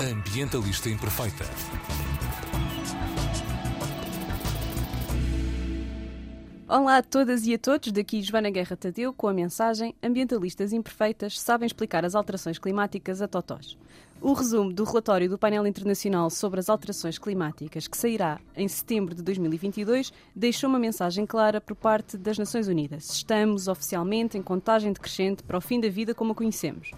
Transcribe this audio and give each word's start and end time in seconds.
Ambientalista 0.00 0.88
Imperfeita. 0.88 1.44
Olá 6.66 6.96
a 6.96 7.02
todas 7.02 7.46
e 7.46 7.52
a 7.52 7.58
todos, 7.58 7.92
daqui 7.92 8.22
Joana 8.22 8.48
Guerra 8.48 8.76
Tadeu 8.76 9.12
com 9.12 9.28
a 9.28 9.34
mensagem 9.34 9.94
Ambientalistas 10.02 10.72
Imperfeitas 10.72 11.38
sabem 11.38 11.66
explicar 11.66 12.02
as 12.06 12.14
alterações 12.14 12.58
climáticas 12.58 13.20
a 13.20 13.28
totós. 13.28 13.76
O 14.22 14.32
resumo 14.32 14.72
do 14.72 14.84
relatório 14.84 15.28
do 15.28 15.38
painel 15.38 15.66
internacional 15.66 16.30
sobre 16.30 16.60
as 16.60 16.68
alterações 16.68 17.18
climáticas, 17.18 17.88
que 17.88 17.96
sairá 17.96 18.38
em 18.54 18.68
setembro 18.68 19.14
de 19.14 19.22
2022, 19.22 20.12
deixou 20.36 20.70
uma 20.70 20.78
mensagem 20.78 21.26
clara 21.26 21.60
por 21.60 21.74
parte 21.74 22.16
das 22.16 22.38
Nações 22.38 22.68
Unidas. 22.68 23.10
Estamos 23.10 23.66
oficialmente 23.66 24.38
em 24.38 24.42
contagem 24.42 24.92
decrescente 24.92 25.42
para 25.42 25.58
o 25.58 25.60
fim 25.60 25.80
da 25.80 25.88
vida 25.88 26.14
como 26.14 26.32
a 26.32 26.34
conhecemos. 26.34 26.90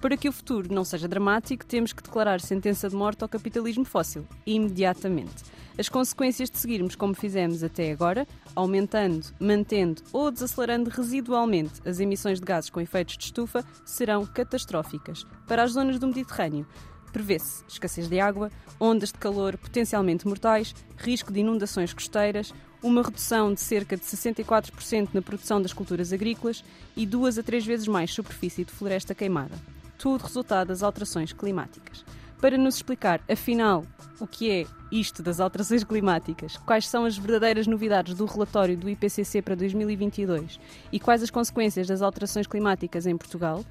Para 0.00 0.16
que 0.16 0.30
o 0.30 0.32
futuro 0.32 0.72
não 0.72 0.82
seja 0.82 1.06
dramático, 1.06 1.66
temos 1.66 1.92
que 1.92 2.02
declarar 2.02 2.40
sentença 2.40 2.88
de 2.88 2.96
morte 2.96 3.22
ao 3.22 3.28
capitalismo 3.28 3.84
fóssil, 3.84 4.26
imediatamente. 4.46 5.44
As 5.78 5.90
consequências 5.90 6.50
de 6.50 6.56
seguirmos 6.56 6.94
como 6.94 7.12
fizemos 7.12 7.62
até 7.62 7.92
agora, 7.92 8.26
aumentando, 8.56 9.26
mantendo 9.38 10.02
ou 10.10 10.30
desacelerando 10.30 10.88
residualmente 10.88 11.82
as 11.84 12.00
emissões 12.00 12.40
de 12.40 12.46
gases 12.46 12.70
com 12.70 12.80
efeitos 12.80 13.18
de 13.18 13.24
estufa, 13.24 13.62
serão 13.84 14.24
catastróficas. 14.24 15.26
Para 15.46 15.64
as 15.64 15.72
zonas 15.72 15.98
do 15.98 16.06
Mediterrâneo, 16.06 16.66
prevê-se 17.12 17.62
escassez 17.68 18.08
de 18.08 18.18
água, 18.18 18.50
ondas 18.80 19.12
de 19.12 19.18
calor 19.18 19.58
potencialmente 19.58 20.26
mortais, 20.26 20.74
risco 20.96 21.30
de 21.30 21.40
inundações 21.40 21.92
costeiras, 21.92 22.54
uma 22.82 23.02
redução 23.02 23.52
de 23.52 23.60
cerca 23.60 23.98
de 23.98 24.02
64% 24.02 25.10
na 25.12 25.20
produção 25.20 25.60
das 25.60 25.74
culturas 25.74 26.10
agrícolas 26.10 26.64
e 26.96 27.04
duas 27.04 27.36
a 27.36 27.42
três 27.42 27.66
vezes 27.66 27.86
mais 27.86 28.10
superfície 28.10 28.64
de 28.64 28.72
floresta 28.72 29.14
queimada. 29.14 29.79
Tudo 30.00 30.24
resultado 30.24 30.68
das 30.68 30.82
alterações 30.82 31.30
climáticas. 31.30 32.06
Para 32.40 32.56
nos 32.56 32.76
explicar, 32.76 33.20
afinal, 33.30 33.84
o 34.18 34.26
que 34.26 34.50
é 34.50 34.66
isto 34.90 35.22
das 35.22 35.40
alterações 35.40 35.84
climáticas, 35.84 36.56
quais 36.56 36.88
são 36.88 37.04
as 37.04 37.18
verdadeiras 37.18 37.66
novidades 37.66 38.14
do 38.14 38.24
relatório 38.24 38.78
do 38.78 38.88
IPCC 38.88 39.42
para 39.42 39.54
2022 39.54 40.58
e 40.90 40.98
quais 40.98 41.22
as 41.22 41.30
consequências 41.30 41.86
das 41.86 42.00
alterações 42.00 42.46
climáticas 42.46 43.04
em 43.04 43.14
Portugal, 43.14 43.62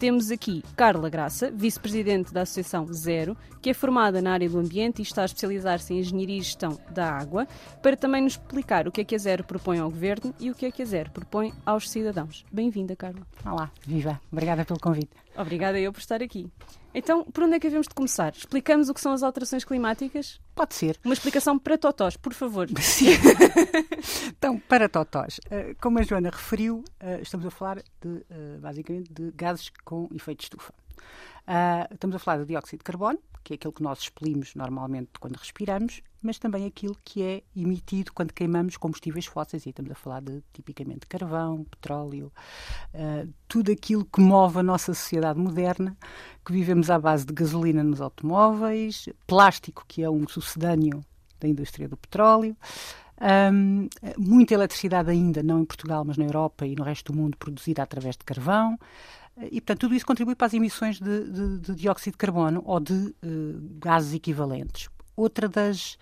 temos 0.00 0.30
aqui 0.30 0.64
Carla 0.74 1.10
Graça, 1.10 1.50
vice-presidente 1.50 2.32
da 2.32 2.40
Associação 2.40 2.90
Zero, 2.90 3.36
que 3.60 3.68
é 3.68 3.74
formada 3.74 4.22
na 4.22 4.32
área 4.32 4.48
do 4.48 4.58
ambiente 4.58 5.00
e 5.00 5.02
está 5.02 5.20
a 5.20 5.24
especializar-se 5.26 5.92
em 5.92 5.98
engenharia 5.98 6.38
e 6.38 6.40
gestão 6.40 6.80
da 6.90 7.12
água, 7.12 7.46
para 7.82 7.98
também 7.98 8.22
nos 8.22 8.32
explicar 8.32 8.88
o 8.88 8.90
que 8.90 9.02
é 9.02 9.04
que 9.04 9.14
a 9.14 9.18
Zero 9.18 9.44
propõe 9.44 9.78
ao 9.78 9.90
governo 9.90 10.34
e 10.40 10.50
o 10.50 10.54
que 10.54 10.64
é 10.64 10.70
que 10.70 10.80
a 10.80 10.86
Zero 10.86 11.10
propõe 11.10 11.52
aos 11.66 11.90
cidadãos. 11.90 12.46
Bem-vinda, 12.50 12.96
Carla. 12.96 13.20
Olá, 13.44 13.70
viva. 13.86 14.18
Obrigada 14.32 14.64
pelo 14.64 14.80
convite. 14.80 15.10
Obrigada 15.36 15.78
eu 15.78 15.92
por 15.92 16.00
estar 16.00 16.22
aqui. 16.22 16.50
Então, 16.94 17.24
por 17.24 17.44
onde 17.44 17.54
é 17.54 17.60
que 17.60 17.66
havemos 17.66 17.86
de 17.86 17.94
começar? 17.94 18.32
Explicamos 18.36 18.88
o 18.88 18.94
que 18.94 19.00
são 19.00 19.12
as 19.12 19.22
alterações 19.22 19.64
climáticas? 19.64 20.40
Pode 20.54 20.74
ser. 20.74 20.98
Uma 21.04 21.14
explicação 21.14 21.58
para 21.58 21.78
totós, 21.78 22.16
por 22.16 22.34
favor. 22.34 22.68
Sim. 22.80 23.10
então, 24.28 24.58
para 24.58 24.88
totós, 24.88 25.40
eh, 25.50 25.74
como 25.80 25.98
a 25.98 26.02
Joana 26.02 26.30
referiu, 26.30 26.84
eh, 26.98 27.20
estamos 27.22 27.46
a 27.46 27.50
falar 27.50 27.76
de, 28.00 28.24
eh, 28.28 28.58
basicamente, 28.60 29.12
de 29.12 29.30
gases 29.32 29.70
com 29.84 30.08
efeito 30.12 30.38
de 30.38 30.44
estufa. 30.44 30.74
Estamos 31.90 32.14
a 32.14 32.18
falar 32.18 32.38
do 32.38 32.46
dióxido 32.46 32.78
de 32.78 32.84
carbono, 32.84 33.18
que 33.42 33.54
é 33.54 33.56
aquilo 33.56 33.72
que 33.72 33.82
nós 33.82 33.98
expelimos 34.00 34.54
normalmente 34.54 35.10
quando 35.18 35.36
respiramos, 35.36 36.02
mas 36.22 36.38
também 36.38 36.66
aquilo 36.66 36.96
que 37.04 37.22
é 37.22 37.42
emitido 37.56 38.12
quando 38.12 38.32
queimamos 38.32 38.76
combustíveis 38.76 39.26
fósseis, 39.26 39.66
e 39.66 39.70
estamos 39.70 39.90
a 39.90 39.94
falar 39.94 40.20
de 40.20 40.42
tipicamente 40.52 41.06
carvão, 41.06 41.64
petróleo, 41.64 42.32
uh, 42.94 43.28
tudo 43.48 43.72
aquilo 43.72 44.04
que 44.04 44.20
move 44.20 44.58
a 44.58 44.62
nossa 44.62 44.94
sociedade 44.94 45.40
moderna, 45.40 45.96
que 46.44 46.52
vivemos 46.52 46.90
à 46.90 46.98
base 46.98 47.24
de 47.24 47.32
gasolina 47.32 47.82
nos 47.82 48.00
automóveis, 48.00 49.08
plástico, 49.26 49.84
que 49.88 50.02
é 50.02 50.10
um 50.10 50.28
sucedâneo 50.28 51.04
da 51.40 51.48
indústria 51.48 51.88
do 51.88 51.96
petróleo. 51.96 52.56
Um, 53.52 53.88
muita 54.16 54.54
eletricidade 54.54 55.10
ainda, 55.10 55.42
não 55.42 55.60
em 55.60 55.64
Portugal, 55.64 56.04
mas 56.06 56.16
na 56.16 56.24
Europa 56.24 56.66
e 56.66 56.74
no 56.74 56.82
resto 56.82 57.12
do 57.12 57.18
mundo, 57.18 57.36
produzida 57.36 57.82
através 57.82 58.16
de 58.16 58.24
carvão. 58.24 58.78
E, 59.50 59.60
portanto, 59.60 59.80
tudo 59.80 59.94
isso 59.94 60.06
contribui 60.06 60.34
para 60.34 60.46
as 60.46 60.54
emissões 60.54 61.00
de, 61.00 61.24
de, 61.24 61.58
de 61.58 61.74
dióxido 61.74 62.12
de 62.12 62.18
carbono 62.18 62.62
ou 62.64 62.80
de 62.80 62.92
uh, 62.92 63.14
gases 63.78 64.14
equivalentes. 64.14 64.88
Outra 65.16 65.48
das, 65.48 65.98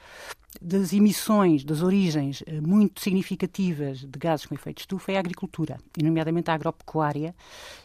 das 0.60 0.92
emissões, 0.92 1.64
das 1.64 1.82
origens 1.82 2.40
uh, 2.42 2.66
muito 2.66 3.00
significativas 3.00 4.00
de 4.00 4.18
gases 4.18 4.46
com 4.46 4.54
efeito 4.54 4.80
estufa 4.80 5.12
é 5.12 5.16
a 5.16 5.20
agricultura, 5.20 5.78
e 5.96 6.02
nomeadamente 6.02 6.50
a 6.50 6.54
agropecuária 6.54 7.34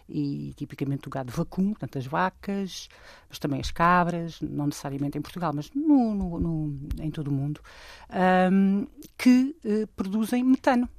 e 0.09 0.53
tipicamente 0.56 1.08
o 1.08 1.12
gado 1.12 1.31
vacuno, 1.31 1.72
portanto 1.72 1.97
as 1.97 2.06
vacas, 2.06 2.90
mas 3.30 3.40
também 3.40 3.59
as 3.59 3.72
cabras, 3.72 4.40
não 4.41 4.68
necessariamente 4.68 5.18
em 5.18 5.22
Portugal, 5.22 5.52
mas 5.53 5.72
no, 5.74 6.16
no, 6.16 6.40
no, 6.40 6.80
em 7.00 7.12
todo 7.12 7.28
o 7.28 7.31
mundo, 7.31 7.62
um, 8.52 8.88
que 9.18 9.56
uh, 9.66 9.88
produzem 9.96 10.44
metano 10.44 10.90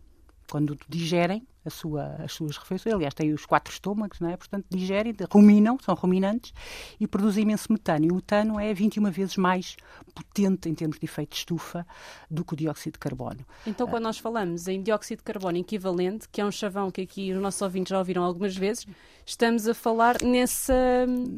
quando 0.48 0.78
digerem 0.88 1.46
sua, 1.70 2.16
as 2.22 2.32
suas 2.32 2.56
refeições. 2.56 2.94
Aliás, 2.94 3.14
têm 3.14 3.32
os 3.32 3.46
quatro 3.46 3.72
estômagos, 3.72 4.20
não 4.20 4.30
é? 4.30 4.36
portanto, 4.36 4.66
digerem, 4.70 5.14
ruminam, 5.30 5.78
são 5.82 5.94
ruminantes 5.94 6.52
e 7.00 7.06
produzem 7.06 7.42
imenso 7.42 7.72
metano. 7.72 8.06
E 8.06 8.10
o 8.10 8.16
metano 8.16 8.60
é 8.60 8.72
21 8.72 9.10
vezes 9.10 9.36
mais 9.36 9.76
potente 10.14 10.68
em 10.68 10.74
termos 10.74 10.98
de 10.98 11.04
efeito 11.04 11.30
de 11.30 11.36
estufa 11.36 11.86
do 12.30 12.44
que 12.44 12.54
o 12.54 12.56
dióxido 12.56 12.94
de 12.94 12.98
carbono. 12.98 13.46
Então, 13.66 13.86
quando 13.86 14.04
nós 14.04 14.18
falamos 14.18 14.68
em 14.68 14.82
dióxido 14.82 15.18
de 15.18 15.24
carbono 15.24 15.58
equivalente, 15.58 16.28
que 16.28 16.40
é 16.40 16.44
um 16.44 16.52
chavão 16.52 16.90
que 16.90 17.00
aqui 17.00 17.32
os 17.32 17.40
nossos 17.40 17.60
ouvintes 17.62 17.90
já 17.90 17.98
ouviram 17.98 18.22
algumas 18.22 18.56
vezes, 18.56 18.86
estamos 19.24 19.66
a 19.68 19.74
falar 19.74 20.22
nessa. 20.22 20.74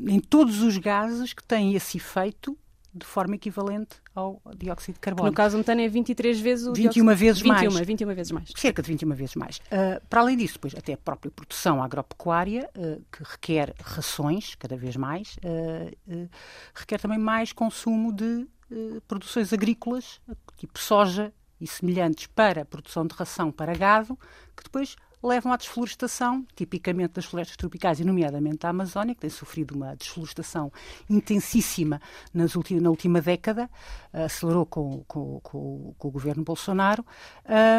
Em 0.07 0.21
todos 0.21 0.63
os 0.63 0.77
gases 0.79 1.33
que 1.33 1.43
têm 1.43 1.75
esse 1.75 1.97
efeito 1.99 2.57
de 2.97 3.07
forma 3.07 3.35
equivalente 3.35 3.97
ao 4.15 4.41
dióxido 4.57 4.95
de 4.95 5.01
carbono. 5.01 5.29
No 5.29 5.35
caso, 5.35 5.57
o 5.57 5.59
metano 5.59 5.81
é 5.81 5.89
23 5.89 6.41
vezes 6.41 6.67
o 6.67 6.73
21 6.73 6.91
dióxido... 6.91 7.17
vezes 7.17 7.43
21, 7.43 7.73
mais. 7.73 7.87
21 7.87 8.15
vezes 8.15 8.33
mais. 8.33 8.53
Cerca 8.57 8.83
de 8.83 8.89
21 8.89 9.15
vezes 9.15 9.35
mais. 9.35 9.59
Uh, 9.59 10.01
para 10.09 10.21
além 10.21 10.37
disso, 10.37 10.55
depois, 10.55 10.75
até 10.75 10.95
a 10.95 10.97
própria 10.97 11.31
produção 11.31 11.83
agropecuária, 11.83 12.71
uh, 12.77 13.03
que 13.13 13.23
requer 13.23 13.75
rações, 13.83 14.55
cada 14.55 14.77
vez 14.77 14.97
mais, 14.97 15.37
uh, 15.37 16.29
requer 16.75 16.99
também 16.99 17.19
mais 17.19 17.53
consumo 17.53 18.13
de 18.13 18.47
produções 19.07 19.53
agrícolas, 19.53 20.21
tipo 20.57 20.77
soja 20.77 21.33
e 21.61 21.69
semelhantes, 21.69 22.27
para 22.27 22.63
a 22.63 22.65
produção 22.65 23.07
de 23.07 23.15
ração 23.15 23.53
para 23.53 23.73
gado, 23.77 24.19
que 24.57 24.65
depois 24.65 24.97
levam 25.27 25.53
à 25.53 25.57
desflorestação, 25.57 26.47
tipicamente 26.55 27.15
das 27.15 27.25
florestas 27.25 27.57
tropicais, 27.57 28.01
e 28.01 28.05
nomeadamente 28.05 28.67
a 28.67 28.71
Amazónia, 28.71 29.15
que 29.15 29.21
tem 29.21 29.31
sofrido 29.31 29.75
uma 29.75 29.95
desflorestação 29.97 30.73
intensíssima 31.09 32.01
nas 32.33 32.55
ulti 32.55 32.79
na 32.81 32.91
última 32.91 33.21
década, 33.21 33.69
acelerou 34.13 34.65
com, 34.65 35.05
com, 35.07 35.41
com, 35.41 35.95
com 35.99 36.09
o 36.09 36.11
governo 36.11 36.45
Bolsonaro, 36.45 37.05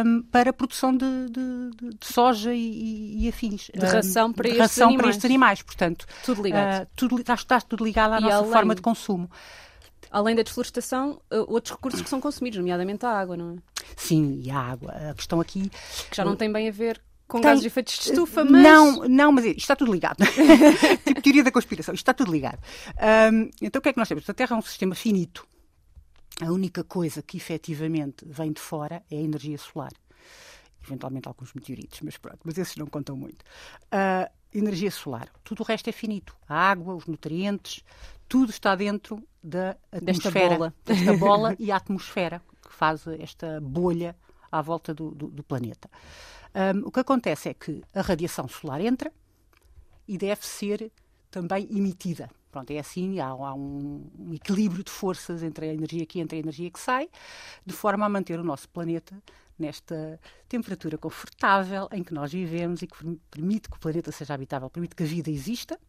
um, 0.05 0.21
para 0.23 0.49
a 0.49 0.53
produção 0.53 0.95
de, 0.95 1.29
de, 1.29 1.97
de 1.97 2.05
soja 2.05 2.53
e, 2.53 3.23
e, 3.23 3.29
afins. 3.29 3.69
De 3.73 3.85
ração 3.85 4.31
para, 4.33 4.43
de 4.43 4.49
estes, 4.49 4.61
ração 4.61 4.87
animais. 4.87 5.01
para 5.01 5.09
estes 5.09 5.25
animais. 5.25 5.61
Portanto, 5.61 6.05
tudo 6.23 6.43
ligado. 6.43 6.83
Uh, 6.83 6.87
tudo, 6.95 7.19
está, 7.19 7.33
está, 7.33 7.61
tudo 7.61 7.83
ligado 7.83 8.13
à 8.13 8.19
e 8.19 8.21
nossa 8.21 8.37
além... 8.37 8.51
forma 8.51 8.75
de 8.75 8.81
consumo. 8.81 9.29
Além 10.09 10.35
da 10.35 10.43
desflorestação, 10.43 11.19
outros 11.47 11.75
recursos 11.75 12.01
que 12.01 12.09
são 12.09 12.21
consumidos, 12.21 12.57
nomeadamente 12.57 13.05
a 13.05 13.09
água, 13.09 13.35
não 13.35 13.55
é? 13.55 13.55
Sim, 13.95 14.41
e 14.41 14.49
a 14.49 14.57
água. 14.57 14.91
A 14.91 15.13
questão 15.13 15.41
aqui. 15.41 15.69
Que 16.09 16.15
já 16.15 16.23
não 16.23 16.35
tem 16.35 16.51
bem 16.51 16.69
a 16.69 16.71
ver 16.71 17.01
com 17.27 17.41
tem, 17.41 17.49
gases 17.49 17.61
de 17.61 17.67
efeitos 17.67 17.93
de 17.95 18.09
estufa, 18.09 18.43
mas... 18.45 18.63
Não, 18.63 19.07
não, 19.07 19.31
mas 19.31 19.45
isto 19.45 19.59
está 19.59 19.75
tudo 19.75 19.91
ligado. 19.91 20.23
tipo 21.05 21.21
teoria 21.21 21.43
da 21.43 21.51
conspiração, 21.51 21.93
isto 21.93 22.03
está 22.03 22.13
tudo 22.13 22.31
ligado. 22.31 22.59
Um, 23.31 23.49
então 23.61 23.79
o 23.79 23.81
que 23.81 23.89
é 23.89 23.93
que 23.93 23.99
nós 23.99 24.07
temos? 24.07 24.29
A 24.29 24.33
Terra 24.33 24.55
é 24.55 24.59
um 24.59 24.61
sistema 24.61 24.95
finito. 24.95 25.45
A 26.41 26.51
única 26.51 26.83
coisa 26.83 27.21
que 27.21 27.37
efetivamente 27.37 28.25
vem 28.25 28.51
de 28.51 28.61
fora 28.61 29.03
é 29.09 29.17
a 29.17 29.21
energia 29.21 29.57
solar. 29.57 29.91
Eventualmente 30.85 31.27
alguns 31.27 31.53
meteoritos, 31.53 31.99
mas 32.01 32.15
pronto, 32.17 32.39
mas 32.43 32.57
esses 32.57 32.77
não 32.77 32.85
contam 32.85 33.17
muito. 33.17 33.41
Uh, 33.85 34.29
energia 34.53 34.91
solar. 34.91 35.29
Tudo 35.43 35.61
o 35.61 35.65
resto 35.65 35.89
é 35.89 35.91
finito. 35.91 36.35
A 36.47 36.69
água, 36.69 36.95
os 36.95 37.05
nutrientes, 37.05 37.83
tudo 38.27 38.51
está 38.51 38.75
dentro 38.75 39.21
da 39.43 39.77
atmosfera. 39.91 40.11
Desta 40.11 40.31
bola. 40.31 40.73
Desta 40.85 41.17
bola 41.17 41.55
e 41.59 41.71
a 41.71 41.75
atmosfera, 41.75 42.41
que 42.65 42.73
faz 42.73 43.05
esta 43.19 43.59
bolha 43.61 44.15
à 44.51 44.61
volta 44.61 44.93
do, 44.93 45.11
do, 45.11 45.27
do 45.27 45.43
planeta. 45.43 45.89
Um, 46.57 46.87
o 46.87 46.91
que 46.91 46.99
acontece 46.99 47.49
é 47.49 47.53
que 47.53 47.83
a 47.93 48.01
radiação 48.01 48.47
solar 48.47 48.81
entra 48.81 49.13
e 50.07 50.17
deve 50.17 50.43
ser 50.43 50.91
também 51.29 51.67
emitida. 51.69 52.31
Pronto, 52.51 52.71
é 52.71 52.79
assim, 52.79 53.19
há, 53.19 53.27
há 53.27 53.53
um, 53.53 54.09
um, 54.17 54.33
equilíbrio 54.33 54.83
de 54.83 54.89
forças 54.89 55.43
entre 55.43 55.69
a 55.69 55.73
energia 55.73 56.03
que 56.03 56.19
entra 56.19 56.35
e 56.35 56.39
a 56.39 56.41
energia 56.41 56.71
que 56.71 56.79
sai, 56.79 57.09
de 57.63 57.73
forma 57.73 58.07
a 58.07 58.09
manter 58.09 58.39
o 58.39 58.43
nosso 58.43 58.67
planeta 58.69 59.21
nesta 59.59 60.19
temperatura 60.49 60.97
confortável 60.97 61.87
em 61.91 62.03
que 62.03 62.11
nós 62.11 62.31
vivemos 62.31 62.81
e 62.81 62.87
que 62.87 63.19
permite 63.29 63.69
que 63.69 63.77
o 63.77 63.79
planeta 63.79 64.11
seja 64.11 64.33
habitável, 64.33 64.67
permite 64.67 64.95
que 64.95 65.03
a 65.03 65.05
vida 65.05 65.29
exista, 65.29 65.79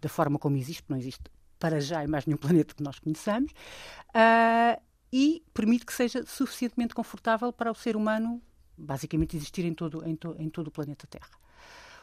da 0.00 0.08
forma 0.08 0.38
como 0.38 0.56
existe, 0.56 0.84
não 0.88 0.96
existe 0.96 1.24
para 1.58 1.80
já 1.80 2.04
em 2.04 2.06
mais 2.06 2.24
nenhum 2.24 2.38
planeta 2.38 2.72
que 2.72 2.84
nós 2.84 3.00
conheçamos, 3.00 3.50
uh, 3.50 4.80
e 5.12 5.42
permite 5.52 5.84
que 5.86 5.92
seja 5.92 6.24
suficientemente 6.24 6.94
confortável 6.94 7.52
para 7.52 7.70
o 7.70 7.74
ser 7.74 7.96
humano 7.96 8.40
basicamente 8.76 9.36
existir 9.36 9.64
em 9.64 9.74
todo, 9.74 10.06
em, 10.06 10.16
to, 10.16 10.34
em 10.38 10.48
todo 10.48 10.68
o 10.68 10.70
planeta 10.70 11.06
Terra. 11.06 11.30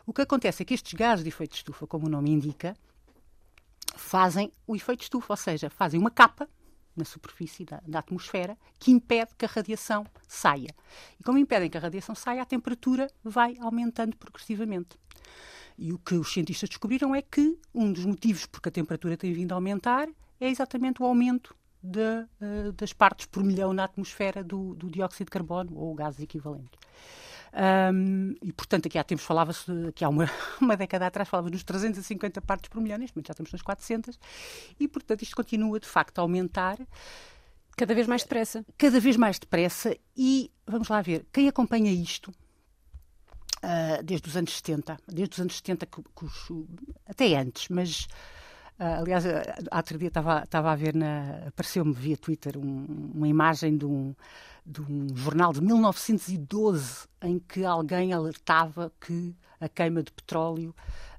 O 0.06 0.14
que 0.14 0.22
acontece 0.22 0.64
é 0.64 0.66
que 0.66 0.74
estes 0.74 0.94
gases 0.94 1.24
de 1.24 1.30
efeito 1.30 1.52
de 1.52 1.58
estufa, 1.58 1.88
como 1.88 2.08
o 2.08 2.10
nome 2.10 2.30
indica, 2.30 2.76
fazem 3.96 4.52
o 4.68 4.76
efeito 4.76 5.04
estufa, 5.04 5.34
ou 5.34 5.38
seja, 5.38 5.70
fazem 5.70 6.00
uma 6.00 6.12
capa 6.12 6.50
na 6.96 7.06
superfície 7.06 7.66
da, 7.66 7.82
da, 7.88 8.00
atmosfera 8.00 8.58
que 8.80 8.92
impede 8.92 9.32
que 9.38 9.46
a 9.46 9.48
radiação 9.48 10.06
saia. 10.28 10.76
E 11.20 11.24
como 11.24 11.38
impedem 11.38 11.70
que 11.70 11.78
a 11.78 11.82
radiação 11.82 12.14
saia, 12.14 12.42
a 12.42 12.46
temperatura 12.46 13.10
vai 13.24 13.58
aumentando 13.60 14.16
progressivamente. 14.18 14.98
E 15.78 15.92
o 15.92 15.98
que 15.98 16.16
os 16.16 16.32
cientistas 16.32 16.70
descobriram 16.70 17.16
é 17.16 17.22
que 17.22 17.58
um 17.74 17.92
dos 17.92 18.06
motivos 18.06 18.46
por 18.46 18.62
que 18.62 18.70
a 18.70 18.72
temperatura 18.72 19.18
tem 19.18 19.34
vindo 19.34 19.54
a 19.54 19.56
aumentar 19.56 20.08
é 20.40 20.50
exatamente 20.50 21.02
o 21.02 21.06
aumento 21.06 21.56
de, 21.84 22.00
uh, 22.00 22.72
das 22.78 22.94
partes 22.94 23.26
por 23.26 23.44
milhão 23.44 23.74
na 23.74 23.84
atmosfera 23.84 24.44
do, 24.44 24.74
do 24.76 24.90
dióxido 24.90 25.26
de 25.26 25.32
carbono 25.32 25.78
ou 25.78 25.94
gases 25.94 26.22
equivalentes. 26.22 26.80
Um, 27.94 28.34
e, 28.42 28.52
portanto, 28.52 28.88
aqui 28.88 28.98
há 28.98 29.04
tempos 29.04 29.26
falava-se, 29.26 29.70
aqui 29.90 30.04
há 30.04 30.10
uma, 30.10 30.28
uma 30.60 30.76
década 30.76 31.06
atrás, 31.06 31.30
falava-se 31.30 31.54
nos 31.54 31.64
350 31.64 32.42
partes 32.42 32.70
por 32.70 32.82
milhão, 32.82 32.98
neste 32.98 33.16
momento 33.16 33.28
já 33.28 33.34
estamos 33.34 33.52
nas 33.52 33.62
400, 33.62 34.18
e, 34.80 34.88
portanto, 34.88 35.22
isto 35.22 35.36
continua, 35.36 35.80
de 35.80 35.88
facto, 35.88 36.18
a 36.20 36.22
aumentar. 36.22 36.80
Cada 37.76 37.94
vez 37.94 38.08
mais 38.08 38.24
depressa. 38.24 38.66
Cada 38.78 39.00
vez 39.00 39.18
mais 39.18 39.38
depressa, 39.38 39.96
e 40.16 40.52
vamos 40.66 40.88
lá 40.88 41.02
ver, 41.02 41.26
quem 41.32 41.48
acompanha 41.48 41.92
isto, 41.92 42.30
uh, 42.30 44.04
desde 44.04 44.30
os 44.30 44.38
anos 44.38 44.56
70, 44.56 44.98
desde 45.08 45.34
os 45.34 45.40
anos 45.40 45.56
70, 45.58 45.86
que, 45.86 46.02
que 46.02 46.26
os, 46.26 46.48
até 47.06 47.36
antes, 47.36 47.70
mas 47.70 48.08
aliás, 48.80 49.24
há 49.72 49.78
outro 49.78 49.98
dia 49.98 50.08
estava, 50.08 50.44
a 50.72 50.76
ver, 50.76 50.94
apareceu-me 51.48 51.94
via 51.94 52.18
Twitter 52.18 52.58
um, 52.58 53.12
uma 53.14 53.28
imagem 53.28 53.78
de 53.78 53.86
um, 53.86 54.16
de 54.66 54.82
um 54.82 55.08
jornal 55.16 55.54
de 55.54 55.62
1912 55.62 57.08
em 57.22 57.40
que 57.40 57.64
alguém 57.66 58.14
alertava 58.14 58.92
que 59.00 59.36
a 59.60 59.70
queima 59.70 60.04
de 60.04 60.12
petróleo 60.12 60.76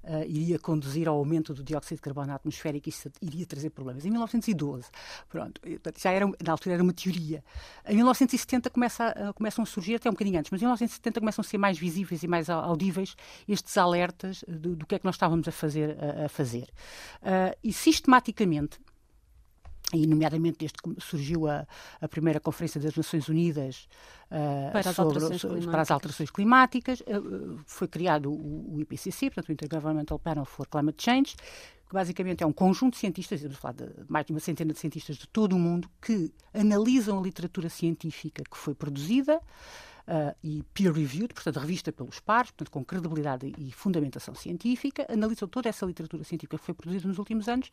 uh, 0.06 0.24
iria 0.26 0.58
conduzir 0.58 1.08
ao 1.08 1.16
aumento 1.16 1.54
do 1.54 1.62
dióxido 1.62 1.96
de 1.96 2.02
carbono 2.02 2.32
atmosfera 2.32 2.76
e 2.76 2.82
isso 2.86 3.10
iria 3.20 3.46
trazer 3.46 3.70
problemas. 3.70 4.04
Em 4.04 4.10
1912, 4.10 4.88
pronto, 5.28 5.60
já 5.96 6.10
era, 6.10 6.26
na 6.26 6.52
altura 6.52 6.74
era 6.74 6.82
uma 6.82 6.92
teoria. 6.92 7.44
Em 7.86 7.96
1970 7.96 8.70
começa 8.70 9.10
uh, 9.10 9.34
começam 9.34 9.62
a 9.62 9.66
surgir, 9.66 9.96
até 9.96 10.08
um 10.08 10.12
bocadinho 10.12 10.38
antes, 10.38 10.50
mas 10.50 10.60
em 10.60 10.64
1970 10.64 11.20
começam 11.20 11.42
a 11.42 11.44
ser 11.44 11.58
mais 11.58 11.78
visíveis 11.78 12.22
e 12.22 12.28
mais 12.28 12.48
audíveis 12.50 13.16
estes 13.48 13.76
alertas 13.76 14.44
do, 14.46 14.76
do 14.76 14.86
que 14.86 14.94
é 14.94 14.98
que 14.98 15.04
nós 15.04 15.14
estávamos 15.14 15.48
a 15.48 15.52
fazer. 15.52 15.96
A, 16.00 16.26
a 16.26 16.28
fazer. 16.28 16.68
Uh, 17.22 17.56
e 17.62 17.72
sistematicamente, 17.72 18.78
e 19.94 20.06
nomeadamente 20.06 20.58
desde 20.58 20.76
que 20.78 21.00
surgiu 21.00 21.48
a, 21.48 21.66
a 22.00 22.08
primeira 22.08 22.40
Conferência 22.40 22.80
das 22.80 22.94
Nações 22.96 23.28
Unidas 23.28 23.88
uh, 24.30 24.72
para, 24.72 24.90
as 24.90 24.96
sobre, 24.96 25.66
para, 25.66 25.82
as 25.82 25.90
alterações 25.90 26.30
climáticas, 26.30 27.00
uh, 27.00 27.58
foi 27.64 27.86
criado 27.86 28.30
o, 28.30 28.74
o, 28.74 28.80
IPCC, 28.80 29.30
portanto 29.30 29.48
o 29.48 29.52
Intergovernmental 29.52 30.18
Panel 30.18 30.44
for 30.44 30.66
Climate 30.66 31.02
Change, 31.02 31.36
que 31.88 31.94
basicamente 31.94 32.42
é 32.42 32.46
um 32.46 32.52
conjunto 32.52 32.94
de 32.94 33.00
cientistas, 33.00 33.40
estamos 33.40 33.56
a 33.56 33.60
falar 33.60 33.74
de 33.74 33.84
mais 34.08 34.26
de 34.26 34.32
uma 34.32 34.40
centena 34.40 34.72
de 34.72 34.78
cientistas 34.78 35.16
de 35.16 35.28
todo 35.28 35.54
o 35.54 35.58
mundo, 35.58 35.88
que 36.02 36.32
analisam 36.52 37.18
a 37.18 37.22
literatura 37.22 37.68
científica 37.68 38.42
que 38.42 38.56
foi 38.56 38.74
produzida, 38.74 39.40
uh, 40.08 40.34
e 40.42 40.62
peer-reviewed, 40.74 41.34
portanto, 41.34 41.58
revista 41.58 41.92
pelos 41.92 42.20
pares, 42.20 42.50
portanto, 42.50 42.70
com 42.70 42.84
credibilidade 42.84 43.52
e 43.58 43.72
fundamentação 43.72 44.34
científica, 44.34 45.06
analisam 45.08 45.48
toda 45.48 45.68
essa 45.68 45.84
literatura 45.86 46.24
científica 46.24 46.58
que 46.58 46.64
foi 46.64 46.74
produzida 46.74 47.08
nos 47.08 47.18
últimos 47.18 47.48
anos 47.48 47.70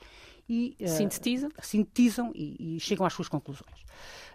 e 0.48 0.75
uh, 0.80 0.88
sintetizam, 0.88 1.50
sintetizam 1.62 2.31
e, 2.33 2.75
e, 2.78 2.80
chegam 2.80 3.06
às 3.06 3.13
suas 3.13 3.28
conclusões. 3.28 3.86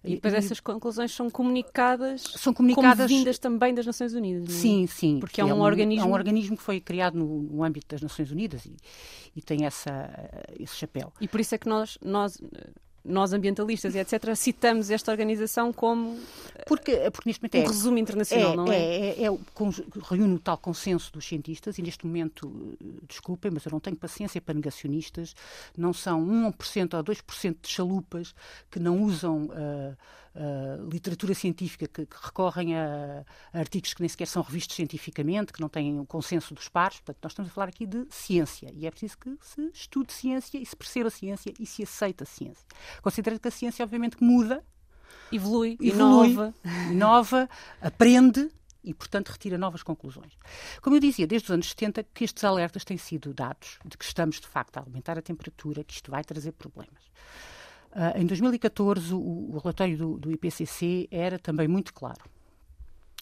E 0.05 0.15
depois 0.15 0.35
e, 0.35 0.37
essas 0.37 0.61
conclusões 0.61 1.13
são 1.13 1.29
comunicadas, 1.29 2.23
são 2.23 2.55
comunicadas 2.55 3.11
vindas 3.11 3.39
também 3.39 3.75
das 3.75 3.87
Nações 3.87 4.13
Unidas. 4.15 4.49
É? 4.49 4.53
Sim, 4.53 4.87
sim. 4.87 5.19
Porque 5.19 5.41
é 5.41 5.45
um, 5.45 5.51
é 5.51 5.55
um, 5.55 5.61
organismo... 5.61 6.05
É 6.05 6.09
um 6.09 6.13
organismo 6.13 6.57
que 6.57 6.63
foi 6.63 6.81
criado 6.81 7.19
no, 7.19 7.43
no 7.43 7.65
âmbito 7.65 7.87
das 7.89 8.03
Nações 8.03 8.31
Unidas 8.31 8.65
e, 8.67 8.77
e 9.35 9.43
tem 9.43 9.65
essa, 9.65 10.09
esse 10.59 10.77
chapéu. 10.77 11.13
E 11.21 11.27
por 11.27 11.41
isso 11.41 11.55
é 11.55 11.59
que 11.59 11.69
nós, 11.69 11.99
nós 12.03 12.39
nós 13.07 13.33
ambientalistas 13.33 13.95
e 13.95 13.99
etc., 13.99 14.35
citamos 14.35 14.91
esta 14.91 15.11
organização 15.11 15.73
como 15.73 16.19
porque, 16.67 17.11
porque 17.11 17.29
neste 17.29 17.43
momento 17.43 17.59
um 17.59 17.61
é, 17.61 17.67
resumo 17.67 17.99
internacional, 17.99 18.53
é, 18.53 18.57
não 18.57 18.73
é? 18.73 18.77
É, 18.77 19.23
é, 19.23 19.27
é 19.27 19.39
reúne 20.09 20.35
o 20.35 20.39
tal 20.39 20.59
consenso 20.59 21.13
dos 21.13 21.27
cientistas 21.27 21.79
e 21.79 21.83
neste 21.83 22.07
momento, 22.07 22.77
desculpem, 23.09 23.51
mas 23.53 23.65
eu 23.65 23.73
não 23.73 23.81
tenho 23.81 23.97
paciência 23.97 24.41
para 24.41 24.55
negacionistas, 24.55 25.35
não 25.77 25.93
são 25.93 26.25
1% 26.25 26.95
ou 26.95 27.05
2% 27.05 27.57
de 27.63 27.69
chalupas 27.69 28.35
que 28.71 28.79
não 28.79 29.03
usam 29.03 29.45
uh, 29.45 29.97
uh, 30.37 30.89
literatura 30.89 31.35
científica, 31.35 31.89
que, 31.89 32.07
que 32.07 32.17
recorrem 32.23 32.77
a, 32.77 33.25
a, 33.53 33.59
artigos 33.59 33.95
que 33.95 34.01
nem 34.01 34.09
sequer 34.09 34.27
são 34.27 34.43
revistos 34.43 34.77
cientificamente, 34.77 35.53
que 35.53 35.61
não 35.61 35.69
têm 35.69 35.99
o 35.99 36.07
consenso 36.07 36.55
dos 36.55 36.69
pares. 36.69 36.99
Portanto, 36.99 37.19
nós 37.23 37.33
estamos 37.33 37.51
a 37.51 37.55
falar 37.55 37.69
aqui 37.69 37.87
de 37.87 38.07
ciência 38.11 38.71
e 38.75 38.87
é 38.87 38.91
preciso 38.91 39.19
que 39.19 39.37
se 39.41 39.71
estude 39.73 40.13
ciência 40.13 40.59
e 40.59 40.67
se 40.67 40.77
perceba 40.77 41.09
a 41.09 41.11
ciência 41.11 41.53
e 41.59 41.67
se 41.67 41.83
aceita 41.83 42.25
a 42.25 42.27
ciência. 42.27 42.65
Considerando 43.03 43.41
que 43.41 43.49
a 43.49 43.51
ciência, 43.53 43.85
obviamente, 43.85 44.23
muda, 44.23 44.63
evolui, 45.33 45.79
evolui 45.81 46.31
inova. 46.31 46.55
inova, 46.91 47.49
aprende 47.81 48.51
e, 48.85 48.95
portanto, 48.95 49.31
retira 49.31 49.59
novas 49.59 49.83
conclusões. 49.83 50.39
Como 50.81 50.95
eu 50.95 51.01
dizia, 51.01 51.27
desde 51.27 51.47
os 51.47 51.51
anos 51.51 51.69
70 51.71 52.05
que 52.15 52.25
estes 52.25 52.45
alertas 52.45 52.85
têm 52.85 52.97
sido 52.97 53.35
dados 53.35 53.79
de 53.85 53.99
que 53.99 54.05
estamos, 54.05 54.41
de 54.41 54.47
facto, 54.47 54.77
a 54.77 54.81
aumentar 54.81 55.19
a 55.19 55.23
temperatura, 55.23 55.83
que 55.83 55.95
isto 55.95 56.11
vai 56.11 56.23
trazer 56.23 56.53
problemas. 56.53 57.03
Uh, 57.93 58.21
em 58.21 58.27
2014, 58.27 59.15
o, 59.15 59.19
o 59.19 59.59
relatório 59.59 59.97
do, 59.97 60.19
do, 60.19 60.31
IPCC 60.31 61.09
era 61.11 61.39
também 61.39 61.67
muito 61.67 61.95
claro. 61.95 62.23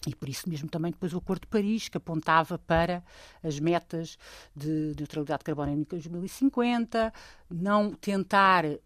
E 0.07 0.13
por 0.13 0.29
isso 0.29 0.47
mesmo 0.47 0.69
também 0.69 0.91
depois 0.91 1.13
o 1.13 1.17
Acordo 1.17 1.41
de 1.41 1.47
Paris, 1.47 1.89
que 1.89 1.97
apontava 1.97 2.59
para 2.59 3.03
as 3.43 3.59
metas 3.59 4.17
de 4.55 4.93
neutralidade 4.97 5.39
de 5.39 5.45
carbono 5.45 5.71
em 5.71 5.83
2050, 5.83 7.13
não 7.49 7.91
tentar 7.93 8.65
uh, 8.65 8.77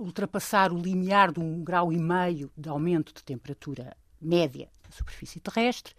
ultrapassar 0.00 0.72
o 0.72 0.78
limiar 0.78 1.32
de 1.32 1.40
um 1.40 1.64
grau 1.64 1.92
e 1.92 1.98
meio 1.98 2.50
de 2.56 2.68
aumento 2.68 3.12
de 3.12 3.24
temperatura 3.24 3.96
média 4.20 4.68
da 4.84 4.94
superfície 4.94 5.40
terrestre. 5.40 5.94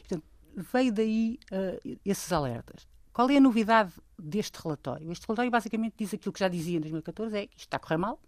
Portanto, 0.00 0.24
veio 0.72 0.92
daí 0.92 1.38
uh, 1.52 1.98
esses 2.04 2.30
alertas. 2.32 2.86
Qual 3.12 3.30
é 3.30 3.38
a 3.38 3.40
novidade 3.40 3.92
deste 4.18 4.60
relatório? 4.62 5.10
Este 5.10 5.26
relatório 5.26 5.50
basicamente 5.50 5.94
diz 5.96 6.12
aquilo 6.12 6.32
que 6.32 6.40
já 6.40 6.48
dizia 6.48 6.76
em 6.76 6.80
2014, 6.80 7.34
é 7.34 7.46
que 7.46 7.56
isto 7.56 7.66
está 7.66 7.78
a 7.78 7.80
correr 7.80 7.96
mal, 7.96 8.20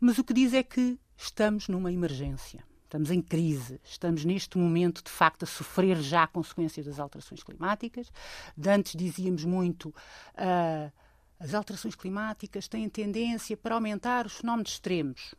mas 0.00 0.18
o 0.18 0.24
que 0.24 0.32
diz 0.32 0.52
é 0.54 0.62
que 0.62 0.98
estamos 1.16 1.68
numa 1.68 1.92
emergência. 1.92 2.64
Estamos 2.84 3.10
em 3.10 3.20
crise, 3.20 3.78
estamos 3.84 4.24
neste 4.24 4.56
momento, 4.56 5.04
de 5.04 5.10
facto, 5.10 5.42
a 5.42 5.46
sofrer 5.46 6.00
já 6.00 6.26
consequências 6.26 6.86
das 6.86 6.98
alterações 6.98 7.42
climáticas. 7.42 8.10
De 8.56 8.70
antes 8.70 8.94
dizíamos 8.96 9.44
muito 9.44 9.90
uh, 9.90 10.90
as 11.38 11.54
alterações 11.54 11.94
climáticas 11.94 12.66
têm 12.66 12.88
tendência 12.88 13.56
para 13.56 13.74
aumentar 13.74 14.26
os 14.26 14.38
fenómenos 14.38 14.72
extremos, 14.72 15.34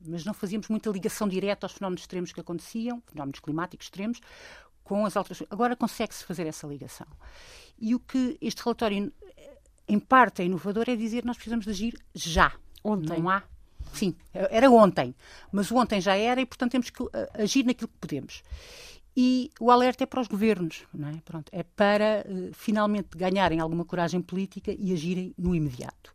mas 0.00 0.24
não 0.24 0.32
fazíamos 0.32 0.68
muita 0.68 0.90
ligação 0.90 1.28
direta 1.28 1.66
aos 1.66 1.72
fenómenos 1.72 2.02
extremos 2.02 2.32
que 2.32 2.40
aconteciam, 2.40 3.02
fenómenos 3.06 3.40
climáticos 3.40 3.86
extremos, 3.86 4.20
com 4.82 5.04
as 5.04 5.16
alterações. 5.16 5.48
Agora 5.50 5.76
consegue-se 5.76 6.24
fazer 6.24 6.46
essa 6.46 6.66
ligação. 6.66 7.06
E 7.78 7.94
o 7.94 8.00
que 8.00 8.38
este 8.40 8.62
relatório, 8.62 9.12
em 9.86 9.98
parte, 9.98 10.42
é 10.42 10.44
inovador 10.44 10.84
é 10.88 10.96
dizer 10.96 11.20
que 11.20 11.26
nós 11.26 11.36
precisamos 11.36 11.64
de 11.64 11.70
agir 11.70 11.98
já. 12.14 12.52
Ontem. 12.84 13.20
Não 13.20 13.28
há 13.28 13.42
Sim, 13.92 14.14
era 14.32 14.70
ontem. 14.70 15.14
Mas 15.50 15.70
o 15.70 15.76
ontem 15.76 16.00
já 16.00 16.16
era 16.16 16.40
e, 16.40 16.46
portanto, 16.46 16.72
temos 16.72 16.90
que 16.90 17.02
eh, 17.12 17.30
agir 17.34 17.64
naquilo 17.64 17.88
que 17.88 17.98
podemos. 17.98 18.42
E 19.16 19.50
o 19.60 19.70
alerta 19.70 20.04
é 20.04 20.06
para 20.06 20.20
os 20.20 20.26
governos, 20.26 20.84
não 20.92 21.08
é? 21.08 21.20
Pronto, 21.24 21.50
é 21.52 21.62
para 21.62 22.24
uh, 22.26 22.50
finalmente 22.54 23.16
ganharem 23.16 23.60
alguma 23.60 23.84
coragem 23.84 24.22
política 24.22 24.74
e 24.76 24.92
agirem 24.92 25.34
no 25.36 25.54
imediato. 25.54 26.14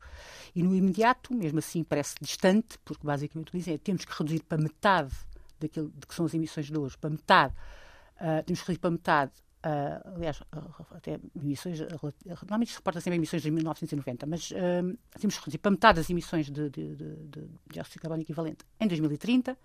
E 0.56 0.64
no 0.64 0.76
imediato, 0.76 1.32
mesmo 1.32 1.60
assim, 1.60 1.84
parece 1.84 2.16
distante, 2.20 2.80
porque 2.84 3.06
basicamente 3.06 3.52
dizem 3.54 3.76
é 3.76 3.78
temos 3.78 4.04
que 4.04 4.12
reduzir 4.12 4.42
para 4.42 4.58
metade 4.58 5.14
daquilo 5.60 5.92
de 5.96 6.08
que 6.08 6.16
são 6.16 6.26
as 6.26 6.34
emissões 6.34 6.66
de 6.66 6.78
hoje, 6.78 6.98
para 6.98 7.12
metade, 7.12 7.54
uh, 8.16 8.44
temos 8.44 8.62
que 8.62 8.68
reduzir 8.68 8.80
para 8.80 8.92
metade 8.92 9.32
Uh, 9.68 10.16
aliás, 10.16 10.42
até 10.92 11.20
emissões, 11.36 11.82
normalmente 12.42 12.72
se 12.72 12.78
reporta 12.78 13.02
sempre 13.02 13.18
emissões 13.18 13.42
de 13.42 13.52
1990, 13.52 14.26
mas 14.26 14.52
uh, 14.52 14.98
temos 15.20 15.36
que 15.36 15.42
reduzir 15.42 15.58
para 15.58 15.72
metade 15.72 15.98
das 15.98 16.10
emissões 16.10 16.50
de, 16.50 16.70
de, 16.70 16.96
de, 16.96 17.16
de 17.28 17.50
dióxido 17.70 17.94
de 17.96 18.00
carbono 18.00 18.22
equivalente 18.22 18.64
em 18.80 18.88
2030 18.88 19.58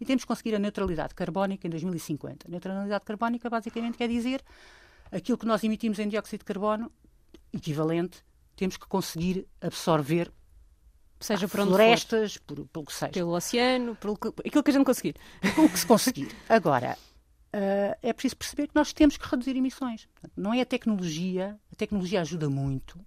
e 0.00 0.04
temos 0.04 0.24
que 0.24 0.26
conseguir 0.26 0.56
a 0.56 0.58
neutralidade 0.58 1.14
carbónica 1.14 1.68
em 1.68 1.70
2050. 1.70 2.48
A 2.48 2.50
neutralidade 2.50 3.04
carbónica 3.04 3.48
basicamente 3.48 3.96
quer 3.96 4.08
dizer 4.08 4.42
aquilo 5.12 5.38
que 5.38 5.46
nós 5.46 5.62
emitimos 5.62 6.00
em 6.00 6.08
dióxido 6.08 6.40
de 6.40 6.46
carbono 6.46 6.90
equivalente, 7.52 8.24
temos 8.56 8.76
que 8.76 8.88
conseguir 8.88 9.46
absorver 9.60 10.32
seja 11.20 11.46
por 11.46 11.60
florestas, 11.64 12.38
por, 12.38 12.66
pelo 12.66 12.86
que 12.86 12.92
seja. 12.92 13.12
Pelo 13.12 13.36
oceano, 13.36 13.94
pelo 13.94 14.16
que, 14.16 14.28
aquilo 14.28 14.64
que 14.64 14.70
a 14.70 14.74
gente 14.74 14.84
conseguir. 14.84 15.14
O 15.58 15.68
que 15.68 15.78
se 15.78 15.86
conseguir. 15.86 16.28
Agora, 16.48 16.98
uh, 17.54 17.96
é 18.02 18.12
preciso 18.12 18.36
perceber 18.36 18.66
que 18.66 18.74
nós 18.74 18.92
temos 18.92 19.16
que 19.16 19.26
reduzir 19.26 19.56
emissões. 19.56 20.08
Não 20.36 20.52
é 20.52 20.60
a 20.60 20.66
tecnologia, 20.66 21.56
a 21.72 21.76
tecnologia 21.76 22.20
ajuda 22.20 22.50
muito. 22.50 22.98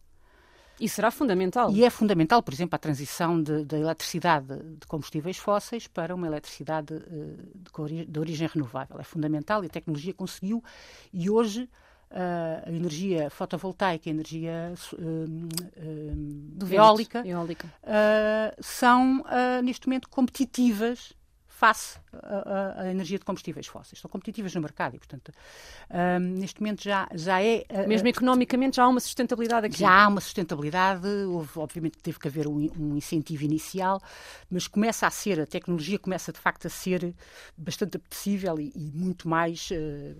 E 0.80 0.88
será 0.88 1.10
fundamental. 1.10 1.72
E 1.72 1.84
é 1.84 1.90
fundamental, 1.90 2.42
por 2.44 2.54
exemplo, 2.54 2.76
a 2.76 2.80
transição 2.80 3.42
da 3.42 3.78
eletricidade 3.78 4.60
de 4.80 4.86
combustíveis 4.88 5.38
fósseis 5.38 5.88
para 5.88 6.14
uma 6.14 6.28
eletricidade 6.28 6.94
uh, 6.94 7.88
de, 7.88 8.06
de, 8.06 8.20
origem 8.20 8.48
renovável. 8.48 9.00
É 9.00 9.04
fundamental 9.04 9.64
e 9.64 9.68
a 9.68 9.70
tecnologia 9.70 10.14
conseguiu. 10.14 10.64
E 11.12 11.30
hoje 11.30 11.68
a 12.10 12.72
energia 12.72 13.30
fotovoltaica, 13.30 14.10
a 14.10 14.12
energia 14.12 14.74
eólica, 16.72 17.28
eólica. 17.28 17.68
são 18.62 19.26
neste 19.62 19.88
momento 19.88 20.08
competitivas 20.08 21.17
face 21.58 22.00
à, 22.14 22.88
energia 22.92 23.18
de 23.18 23.26
combustíveis 23.26 23.66
fósseis. 23.66 24.00
São 24.00 24.08
competitivas 24.08 24.54
no 24.54 24.62
mercado 24.62 24.96
e, 24.96 25.00
portanto, 25.00 25.32
um, 25.90 26.20
neste 26.20 26.62
momento 26.62 26.84
já, 26.84 27.10
já 27.16 27.42
é. 27.42 27.66
Uh, 27.68 27.88
Mesmo 27.88 28.08
economicamente 28.08 28.76
já 28.76 28.84
há 28.84 28.88
uma 28.88 29.00
sustentabilidade 29.00 29.66
aqui. 29.66 29.80
Já 29.80 30.04
há 30.04 30.08
uma 30.08 30.22
sustentabilidade, 30.22 31.08
houve, 31.08 31.58
obviamente 31.58 31.98
teve 31.98 32.20
que 32.20 32.28
haver 32.28 32.48
um, 32.48 32.70
um 32.78 32.96
incentivo 32.96 33.44
inicial, 33.44 34.00
mas 34.52 34.68
começa 34.68 35.08
a 35.08 35.10
ser, 35.10 35.40
a 35.40 35.48
tecnologia 35.48 35.98
começa 35.98 36.32
de 36.32 36.40
facto 36.40 36.68
a 36.68 36.70
ser 36.70 37.16
bastante 37.58 37.98
apetecível 37.98 38.60
e, 38.60 38.72
e 38.76 38.92
muito 38.94 39.28
mais. 39.28 39.70
Uh, 39.72 40.16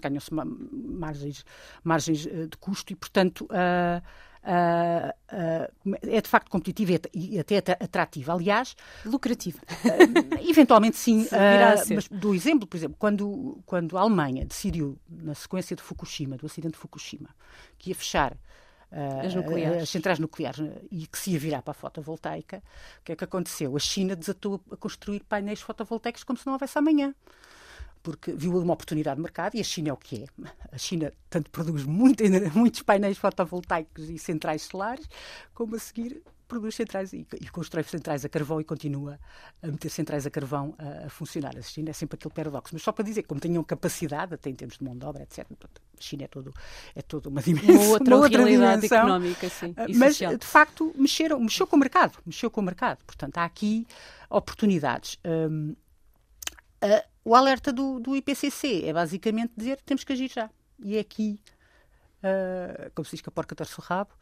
ganham-se 0.00 0.32
margens, 0.32 1.44
margens 1.82 2.20
de 2.20 2.56
custo 2.60 2.92
e, 2.92 2.96
portanto. 2.96 3.44
Uh, 3.46 4.00
é 4.48 6.20
de 6.20 6.28
facto 6.28 6.48
competitiva 6.48 7.00
e 7.12 7.38
até 7.38 7.58
atrativa. 7.58 8.32
Aliás, 8.32 8.76
lucrativa. 9.04 9.58
Uh, 9.58 10.48
eventualmente 10.48 10.96
sim. 10.96 11.26
mas 11.94 12.08
do 12.08 12.34
exemplo, 12.34 12.66
por 12.66 12.76
exemplo, 12.76 12.96
quando, 12.98 13.60
quando 13.66 13.98
a 13.98 14.02
Alemanha 14.02 14.44
decidiu, 14.44 14.98
na 15.08 15.34
sequência 15.34 15.74
de 15.74 15.82
Fukushima, 15.82 16.36
do 16.36 16.46
acidente 16.46 16.74
de 16.74 16.78
Fukushima, 16.78 17.30
que 17.76 17.90
ia 17.90 17.94
fechar 17.94 18.36
as, 18.90 19.34
as 19.82 19.88
centrais 19.88 20.18
nucleares 20.18 20.60
e 20.90 21.06
que 21.06 21.18
se 21.18 21.32
ia 21.32 21.38
virar 21.38 21.62
para 21.62 21.72
a 21.72 21.74
fotovoltaica, 21.74 22.62
o 23.00 23.04
que 23.04 23.12
é 23.12 23.16
que 23.16 23.24
aconteceu? 23.24 23.74
A 23.76 23.80
China 23.80 24.14
desatou 24.14 24.60
a 24.70 24.76
construir 24.76 25.24
painéis 25.24 25.60
fotovoltaicos 25.60 26.22
como 26.22 26.38
se 26.38 26.46
não 26.46 26.52
houvesse 26.52 26.78
amanhã 26.78 27.14
porque 28.06 28.30
viu 28.30 28.56
uma 28.56 28.72
oportunidade 28.72 29.16
de 29.16 29.22
mercado 29.22 29.56
e 29.56 29.60
a 29.60 29.64
China 29.64 29.88
é 29.88 29.92
o 29.92 29.96
que 29.96 30.22
é. 30.22 30.26
A 30.70 30.78
China 30.78 31.12
tanto 31.28 31.50
produz 31.50 31.82
muito, 31.82 32.22
muitos 32.54 32.80
painéis 32.82 33.18
fotovoltaicos 33.18 34.08
e 34.08 34.16
centrais 34.16 34.62
solares, 34.62 35.08
como 35.52 35.74
a 35.74 35.78
seguir 35.80 36.22
produz 36.46 36.76
centrais 36.76 37.12
e, 37.12 37.26
e, 37.40 37.48
constrói 37.48 37.82
centrais 37.82 38.24
a 38.24 38.28
carvão 38.28 38.60
e 38.60 38.64
continua 38.64 39.18
a 39.60 39.66
meter 39.66 39.88
centrais 39.88 40.24
a 40.24 40.30
carvão 40.30 40.72
a, 40.78 41.06
a, 41.06 41.08
funcionar. 41.08 41.58
A 41.58 41.62
China 41.62 41.90
é 41.90 41.92
sempre 41.92 42.14
aquele 42.14 42.32
paradoxo. 42.32 42.72
Mas 42.72 42.84
só 42.84 42.92
para 42.92 43.04
dizer, 43.04 43.24
como 43.24 43.40
tinham 43.40 43.64
capacidade, 43.64 44.34
até 44.34 44.50
em 44.50 44.54
termos 44.54 44.78
de 44.78 44.84
mão 44.84 44.96
de 44.96 45.04
obra, 45.04 45.24
etc., 45.24 45.44
a 45.50 46.00
China 46.00 46.22
é, 46.22 46.28
todo, 46.28 46.54
é 46.94 47.02
toda 47.02 47.28
uma 47.28 47.42
dimensão. 47.42 47.74
Uma 47.74 47.86
outra, 47.86 48.14
uma 48.14 48.22
outra 48.22 48.38
realidade 48.38 48.82
dimensão, 48.82 48.98
económica, 48.98 49.48
sim. 49.48 49.74
Ah, 49.76 49.86
mas, 49.96 50.12
social. 50.12 50.36
de 50.36 50.46
facto, 50.46 50.94
mexeram, 50.96 51.40
mexeu 51.40 51.66
com 51.66 51.74
o 51.74 51.80
mercado. 51.80 52.16
Mexeu 52.24 52.52
com 52.52 52.60
o 52.60 52.64
mercado. 52.64 53.04
Portanto, 53.04 53.36
há 53.38 53.44
aqui 53.44 53.84
oportunidades. 54.30 55.18
Um, 55.24 55.74
uh, 56.84 57.15
o 57.26 57.34
alerta 57.34 57.72
do, 57.72 57.98
do 57.98 58.14
IPCC 58.14 58.84
é 58.84 58.92
basicamente 58.92 59.52
dizer 59.56 59.78
que 59.78 59.82
temos 59.82 60.04
que 60.04 60.12
agir 60.12 60.30
já. 60.30 60.48
E 60.78 60.96
é 60.96 61.00
aqui, 61.00 61.40
uh, 62.22 62.88
como 62.94 63.04
se 63.04 63.16
diz 63.16 63.20
que 63.20 63.28
a 63.28 63.32
porca 63.32 63.52
torce 63.52 63.76
o 63.80 63.82
rabo, 63.82 64.12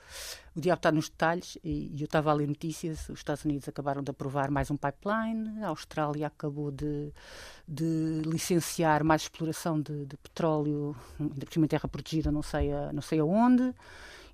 o 0.56 0.60
diabo 0.60 0.78
está 0.78 0.90
nos 0.90 1.10
detalhes. 1.10 1.58
E, 1.62 1.94
e 1.94 2.00
eu 2.00 2.06
estava 2.06 2.30
a 2.30 2.32
ler 2.32 2.48
notícias: 2.48 3.06
os 3.10 3.18
Estados 3.18 3.44
Unidos 3.44 3.68
acabaram 3.68 4.02
de 4.02 4.10
aprovar 4.10 4.50
mais 4.50 4.70
um 4.70 4.76
pipeline, 4.78 5.62
a 5.62 5.68
Austrália 5.68 6.28
acabou 6.28 6.70
de, 6.70 7.12
de 7.68 8.22
licenciar 8.24 9.04
mais 9.04 9.20
exploração 9.20 9.78
de, 9.78 10.06
de 10.06 10.16
petróleo, 10.16 10.96
ainda 11.20 11.44
por 11.44 11.52
cima 11.52 11.66
em 11.66 11.68
terra 11.68 11.86
protegida, 11.86 12.32
não 12.32 12.42
sei, 12.42 12.72
a, 12.72 12.90
não 12.90 13.02
sei 13.02 13.18
aonde. 13.20 13.74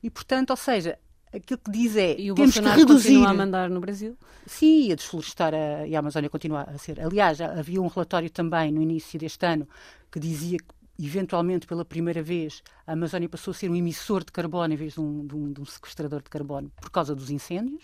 E, 0.01 0.09
portanto, 0.09 0.51
ou 0.51 0.57
seja, 0.57 0.97
aquilo 1.33 1.61
que 1.65 1.71
diz 1.71 1.97
é 1.97 2.19
e 2.19 2.31
o 2.31 2.35
temos 2.35 2.55
Bolsonaro 2.55 2.75
que 2.75 2.81
reduzir. 2.81 3.09
continua 3.09 3.31
a 3.31 3.35
mandar 3.35 3.71
no 3.71 3.81
Brasil? 3.81 4.17
Sim, 4.47 4.93
a 4.93 4.95
desflorestar 4.95 5.55
a, 5.55 5.87
e 5.87 5.95
a 5.95 5.99
Amazónia 5.99 6.29
continua 6.29 6.63
a 6.63 6.79
ser. 6.79 7.01
Aliás, 7.01 7.41
havia 7.41 7.81
um 7.81 7.87
relatório 7.87 8.31
também 8.31 8.71
no 8.73 8.83
início 8.83 9.19
deste 9.19 9.45
ano 9.47 9.69
que 10.11 10.19
dizia 10.19 10.59
que 10.59 11.05
eventualmente 11.07 11.67
pela 11.67 11.85
primeira 11.85 12.23
vez 12.23 12.63
a 12.87 12.93
Amazónia 12.93 13.29
passou 13.29 13.53
a 13.53 13.55
ser 13.55 13.71
um 13.71 13.77
emissor 13.77 14.23
de 14.25 14.33
carbono 14.33 14.75
em 14.75 14.77
vez 14.77 14.95
de 14.95 15.01
um, 15.01 15.27
de 15.27 15.35
um, 15.35 15.53
de 15.53 15.61
um 15.61 15.65
sequestrador 15.65 16.23
de 16.23 16.29
carbono 16.29 16.71
por 16.81 16.91
causa 16.91 17.15
dos 17.15 17.31
incêndios. 17.31 17.83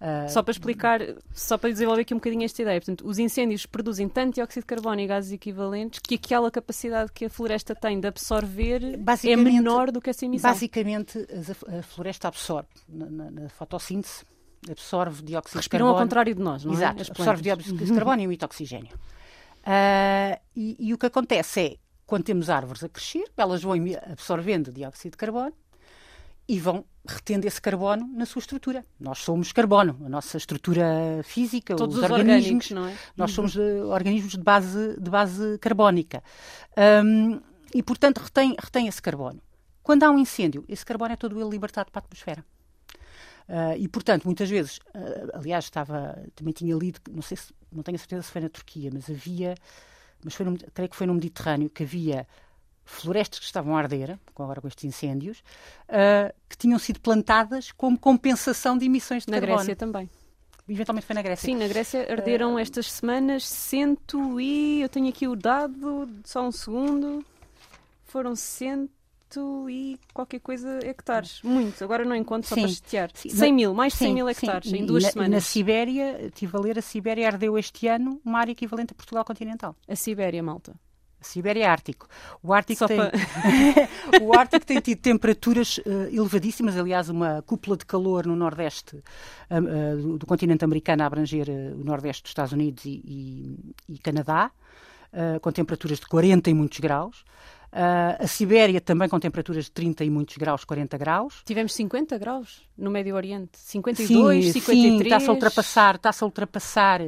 Uh, 0.00 0.30
só 0.30 0.44
para 0.44 0.52
explicar, 0.52 1.00
só 1.32 1.58
para 1.58 1.70
desenvolver 1.70 2.02
aqui 2.02 2.14
um 2.14 2.18
bocadinho 2.18 2.44
esta 2.44 2.62
ideia, 2.62 2.80
portanto, 2.80 3.04
os 3.04 3.18
incêndios 3.18 3.66
produzem 3.66 4.08
tanto 4.08 4.36
dióxido 4.36 4.62
de 4.62 4.66
carbono 4.66 5.00
e 5.00 5.06
gases 5.08 5.32
equivalentes 5.32 5.98
que 5.98 6.14
aquela 6.14 6.52
capacidade 6.52 7.10
que 7.12 7.24
a 7.24 7.30
floresta 7.30 7.74
tem 7.74 7.98
de 7.98 8.06
absorver 8.06 8.80
é 9.24 9.36
menor 9.36 9.90
do 9.90 10.00
que 10.00 10.10
essa 10.10 10.24
emissão. 10.24 10.52
Basicamente, 10.52 11.26
a 11.66 11.82
floresta 11.82 12.28
absorve 12.28 12.68
na, 12.88 13.06
na, 13.06 13.30
na 13.30 13.48
fotossíntese, 13.48 14.24
absorve 14.70 15.20
dióxido 15.22 15.56
Respiram 15.56 15.86
de 15.86 15.88
carbono. 15.88 15.98
ao 15.98 16.04
contrário 16.04 16.34
de 16.34 16.40
nós, 16.40 16.64
não 16.64 16.74
Exato, 16.74 16.98
é? 16.98 17.00
Exato, 17.02 17.20
absorve 17.20 17.42
dióxido 17.42 17.84
de 17.84 17.92
carbono 17.92 18.20
e 18.20 18.24
emite 18.24 18.44
oxigênio. 18.44 18.94
Uh, 18.94 20.40
e, 20.54 20.76
e 20.78 20.94
o 20.94 20.98
que 20.98 21.06
acontece 21.06 21.60
é, 21.60 21.76
quando 22.06 22.22
temos 22.22 22.48
árvores 22.48 22.84
a 22.84 22.88
crescer, 22.88 23.24
elas 23.36 23.64
vão 23.64 23.74
absorvendo 24.12 24.70
dióxido 24.70 25.10
de 25.10 25.16
carbono 25.16 25.52
e 26.48 26.58
vão 26.58 26.84
retendo 27.08 27.46
esse 27.46 27.60
carbono 27.60 28.06
na 28.14 28.26
sua 28.26 28.40
estrutura. 28.40 28.84
Nós 29.00 29.18
somos 29.18 29.52
carbono, 29.52 29.98
a 30.04 30.08
nossa 30.08 30.36
estrutura 30.36 31.20
física, 31.24 31.74
Todos 31.74 31.96
os, 31.96 32.04
os 32.04 32.10
organismos, 32.10 32.70
não 32.70 32.86
é? 32.86 32.96
nós 33.16 33.30
somos 33.32 33.56
uh, 33.56 33.86
organismos 33.86 34.32
de 34.32 34.42
base, 34.42 35.00
de 35.00 35.10
base 35.10 35.58
carbónica. 35.58 36.22
Um, 37.04 37.40
e, 37.74 37.82
portanto, 37.82 38.18
retém, 38.18 38.54
retém 38.58 38.88
esse 38.88 39.00
carbono. 39.00 39.40
Quando 39.82 40.02
há 40.02 40.10
um 40.10 40.18
incêndio, 40.18 40.64
esse 40.68 40.84
carbono 40.84 41.12
é 41.12 41.16
todo 41.16 41.40
ele 41.40 41.48
libertado 41.48 41.90
para 41.90 42.00
a 42.00 42.04
atmosfera. 42.04 42.44
Uh, 43.48 43.76
e, 43.78 43.88
portanto, 43.88 44.24
muitas 44.24 44.50
vezes, 44.50 44.76
uh, 44.94 45.30
aliás, 45.32 45.64
estava, 45.64 46.22
também 46.34 46.52
tinha 46.52 46.76
lido, 46.76 47.00
não 47.10 47.22
sei 47.22 47.38
se, 47.38 47.52
não 47.72 47.82
tenho 47.82 47.96
a 47.96 47.98
certeza 47.98 48.22
se 48.22 48.30
foi 48.30 48.42
na 48.42 48.50
Turquia, 48.50 48.90
mas 48.92 49.08
havia, 49.08 49.54
mas 50.22 50.34
foi 50.34 50.44
no, 50.44 50.58
creio 50.74 50.90
que 50.90 50.96
foi 50.96 51.06
no 51.06 51.14
Mediterrâneo, 51.14 51.70
que 51.70 51.82
havia 51.82 52.26
florestas 52.88 53.38
que 53.38 53.44
estavam 53.44 53.76
a 53.76 53.80
arder, 53.80 54.18
agora 54.34 54.60
com 54.60 54.66
estes 54.66 54.84
incêndios, 54.84 55.38
uh, 55.88 56.34
que 56.48 56.56
tinham 56.56 56.78
sido 56.78 57.00
plantadas 57.00 57.70
como 57.70 57.98
compensação 57.98 58.78
de 58.78 58.86
emissões 58.86 59.24
de 59.24 59.30
na 59.30 59.36
carbono. 59.38 59.58
Na 59.58 59.64
Grécia 59.64 59.76
também. 59.76 60.10
Eventualmente 60.68 61.06
foi 61.06 61.14
na 61.14 61.22
Grécia. 61.22 61.46
Sim, 61.46 61.56
na 61.56 61.68
Grécia 61.68 62.10
arderam 62.10 62.54
uh, 62.54 62.58
estas 62.58 62.90
semanas 62.90 63.46
cento 63.46 64.40
e... 64.40 64.80
Eu 64.80 64.88
tenho 64.88 65.08
aqui 65.08 65.28
o 65.28 65.36
dado, 65.36 66.08
só 66.24 66.46
um 66.46 66.50
segundo. 66.50 67.24
Foram 68.06 68.34
cento 68.34 68.90
e 69.68 69.98
qualquer 70.14 70.40
coisa 70.40 70.80
hectares. 70.82 71.42
Muito. 71.42 71.84
Agora 71.84 72.04
não 72.04 72.16
encontro, 72.16 72.48
só 72.48 72.54
sim, 72.54 72.62
para 72.62 72.70
chatear. 72.70 73.10
100 73.14 73.52
mil, 73.52 73.74
mais 73.74 73.92
de 73.92 73.98
100 73.98 74.08
sim, 74.08 74.14
mil 74.14 74.28
hectares 74.28 74.70
sim. 74.70 74.78
em 74.78 74.86
duas 74.86 75.04
na, 75.04 75.10
semanas. 75.10 75.30
Na 75.30 75.40
Sibéria, 75.40 76.26
estive 76.26 76.56
a 76.56 76.60
ler, 76.60 76.78
a 76.78 76.82
Sibéria 76.82 77.26
ardeu 77.26 77.58
este 77.58 77.86
ano 77.86 78.18
uma 78.24 78.38
área 78.38 78.52
equivalente 78.52 78.92
a 78.92 78.94
Portugal 78.94 79.24
continental. 79.24 79.76
A 79.86 79.94
Sibéria, 79.94 80.42
malta. 80.42 80.74
A 81.20 81.24
Sibéria 81.24 81.64
é 81.64 81.66
Ártico. 81.66 82.06
O 82.42 82.52
Ártico, 82.52 82.86
tem, 82.86 82.98
o 84.22 84.38
Ártico 84.38 84.64
tem 84.64 84.80
tido 84.80 85.00
temperaturas 85.00 85.78
uh, 85.78 86.08
elevadíssimas. 86.12 86.76
Aliás, 86.76 87.08
uma 87.08 87.42
cúpula 87.42 87.76
de 87.76 87.84
calor 87.84 88.26
no 88.26 88.36
Nordeste 88.36 88.96
uh, 88.96 89.02
uh, 89.56 89.96
do, 90.00 90.18
do, 90.18 90.26
continente 90.26 90.64
americano 90.64 91.02
a 91.02 91.06
abranger 91.06 91.48
o 91.48 91.82
Nordeste 91.84 92.22
dos 92.22 92.30
Estados 92.30 92.52
Unidos 92.52 92.84
e, 92.84 93.02
e, 93.04 93.94
e 93.94 93.98
Canadá, 93.98 94.50
com 95.40 95.50
temperaturas 95.50 95.98
de 95.98 96.06
40 96.06 96.50
e 96.50 96.54
muitos 96.54 96.80
graus. 96.80 97.24
Uh, 97.70 98.24
a 98.24 98.26
Sibéria 98.26 98.80
também 98.80 99.08
com 99.08 99.20
temperaturas 99.20 99.66
de 99.66 99.70
30 99.72 100.02
e 100.02 100.10
muitos 100.10 100.36
graus, 100.38 100.64
40 100.64 100.96
graus. 100.96 101.42
Tivemos 101.44 101.74
50 101.74 102.16
graus 102.16 102.62
no 102.76 102.90
Médio 102.90 103.14
Oriente. 103.14 103.58
52, 103.58 104.46
sim, 104.46 104.52
53. 104.52 104.96
Sim, 104.96 105.02
está-se 105.02 105.28
a 105.28 105.32
ultrapassar, 105.32 105.94
está-se 105.96 106.24
a 106.24 106.26
ultrapassar. 106.26 107.00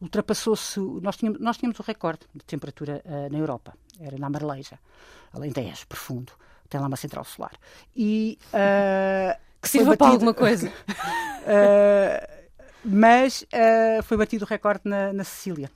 Ultrapassou-se. 0.00 0.78
Nós 1.00 1.16
tínhamos, 1.16 1.40
nós 1.40 1.56
tínhamos 1.56 1.78
o 1.78 1.82
recorde 1.82 2.20
de 2.34 2.44
temperatura 2.44 3.02
uh, 3.06 3.32
na 3.32 3.38
Europa. 3.38 3.72
Era 3.98 4.18
na 4.18 4.28
Marleja, 4.28 4.78
Alentejo, 5.32 5.86
profundo. 5.88 6.32
Tem 6.68 6.80
lá 6.80 6.86
uma 6.86 6.96
central 6.96 7.24
solar. 7.24 7.52
E. 7.96 8.38
Uh, 8.48 9.40
que 9.62 9.68
sirva 9.68 9.96
para 9.96 10.08
alguma 10.08 10.34
coisa. 10.34 10.72
mas 12.84 13.46
foi 14.02 14.16
batido 14.16 14.44
o 14.44 14.48
recorde 14.48 14.80
na, 14.84 15.12
na 15.12 15.22
Sicília. 15.22 15.70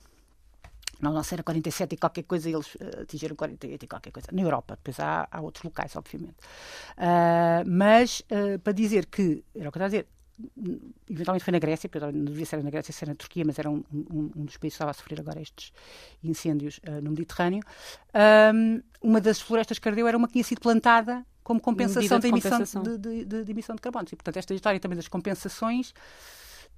Na 0.99 1.11
nossa 1.11 1.35
era 1.35 1.43
47 1.43 1.93
e 1.93 1.97
qualquer 1.97 2.23
coisa, 2.23 2.49
eles 2.49 2.75
uh, 2.75 3.01
atingiram 3.01 3.35
48 3.35 3.83
e 3.83 3.87
qualquer 3.87 4.11
coisa. 4.11 4.27
Na 4.31 4.41
Europa, 4.41 4.75
depois 4.75 4.99
há, 4.99 5.27
há 5.31 5.41
outros 5.41 5.63
locais, 5.63 5.95
obviamente. 5.95 6.37
Uh, 6.97 7.63
mas, 7.65 8.21
uh, 8.31 8.59
para 8.59 8.73
dizer 8.73 9.05
que, 9.05 9.43
era 9.55 9.69
o 9.69 9.71
que 9.71 9.77
eu 9.77 9.85
estava 9.85 9.85
a 9.85 9.89
dizer, 9.89 10.07
eventualmente 11.09 11.43
foi 11.43 11.51
na 11.51 11.59
Grécia, 11.59 11.89
porque 11.89 12.05
não 12.05 12.25
devia 12.25 12.45
ser 12.45 12.63
na 12.63 12.69
Grécia, 12.69 12.93
ser 12.93 13.07
na 13.07 13.15
Turquia, 13.15 13.43
mas 13.45 13.57
era 13.57 13.69
um, 13.69 13.83
um, 13.91 14.31
um 14.35 14.45
dos 14.45 14.57
países 14.57 14.59
que 14.59 14.67
estava 14.67 14.91
a 14.91 14.93
sofrer 14.93 15.19
agora 15.19 15.41
estes 15.41 15.71
incêndios 16.23 16.79
no 17.01 17.09
Mediterrâneo. 17.09 17.63
Um, 18.53 18.81
uma 19.01 19.19
das 19.19 19.41
florestas 19.41 19.79
que 19.79 19.89
ardeu 19.89 20.07
era 20.07 20.15
uma 20.15 20.27
que 20.27 20.33
tinha 20.33 20.43
sido 20.43 20.61
plantada 20.61 21.25
como 21.43 21.59
compensação 21.59 22.19
de, 22.19 22.27
emissão 22.27 22.51
compensação. 22.51 22.83
De, 22.83 22.97
de, 22.97 23.25
de, 23.25 23.43
de, 23.45 23.51
emissão 23.51 23.75
de 23.75 23.81
carbono. 23.81 24.05
E, 24.11 24.15
portanto, 24.15 24.37
esta 24.37 24.53
história 24.53 24.79
também 24.79 24.95
das 24.95 25.07
compensações 25.07 25.91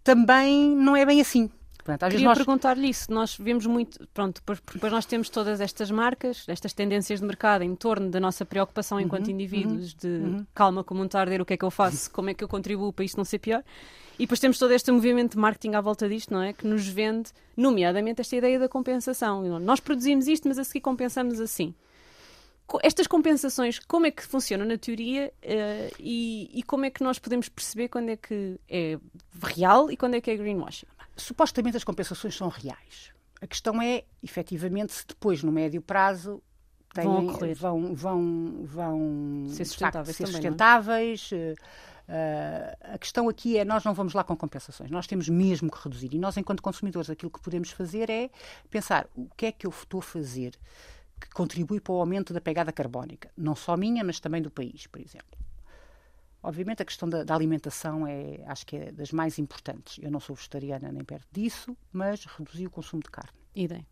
também 0.04 0.76
não 0.76 0.96
é 0.96 1.06
bem 1.06 1.20
assim. 1.20 1.50
Portanto, 1.90 2.04
às 2.04 2.12
Queria 2.12 2.28
nós... 2.28 2.38
perguntar-lhe 2.38 2.90
isso. 2.90 3.12
Nós 3.12 3.36
vemos 3.36 3.66
muito, 3.66 4.08
pronto, 4.14 4.42
depois, 4.46 4.94
nós 4.94 5.06
temos 5.06 5.30
todas 5.30 5.60
estas 5.60 5.90
marcas, 5.90 6.46
estas 6.48 6.72
tendências 6.74 7.20
de 7.20 7.26
mercado 7.26 7.64
em 7.64 7.76
torno 7.76 8.10
da 8.10 8.20
nossa 8.20 8.46
preocupação 8.46 9.00
enquanto 9.00 9.28
uhum, 9.28 9.34
indivíduos 9.34 9.94
uhum, 9.94 10.00
de 10.00 10.08
uhum. 10.08 10.46
calma, 10.54 10.84
como 10.84 11.02
um 11.02 11.08
tarder, 11.08 11.42
o 11.42 11.46
que 11.46 11.54
é 11.54 11.58
que 11.58 11.66
eu 11.66 11.72
faço, 11.72 12.12
como 12.14 12.30
é 12.30 12.34
que 12.34 12.44
eu 12.44 12.48
contribuo 12.48 12.94
para 12.94 13.06
isto 13.06 13.18
não 13.18 13.26
ser 13.26 13.40
pior. 13.40 13.64
E 14.20 14.24
depois 14.24 14.40
temos 14.40 14.60
todo 14.60 14.72
este 14.72 14.92
movimento 14.92 15.32
de 15.32 15.38
marketing 15.38 15.76
à 15.76 15.82
volta 15.82 16.08
disto, 16.08 16.34
não 16.34 16.44
é? 16.44 16.54
Que 16.54 16.68
nos 16.68 16.86
vende, 16.88 17.32
nomeadamente, 17.56 18.22
esta 18.22 18.36
ideia 18.36 18.60
da 18.60 18.68
compensação. 18.68 19.42
Nós 19.60 19.80
produzimos 19.80 20.28
isto, 20.28 20.48
mas 20.48 20.60
a 20.60 20.64
seguir 20.64 20.82
compensamos 20.82 21.40
assim. 21.40 21.74
estas 22.84 23.08
compensações, 23.08 23.80
como 23.80 24.06
é 24.06 24.12
que 24.12 24.22
funcionam 24.22 24.66
na 24.66 24.78
teoria 24.78 25.32
uh, 25.42 25.96
e, 25.98 26.52
e, 26.54 26.64
como 26.64 26.86
é 26.86 26.90
que 26.90 27.02
nós 27.02 27.18
podemos 27.18 27.48
perceber 27.48 27.88
quando 27.88 28.10
é 28.10 28.18
que 28.18 28.60
é 28.70 29.00
real 29.42 29.90
e 29.90 29.96
quando 29.96 30.16
é 30.16 30.22
que 30.22 30.30
é 30.30 30.36
greenwashing? 30.36 30.86
Supostamente 31.20 31.78
as 31.78 31.84
compensações 31.84 32.36
são 32.36 32.48
reais. 32.48 33.12
A 33.42 33.48
questão 33.48 33.82
é, 33.82 34.04
efetivamente, 34.24 34.94
se 34.94 35.08
depois, 35.08 35.44
no 35.44 35.52
médio 35.52 35.82
prazo, 35.82 36.42
têm, 36.94 37.06
vão, 37.06 37.54
vão, 37.54 37.96
vão, 37.96 38.66
vão 38.66 39.46
ser 39.50 39.66
sustentáveis. 39.66 40.18
Facto, 40.18 40.18
ser 40.18 40.24
também, 40.26 40.40
é? 40.40 40.42
sustentáveis 40.42 41.32
uh, 41.32 42.94
a 42.94 42.98
questão 42.98 43.30
aqui 43.30 43.58
é 43.58 43.64
nós 43.64 43.84
não 43.84 43.94
vamos 43.94 44.14
lá 44.14 44.24
com 44.24 44.36
compensações, 44.36 44.90
nós 44.90 45.08
temos 45.08 45.30
mesmo 45.30 45.72
que 45.72 45.78
reduzir. 45.84 46.14
E 46.14 46.18
nós, 46.18 46.36
enquanto 46.38 46.62
consumidores, 46.62 47.10
aquilo 47.10 47.32
que 47.32 47.40
podemos 47.40 47.72
fazer 47.72 48.10
é 48.10 48.30
pensar 48.70 49.08
o 49.16 49.28
que 49.36 49.46
é 49.48 49.52
que 49.52 49.66
eu 49.66 49.72
estou 49.72 50.00
a 50.00 50.04
fazer 50.04 50.58
que 51.20 51.30
contribui 51.32 51.80
para 51.80 51.94
o 51.94 52.00
aumento 52.00 52.34
da 52.34 52.42
pegada 52.42 52.72
carbónica, 52.72 53.30
não 53.38 53.56
só 53.56 53.76
minha, 53.76 54.04
mas 54.04 54.20
também 54.20 54.42
do 54.42 54.50
país, 54.50 54.88
por 54.88 55.02
exemplo. 55.02 55.39
Obviamente 56.42 56.82
a 56.82 56.86
questão 56.86 57.10
da, 57.10 57.24
da, 57.24 57.36
alimentação 57.36 58.08
é, 58.08 58.42
acho 58.48 58.66
que 58.66 58.76
é 58.78 58.92
das 58.92 59.12
mais 59.12 59.38
importantes. 59.38 60.00
Eu 60.02 60.10
não 60.10 60.20
sou 60.20 60.36
vegetariana 60.36 60.92
nem 60.92 61.04
perto 61.04 61.28
disso, 61.32 61.76
mas 61.92 62.26
reduzi 62.26 62.66
o 62.66 62.70
consumo 62.70 63.04
de 63.04 63.10
carne. 63.10 63.38
Idem. 63.54 63.86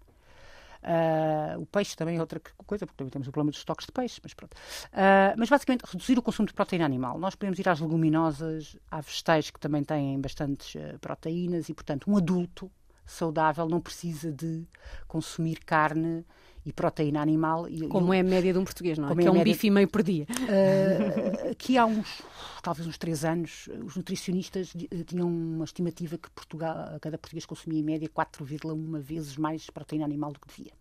Uh, 0.77 1.60
o 1.60 1.66
peixe 1.66 1.96
também 1.96 2.18
é 2.18 2.20
outra 2.22 2.39
coisa, 2.39 2.86
porque 2.86 2.98
também 2.98 3.12
temos 3.12 3.27
o 3.27 3.32
problema 3.32 3.51
dos 3.51 3.60
estoques 3.60 3.86
de 3.86 3.92
peixe, 3.92 4.22
mas 4.24 4.34
pronto. 4.34 4.54
Uh, 4.54 5.36
mas 5.38 5.50
basicamente 5.50 5.82
reduzir 5.82 6.18
o 6.18 6.22
consumo 6.22 6.48
de 6.48 6.54
proteína 6.54 6.86
animal. 6.86 7.20
Nós 7.20 7.36
podemos 7.36 7.60
ir 7.60 7.68
às 7.68 7.80
leguminosas, 7.80 8.77
há 8.89 9.01
vegetais 9.01 9.50
que 9.50 9.60
também 9.60 9.84
têm 9.84 10.20
bastantes 10.22 10.75
uh, 10.75 10.98
proteínas 11.00 11.68
e, 11.68 11.74
portanto, 11.74 12.10
um 12.10 12.16
adulto 12.16 12.72
saudável 13.06 13.68
não 13.68 13.82
precisa 13.82 14.32
de 14.32 14.66
consumir 15.08 15.60
carne 15.66 16.25
e 16.68 16.74
proteína 16.74 17.22
animal. 17.22 17.70
E, 17.70 17.88
Como 17.88 18.14
é 18.14 18.20
a 18.20 18.24
média 18.24 18.52
de 18.52 18.60
um 18.60 18.66
português, 18.66 18.98
não 18.98 19.10
é? 19.10 19.16
Que 19.16 19.22
é, 19.22 19.26
é 19.28 19.32
um 19.32 19.36
média... 19.36 19.54
bife 19.54 19.68
e 19.68 19.72
meio 19.72 19.88
por 19.88 20.04
dia. 20.04 20.28
Uh, 20.30 21.52
aqui 21.52 21.78
há 21.78 21.86
uns, 21.86 22.22
talvez 22.62 22.86
uns 22.86 22.98
três 22.98 23.24
anos, 23.24 23.70
os 23.86 23.96
nutricionistas 23.96 24.74
eh, 24.76 25.04
tinham 25.06 25.30
uma 25.30 25.64
estimativa 25.64 26.18
que 26.18 26.30
Portugal, 26.30 27.00
cada 27.00 27.18
português 27.18 27.46
consumia 27.46 27.80
em 27.80 27.84
média 27.84 28.10
4,1 28.10 29.00
vezes 29.00 29.38
mais 29.38 29.70
proteína 29.70 30.04
animal 30.04 30.34
do 30.34 30.42
que 30.42 30.48
devia. 30.50 30.74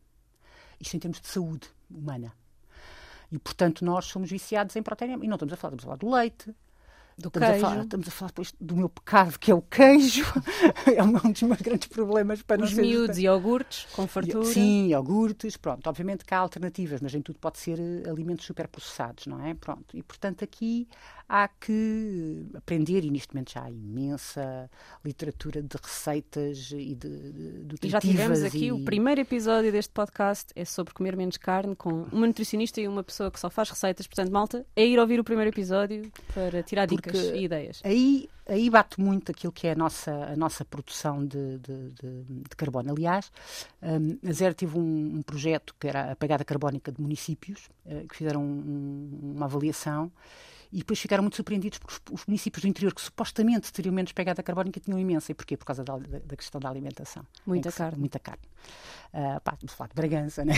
Isto 0.80 0.96
em 0.96 0.98
termos 0.98 1.20
de 1.20 1.28
saúde 1.28 1.68
humana. 1.88 2.32
E, 3.30 3.38
portanto, 3.38 3.84
nós 3.84 4.06
somos 4.06 4.28
viciados 4.28 4.74
em 4.74 4.82
proteína. 4.82 5.24
E 5.24 5.28
não 5.28 5.36
estamos 5.36 5.54
a 5.54 5.56
falar, 5.56 5.76
estamos 5.76 5.84
a 5.84 5.86
falar 5.86 5.98
do 5.98 6.20
leite, 6.20 6.52
do 7.18 7.28
estamos 7.28 7.48
queijo. 7.48 7.66
A 7.66 7.68
falar, 7.70 7.82
estamos 7.84 8.08
a 8.08 8.10
falar 8.10 8.28
depois 8.28 8.54
do 8.60 8.76
meu 8.76 8.88
pecado, 8.88 9.38
que 9.38 9.50
é 9.50 9.54
o 9.54 9.62
queijo. 9.62 10.24
é 10.94 11.02
um 11.02 11.12
dos 11.32 11.42
meus 11.42 11.60
grandes 11.60 11.88
problemas 11.88 12.42
para 12.42 12.62
Os 12.62 12.74
miúdos, 12.74 13.18
iogurtes, 13.18 13.86
com 13.92 14.06
fartura. 14.06 14.44
Sim, 14.44 14.88
iogurtes, 14.88 15.56
pronto. 15.56 15.86
Obviamente 15.86 16.24
que 16.24 16.34
há 16.34 16.38
alternativas, 16.38 17.00
mas 17.00 17.12
nem 17.12 17.22
tudo 17.22 17.38
pode 17.38 17.58
ser 17.58 17.78
eh, 17.78 18.08
alimentos 18.08 18.44
superprocessados, 18.44 19.26
não 19.26 19.44
é? 19.44 19.54
Pronto. 19.54 19.96
E, 19.96 20.02
portanto, 20.02 20.44
aqui 20.44 20.86
há 21.28 21.48
que 21.48 22.46
aprender, 22.54 23.04
e 23.04 23.10
neste 23.10 23.34
momento 23.34 23.52
já 23.52 23.64
há 23.64 23.70
imensa 23.70 24.70
literatura 25.04 25.62
de 25.62 25.76
receitas 25.82 26.70
e 26.72 26.94
de, 26.94 27.32
de, 27.32 27.64
de 27.64 27.76
E 27.82 27.88
já 27.88 28.00
tivemos 28.00 28.42
aqui 28.42 28.66
e... 28.66 28.72
o 28.72 28.84
primeiro 28.84 29.20
episódio 29.20 29.72
deste 29.72 29.92
podcast, 29.92 30.52
é 30.54 30.64
sobre 30.64 30.94
comer 30.94 31.16
menos 31.16 31.36
carne, 31.36 31.74
com 31.74 32.04
uma 32.12 32.26
nutricionista 32.26 32.80
e 32.80 32.88
uma 32.88 33.02
pessoa 33.02 33.30
que 33.30 33.40
só 33.40 33.50
faz 33.50 33.70
receitas. 33.70 34.06
Portanto, 34.06 34.30
malta, 34.30 34.66
é 34.74 34.86
ir 34.86 34.98
ouvir 34.98 35.18
o 35.18 35.24
primeiro 35.24 35.50
episódio 35.50 36.10
para 36.32 36.62
tirar 36.62 36.86
dicas 36.86 37.12
Porque 37.12 37.38
e 37.38 37.44
ideias. 37.44 37.80
Aí 37.84 38.28
aí 38.48 38.70
bate 38.70 39.00
muito 39.00 39.32
aquilo 39.32 39.52
que 39.52 39.66
é 39.66 39.72
a 39.72 39.74
nossa, 39.74 40.12
a 40.12 40.36
nossa 40.36 40.64
produção 40.64 41.26
de, 41.26 41.58
de, 41.58 41.90
de, 41.90 42.24
de 42.48 42.56
carbono. 42.56 42.92
Aliás, 42.92 43.30
um, 43.82 44.28
a 44.28 44.32
Zero 44.32 44.54
teve 44.54 44.78
um, 44.78 45.16
um, 45.16 45.22
projeto 45.22 45.74
que 45.78 45.88
era 45.88 46.12
a 46.12 46.16
pegada 46.16 46.44
carbónica 46.44 46.92
de 46.92 47.00
municípios, 47.00 47.68
uh, 47.84 48.06
que 48.06 48.16
fizeram 48.16 48.42
um, 48.42 49.32
uma 49.34 49.46
avaliação 49.46 50.12
e 50.72 50.78
depois 50.78 50.98
ficaram 50.98 51.22
muito 51.22 51.36
surpreendidos 51.36 51.78
porque 51.78 51.94
os, 51.94 52.20
os, 52.20 52.26
municípios 52.26 52.62
do 52.62 52.68
interior 52.68 52.94
que 52.94 53.00
supostamente 53.00 53.72
teriam 53.72 53.94
menos 53.94 54.12
pegada 54.12 54.42
carbónica 54.42 54.80
tinham 54.80 54.98
imensa. 54.98 55.32
E 55.32 55.34
porquê? 55.34 55.56
Por 55.56 55.64
causa 55.64 55.84
da, 55.84 55.96
da, 55.96 56.18
da 56.18 56.36
questão 56.36 56.60
da 56.60 56.68
alimentação. 56.68 57.24
Muita 57.46 57.72
carne. 57.72 57.98
Muita 57.98 58.18
carne. 58.18 58.42
Uh, 59.14 59.40
pá, 59.40 59.56
vamos 59.58 59.72
falar 59.72 59.88
de 59.88 59.94
Bragança, 59.94 60.44
né? 60.44 60.54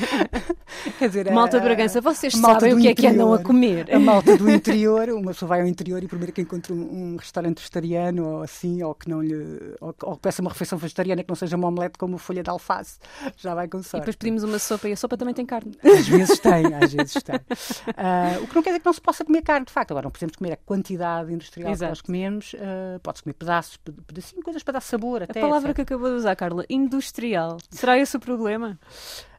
Quer 0.98 1.08
dizer, 1.08 1.30
malta 1.30 1.60
de 1.60 1.64
Bragança, 1.64 2.00
vocês 2.00 2.34
sabem 2.34 2.74
o 2.74 2.80
que 2.80 2.88
é 2.88 2.94
que 2.94 3.06
andam 3.06 3.32
a 3.32 3.38
comer. 3.38 3.94
A 3.94 4.00
malta 4.00 4.36
do 4.36 4.50
interior, 4.50 5.08
uma 5.10 5.30
pessoa 5.30 5.50
vai 5.50 5.60
ao 5.60 5.66
interior 5.68 6.02
e 6.02 6.08
primeiro 6.08 6.32
que 6.32 6.40
encontra 6.40 6.74
um, 6.74 7.12
um 7.12 7.16
restaurante 7.16 7.58
vegetariano 7.58 8.26
ou 8.26 8.42
assim, 8.42 8.82
ou 8.82 8.94
que 8.94 9.08
não 9.08 9.22
lhe. 9.22 9.76
Ou, 9.80 9.94
ou 10.02 10.16
peça 10.16 10.42
uma 10.42 10.50
refeição 10.50 10.76
vegetariana 10.76 11.22
que 11.22 11.28
não 11.28 11.36
seja 11.36 11.56
uma 11.56 11.68
omelete 11.68 11.98
como 11.98 12.18
folha 12.18 12.42
de 12.42 12.50
alface, 12.50 12.98
já 13.36 13.54
vai 13.54 13.68
com 13.68 13.80
sorte. 13.82 13.96
E 13.96 14.00
depois 14.00 14.16
pedimos 14.16 14.42
uma 14.42 14.58
sopa 14.58 14.88
e 14.88 14.92
a 14.92 14.96
sopa 14.96 15.16
também 15.16 15.34
tem 15.34 15.46
carne. 15.46 15.72
Às 15.84 16.08
vezes 16.08 16.40
tem, 16.40 16.74
às 16.74 16.92
vezes 16.92 17.22
tem. 17.22 17.36
Uh, 17.36 18.42
o 18.42 18.48
que 18.48 18.54
não 18.56 18.62
quer 18.62 18.70
dizer 18.70 18.80
que 18.80 18.86
não 18.86 18.92
se 18.92 19.00
possa 19.00 19.11
comer 19.24 19.42
carne, 19.42 19.66
de 19.66 19.72
facto. 19.72 19.92
Agora, 19.92 20.04
não 20.04 20.10
podemos 20.10 20.36
comer 20.36 20.52
a 20.52 20.56
quantidade 20.56 21.32
industrial 21.32 21.70
Exato. 21.70 21.84
que 21.84 21.90
nós 21.90 22.00
comemos, 22.00 22.52
uh, 22.54 23.00
pode-se 23.02 23.22
comer 23.22 23.34
pedaços, 23.34 23.76
pedacinhos, 24.06 24.44
coisas 24.44 24.62
para 24.62 24.74
dar 24.74 24.80
sabor. 24.80 25.22
Até, 25.22 25.40
a 25.40 25.42
palavra 25.42 25.74
que 25.74 25.80
acabou 25.82 26.08
de 26.08 26.16
usar, 26.16 26.34
Carla, 26.36 26.64
industrial. 26.68 27.58
Será 27.70 27.98
esse 27.98 28.16
o 28.16 28.20
problema? 28.20 28.78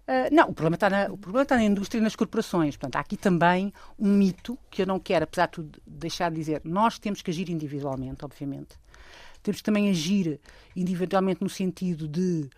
Uh, 0.07 0.33
não, 0.33 0.49
o 0.49 0.53
problema, 0.53 0.75
está 0.75 0.89
na, 0.89 1.05
o 1.05 1.17
problema 1.17 1.43
está 1.43 1.55
na 1.55 1.63
indústria 1.63 1.99
e 1.99 2.01
nas 2.01 2.15
corporações. 2.15 2.75
Portanto, 2.75 2.97
há 2.97 2.99
aqui 2.99 3.15
também 3.15 3.73
um 3.97 4.09
mito 4.09 4.57
que 4.69 4.81
eu 4.81 4.85
não 4.85 4.99
quero, 4.99 5.23
apesar 5.23 5.45
de 5.45 5.51
tudo, 5.53 5.81
deixar 5.87 6.29
de 6.29 6.35
dizer. 6.35 6.61
Nós 6.63 6.99
temos 6.99 7.21
que 7.21 7.31
agir 7.31 7.49
individualmente, 7.49 8.23
obviamente. 8.23 8.77
Temos 9.41 9.59
que 9.59 9.63
também 9.63 9.89
agir 9.89 10.39
individualmente 10.75 11.41
no 11.41 11.49
sentido 11.49 12.07
de, 12.07 12.49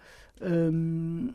um, 0.42 1.34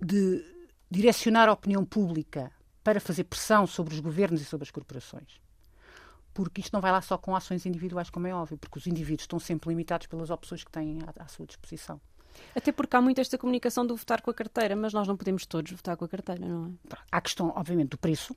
de 0.00 0.44
direcionar 0.90 1.48
a 1.48 1.52
opinião 1.52 1.84
pública 1.84 2.50
para 2.86 3.00
fazer 3.00 3.24
pressão 3.24 3.66
sobre 3.66 3.94
os 3.94 3.98
governos 3.98 4.40
e 4.40 4.44
sobre 4.44 4.62
as 4.62 4.70
corporações. 4.70 5.40
Porque 6.32 6.60
isto 6.60 6.72
não 6.72 6.80
vai 6.80 6.92
lá 6.92 7.02
só 7.02 7.18
com 7.18 7.34
ações 7.34 7.66
individuais, 7.66 8.10
como 8.10 8.28
é 8.28 8.32
óbvio, 8.32 8.56
porque 8.56 8.78
os 8.78 8.86
indivíduos 8.86 9.24
estão 9.24 9.40
sempre 9.40 9.70
limitados 9.70 10.06
pelas 10.06 10.30
opções 10.30 10.62
que 10.62 10.70
têm 10.70 11.00
à, 11.02 11.24
à 11.24 11.26
sua 11.26 11.46
disposição. 11.46 12.00
Até 12.54 12.70
porque 12.70 12.94
há 12.94 13.00
muito 13.00 13.20
esta 13.20 13.36
comunicação 13.36 13.84
do 13.84 13.96
votar 13.96 14.22
com 14.22 14.30
a 14.30 14.34
carteira, 14.34 14.76
mas 14.76 14.92
nós 14.92 15.08
não 15.08 15.16
podemos 15.16 15.44
todos 15.46 15.72
votar 15.72 15.96
com 15.96 16.04
a 16.04 16.08
carteira, 16.08 16.46
não 16.46 16.66
é? 16.68 16.96
Há 17.10 17.16
a 17.16 17.20
questão, 17.20 17.52
obviamente, 17.56 17.88
do 17.88 17.98
preço 17.98 18.36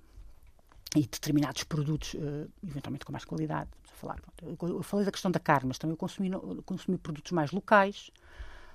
e 0.95 1.01
determinados 1.01 1.63
produtos, 1.63 2.15
uh, 2.15 2.49
eventualmente 2.63 3.05
com 3.05 3.11
mais 3.11 3.25
qualidade. 3.25 3.69
Falar, 3.93 4.19
eu 4.41 4.81
falei 4.81 5.05
da 5.05 5.11
questão 5.11 5.29
da 5.29 5.39
carne, 5.39 5.67
mas 5.67 5.77
também 5.77 5.93
eu 5.93 5.97
consumi, 5.97 6.31
consumi 6.65 6.97
produtos 6.97 7.31
mais 7.33 7.51
locais, 7.51 8.09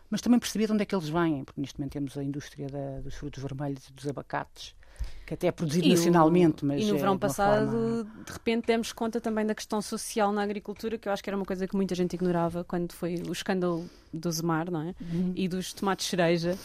mas 0.09 0.21
também 0.21 0.39
perceber 0.39 0.67
de 0.67 0.73
onde 0.73 0.85
é 0.85 0.87
que 0.87 0.95
eles 0.95 1.09
vêm, 1.09 1.43
porque 1.43 1.61
neste 1.61 1.81
momento 1.81 1.95
temos 1.95 2.17
a 2.17 2.23
indústria 2.23 2.69
da, 2.69 3.01
dos 3.01 3.17
frutos 3.17 3.43
vermelhos 3.43 3.89
e 3.89 3.93
dos 3.93 4.07
abacates 4.07 4.77
que 5.25 5.35
até 5.35 5.47
é 5.47 5.53
produzido 5.53 5.87
e 5.87 5.91
nacionalmente. 5.91 6.65
Mas 6.65 6.83
e 6.83 6.87
no 6.87 6.97
é 6.97 6.99
verão 6.99 7.19
passado, 7.19 7.71
forma... 7.71 8.25
de 8.27 8.33
repente, 8.33 8.67
demos 8.67 8.93
conta 8.93 9.21
também 9.21 9.47
da 9.47 9.55
questão 9.55 9.81
social 9.81 10.33
na 10.33 10.43
agricultura, 10.43 10.99
que 10.99 11.09
eu 11.09 11.13
acho 11.13 11.23
que 11.23 11.31
era 11.31 11.37
uma 11.37 11.47
coisa 11.47 11.67
que 11.67 11.77
muita 11.77 11.95
gente 11.95 12.15
ignorava 12.15 12.65
quando 12.65 12.93
foi 12.93 13.17
o 13.29 13.33
escândalo 13.33 13.89
do 14.13 14.31
Zemar, 14.31 14.71
não 14.71 14.83
é? 14.83 14.95
Uhum. 15.01 15.33
E 15.35 15.49
dos 15.49 15.73
tomates 15.73 16.07
cereja. 16.07 16.59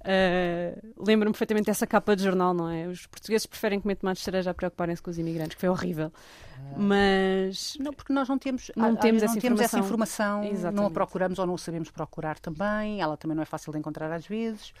Uh, 0.00 1.04
Lembro-me 1.06 1.32
perfeitamente 1.32 1.66
dessa 1.66 1.86
capa 1.86 2.16
de 2.16 2.22
jornal, 2.22 2.54
não 2.54 2.70
é? 2.70 2.86
Os 2.86 3.06
portugueses 3.06 3.46
preferem 3.46 3.78
comer 3.78 3.96
tomates 3.96 4.22
cereja 4.22 4.50
a 4.50 4.54
preocuparem-se 4.54 5.02
com 5.02 5.10
os 5.10 5.18
imigrantes, 5.18 5.54
que 5.54 5.60
foi 5.60 5.68
horrível. 5.68 6.10
Ah. 6.56 6.78
Mas. 6.78 7.76
Não, 7.78 7.92
porque 7.92 8.12
nós 8.12 8.26
não 8.26 8.38
temos, 8.38 8.70
não 8.74 8.96
temos, 8.96 9.22
essa, 9.22 9.34
não 9.34 9.40
temos 9.40 9.60
essa 9.60 9.78
informação, 9.78 10.42
não 10.72 10.86
a 10.86 10.90
procuramos 10.90 11.38
ou 11.38 11.46
não 11.46 11.54
a 11.54 11.58
sabemos 11.58 11.90
procurar 11.90 12.38
também. 12.38 13.02
Ela 13.02 13.16
também 13.16 13.34
não 13.34 13.42
é 13.42 13.46
fácil 13.46 13.72
de 13.72 13.78
encontrar 13.78 14.10
às 14.10 14.26
vezes. 14.26 14.72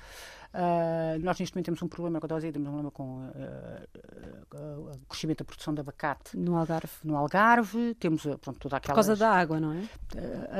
Uh, 0.52 1.16
nós 1.20 1.38
neste 1.38 1.54
momento 1.54 1.66
temos 1.66 1.82
um 1.82 1.86
problema, 1.86 2.18
quando 2.18 2.32
eu 2.32 2.38
estava 2.38 2.38
a 2.38 2.40
dizer, 2.40 2.52
temos 2.52 2.68
um 2.68 2.72
problema 2.72 2.90
com 2.90 3.18
uh, 3.18 4.58
uh, 4.58 4.90
o 4.90 5.06
crescimento 5.06 5.38
da 5.38 5.44
produção 5.44 5.72
de 5.72 5.80
abacate 5.80 6.36
no 6.36 6.56
Algarve. 6.56 6.92
No 7.04 7.16
Algarve, 7.16 7.94
temos 7.94 8.22
pronto, 8.40 8.58
toda 8.58 8.76
aquela. 8.76 8.94
Por 8.94 8.96
causa 8.96 9.14
da 9.14 9.30
água, 9.30 9.60
não 9.60 9.72
é? 9.72 9.88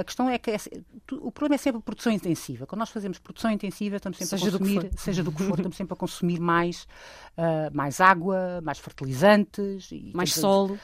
a 0.00 0.05
questão 0.05 0.29
é 0.29 0.38
que 0.38 0.53
é, 0.53 0.57
o 1.12 1.33
problema 1.33 1.57
é 1.57 1.59
sempre 1.59 1.79
a 1.79 1.83
produção 1.83 2.12
intensiva. 2.12 2.66
Quando 2.66 2.81
nós 2.81 2.90
fazemos 2.90 3.18
produção 3.18 3.50
intensiva, 3.50 3.96
estamos 3.96 4.16
sempre 4.18 4.38
seja 4.38 4.48
a 4.48 4.59
consumir, 4.59 4.88
do 4.88 5.00
seja 5.00 5.22
do 5.24 5.33
que 5.33 5.42
for, 5.42 5.59
estamos 5.59 5.76
sempre 5.76 5.94
a 5.94 5.96
consumir 5.96 6.38
mais, 6.38 6.87
mais 7.72 8.00
água, 8.00 8.61
mais 8.62 8.79
fertilizantes, 8.79 9.90
mais 10.14 10.33
solo. 10.33 10.79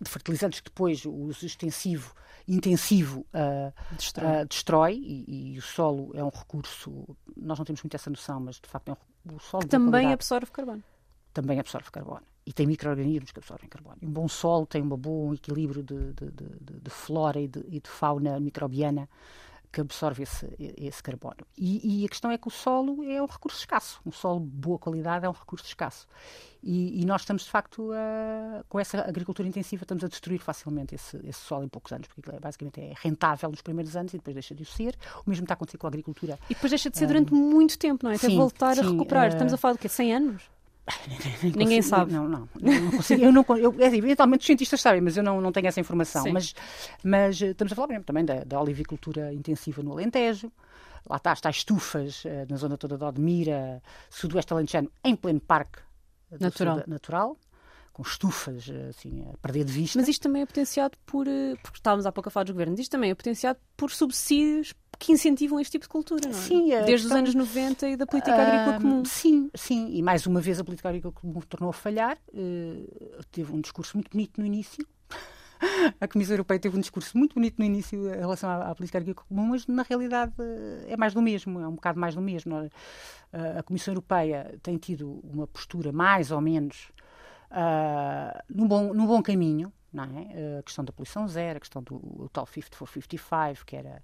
De 0.00 0.10
fertilizantes 0.10 0.60
que 0.60 0.68
depois 0.70 1.04
o 1.04 1.12
uso 1.12 1.46
extensivo 1.46 2.14
intensivo 2.46 3.20
uh, 3.32 3.72
destrói, 3.96 4.42
uh, 4.42 4.46
destrói 4.46 4.94
e, 4.94 5.54
e, 5.54 5.58
o 5.58 5.62
solo 5.62 6.10
é 6.14 6.22
um 6.22 6.28
recurso, 6.28 7.16
nós 7.36 7.58
não 7.58 7.64
temos 7.64 7.82
muito 7.82 7.94
essa 7.94 8.10
noção, 8.10 8.40
mas 8.40 8.56
de 8.56 8.68
facto 8.68 8.90
é 8.90 8.92
um, 8.92 9.36
o 9.36 9.40
solo 9.40 9.62
que 9.62 9.68
também 9.68 10.12
absorve 10.12 10.50
carbono. 10.50 10.82
Também 11.32 11.58
absorve 11.58 11.90
carbono. 11.90 12.22
E 12.46 12.52
tem 12.52 12.66
micro-organismos 12.66 13.32
que 13.32 13.38
absorvem 13.38 13.68
carbono. 13.68 13.96
Um 14.02 14.10
bom 14.10 14.28
solo 14.28 14.66
tem 14.66 14.82
um 14.82 14.88
bom 14.88 15.32
equilíbrio 15.32 15.82
de, 15.82 16.12
de, 16.12 16.30
de, 16.30 16.80
de 16.80 16.90
flora 16.90 17.40
e 17.40 17.48
de, 17.48 17.60
e 17.68 17.80
de 17.80 17.88
fauna 17.88 18.38
microbiana 18.38 19.08
que 19.74 19.80
absorve 19.80 20.22
esse, 20.22 20.46
esse 20.78 21.02
carbono. 21.02 21.44
E, 21.58 22.02
e, 22.02 22.06
a 22.06 22.08
questão 22.08 22.30
é 22.30 22.38
que 22.38 22.46
o 22.46 22.50
solo 22.50 23.02
é 23.02 23.20
um 23.20 23.26
recurso 23.26 23.58
escasso. 23.58 24.00
Um 24.06 24.12
solo 24.12 24.38
de 24.38 24.46
boa 24.46 24.78
qualidade 24.78 25.26
é 25.26 25.28
um 25.28 25.32
recurso 25.32 25.66
escasso. 25.66 26.06
E, 26.62 27.02
e 27.02 27.04
nós 27.04 27.22
estamos, 27.22 27.42
de 27.42 27.50
facto, 27.50 27.90
a, 27.92 28.62
com 28.68 28.78
essa 28.78 29.00
agricultura 29.00 29.48
intensiva, 29.48 29.82
estamos 29.82 30.04
a 30.04 30.08
destruir 30.08 30.38
facilmente 30.38 30.94
esse, 30.94 31.16
esse 31.26 31.40
solo 31.40 31.64
em 31.64 31.68
poucos 31.68 31.92
anos, 31.92 32.06
porque 32.06 32.30
basicamente 32.38 32.80
é 32.80 32.94
rentável 32.96 33.50
nos 33.50 33.62
primeiros 33.62 33.96
anos 33.96 34.14
e 34.14 34.18
depois 34.18 34.34
deixa 34.34 34.54
de 34.54 34.62
o 34.62 34.66
ser. 34.66 34.96
O 35.26 35.28
mesmo 35.28 35.44
está 35.44 35.54
a 35.54 35.56
acontecer 35.56 35.76
com 35.76 35.88
a 35.88 35.90
agricultura. 35.90 36.38
E 36.48 36.54
depois 36.54 36.70
deixa 36.70 36.88
de 36.88 36.96
ser 36.96 37.08
durante 37.08 37.34
um, 37.34 37.36
muito 37.36 37.76
tempo, 37.76 38.04
não 38.04 38.12
é? 38.12 38.14
Até 38.14 38.28
sim, 38.28 38.36
voltar 38.36 38.76
sim, 38.76 38.80
a 38.80 38.90
recuperar. 38.90 39.24
Uh, 39.26 39.32
estamos 39.32 39.52
a 39.52 39.56
falar 39.56 39.74
de 39.74 39.80
quê? 39.80 39.88
100 39.88 40.14
anos? 40.14 40.53
Ninguém 41.56 41.80
sabe. 41.82 42.12
Não, 42.12 42.28
não. 42.28 42.48
não 42.60 42.90
consigo, 42.90 43.22
eu 43.22 43.32
não, 43.32 43.44
eu, 43.56 43.74
é, 43.78 43.86
assim, 43.86 43.98
eventualmente 43.98 44.40
os 44.40 44.46
cientistas 44.46 44.80
sabem, 44.80 45.00
mas 45.00 45.16
eu 45.16 45.22
não, 45.22 45.40
não 45.40 45.50
tenho 45.50 45.66
essa 45.66 45.80
informação. 45.80 46.30
Mas, 46.32 46.54
mas 47.02 47.40
eh, 47.40 47.50
estamos 47.50 47.72
a 47.72 47.76
falar 47.76 47.88
exemplo, 47.90 48.04
também 48.04 48.24
da, 48.24 48.44
da 48.44 48.60
olivicultura 48.60 49.32
intensiva 49.32 49.82
no 49.82 49.92
Alentejo. 49.92 50.52
Lá 51.08 51.16
está, 51.16 51.32
está 51.32 51.50
estufas 51.50 52.24
uh, 52.24 52.46
na 52.48 52.56
zona 52.56 52.78
toda 52.78 52.96
de 52.96 53.04
Odmira, 53.04 53.82
sudoeste 54.08 54.52
alentejano, 54.52 54.90
em 55.02 55.14
pleno 55.14 55.40
parque 55.40 55.80
natural. 56.40 56.82
natural 56.86 57.36
com 57.94 58.02
estufas 58.02 58.68
assim, 58.90 59.24
a 59.32 59.38
perder 59.38 59.64
de 59.64 59.72
vista. 59.72 59.98
Mas 59.98 60.08
isto 60.08 60.22
também 60.22 60.42
é 60.42 60.46
potenciado 60.46 60.98
por, 61.06 61.26
porque 61.62 61.78
estávamos 61.78 62.04
há 62.04 62.12
pouco 62.12 62.28
a 62.28 62.30
falar 62.30 62.44
dos 62.44 62.52
governos, 62.52 62.80
isto 62.80 62.90
também 62.90 63.10
é 63.10 63.14
potenciado 63.14 63.58
por 63.76 63.90
subsídios 63.90 64.74
que 64.98 65.12
incentivam 65.12 65.60
este 65.60 65.72
tipo 65.72 65.84
de 65.84 65.88
cultura, 65.88 66.28
não 66.28 66.36
é? 66.36 66.42
Sim, 66.42 66.68
Desde 66.68 66.90
questão... 66.90 67.10
os 67.10 67.18
anos 67.18 67.34
90 67.34 67.88
e 67.88 67.96
da 67.96 68.06
política 68.06 68.34
agrícola 68.34 68.80
comum. 68.80 69.04
Sim, 69.04 69.48
sim, 69.54 69.94
e 69.94 70.02
mais 70.02 70.26
uma 70.26 70.40
vez 70.40 70.58
a 70.58 70.64
política 70.64 70.88
agrícola 70.88 71.14
comum 71.14 71.40
tornou 71.42 71.70
a 71.70 71.72
falhar. 71.72 72.18
Uh, 72.32 73.22
teve 73.30 73.52
um 73.52 73.60
discurso 73.60 73.96
muito 73.96 74.10
bonito 74.10 74.40
no 74.40 74.46
início. 74.46 74.84
a 76.00 76.08
Comissão 76.08 76.34
Europeia 76.34 76.58
teve 76.58 76.76
um 76.76 76.80
discurso 76.80 77.16
muito 77.16 77.34
bonito 77.34 77.56
no 77.58 77.64
início 77.64 78.12
em 78.12 78.18
relação 78.18 78.50
à, 78.50 78.70
à 78.70 78.74
política 78.74 78.98
agrícola 78.98 79.26
comum, 79.28 79.46
mas 79.46 79.66
na 79.66 79.82
realidade 79.82 80.32
eh, 80.38 80.86
é 80.88 80.96
mais 80.96 81.14
do 81.14 81.22
mesmo, 81.22 81.60
é 81.60 81.68
um 81.68 81.74
bocado 81.74 81.98
mais 81.98 82.14
do 82.14 82.20
mesmo. 82.20 82.56
Uh, 82.56 82.70
a 83.58 83.62
Comissão 83.62 83.94
Europeia 83.94 84.58
tem 84.62 84.76
tido 84.76 85.20
uma 85.22 85.46
postura 85.46 85.92
mais 85.92 86.30
ou 86.30 86.40
menos 86.40 86.90
uh, 87.54 88.42
no, 88.48 88.66
bom, 88.66 88.92
no 88.92 89.06
bom 89.06 89.22
caminho, 89.22 89.72
não 89.92 90.04
é? 90.04 90.58
A 90.58 90.62
questão 90.62 90.84
da 90.84 90.92
poluição 90.92 91.26
zero, 91.28 91.56
a 91.56 91.60
questão 91.60 91.82
do 91.82 92.28
tal 92.32 92.46
50 92.46 92.76
for 92.76 92.88
55, 92.88 93.64
que 93.64 93.76
era 93.76 94.02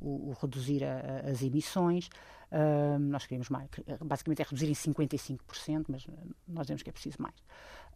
o, 0.00 0.30
o 0.30 0.36
reduzir 0.40 0.84
a, 0.84 1.28
as 1.28 1.42
emissões. 1.42 2.08
Uh, 2.50 2.98
nós 2.98 3.24
queríamos 3.24 3.48
mais, 3.48 3.68
basicamente 4.00 4.42
é 4.42 4.44
reduzir 4.44 4.68
em 4.68 4.74
55%, 4.74 5.86
mas 5.88 6.06
nós 6.46 6.66
dizemos 6.66 6.82
que 6.82 6.90
é 6.90 6.92
preciso 6.92 7.16
mais. 7.20 7.34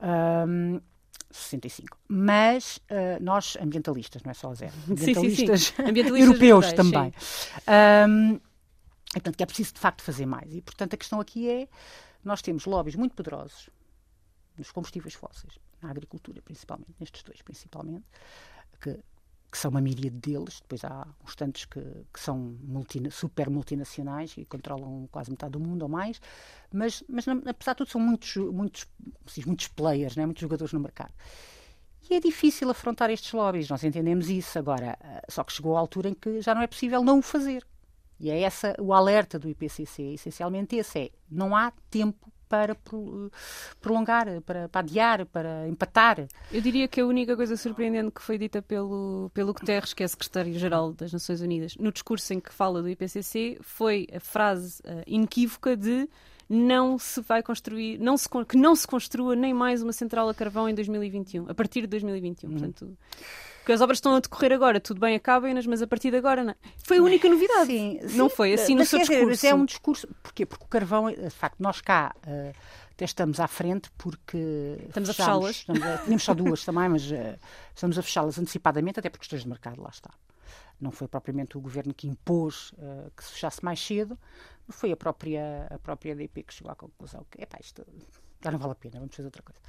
Uh, 0.00 0.82
65. 1.30 1.98
Mas 2.08 2.78
uh, 2.90 3.22
nós, 3.22 3.56
ambientalistas, 3.60 4.22
não 4.22 4.30
é 4.30 4.34
só 4.34 4.52
zero, 4.54 4.72
ambientalistas, 4.88 5.60
sim, 5.66 5.74
sim, 5.74 5.82
sim. 5.82 5.88
ambientalistas 5.88 6.28
europeus 6.34 6.72
também. 6.72 7.12
Um, 8.08 8.34
e, 8.34 9.20
portanto, 9.20 9.36
que 9.36 9.42
é 9.42 9.46
preciso 9.46 9.74
de 9.74 9.80
facto 9.80 10.02
fazer 10.02 10.26
mais. 10.26 10.52
E, 10.54 10.60
portanto, 10.60 10.94
a 10.94 10.96
questão 10.96 11.20
aqui 11.20 11.48
é: 11.48 11.68
nós 12.24 12.42
temos 12.42 12.64
lobbies 12.66 12.96
muito 12.96 13.14
poderosos 13.14 13.70
nos 14.58 14.70
combustíveis 14.72 15.14
fósseis, 15.14 15.58
na 15.82 15.90
agricultura 15.90 16.40
principalmente, 16.42 16.94
nestes 16.98 17.22
dois 17.22 17.42
principalmente, 17.42 18.04
que, 18.80 18.98
que 19.50 19.58
são 19.58 19.70
uma 19.70 19.80
miríade 19.80 20.16
deles. 20.16 20.60
Depois 20.60 20.84
há 20.84 21.06
uns 21.24 21.34
tantos 21.34 21.64
que, 21.64 21.80
que 21.80 22.20
são 22.20 22.56
super 23.10 23.50
multinacionais 23.50 24.34
e 24.36 24.44
controlam 24.44 25.08
quase 25.10 25.30
metade 25.30 25.52
do 25.52 25.60
mundo 25.60 25.82
ou 25.82 25.88
mais, 25.88 26.20
mas, 26.72 27.02
mas 27.08 27.26
apesar 27.28 27.72
de 27.72 27.78
tudo 27.78 27.90
são 27.90 28.00
muitos, 28.00 28.36
muitos, 28.36 28.86
muitos 29.46 29.68
players, 29.68 30.16
né? 30.16 30.24
muitos 30.24 30.40
jogadores 30.40 30.72
no 30.72 30.80
mercado. 30.80 31.12
E 32.08 32.14
é 32.14 32.20
difícil 32.20 32.70
afrontar 32.70 33.10
estes 33.10 33.32
lobbies, 33.32 33.68
nós 33.68 33.82
entendemos 33.82 34.30
isso. 34.30 34.58
Agora, 34.58 34.96
eh, 35.00 35.22
só 35.28 35.42
que 35.42 35.52
chegou 35.52 35.76
a 35.76 35.80
altura 35.80 36.08
em 36.08 36.14
que 36.14 36.40
já 36.40 36.54
não 36.54 36.62
é 36.62 36.66
possível 36.66 37.02
não 37.02 37.18
o 37.18 37.22
fazer. 37.22 37.66
E 38.18 38.30
é 38.30 38.40
essa 38.42 38.74
o 38.78 38.94
alerta 38.94 39.38
do 39.38 39.48
IPCC, 39.48 40.14
essencialmente 40.14 40.76
esse 40.76 40.98
é, 40.98 41.10
não 41.30 41.54
há 41.54 41.72
tempo 41.90 42.32
para 42.48 42.76
prolongar, 43.80 44.40
para, 44.42 44.68
para 44.68 44.80
adiar, 44.80 45.26
para 45.26 45.68
empatar. 45.68 46.26
Eu 46.52 46.60
diria 46.60 46.86
que 46.88 47.00
a 47.00 47.06
única 47.06 47.36
coisa 47.36 47.56
surpreendente 47.56 48.10
que 48.12 48.22
foi 48.22 48.38
dita 48.38 48.62
pelo, 48.62 49.30
pelo 49.34 49.52
Guterres, 49.52 49.92
que 49.92 50.02
é 50.02 50.08
secretário-geral 50.08 50.92
das 50.92 51.12
Nações 51.12 51.40
Unidas, 51.40 51.76
no 51.76 51.92
discurso 51.92 52.32
em 52.32 52.40
que 52.40 52.52
fala 52.52 52.82
do 52.82 52.88
IPCC, 52.88 53.58
foi 53.60 54.06
a 54.14 54.20
frase 54.20 54.80
uh, 54.82 55.02
inequívoca 55.06 55.76
de 55.76 56.08
não 56.48 56.98
se 56.98 57.20
vai 57.22 57.42
construir, 57.42 57.98
não 57.98 58.16
se, 58.16 58.28
que 58.48 58.56
não 58.56 58.76
se 58.76 58.86
construa 58.86 59.34
nem 59.34 59.52
mais 59.52 59.82
uma 59.82 59.92
central 59.92 60.28
a 60.28 60.34
carvão 60.34 60.68
em 60.68 60.74
2021, 60.74 61.50
a 61.50 61.54
partir 61.54 61.82
de 61.82 61.88
2021. 61.88 62.48
Hum. 62.48 62.52
Portanto, 62.52 62.98
porque 63.66 63.72
as 63.72 63.80
obras 63.80 63.96
estão 63.96 64.14
a 64.14 64.20
decorrer 64.20 64.52
agora, 64.52 64.78
tudo 64.80 65.00
bem, 65.00 65.16
acabem-nas, 65.16 65.66
mas 65.66 65.82
a 65.82 65.88
partir 65.88 66.12
de 66.12 66.18
agora 66.18 66.44
não. 66.44 66.54
Foi 66.84 66.98
a 66.98 67.02
única 67.02 67.28
novidade. 67.28 67.66
Sim, 67.66 67.98
não 68.12 68.30
foi 68.30 68.54
assim 68.54 68.76
no 68.76 68.84
seu 68.84 69.00
discurso. 69.00 69.26
Mas 69.26 69.42
é 69.42 69.52
um 69.52 69.64
discurso. 69.64 70.06
Porquê? 70.22 70.46
Porque 70.46 70.64
o 70.64 70.68
carvão, 70.68 71.10
de 71.10 71.30
facto, 71.30 71.58
nós 71.58 71.80
cá. 71.80 72.14
Uh, 72.24 72.54
até 72.92 73.04
estamos 73.04 73.40
à 73.40 73.48
frente 73.48 73.90
porque 73.98 74.36
estamos 74.86 75.08
fechamos, 75.08 75.46
a 75.46 75.52
fechá-las. 75.52 76.04
Tínhamos 76.04 76.22
só 76.22 76.32
duas 76.32 76.64
também, 76.64 76.88
mas 76.88 77.10
uh, 77.10 77.36
estamos 77.74 77.98
a 77.98 78.02
fechá-las 78.02 78.38
antecipadamente, 78.38 79.00
até 79.00 79.10
por 79.10 79.18
questões 79.18 79.42
de 79.42 79.48
mercado, 79.48 79.82
lá 79.82 79.90
está. 79.90 80.10
Não 80.80 80.92
foi 80.92 81.08
propriamente 81.08 81.58
o 81.58 81.60
governo 81.60 81.92
que 81.92 82.06
impôs 82.06 82.70
uh, 82.74 83.10
que 83.16 83.24
se 83.24 83.32
fechasse 83.32 83.64
mais 83.64 83.84
cedo, 83.84 84.16
foi 84.68 84.92
a 84.92 84.96
própria, 84.96 85.66
a 85.70 85.78
própria 85.80 86.14
DP 86.14 86.44
que 86.44 86.54
chegou 86.54 86.70
à 86.70 86.76
conclusão 86.76 87.26
que, 87.28 87.42
epá, 87.42 87.58
isto 87.60 87.84
não 88.50 88.58
vale 88.58 88.72
a 88.72 88.74
pena, 88.74 88.98
vamos 88.98 89.14
fazer 89.14 89.26
outra 89.26 89.42
coisa. 89.42 89.60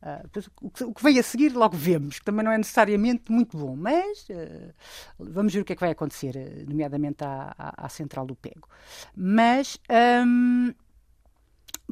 Uh, 0.00 0.22
depois, 0.22 0.48
o, 0.62 0.70
que, 0.70 0.84
o 0.84 0.94
que 0.94 1.02
vem 1.02 1.18
a 1.18 1.22
seguir 1.22 1.52
logo 1.52 1.76
vemos, 1.76 2.20
que 2.20 2.24
também 2.24 2.44
não 2.44 2.52
é 2.52 2.58
necessariamente 2.58 3.32
muito 3.32 3.56
bom, 3.56 3.74
mas 3.74 4.28
uh, 4.28 4.72
vamos 5.18 5.52
ver 5.52 5.60
o 5.60 5.64
que 5.64 5.72
é 5.72 5.76
que 5.76 5.80
vai 5.80 5.90
acontecer, 5.90 6.36
uh, 6.36 6.70
nomeadamente 6.70 7.24
à, 7.24 7.54
à, 7.58 7.86
à, 7.86 7.88
central 7.88 8.26
do 8.26 8.36
Pego. 8.36 8.68
Mas. 9.16 9.78
Um, 10.24 10.72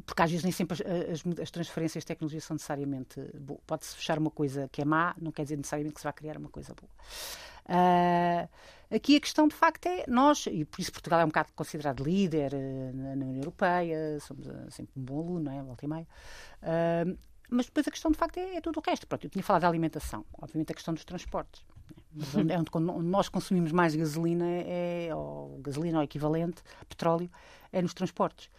porque 0.04 0.22
às 0.22 0.30
vezes 0.30 0.44
nem 0.44 0.52
sempre 0.52 0.76
as, 0.84 1.40
as, 1.40 1.50
transferências 1.50 2.02
de 2.02 2.06
tecnologia 2.06 2.40
são 2.40 2.54
necessariamente 2.54 3.18
boas. 3.40 3.60
Pode-se 3.66 3.96
fechar 3.96 4.18
uma 4.18 4.30
coisa 4.30 4.68
que 4.70 4.82
é 4.82 4.84
má, 4.84 5.14
não 5.18 5.32
quer 5.32 5.44
dizer 5.44 5.56
necessariamente 5.56 5.94
que 5.94 6.00
se 6.00 6.04
vai 6.04 6.12
criar 6.12 6.36
uma 6.36 6.50
coisa 6.50 6.74
boa. 6.74 6.90
Uh, 7.64 8.48
aqui 8.90 9.16
a 9.16 9.20
questão, 9.20 9.48
de 9.48 9.54
facto, 9.54 9.86
é 9.86 10.04
nós, 10.08 10.46
e 10.46 10.64
por 10.64 10.80
isso 10.80 10.92
Portugal 10.92 11.20
é 11.20 11.24
um 11.24 11.28
bocado 11.28 11.52
considerado 11.54 12.02
líder 12.02 12.52
uh, 12.54 12.96
na, 12.96 13.12
União 13.12 13.36
Europeia, 13.36 14.18
somos 14.20 14.46
uh, 14.46 14.70
sempre 14.70 14.92
um 14.96 15.02
bom 15.02 15.20
aluno, 15.20 15.40
não 15.40 15.52
é? 15.52 15.62
Volta 15.62 15.84
e 15.84 15.88
meia. 15.88 16.06
mas 17.50 17.66
depois 17.66 17.86
a 17.86 17.90
questão, 17.90 18.10
de 18.10 18.16
facto, 18.16 18.38
é, 18.38 18.56
é 18.56 18.60
tudo 18.60 18.78
o 18.78 18.82
resto. 18.82 19.06
Pronto, 19.06 19.24
eu 19.24 19.30
tinha 19.30 19.42
falado 19.42 19.62
da 19.62 19.68
alimentação, 19.68 20.24
obviamente 20.40 20.72
a 20.72 20.74
questão 20.74 20.94
dos 20.94 21.04
transportes. 21.04 21.64
Mas 22.12 22.34
onde, 22.34 22.52
é 22.52 22.58
onde, 22.58 22.70
onde, 22.72 23.08
nós 23.08 23.28
consumimos 23.28 23.72
mais 23.72 23.94
gasolina, 23.94 24.46
é, 24.46 25.10
ou 25.14 25.58
gasolina 25.58 25.98
ou 25.98 26.04
equivalente, 26.04 26.62
petróleo, 26.88 27.30
é 27.72 27.82
nos 27.82 27.92
transportes. 27.92 28.50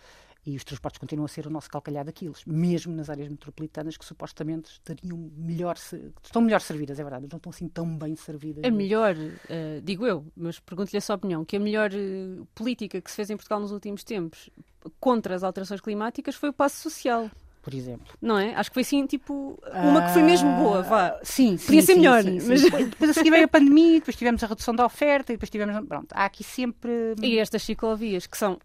E 0.47 0.55
os 0.55 0.63
transportes 0.63 0.97
continuam 0.97 1.25
a 1.25 1.27
ser 1.27 1.45
o 1.45 1.49
nosso 1.49 1.69
calcalhar 1.69 2.05
daqueles, 2.05 2.45
mesmo 2.45 2.95
nas 2.95 3.09
áreas 3.09 3.27
metropolitanas 3.27 3.97
que 3.97 4.05
supostamente 4.05 4.71
estariam 4.71 5.29
melhor, 5.35 5.75
estão 6.23 6.41
melhor 6.41 6.61
servidas, 6.61 6.97
é 6.97 7.03
verdade, 7.03 7.27
não 7.29 7.35
estão 7.35 7.49
assim 7.49 7.67
tão 7.67 7.97
bem 7.97 8.15
servidas. 8.15 8.63
A 8.63 8.71
melhor, 8.71 9.13
uh, 9.13 9.81
digo 9.83 10.07
eu, 10.07 10.25
mas 10.37 10.57
pergunto-lhe 10.57 10.99
a 10.99 11.01
sua 11.01 11.17
opinião, 11.17 11.43
que 11.43 11.57
a 11.57 11.59
melhor 11.59 11.91
uh, 11.93 12.47
política 12.55 13.01
que 13.01 13.11
se 13.11 13.17
fez 13.17 13.29
em 13.29 13.35
Portugal 13.35 13.59
nos 13.59 13.73
últimos 13.73 14.05
tempos 14.05 14.49
contra 15.01 15.35
as 15.35 15.43
alterações 15.43 15.81
climáticas 15.81 16.35
foi 16.35 16.47
o 16.47 16.53
passo 16.53 16.77
social 16.77 17.29
por 17.61 17.73
exemplo. 17.73 18.07
Não 18.21 18.39
é? 18.39 18.55
Acho 18.55 18.69
que 18.69 18.75
foi 18.75 18.83
assim, 18.83 19.05
tipo, 19.05 19.59
uma 19.73 20.01
que 20.07 20.13
foi 20.13 20.23
mesmo 20.23 20.49
boa, 20.55 20.83
vá. 20.83 21.07
Ah, 21.07 21.19
sim, 21.21 21.57
sim. 21.57 21.65
Podia 21.65 21.81
ser 21.81 21.93
sim, 21.95 21.99
melhor. 21.99 22.23
Sim, 22.23 22.39
mas... 22.47 22.61
Depois 22.61 23.09
a 23.09 23.13
seguir 23.13 23.29
veio 23.29 23.43
a 23.43 23.47
pandemia, 23.49 23.99
depois 23.99 24.15
tivemos 24.15 24.41
a 24.41 24.47
redução 24.47 24.73
da 24.73 24.85
oferta 24.85 25.33
e 25.33 25.35
depois 25.35 25.49
tivemos. 25.49 25.85
Pronto, 25.85 26.07
há 26.13 26.23
aqui 26.23 26.45
sempre. 26.45 27.13
E 27.21 27.37
estas 27.37 27.63
ciclovias 27.63 28.25
que 28.25 28.37
são 28.37 28.57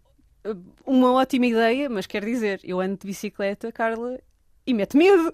uma 0.85 1.13
ótima 1.13 1.45
ideia, 1.45 1.89
mas 1.89 2.05
quer 2.05 2.23
dizer, 2.25 2.59
eu 2.63 2.79
ando 2.79 2.97
de 2.97 3.07
bicicleta, 3.07 3.71
Carla, 3.71 4.19
e 4.65 4.73
mete 4.73 4.95
medo. 4.95 5.33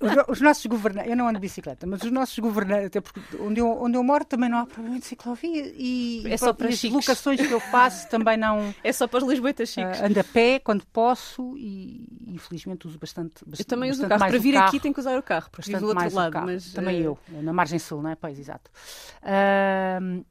os, 0.00 0.28
os, 0.28 0.40
nossos 0.40 0.64
governantes, 0.66 1.10
eu 1.10 1.16
não 1.16 1.26
ando 1.26 1.34
de 1.34 1.40
bicicleta, 1.40 1.86
mas 1.86 2.02
os 2.02 2.10
nossos 2.10 2.38
governantes, 2.38 2.86
até 2.86 3.00
porque 3.00 3.20
onde 3.40 3.60
eu, 3.60 3.68
onde 3.68 3.96
eu 3.96 4.04
moro 4.04 4.24
também 4.24 4.48
não 4.48 4.58
há 4.58 4.66
problema 4.66 4.98
de 4.98 5.06
ciclovia 5.06 5.72
e, 5.76 6.22
é 6.26 6.36
só 6.36 6.52
para 6.52 6.68
as 6.68 6.82
locações 6.84 7.40
que 7.40 7.52
eu 7.52 7.60
faço 7.60 8.08
também 8.08 8.36
não. 8.36 8.74
É 8.84 8.92
só 8.92 9.06
para 9.06 9.18
os 9.18 9.28
Lisboetas 9.28 9.70
chiques. 9.70 10.00
Uh, 10.00 10.04
ando 10.04 10.20
a 10.20 10.24
pé 10.24 10.58
quando 10.58 10.86
posso 10.86 11.56
e 11.58 12.06
infelizmente 12.26 12.86
uso 12.86 12.98
bastante. 12.98 13.44
bastante 13.44 13.60
eu 13.60 13.64
também 13.64 13.90
uso 13.90 14.04
o 14.04 14.08
carro. 14.08 14.20
Para 14.20 14.38
vir 14.38 14.54
carro, 14.54 14.68
aqui 14.68 14.80
tenho 14.80 14.94
que 14.94 15.00
usar 15.00 15.18
o 15.18 15.22
carro, 15.22 15.50
porque 15.50 15.70
vivo 15.70 15.80
do 15.80 15.86
outro 15.88 16.14
lado. 16.14 16.40
Mas, 16.44 16.72
também 16.72 17.00
uh... 17.00 17.18
eu, 17.28 17.42
na 17.42 17.52
margem 17.52 17.78
sul, 17.78 18.02
não 18.02 18.10
é? 18.10 18.14
Pois, 18.14 18.38
exato. 18.38 18.70
Uh, 19.22 20.24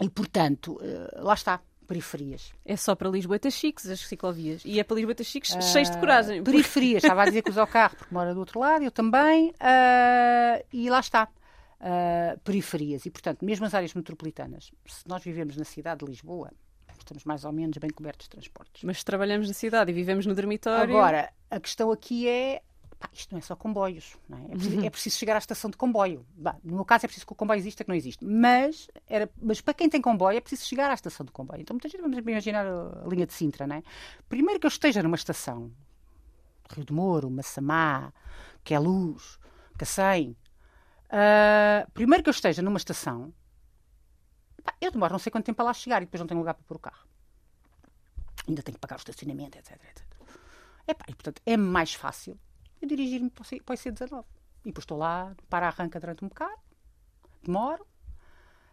e 0.00 0.08
portanto, 0.08 0.80
lá 1.16 1.34
está 1.34 1.60
periferias. 1.86 2.52
É 2.64 2.76
só 2.76 2.94
para 2.94 3.08
Lisboetas 3.08 3.54
chiques 3.54 3.88
as 3.88 4.00
ciclovias. 4.00 4.62
E 4.64 4.80
é 4.80 4.84
para 4.84 4.96
Lisboetas 4.96 5.26
chiques 5.26 5.54
uh, 5.54 5.62
cheios 5.62 5.90
de 5.90 5.98
coragem. 5.98 6.42
Periferias, 6.42 7.02
estava 7.02 7.22
a 7.22 7.24
dizer 7.26 7.42
que 7.42 7.50
usa 7.50 7.62
o 7.62 7.66
carro 7.66 7.96
porque 7.96 8.14
mora 8.14 8.32
do 8.34 8.40
outro 8.40 8.60
lado, 8.60 8.84
eu 8.84 8.90
também. 8.90 9.50
Uh, 9.50 10.64
e 10.72 10.88
lá 10.88 11.00
está. 11.00 11.28
Uh, 11.80 12.38
periferias. 12.40 13.04
E, 13.06 13.10
portanto, 13.10 13.44
mesmo 13.44 13.66
as 13.66 13.74
áreas 13.74 13.92
metropolitanas, 13.94 14.70
se 14.86 15.08
nós 15.08 15.22
vivemos 15.22 15.56
na 15.56 15.64
cidade 15.64 16.04
de 16.04 16.10
Lisboa, 16.10 16.50
estamos 17.02 17.24
mais 17.24 17.44
ou 17.44 17.52
menos 17.52 17.76
bem 17.78 17.90
cobertos 17.90 18.26
de 18.26 18.30
transportes. 18.30 18.82
Mas 18.84 19.04
trabalhamos 19.04 19.48
na 19.48 19.54
cidade 19.54 19.90
e 19.90 19.94
vivemos 19.94 20.26
no 20.26 20.34
dormitório. 20.34 20.96
Agora, 20.96 21.32
a 21.50 21.60
questão 21.60 21.90
aqui 21.90 22.28
é 22.28 22.62
pá, 23.02 23.08
isto 23.12 23.32
não 23.32 23.38
é 23.38 23.42
só 23.42 23.56
comboios, 23.56 24.16
é? 24.30 24.34
É, 24.34 24.48
preciso, 24.54 24.78
uhum. 24.78 24.84
é 24.84 24.90
preciso 24.90 25.18
chegar 25.18 25.34
à 25.34 25.38
estação 25.38 25.68
de 25.68 25.76
comboio. 25.76 26.24
Bah, 26.36 26.56
no 26.62 26.76
meu 26.76 26.84
caso 26.84 27.04
é 27.04 27.08
preciso 27.08 27.26
que 27.26 27.32
o 27.32 27.36
comboio 27.36 27.58
exista, 27.58 27.82
que 27.82 27.88
não 27.88 27.96
existe. 27.96 28.24
Mas, 28.24 28.88
era, 29.08 29.28
mas 29.40 29.60
para 29.60 29.74
quem 29.74 29.88
tem 29.88 30.00
comboio 30.00 30.38
é 30.38 30.40
preciso 30.40 30.68
chegar 30.68 30.88
à 30.90 30.94
estação 30.94 31.26
de 31.26 31.32
comboio. 31.32 31.60
Então 31.60 31.74
muita 31.74 31.88
gente 31.88 32.00
vamos 32.00 32.16
imaginar 32.16 32.64
a, 32.64 33.04
a 33.04 33.08
linha 33.08 33.26
de 33.26 33.32
Sintra, 33.32 33.66
não 33.66 33.76
é? 33.76 33.82
Primeiro 34.28 34.60
que 34.60 34.66
eu 34.66 34.68
esteja 34.68 35.02
numa 35.02 35.16
estação, 35.16 35.72
Rio 36.72 36.84
de 36.84 36.92
Moro, 36.92 37.28
Massamá, 37.28 38.12
Queluz, 38.62 39.38
Cacém, 39.76 40.36
uh, 41.08 41.90
primeiro 41.92 42.22
que 42.22 42.28
eu 42.28 42.32
esteja 42.32 42.62
numa 42.62 42.78
estação, 42.78 43.34
pá, 44.62 44.74
eu 44.80 44.92
demoro 44.92 45.12
não 45.12 45.18
sei 45.18 45.32
quanto 45.32 45.46
tempo 45.46 45.56
para 45.56 45.66
lá 45.66 45.74
chegar 45.74 46.02
e 46.02 46.06
depois 46.06 46.20
não 46.20 46.26
tenho 46.28 46.38
lugar 46.38 46.54
para 46.54 46.64
pôr 46.64 46.76
o 46.76 46.80
carro. 46.80 47.04
Ainda 48.46 48.62
tenho 48.62 48.76
que 48.76 48.80
pagar 48.80 48.96
o 48.96 48.98
estacionamento, 48.98 49.58
etc, 49.58 49.72
etc. 49.72 50.04
Epá, 50.86 51.04
e, 51.08 51.14
portanto, 51.14 51.40
é 51.44 51.56
mais 51.56 51.94
fácil 51.94 52.38
eu 52.84 52.88
dirigir-me 52.88 53.30
para 53.30 53.42
o 53.42 53.44
IC19. 53.44 54.24
E 54.64 54.66
depois 54.66 54.82
estou 54.82 54.98
lá, 54.98 55.34
para 55.48 55.66
arranca 55.66 55.98
durante 55.98 56.24
um 56.24 56.28
bocado, 56.28 56.60
demoro. 57.42 57.86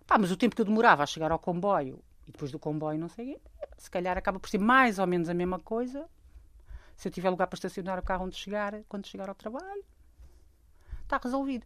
Pá, 0.06 0.18
mas 0.18 0.32
o 0.32 0.38
tempo 0.38 0.56
que 0.56 0.62
eu 0.62 0.66
demorava 0.66 1.04
a 1.04 1.06
chegar 1.06 1.32
ao 1.32 1.40
comboio 1.40 2.04
e 2.28 2.32
depois 2.32 2.52
do 2.52 2.60
comboio 2.60 3.00
não 3.00 3.10
sei 3.10 3.40
se 3.78 3.90
calhar 3.90 4.18
acaba 4.18 4.40
por 4.40 4.50
ser 4.50 4.60
mais 4.60 5.00
ou 5.00 5.08
menos 5.08 5.30
a 5.30 5.34
mesma 5.34 5.60
coisa 5.60 6.08
se 6.96 7.08
eu 7.08 7.12
tiver 7.12 7.30
lugar 7.30 7.48
para 7.48 7.56
estacionar 7.56 7.98
o 7.98 8.04
carro 8.04 8.26
onde 8.26 8.36
chegar, 8.36 8.74
quando 8.90 9.08
chegar 9.08 9.30
ao 9.30 9.36
trabalho. 9.36 9.86
Está 11.04 11.18
resolvido. 11.18 11.66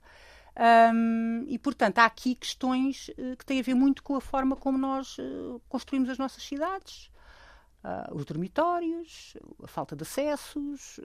Um, 0.94 1.46
e, 1.48 1.58
portanto, 1.58 1.98
há 1.98 2.06
aqui 2.06 2.36
questões 2.36 3.08
uh, 3.10 3.36
que 3.36 3.44
têm 3.44 3.60
a 3.60 3.64
ver 3.64 3.74
muito 3.74 4.04
com 4.04 4.16
a 4.16 4.22
forma 4.22 4.56
como 4.56 4.78
nós 4.78 5.18
uh, 5.18 5.60
construímos 5.68 6.08
as 6.10 6.20
nossas 6.20 6.44
cidades. 6.44 7.10
Uh, 7.84 8.16
os 8.16 8.24
dormitórios, 8.24 9.36
a 9.62 9.68
falta 9.68 9.94
de 9.94 10.04
acessos, 10.04 11.02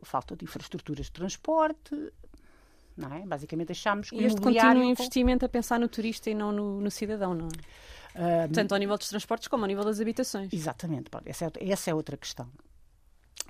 a 0.00 0.06
falta 0.06 0.36
de 0.36 0.44
infraestruturas 0.44 1.06
de 1.06 1.12
transporte, 1.12 2.12
não 2.96 3.12
é? 3.12 3.26
Basicamente 3.26 3.68
deixámos 3.68 4.10
que 4.10 4.16
e 4.16 4.24
este 4.24 4.40
contínuo 4.40 4.84
investimento 4.84 5.44
a 5.44 5.48
pensar 5.48 5.80
no 5.80 5.88
turista 5.88 6.30
e 6.30 6.34
não 6.34 6.52
no, 6.52 6.80
no 6.80 6.90
cidadão, 6.90 7.34
não 7.34 7.48
é? 7.48 8.46
Uh, 8.46 8.52
Tanto 8.52 8.72
ao 8.72 8.78
nível 8.78 8.96
dos 8.96 9.08
transportes 9.08 9.48
como 9.48 9.64
ao 9.64 9.68
nível 9.68 9.84
das 9.84 10.00
habitações. 10.00 10.52
Exatamente. 10.52 11.10
Essa 11.24 11.46
é, 11.46 11.70
essa 11.70 11.90
é 11.90 11.94
outra 11.94 12.16
questão. 12.16 12.48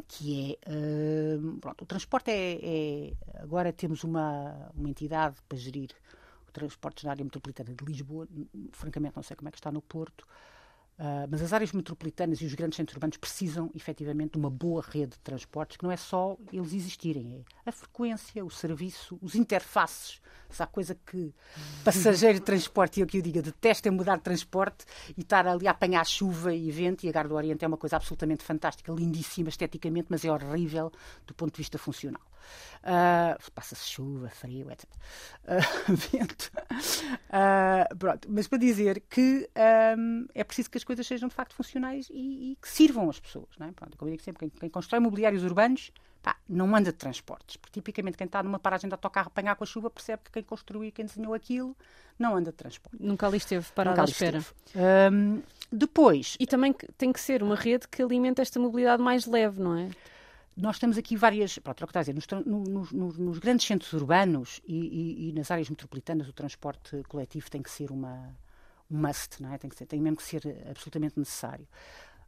Que 0.08 0.58
é. 0.64 1.36
Uh, 1.36 1.58
pronto, 1.58 1.82
o 1.82 1.86
transporte 1.86 2.30
é, 2.30 2.58
é, 2.62 3.12
Agora 3.40 3.72
temos 3.72 4.04
uma, 4.04 4.70
uma 4.74 4.88
entidade 4.88 5.36
para 5.48 5.58
gerir 5.58 5.90
o 6.48 6.52
transporte 6.52 7.04
na 7.04 7.10
área 7.10 7.24
metropolitana 7.24 7.74
de 7.74 7.84
Lisboa. 7.84 8.28
Francamente, 8.70 9.16
não 9.16 9.22
sei 9.22 9.36
como 9.36 9.48
é 9.48 9.52
que 9.52 9.58
está 9.58 9.72
no 9.72 9.82
Porto. 9.82 10.26
Uh, 11.02 11.26
mas 11.28 11.42
as 11.42 11.52
áreas 11.52 11.72
metropolitanas 11.72 12.40
e 12.40 12.46
os 12.46 12.54
grandes 12.54 12.76
centros 12.76 12.94
urbanos 12.94 13.16
precisam, 13.16 13.72
efetivamente, 13.74 14.34
de 14.34 14.38
uma 14.38 14.48
boa 14.48 14.80
rede 14.80 15.14
de 15.14 15.18
transportes, 15.18 15.76
que 15.76 15.82
não 15.82 15.90
é 15.90 15.96
só 15.96 16.36
eles 16.52 16.72
existirem, 16.72 17.44
é 17.66 17.70
a 17.70 17.72
frequência, 17.72 18.44
o 18.44 18.48
serviço, 18.48 19.18
os 19.20 19.34
interfaces. 19.34 20.20
Se 20.52 20.62
há 20.62 20.66
coisa 20.66 20.96
que 21.06 21.34
passageiro 21.84 22.38
de 22.38 22.44
transporte, 22.44 22.98
e 22.98 23.00
eu 23.02 23.06
que 23.06 23.18
eu 23.18 23.22
diga, 23.22 23.42
detesta 23.42 23.88
é 23.88 23.90
mudar 23.90 24.16
de 24.16 24.22
transporte 24.22 24.84
e 25.16 25.20
estar 25.20 25.46
ali 25.46 25.66
a 25.66 25.70
apanhar 25.70 26.04
chuva 26.06 26.54
e 26.54 26.70
vento, 26.70 27.04
e 27.04 27.08
a 27.08 27.12
Gar 27.12 27.28
do 27.28 27.34
Oriente 27.34 27.64
é 27.64 27.68
uma 27.68 27.76
coisa 27.76 27.96
absolutamente 27.96 28.42
fantástica, 28.42 28.92
lindíssima 28.92 29.48
esteticamente, 29.48 30.08
mas 30.10 30.24
é 30.24 30.30
horrível 30.30 30.92
do 31.26 31.34
ponto 31.34 31.52
de 31.52 31.58
vista 31.58 31.78
funcional. 31.78 32.22
Uh, 32.82 33.52
Passa-se 33.52 33.88
chuva, 33.88 34.28
frio, 34.28 34.70
etc. 34.70 34.84
Uh, 35.44 35.94
vento. 36.10 36.50
Uh, 37.28 37.96
pronto. 37.96 38.28
Mas 38.30 38.48
para 38.48 38.58
dizer 38.58 39.02
que 39.08 39.48
um, 39.96 40.26
é 40.34 40.42
preciso 40.42 40.70
que 40.70 40.78
as 40.78 40.84
coisas 40.84 41.06
sejam 41.06 41.28
de 41.28 41.34
facto 41.34 41.54
funcionais 41.54 42.08
e, 42.10 42.52
e 42.52 42.56
que 42.60 42.68
sirvam 42.68 43.08
as 43.08 43.20
pessoas. 43.20 43.48
Não 43.58 43.68
é? 43.68 43.72
pronto, 43.72 43.96
como 43.96 44.10
eu 44.10 44.12
digo 44.12 44.24
sempre, 44.24 44.40
quem, 44.40 44.48
quem 44.48 44.68
constrói 44.68 45.00
mobiliários 45.00 45.44
urbanos 45.44 45.92
pá, 46.22 46.36
não 46.48 46.74
anda 46.74 46.92
de 46.92 46.98
transportes. 46.98 47.56
Porque 47.56 47.72
tipicamente 47.72 48.16
quem 48.16 48.26
está 48.26 48.42
numa 48.42 48.58
paragem 48.58 48.88
de 48.88 48.94
autocarro 48.94 49.28
apanhar 49.28 49.56
com 49.56 49.64
a 49.64 49.66
chuva 49.66 49.90
percebe 49.90 50.22
que 50.24 50.30
quem 50.30 50.42
construiu 50.42 50.84
e 50.84 50.92
quem 50.92 51.04
desenhou 51.04 51.34
aquilo 51.34 51.76
não 52.18 52.36
anda 52.36 52.50
de 52.50 52.56
transporte. 52.56 52.96
Nunca 53.00 53.26
ali 53.26 53.38
esteve 53.38 53.66
parado 53.72 54.00
à 54.00 54.04
espera. 54.04 54.44
Um, 55.12 55.42
depois. 55.70 56.36
E 56.38 56.46
também 56.46 56.72
tem 56.96 57.12
que 57.12 57.20
ser 57.20 57.42
uma 57.42 57.56
rede 57.56 57.88
que 57.88 58.02
alimenta 58.02 58.42
esta 58.42 58.60
mobilidade 58.60 59.02
mais 59.02 59.26
leve, 59.26 59.60
não 59.60 59.76
é? 59.76 59.90
nós 60.56 60.78
temos 60.78 60.98
aqui 60.98 61.16
várias. 61.16 61.58
Pronto, 61.58 61.82
é 61.82 61.84
o 61.84 61.86
que 61.86 61.90
está 61.90 62.00
a 62.00 62.02
dizer, 62.02 62.14
nos, 62.14 62.26
nos, 62.46 62.92
nos, 62.92 63.18
nos 63.18 63.38
grandes 63.38 63.66
centros 63.66 63.92
urbanos 63.92 64.60
e, 64.66 64.74
e, 64.74 65.28
e, 65.28 65.32
nas 65.32 65.50
áreas 65.50 65.68
metropolitanas 65.70 66.28
o 66.28 66.32
transporte 66.32 67.02
coletivo 67.08 67.50
tem 67.50 67.62
que 67.62 67.70
ser 67.70 67.90
uma, 67.90 68.36
um 68.90 68.98
must, 68.98 69.42
não 69.42 69.52
é? 69.52 69.58
tem, 69.58 69.70
que 69.70 69.76
ser, 69.76 69.86
tem 69.86 70.00
mesmo 70.00 70.18
que 70.18 70.22
ser 70.22 70.42
absolutamente 70.68 71.18
necessário. 71.18 71.66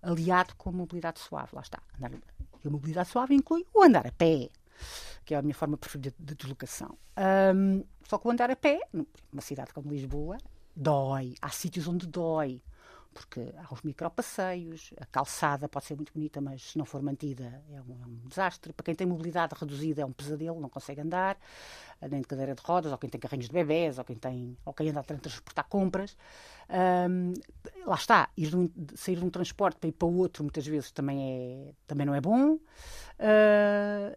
Aliado 0.05 0.55
com 0.57 0.71
a 0.71 0.73
mobilidade 0.73 1.21
suave, 1.21 1.51
lá 1.53 1.63
está. 1.63 1.81
Andar, 1.97 2.13
e 2.13 2.69
a 2.69 2.71
mobilidade 2.71 3.09
suave 3.09 3.35
inclui 3.35 3.67
o 3.75 3.83
andar 3.83 4.07
a 4.07 4.13
pé, 4.13 4.49
que 5.25 5.35
é 5.35 5.39
a 5.39 5.43
minha 5.43 5.55
forma 5.55 5.77
preferida 5.77 6.15
de 6.19 6.35
deslocação. 6.35 6.97
Um, 7.55 7.85
só 8.03 8.19
que 8.19 8.27
o 8.27 8.31
andar 8.31 8.51
a 8.51 8.57
pé, 8.57 8.81
numa 8.93 9.41
cidade 9.43 9.73
como 9.73 9.91
Lisboa, 9.91 10.39
dói. 10.75 11.35
Há 11.41 11.51
sítios 11.51 11.87
onde 11.89 12.07
dói 12.07 12.63
porque 13.15 13.55
há 13.57 13.73
os 13.73 13.81
micropasseios, 13.83 14.93
a 15.01 15.07
calçada 15.07 15.69
pode 15.69 15.87
ser 15.87 15.95
muito 15.95 16.13
bonita, 16.13 16.41
mas 16.41 16.73
se 16.73 16.79
não 16.79 16.85
for 16.85 17.01
mantida 17.01 17.63
é 17.71 17.81
um, 17.81 18.03
é 18.03 18.07
um, 18.07 18.29
desastre. 18.29 18.73
Para 18.73 18.85
quem 18.85 18.95
tem 18.95 19.07
mobilidade 19.07 19.55
reduzida 19.59 20.03
é 20.03 20.05
um 20.05 20.13
pesadelo, 20.13 20.61
não 20.61 20.69
consegue 20.69 21.01
andar, 21.01 21.39
eh, 22.01 22.09
nem 22.09 22.21
de 22.21 22.27
cadeira 22.27 22.55
de 22.55 22.63
rodas, 22.63 22.91
ou 22.91 22.99
quem 22.99 23.09
tem 23.09 23.21
carrinhos 23.21 23.47
de 23.47 23.53
bebés, 23.53 23.99
ou 23.99 24.05
quem, 24.05 24.17
tem, 24.17 24.59
ou 24.65 24.75
quem 24.75 24.91
anda 24.91 25.01
a 25.01 25.05
transportar 25.05 25.65
compras. 25.69 26.17
Um, 26.69 27.35
lá 27.87 27.95
está, 27.95 28.29
ir 28.37 28.49
de 28.49 28.57
um, 28.57 28.71
sair 28.97 29.17
de 29.17 29.25
um 29.25 29.31
transporte 29.31 29.79
para 29.79 29.89
ir 29.89 29.93
para 29.93 30.09
o 30.09 30.17
outro 30.17 30.43
muitas 30.43 30.67
vezes 30.67 30.91
também, 30.91 31.21
é, 31.23 31.73
também 31.87 32.07
não 32.07 32.15
é 32.15 32.21
bom, 32.21 32.55
uh, 32.55 32.61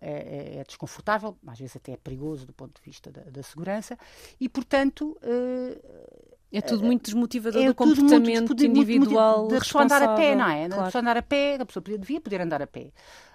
é, 0.02 0.58
é, 0.60 0.64
desconfortável, 0.66 1.38
às 1.46 1.60
vezes 1.60 1.76
até 1.76 1.92
é 1.92 1.98
perigoso 1.98 2.48
do 2.48 2.54
ponto 2.54 2.82
de 2.82 2.90
vista 2.90 3.12
da, 3.12 3.22
da 3.22 3.44
segurança, 3.44 3.98
e 4.40 4.50
portanto. 4.50 5.18
Uh, 5.22 6.37
é 6.52 6.62
tudo 6.62 6.86
muito 6.86 7.04
desmotivador 7.04 7.62
é 7.62 7.68
do 7.68 7.76
comportamento 7.76 8.50
muito, 8.50 8.66
individual. 8.66 9.48
De 9.48 9.60
pessoa 9.60 9.84
andar 9.84 10.02
a 10.02 10.16
pé, 10.16 10.36
não 10.36 10.50
é? 10.50 10.68
Claro. 10.68 10.86
pessoa 10.86 11.02
andar 11.02 11.18
a 11.18 11.22
pé, 11.22 11.58
a 11.60 11.66
pessoa 11.66 11.84
podia, 11.84 11.98
devia 11.98 12.22
poder 12.22 12.42
andar 12.42 12.62
a 12.62 12.68
pé. 12.68 12.92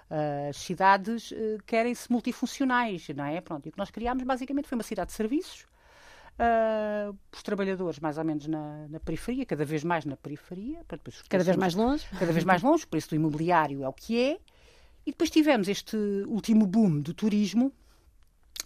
Uh, 0.09 0.49
as 0.49 0.57
cidades 0.57 1.31
uh, 1.31 1.35
querem-se 1.65 2.11
multifuncionais, 2.11 3.07
não 3.15 3.25
é? 3.25 3.39
Pronto, 3.41 3.65
e 3.65 3.69
o 3.69 3.71
que 3.71 3.77
nós 3.77 3.91
criámos 3.91 4.23
basicamente 4.23 4.67
foi 4.67 4.77
uma 4.77 4.83
cidade 4.83 5.07
de 5.07 5.13
serviços, 5.13 5.65
uh, 6.39 7.15
os 7.31 7.43
trabalhadores 7.43 7.99
mais 7.99 8.17
ou 8.17 8.23
menos 8.23 8.47
na, 8.47 8.87
na, 8.87 8.99
periferia, 8.99 9.45
cada 9.45 9.65
vez 9.65 9.83
mais 9.83 10.05
na 10.05 10.17
periferia. 10.17 10.81
Depois, 10.89 11.21
cada 11.29 11.43
vez 11.43 11.57
mais 11.57 11.75
longe. 11.75 12.05
Cada 12.19 12.31
vez 12.31 12.43
mais 12.43 12.61
longe, 12.61 12.83
o 12.83 12.87
preço 12.87 13.09
do 13.09 13.15
imobiliário 13.15 13.83
é 13.83 13.87
o 13.87 13.93
que 13.93 14.19
é. 14.19 14.39
E 15.05 15.11
depois 15.11 15.29
tivemos 15.29 15.67
este 15.67 15.97
último 16.27 16.65
boom 16.65 17.01
do 17.01 17.13
turismo, 17.13 17.73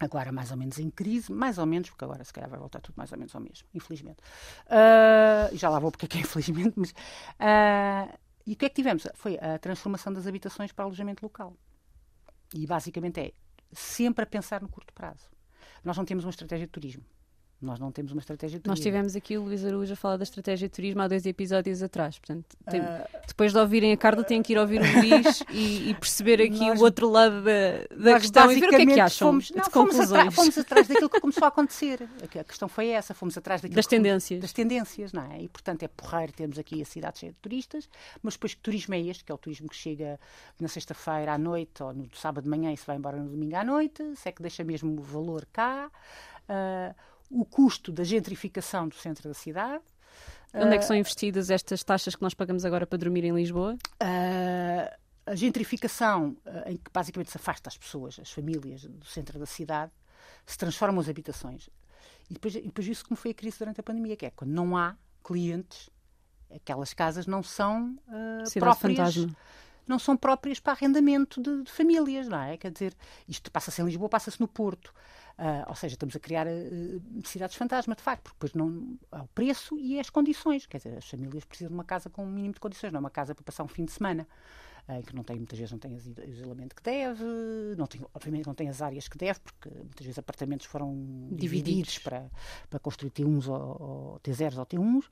agora 0.00 0.32
mais 0.32 0.50
ou 0.50 0.56
menos 0.56 0.78
em 0.78 0.90
crise, 0.90 1.32
mais 1.32 1.58
ou 1.58 1.66
menos, 1.66 1.90
porque 1.90 2.04
agora 2.04 2.24
se 2.24 2.32
calhar 2.32 2.48
vai 2.48 2.58
voltar 2.58 2.80
tudo 2.80 2.96
mais 2.96 3.10
ou 3.12 3.18
menos 3.18 3.34
ao 3.34 3.40
mesmo, 3.40 3.66
infelizmente. 3.74 4.18
Uh, 4.66 5.56
já 5.56 5.68
lá 5.68 5.78
vou 5.78 5.90
porque 5.90 6.06
é 6.06 6.08
que 6.08 6.18
é 6.18 6.20
infelizmente, 6.20 6.74
mas. 6.76 6.90
Uh, 6.90 8.18
e 8.46 8.54
o 8.54 8.56
que 8.56 8.64
é 8.64 8.68
que 8.68 8.76
tivemos? 8.76 9.06
Foi 9.14 9.38
a 9.38 9.58
transformação 9.58 10.12
das 10.12 10.26
habitações 10.26 10.72
para 10.72 10.84
alojamento 10.84 11.22
local. 11.22 11.54
E 12.54 12.66
basicamente 12.66 13.20
é 13.20 13.32
sempre 13.72 14.22
a 14.22 14.26
pensar 14.26 14.62
no 14.62 14.68
curto 14.68 14.92
prazo. 14.94 15.28
Nós 15.84 15.96
não 15.96 16.04
temos 16.04 16.24
uma 16.24 16.30
estratégia 16.30 16.66
de 16.66 16.72
turismo. 16.72 17.04
Nós 17.60 17.80
não 17.80 17.90
temos 17.90 18.12
uma 18.12 18.20
estratégia 18.20 18.58
de 18.58 18.62
turismo. 18.62 18.70
Nós 18.70 18.80
tivemos 18.80 19.16
aqui 19.16 19.36
o 19.36 19.42
Luís 19.42 19.64
Araújo 19.64 19.92
a 19.92 19.96
falar 19.96 20.16
da 20.16 20.22
estratégia 20.22 20.68
de 20.68 20.74
turismo 20.74 21.02
há 21.02 21.08
dois 21.08 21.26
episódios 21.26 21.82
atrás. 21.82 22.16
Portanto, 22.16 22.56
tem, 22.70 22.80
uh, 22.80 22.84
depois 23.26 23.52
de 23.52 23.58
ouvirem 23.58 23.92
a 23.92 23.96
Carla, 23.96 24.22
têm 24.22 24.40
que 24.40 24.52
ir 24.52 24.58
ouvir 24.58 24.80
o 24.80 24.84
Luís 24.84 25.42
e, 25.50 25.90
e, 25.90 25.94
perceber 25.94 26.40
aqui 26.40 26.68
nós, 26.68 26.80
o 26.80 26.84
outro 26.84 27.10
lado 27.10 27.42
da, 27.42 28.12
da 28.12 28.20
questão 28.20 28.52
e 28.52 28.60
ver 28.60 28.66
o 28.66 28.70
que 28.70 28.76
é 28.76 28.86
que 28.86 29.00
acham 29.00 29.28
fomos, 29.28 29.50
não, 29.50 29.64
fomos, 29.64 29.98
atrás, 29.98 30.34
fomos 30.34 30.58
atrás 30.58 30.86
daquilo 30.88 31.10
que 31.10 31.20
começou 31.20 31.44
a 31.44 31.48
acontecer. 31.48 32.08
A 32.22 32.44
questão 32.44 32.68
foi 32.68 32.88
essa, 32.90 33.12
fomos 33.12 33.36
atrás 33.36 33.60
das 33.60 33.86
tendências. 33.86 34.40
das 34.40 34.52
tendências, 34.52 35.12
não 35.12 35.24
é? 35.32 35.42
E, 35.42 35.48
portanto, 35.48 35.82
é 35.82 35.88
porreiro 35.88 36.32
termos 36.32 36.60
aqui 36.60 36.80
a 36.80 36.84
cidade 36.84 37.18
cheia 37.18 37.32
de 37.32 37.38
turistas, 37.38 37.88
mas 38.22 38.34
depois 38.34 38.54
que 38.54 38.60
turismo 38.60 38.94
é 38.94 39.00
este, 39.00 39.24
que 39.24 39.32
é 39.32 39.34
o 39.34 39.38
turismo 39.38 39.68
que 39.68 39.76
chega 39.76 40.20
na 40.60 40.68
sexta-feira 40.68 41.32
à 41.32 41.38
noite 41.38 41.82
ou 41.82 41.92
no 41.92 42.08
sábado 42.14 42.44
de 42.44 42.50
manhã 42.50 42.72
e 42.72 42.76
se 42.76 42.86
vai 42.86 42.96
embora 42.96 43.16
no 43.16 43.28
domingo 43.28 43.56
à 43.56 43.64
noite, 43.64 44.14
se 44.14 44.28
é 44.28 44.32
que 44.32 44.42
deixa 44.42 44.62
mesmo 44.62 44.96
o 44.96 45.02
valor 45.02 45.44
cá. 45.52 45.90
Uh, 46.48 46.94
o 47.30 47.44
custo 47.44 47.92
da 47.92 48.04
gentrificação 48.04 48.88
do 48.88 48.94
centro 48.94 49.28
da 49.28 49.34
cidade. 49.34 49.84
Onde 50.54 50.74
é 50.74 50.78
que 50.78 50.84
são 50.84 50.96
ah, 50.96 50.98
investidas 50.98 51.50
estas 51.50 51.84
taxas 51.84 52.16
que 52.16 52.22
nós 52.22 52.32
pagamos 52.32 52.64
agora 52.64 52.86
para 52.86 52.98
dormir 52.98 53.24
em 53.24 53.34
Lisboa? 53.34 53.74
Uh, 54.02 54.96
a 55.26 55.34
gentrificação, 55.34 56.36
uh, 56.46 56.70
em 56.70 56.76
que 56.76 56.90
basicamente 56.90 57.30
se 57.30 57.36
afasta 57.36 57.68
as 57.68 57.76
pessoas, 57.76 58.18
as 58.18 58.30
famílias 58.30 58.84
do 58.84 59.04
centro 59.04 59.38
da 59.38 59.44
cidade, 59.44 59.92
se 60.46 60.56
transformam 60.56 61.00
as 61.00 61.08
habitações. 61.08 61.68
E 62.30 62.34
depois, 62.34 62.54
e 62.54 62.62
depois 62.62 62.86
isso 62.86 63.04
como 63.04 63.16
foi 63.16 63.32
a 63.32 63.34
crise 63.34 63.58
durante 63.58 63.80
a 63.80 63.82
pandemia, 63.82 64.16
que 64.16 64.24
é 64.24 64.30
quando 64.30 64.50
não 64.50 64.74
há 64.74 64.96
clientes, 65.22 65.90
aquelas 66.54 66.94
casas 66.94 67.26
não 67.26 67.42
são 67.42 67.98
uh, 68.08 68.58
próprias. 68.58 69.14
Fantasma 69.14 69.36
não 69.88 69.98
são 69.98 70.16
próprias 70.16 70.60
para 70.60 70.74
arrendamento 70.74 71.40
de, 71.40 71.62
de 71.62 71.72
famílias, 71.72 72.28
não 72.28 72.38
é? 72.38 72.56
Quer 72.58 72.70
dizer, 72.70 72.94
isto 73.26 73.50
passa-se 73.50 73.80
em 73.80 73.86
Lisboa, 73.86 74.08
passa-se 74.08 74.38
no 74.38 74.46
Porto. 74.46 74.92
Uh, 75.38 75.68
ou 75.68 75.74
seja, 75.76 75.94
estamos 75.94 76.16
a 76.16 76.18
criar 76.18 76.48
uh, 76.48 77.00
cidades 77.24 77.54
fantasma, 77.54 77.94
de 77.94 78.02
facto, 78.02 78.24
porque 78.24 78.34
depois 78.34 78.54
não 78.54 78.98
há 79.12 79.22
o 79.22 79.28
preço 79.28 79.78
e 79.78 80.00
as 80.00 80.10
condições. 80.10 80.66
Quer 80.66 80.78
dizer, 80.78 80.98
as 80.98 81.08
famílias 81.08 81.44
precisam 81.44 81.68
de 81.68 81.74
uma 81.74 81.84
casa 81.84 82.10
com 82.10 82.24
um 82.24 82.28
mínimo 82.28 82.54
de 82.54 82.60
condições, 82.60 82.92
não 82.92 82.98
é 82.98 83.00
uma 83.00 83.10
casa 83.10 83.36
para 83.36 83.44
passar 83.44 83.62
um 83.62 83.68
fim 83.68 83.84
de 83.84 83.92
semana. 83.92 84.26
Uh, 84.88 85.00
que 85.02 85.14
não 85.14 85.22
tem, 85.22 85.36
muitas 85.36 85.56
vezes 85.56 85.70
não 85.70 85.78
tem 85.78 85.94
o 85.94 86.28
isolamento 86.28 86.74
que 86.74 86.82
deve, 86.82 87.22
não 87.76 87.86
tem, 87.86 88.00
obviamente 88.12 88.46
não 88.46 88.54
tem 88.54 88.68
as 88.68 88.82
áreas 88.82 89.06
que 89.06 89.16
deve, 89.16 89.38
porque 89.38 89.68
muitas 89.68 90.04
vezes 90.04 90.18
apartamentos 90.18 90.66
foram 90.66 90.92
divididos, 91.30 91.38
divididos 91.38 91.98
para, 91.98 92.30
para 92.68 92.78
construir 92.80 93.10
T1s 93.10 93.48
ou, 93.48 93.82
ou 94.14 94.20
T0s 94.20 94.58
ou 94.58 94.66
T1s, 94.66 95.04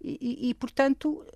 e, 0.00 0.18
e, 0.20 0.50
e 0.50 0.54
portanto 0.54 1.26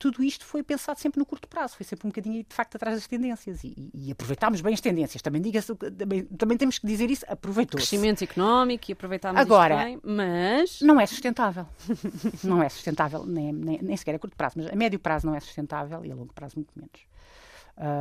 tudo 0.00 0.24
isto 0.24 0.46
foi 0.46 0.62
pensado 0.62 0.98
sempre 0.98 1.18
no 1.18 1.26
curto 1.26 1.46
prazo, 1.46 1.76
foi 1.76 1.84
sempre 1.84 2.06
um 2.06 2.10
bocadinho, 2.10 2.42
de 2.42 2.54
facto, 2.54 2.74
atrás 2.76 2.96
das 2.96 3.06
tendências. 3.06 3.62
E, 3.62 3.90
e 3.92 4.10
aproveitámos 4.10 4.62
bem 4.62 4.72
as 4.72 4.80
tendências. 4.80 5.20
Também, 5.20 5.42
diga 5.42 5.60
também, 5.62 6.24
também 6.24 6.56
temos 6.56 6.78
que 6.78 6.86
dizer 6.86 7.10
isso, 7.10 7.22
aproveitou 7.28 7.78
-se. 7.78 7.86
Crescimento 7.86 8.24
económico 8.24 8.90
e 8.90 8.92
aproveitámos 8.94 9.38
Agora, 9.38 9.76
bem, 9.76 10.00
mas... 10.02 10.80
Não 10.80 10.98
é 10.98 11.04
sustentável. 11.04 11.68
não 12.42 12.62
é 12.62 12.68
sustentável, 12.70 13.26
nem, 13.26 13.52
nem, 13.52 13.82
nem 13.82 13.94
sequer 13.94 14.14
a 14.14 14.18
curto 14.18 14.34
prazo, 14.34 14.54
mas 14.56 14.68
a 14.68 14.74
médio 14.74 14.98
prazo 14.98 15.26
não 15.26 15.34
é 15.34 15.40
sustentável 15.40 16.02
e 16.02 16.10
a 16.10 16.14
longo 16.14 16.32
prazo 16.32 16.56
muito 16.56 16.72
menos. 16.74 17.02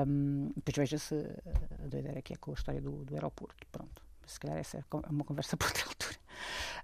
Um, 0.08 0.54
depois 0.56 0.78
veja-se 0.78 1.16
a 1.84 1.88
doideira 1.88 2.22
que 2.22 2.32
é 2.32 2.38
com 2.38 2.52
a 2.52 2.54
história 2.54 2.80
do, 2.80 3.04
do 3.04 3.14
aeroporto. 3.14 3.68
Pronto. 3.70 4.02
Se 4.26 4.40
calhar 4.40 4.58
essa 4.58 4.78
é 4.78 4.84
uma 5.10 5.26
conversa 5.26 5.56
para 5.58 5.68
outra 5.68 5.84
altura. 5.86 6.16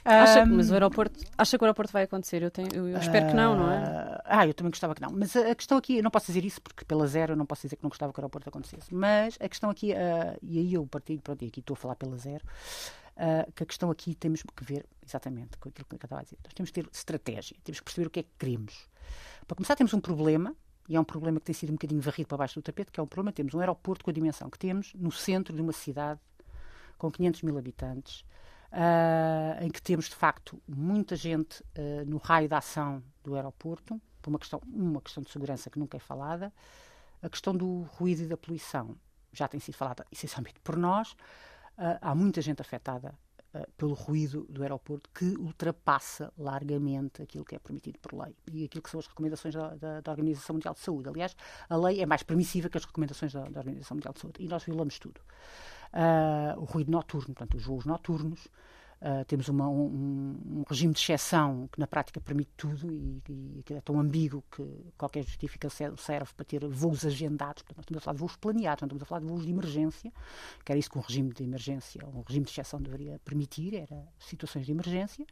Acha, 0.04 0.46
mas 0.46 0.70
o 0.70 0.74
aeroporto, 0.74 1.20
acha 1.36 1.58
que 1.58 1.64
o 1.64 1.66
aeroporto 1.66 1.92
vai 1.92 2.04
acontecer? 2.04 2.44
Eu, 2.44 2.52
tenho, 2.52 2.68
eu, 2.74 2.88
eu 2.90 2.98
espero 3.00 3.26
uh, 3.26 3.30
que 3.30 3.36
não, 3.36 3.56
não 3.56 3.72
é? 3.72 4.22
Ah, 4.24 4.46
eu 4.46 4.54
também 4.54 4.70
gostava 4.70 4.94
que 4.94 5.02
não. 5.02 5.10
Mas 5.12 5.36
a, 5.36 5.52
a, 5.52 5.56
questão 5.56 5.78
aqui, 5.80 5.98
eu 5.98 6.04
não 6.04 6.12
posso 6.12 6.28
dizer 6.28 6.46
isso 6.46 6.62
porque 6.62 6.86
pela 6.86 7.08
zero 7.08 7.34
eu 7.34 7.36
não 7.36 7.46
posso 7.46 7.64
dizer 7.64 7.76
que 7.76 7.84
não 7.84 7.90
gostava 7.90 8.14
que 8.14 8.20
o 8.20 8.22
aeroporto 8.22 8.48
acontecesse. 8.48 8.94
Mas 8.94 9.36
a 9.40 9.50
questão 9.50 9.70
aqui, 9.70 9.94
uh, 9.94 10.38
e 10.44 10.60
aí 10.60 10.74
eu 10.76 10.86
partilho, 10.86 11.22
pronto, 11.22 11.44
e 11.44 11.48
aqui 11.48 11.60
estou 11.60 11.74
a 11.74 11.78
falar 11.78 11.96
pela 11.96 12.16
zero, 12.18 12.46
uh, 13.18 13.52
que 13.54 13.64
a 13.64 13.66
questão 13.66 13.90
aqui 13.90 14.14
temos 14.14 14.44
que 14.44 14.64
ver 14.64 14.86
exatamente 15.04 15.58
com 15.58 15.70
aquilo 15.70 15.86
que 15.88 15.96
eu 15.96 15.98
estava 15.98 16.22
a 16.22 16.24
dizer. 16.24 16.38
Nós 16.44 16.54
temos 16.54 16.70
que 16.70 16.82
ter 16.84 16.90
estratégia, 16.94 17.58
temos 17.64 17.80
que 17.80 17.86
perceber 17.86 18.08
o 18.08 18.10
que 18.12 18.20
é 18.20 18.24
que 18.24 18.30
queremos. 18.38 18.88
Para 19.48 19.56
começar, 19.56 19.76
temos 19.76 19.94
um 19.94 20.00
problema, 20.00 20.56
e 20.88 20.96
é 20.96 21.00
um 21.00 21.04
problema 21.04 21.40
que 21.40 21.46
tem 21.48 21.56
sido 21.56 21.70
um 21.70 21.74
bocadinho 21.74 22.02
varrido 22.02 22.28
para 22.28 22.38
baixo 22.38 22.60
do 22.60 22.62
tapete, 22.62 22.92
que 22.92 23.00
é 23.00 23.04
um 23.04 23.08
problema, 23.08 23.32
temos 23.32 23.56
um 23.56 23.60
aeroporto 23.60 24.04
com 24.04 24.12
a 24.12 24.14
dimensão 24.14 24.50
que 24.52 24.60
temos 24.60 24.94
no 24.94 25.12
centro 25.12 25.56
de 25.56 25.62
uma 25.62 25.74
cidade 25.74 26.20
com 26.98 27.12
500 27.12 27.42
mil 27.42 27.58
habitantes, 27.58 28.24
uh, 28.72 29.64
em 29.64 29.70
que 29.70 29.82
temos, 29.82 30.06
de 30.06 30.16
facto, 30.16 30.62
muita 30.68 31.16
gente 31.16 31.62
uh, 31.62 32.06
no 32.06 32.18
raio 32.18 32.50
da 32.50 32.58
ação 32.58 33.04
do 33.24 33.36
aeroporto, 33.36 34.00
por 34.22 34.30
uma 34.30 34.40
questão, 34.40 34.62
uma 34.66 35.02
questão 35.02 35.24
de 35.24 35.30
segurança 35.30 35.70
que 35.70 35.80
nunca 35.80 35.98
é 35.98 36.00
falada, 36.00 36.54
a 37.22 37.30
questão 37.30 37.56
do 37.56 37.84
ruído 37.84 38.24
e 38.24 38.28
da 38.28 38.38
poluição 38.38 38.96
já 39.32 39.48
tem 39.48 39.60
sido 39.60 39.76
falada 39.76 40.06
essencialmente 40.12 40.60
por 40.62 40.78
nós, 40.78 41.12
uh, 41.12 41.98
há 42.02 42.16
muita 42.16 42.42
gente 42.42 42.62
afetada 42.62 43.14
pelo 43.78 43.94
ruído 43.94 44.46
do 44.50 44.64
aeroporto 44.64 45.10
que 45.14 45.34
ultrapassa 45.38 46.30
largamente 46.38 47.22
aquilo 47.22 47.46
que 47.46 47.56
é 47.56 47.60
permitido 47.60 47.98
por 48.00 48.14
lei 48.14 48.36
e 48.52 48.66
aquilo 48.66 48.82
que 48.82 48.90
são 48.90 49.00
as 49.00 49.08
recomendações 49.08 49.54
da, 49.54 49.76
da, 49.76 50.02
da 50.02 50.12
Organização 50.12 50.56
Mundial 50.56 50.74
de 50.74 50.82
Saúde. 50.82 51.08
Aliás, 51.08 51.34
a 51.70 51.78
lei 51.78 52.02
é 52.02 52.06
mais 52.06 52.22
permissiva 52.22 52.68
que 52.68 52.78
as 52.78 52.84
recomendações 52.84 53.32
da, 53.32 53.44
da 53.44 53.62
Organização 53.62 53.96
Mundial 53.96 54.14
de 54.14 54.20
Saúde 54.20 54.44
e 54.44 54.48
nós 54.50 54.62
violamos 54.62 55.00
tudo. 55.00 55.22
Uh, 55.96 56.60
o 56.60 56.66
ruído 56.66 56.92
noturno, 56.92 57.34
portanto, 57.34 57.56
os 57.56 57.66
voos 57.66 57.86
noturnos, 57.86 58.50
Uh, 59.02 59.26
temos 59.26 59.50
uma, 59.50 59.68
um, 59.68 60.40
um, 60.46 60.64
regime 60.68 60.94
de 60.94 61.00
exceção 61.00 61.68
que 61.72 61.80
na 61.80 61.86
prática 61.86 62.20
permite 62.20 62.50
tudo 62.56 62.92
e, 62.92 63.22
e 63.30 63.64
é 63.74 63.82
tão 63.82 64.00
ambíguo 64.00 64.44
que 64.50 64.66
qualquer 64.98 65.24
justificação 65.24 65.96
serve 65.98 66.34
para 66.34 66.46
ter 66.46 66.66
voos 66.66 67.06
agendados. 67.06 67.62
Portanto, 67.62 67.92
nós 67.92 68.02
estamos 68.02 68.02
a 68.02 68.06
falar 68.06 68.14
de 68.14 68.20
voos 68.22 68.36
planeados, 68.38 68.82
não 68.82 68.88
estamos 68.88 69.04
a 69.04 69.06
falar 69.06 69.22
de 69.22 69.28
voos 69.28 69.46
de 69.46 69.52
emergência, 69.52 70.12
que 70.64 70.72
era 70.72 70.80
isso 70.80 70.90
que 70.90 70.98
um 70.98 71.02
regime 71.02 71.34
de 71.34 71.44
emergência, 71.44 72.02
um 72.06 72.22
regime 72.22 72.46
de 72.46 72.52
exceção 72.52 72.82
deveria 72.82 73.20
permitir, 73.20 73.76
era 73.76 74.08
situações 74.18 74.66
de 74.66 74.72
emergência 74.72 75.28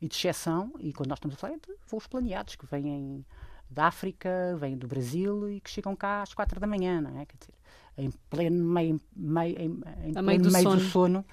e 0.00 0.06
de 0.06 0.14
exceção, 0.14 0.72
e 0.78 0.92
quando 0.92 1.08
nós 1.08 1.16
estamos 1.16 1.36
a 1.36 1.38
falar 1.38 1.54
é 1.54 1.56
de 1.56 1.74
voos 1.88 2.06
planeados, 2.06 2.54
que 2.54 2.66
vêm 2.66 3.24
da 3.68 3.86
África, 3.86 4.56
vêm 4.58 4.76
do 4.76 4.86
Brasil 4.86 5.48
e 5.48 5.60
que 5.60 5.70
chegam 5.70 5.96
cá 5.96 6.22
às 6.22 6.34
quatro 6.34 6.60
da 6.60 6.66
manhã, 6.66 7.00
não 7.00 7.18
é? 7.18 7.24
Quer 7.24 7.38
dizer, 7.38 7.54
em 8.00 8.10
pleno 8.28 8.64
meio, 8.64 9.00
meio, 9.14 9.58
em, 9.58 9.64
em 10.04 10.12
pleno 10.12 10.22
meio, 10.22 10.42
do, 10.42 10.50
meio 10.50 10.64
sono. 10.64 10.76
do 10.76 10.82
sono 10.82 11.26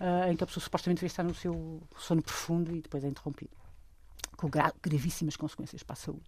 uh, 0.00 0.30
em 0.30 0.36
que 0.36 0.44
a 0.44 0.46
pessoa 0.46 0.62
supostamente 0.62 0.98
devia 0.98 1.08
estar 1.08 1.22
no 1.22 1.34
seu 1.34 1.82
sono 1.96 2.22
profundo 2.22 2.74
e 2.74 2.80
depois 2.80 3.04
é 3.04 3.08
interrompido. 3.08 3.56
Com 4.36 4.48
gra 4.48 4.72
gravíssimas 4.82 5.36
consequências 5.36 5.82
para 5.82 5.94
a 5.94 5.96
saúde. 5.96 6.26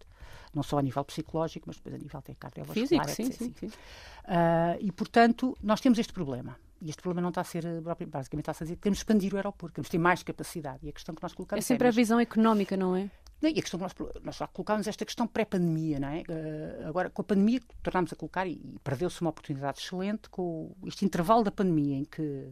Não 0.52 0.64
só 0.64 0.78
a 0.78 0.82
nível 0.82 1.04
psicológico, 1.04 1.66
mas 1.68 1.76
depois 1.76 1.94
a 1.94 1.98
nível 1.98 2.18
até 2.18 2.34
cardiovascular, 2.34 3.08
Físico, 3.08 3.08
sim, 3.08 3.30
sim, 3.30 3.54
sim. 3.56 3.66
Uh, 3.66 4.76
e, 4.80 4.90
portanto, 4.90 5.56
nós 5.62 5.80
temos 5.80 5.98
este 5.98 6.12
problema. 6.12 6.56
E 6.82 6.88
este 6.88 7.02
problema 7.02 7.22
não 7.22 7.28
está 7.28 7.42
a 7.42 7.44
ser, 7.44 7.64
basicamente, 8.08 8.50
está 8.50 8.52
a 8.52 8.64
dizer 8.64 8.76
que 8.76 8.88
expandir 8.88 9.34
o 9.34 9.36
aeroporto, 9.36 9.74
temos 9.74 9.86
de 9.86 9.92
ter 9.92 9.98
mais 9.98 10.22
capacidade. 10.22 10.78
E 10.82 10.88
a 10.88 10.92
questão 10.92 11.14
que 11.14 11.22
nós 11.22 11.34
colocamos 11.34 11.64
é 11.64 11.66
sempre 11.66 11.86
é, 11.86 11.88
a 11.88 11.92
visão 11.92 12.18
económica, 12.18 12.76
não 12.76 12.96
é? 12.96 13.10
E 13.42 13.46
a 13.46 13.52
questão 13.54 13.78
que 13.78 13.84
nós, 13.84 13.94
nós 14.22 14.36
já 14.36 14.46
colocámos 14.46 14.86
esta 14.86 15.04
questão 15.04 15.26
pré-pandemia, 15.26 15.98
não 15.98 16.08
é? 16.08 16.20
Uh, 16.20 16.88
agora, 16.88 17.08
com 17.08 17.22
a 17.22 17.24
pandemia, 17.24 17.60
tornámos 17.82 18.12
a 18.12 18.16
colocar, 18.16 18.46
e, 18.46 18.52
e 18.52 18.78
perdeu-se 18.84 19.20
uma 19.22 19.30
oportunidade 19.30 19.80
excelente 19.80 20.28
com 20.28 20.74
este 20.86 21.04
intervalo 21.04 21.42
da 21.42 21.50
pandemia 21.50 21.96
em 21.96 22.04
que 22.04 22.48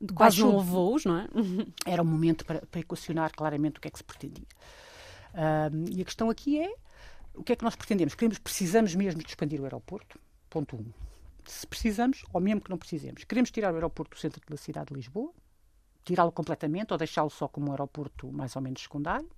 de 0.00 0.12
quase 0.12 0.40
não 0.40 0.54
houve 0.54 0.68
voos, 0.68 1.04
não 1.04 1.18
é? 1.18 1.28
Era 1.86 2.02
um 2.02 2.06
momento 2.06 2.44
para, 2.44 2.66
para 2.66 2.80
equacionar 2.80 3.32
claramente 3.34 3.78
o 3.78 3.80
que 3.80 3.88
é 3.88 3.90
que 3.90 3.98
se 3.98 4.04
pretendia. 4.04 4.46
e 5.90 6.02
a 6.02 6.04
questão 6.04 6.28
aqui 6.28 6.58
é 6.58 6.74
o 7.36 7.44
que 7.44 7.52
é 7.52 7.56
que 7.56 7.64
nós 7.64 7.76
pretendemos? 7.76 8.14
Queremos, 8.14 8.38
precisamos 8.38 8.94
mesmo 8.94 9.22
de 9.22 9.28
expandir 9.28 9.60
o 9.60 9.64
aeroporto? 9.64 10.18
Ponto 10.48 10.76
1. 10.76 10.80
Um. 10.80 10.92
Se 11.44 11.66
precisamos, 11.66 12.24
ou 12.32 12.40
mesmo 12.40 12.60
que 12.60 12.70
não 12.70 12.78
precisemos, 12.78 13.22
queremos 13.24 13.50
tirar 13.50 13.70
o 13.72 13.74
aeroporto 13.74 14.16
do 14.16 14.20
centro 14.20 14.40
da 14.48 14.56
cidade 14.56 14.88
de 14.88 14.94
Lisboa, 14.94 15.32
tirá-lo 16.06 16.32
completamente 16.32 16.92
ou 16.92 16.98
deixá-lo 16.98 17.28
só 17.28 17.48
como 17.48 17.68
um 17.68 17.72
aeroporto 17.72 18.32
mais 18.32 18.54
ou 18.56 18.62
menos 18.62 18.80
secundário, 18.80 19.28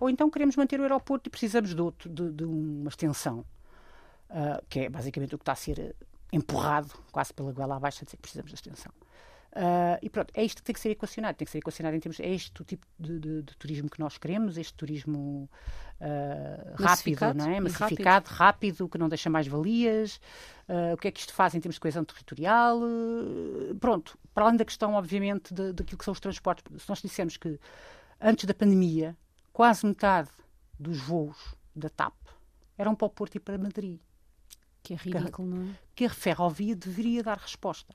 ou 0.00 0.08
então 0.08 0.30
queremos 0.30 0.56
manter 0.56 0.80
o 0.80 0.82
aeroporto 0.84 1.28
e 1.28 1.30
precisamos 1.30 1.74
de, 1.74 1.82
outro, 1.82 2.08
de, 2.08 2.30
de 2.32 2.44
uma 2.44 2.88
extensão, 2.88 3.40
uh, 4.30 4.64
que 4.68 4.80
é 4.80 4.88
basicamente 4.88 5.34
o 5.34 5.38
que 5.38 5.42
está 5.42 5.52
a 5.52 5.56
ser 5.56 5.94
empurrado 6.32 6.94
quase 7.10 7.34
pela 7.34 7.52
goela 7.52 7.76
abaixo 7.76 7.98
a 8.02 8.04
dizer 8.04 8.16
que 8.16 8.22
precisamos 8.22 8.50
de 8.50 8.54
extensão. 8.54 8.92
Uh, 9.52 9.98
e 10.00 10.08
pronto, 10.08 10.30
é 10.32 10.44
isto 10.44 10.58
que 10.58 10.62
tem 10.62 10.72
que 10.72 10.80
ser 10.80 10.90
equacionado. 10.90 11.36
Tem 11.36 11.44
que 11.44 11.50
ser 11.50 11.58
equacionado 11.58 11.96
em 11.96 12.00
termos. 12.00 12.20
É 12.20 12.28
este 12.28 12.60
o 12.60 12.64
tipo 12.64 12.86
de, 12.98 13.18
de, 13.18 13.42
de 13.42 13.56
turismo 13.56 13.90
que 13.90 13.98
nós 13.98 14.16
queremos, 14.16 14.56
este 14.56 14.74
turismo 14.74 15.50
uh, 16.00 16.82
rápido, 16.82 17.34
não 17.34 17.50
é? 17.50 17.60
Massificado, 17.60 18.28
rápido. 18.28 18.78
rápido. 18.78 18.88
que 18.88 18.98
não 18.98 19.08
deixa 19.08 19.28
mais 19.28 19.46
valias. 19.46 20.20
Uh, 20.68 20.94
o 20.94 20.96
que 20.96 21.08
é 21.08 21.10
que 21.10 21.20
isto 21.20 21.32
faz 21.32 21.54
em 21.54 21.60
termos 21.60 21.74
de 21.74 21.80
coesão 21.80 22.04
territorial? 22.04 22.80
pronto, 23.80 24.16
para 24.32 24.44
além 24.44 24.56
da 24.56 24.64
questão, 24.64 24.94
obviamente, 24.94 25.52
de, 25.52 25.72
daquilo 25.72 25.98
que 25.98 26.04
são 26.04 26.12
os 26.12 26.20
transportes. 26.20 26.64
Se 26.82 26.88
nós 26.88 27.02
dissermos 27.02 27.36
que 27.36 27.58
antes 28.20 28.44
da 28.44 28.54
pandemia, 28.54 29.16
quase 29.52 29.84
metade 29.84 30.30
dos 30.78 30.98
voos 30.98 31.54
da 31.74 31.88
TAP 31.88 32.14
eram 32.78 32.94
para 32.94 33.06
o 33.06 33.10
Porto 33.10 33.34
e 33.34 33.40
para 33.40 33.58
Madrid. 33.58 34.00
Que 34.82 34.94
é 34.94 34.96
ridículo, 34.96 35.50
que, 35.50 35.54
não 35.54 35.70
é? 35.70 35.74
Que 35.94 36.04
a 36.06 36.10
ferrovia 36.10 36.74
deveria 36.74 37.22
dar 37.22 37.36
resposta. 37.36 37.94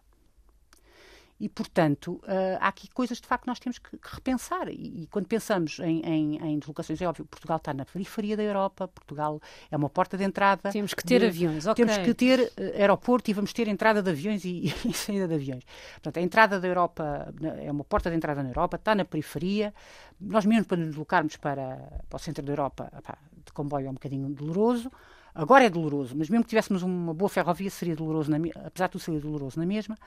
E, 1.38 1.50
portanto, 1.50 2.14
uh, 2.24 2.58
há 2.62 2.70
aqui 2.70 2.90
coisas 2.90 3.20
de 3.20 3.28
facto 3.28 3.44
que 3.44 3.50
nós 3.50 3.60
temos 3.60 3.78
que, 3.78 3.98
repensar. 4.02 4.70
E, 4.70 5.06
quando 5.12 5.28
pensamos 5.28 5.80
em, 5.80 6.00
em, 6.00 6.38
em, 6.38 6.60
deslocações, 6.60 7.02
é 7.02 7.08
óbvio, 7.08 7.26
Portugal 7.26 7.58
está 7.58 7.74
na 7.74 7.84
periferia 7.84 8.38
da 8.38 8.44
Europa, 8.44 8.88
Portugal 8.88 9.42
é 9.70 9.76
uma 9.76 9.90
porta 9.90 10.18
de 10.18 10.24
entrada. 10.24 10.72
Temos 10.72 10.94
que 10.94 11.04
ter 11.04 11.20
de, 11.20 11.26
aviões, 11.26 11.66
ok. 11.66 11.86
Temos 11.86 12.06
que 12.06 12.14
ter 12.14 12.40
uh, 12.40 12.80
aeroporto 12.80 13.30
e 13.30 13.34
vamos 13.34 13.52
ter 13.52 13.68
entrada 13.68 14.02
de 14.02 14.10
aviões 14.10 14.46
e, 14.46 14.74
e, 14.88 14.94
saída 14.94 15.28
de 15.28 15.34
aviões. 15.34 15.64
Portanto, 15.96 16.18
a 16.18 16.22
entrada 16.22 16.60
da 16.60 16.68
Europa 16.68 17.34
é 17.62 17.70
uma 17.70 17.84
porta 17.84 18.10
de 18.10 18.16
entrada 18.16 18.42
na 18.42 18.50
Europa, 18.50 18.78
está 18.78 18.96
na 18.96 19.04
periferia. 19.04 19.74
Nós 20.20 20.46
mesmo 20.46 20.66
para 20.66 20.78
nos 20.78 20.88
deslocarmos 20.88 21.36
para, 21.36 22.02
para 22.10 22.16
o 22.16 22.20
centro 22.20 22.46
da 22.46 22.52
Europa, 22.54 22.90
pá, 23.04 23.18
de 23.46 23.52
comboio 23.52 23.88
é 23.88 23.90
um 23.90 23.94
bocadinho 23.94 24.30
doloroso. 24.30 24.90
Agora 25.36 25.66
é 25.66 25.70
doloroso, 25.70 26.16
mas 26.18 26.30
mesmo 26.30 26.46
que 26.46 26.50
tivéssemos 26.50 26.82
uma 26.82 27.14
boa 27.14 27.28
ferrovia, 27.28 27.70
seria 27.70 27.94
doloroso, 27.94 28.32
na, 28.32 28.38
apesar 28.66 28.88
de 28.88 28.94
tudo 28.94 29.02
seria 29.02 29.20
doloroso 29.20 29.60
na 29.60 29.66
mesma. 29.66 29.98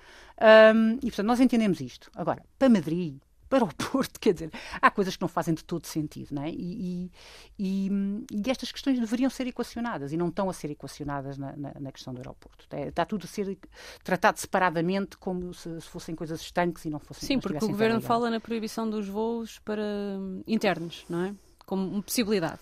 Um, 0.74 0.94
e, 0.94 1.00
portanto, 1.02 1.26
nós 1.26 1.38
entendemos 1.38 1.80
isto. 1.82 2.10
Agora, 2.16 2.42
para 2.58 2.70
Madrid, 2.70 3.18
para 3.48 3.64
o 3.64 3.74
Porto, 3.74 4.20
quer 4.20 4.32
dizer, 4.34 4.50
há 4.80 4.90
coisas 4.90 5.16
que 5.16 5.22
não 5.22 5.28
fazem 5.28 5.54
de 5.54 5.64
todo 5.64 5.86
sentido, 5.86 6.34
não 6.34 6.42
é? 6.42 6.50
E, 6.50 7.10
e, 7.58 7.90
e, 8.30 8.50
estas 8.50 8.70
questões 8.70 8.98
deveriam 8.98 9.30
ser 9.30 9.46
equacionadas 9.46 10.12
e 10.12 10.16
não 10.16 10.28
estão 10.28 10.48
a 10.48 10.52
ser 10.52 10.70
equacionadas 10.70 11.38
na, 11.38 11.56
na, 11.56 11.72
na 11.78 11.92
questão 11.92 12.12
do 12.12 12.18
aeroporto. 12.18 12.66
É, 12.70 12.88
está 12.88 13.04
tudo 13.04 13.24
a 13.24 13.26
ser 13.26 13.58
tratado 14.04 14.38
separadamente 14.38 15.16
como 15.16 15.52
se, 15.54 15.80
se 15.80 15.88
fossem 15.88 16.14
coisas 16.14 16.40
estanques 16.40 16.84
e 16.84 16.90
não 16.90 16.98
fossem. 16.98 17.26
Sim, 17.26 17.38
porque 17.38 17.64
o 17.64 17.68
governo 17.68 18.00
fala 18.00 18.30
na 18.30 18.40
proibição 18.40 18.88
dos 18.88 19.08
voos 19.08 19.58
para 19.60 19.82
hum, 19.82 20.42
internos, 20.46 21.04
não 21.08 21.24
é? 21.24 21.34
Como 21.66 21.86
uma 21.86 22.02
possibilidade. 22.02 22.60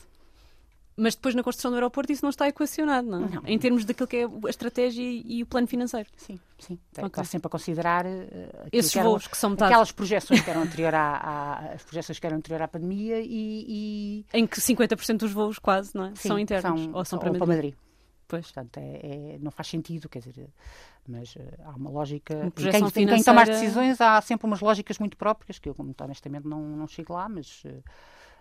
Mas 0.97 1.15
depois 1.15 1.35
na 1.35 1.43
construção 1.43 1.71
do 1.71 1.75
aeroporto 1.75 2.11
isso 2.11 2.25
não 2.25 2.31
está 2.31 2.49
equacionado, 2.49 3.07
não, 3.07 3.27
é? 3.27 3.29
não. 3.29 3.43
Em 3.45 3.59
termos 3.59 3.85
daquilo 3.85 4.09
que 4.09 4.17
é 4.17 4.25
a 4.25 4.49
estratégia 4.49 5.03
e, 5.03 5.43
o 5.43 5.47
plano 5.47 5.67
financeiro. 5.67 6.09
Sim, 6.17 6.41
sim. 6.59 6.79
Okay. 6.93 7.05
Está 7.05 7.25
sempre 7.25 7.49
a 7.49 7.51
considerar 7.51 8.07
uh, 8.07 8.09
esses 8.73 8.93
que 8.93 9.03
voos 9.03 9.27
que 9.27 9.37
são 9.37 9.51
metade. 9.51 9.73
aquelas 9.73 9.93
projeções 9.93 10.41
que 10.41 10.49
eram 10.49 10.63
anterior 10.63 10.95
à, 10.95 11.17
à, 11.17 11.59
as 11.75 11.83
projeções 11.83 12.19
que 12.19 12.27
eram 12.27 12.39
anterior 12.39 12.63
à 12.63 12.69
pandemia 12.69 13.21
e, 13.21 13.27
e... 13.69 14.27
Em 14.33 14.47
que 14.47 14.59
50% 14.59 15.19
dos 15.19 15.33
voos 15.33 15.59
quase, 15.59 15.95
não 15.95 16.07
é? 16.07 16.15
Sim, 16.15 16.29
são 16.29 16.39
internos 16.39 16.81
são, 16.81 16.95
ou 16.95 17.05
são 17.05 17.19
para, 17.19 17.29
ou 17.29 17.33
Madrid. 17.35 17.47
para 17.47 17.55
Madrid. 17.57 17.75
Pois. 18.29 18.51
Portanto, 18.51 18.79
é, 18.79 19.35
é, 19.35 19.39
não 19.39 19.51
faz 19.51 19.69
sentido, 19.69 20.09
quer 20.09 20.21
dizer, 20.21 20.49
mas 21.07 21.37
uh, 21.37 21.41
há 21.65 21.77
uma 21.77 21.91
lógica. 21.91 22.35
Uma 22.35 22.51
quem, 22.51 22.73
financeira... 22.73 23.15
quem 23.15 23.23
toma 23.23 23.43
as 23.43 23.49
decisões 23.49 24.01
há 24.01 24.21
sempre 24.23 24.47
umas 24.47 24.61
lógicas 24.61 24.99
muito 24.99 25.17
próprias, 25.17 25.59
que 25.59 25.69
eu, 25.69 25.77
honestamente, 26.01 26.47
não, 26.49 26.61
não 26.61 26.89
chego 26.89 27.13
lá, 27.13 27.29
mas. 27.29 27.63
Uh, 27.65 27.83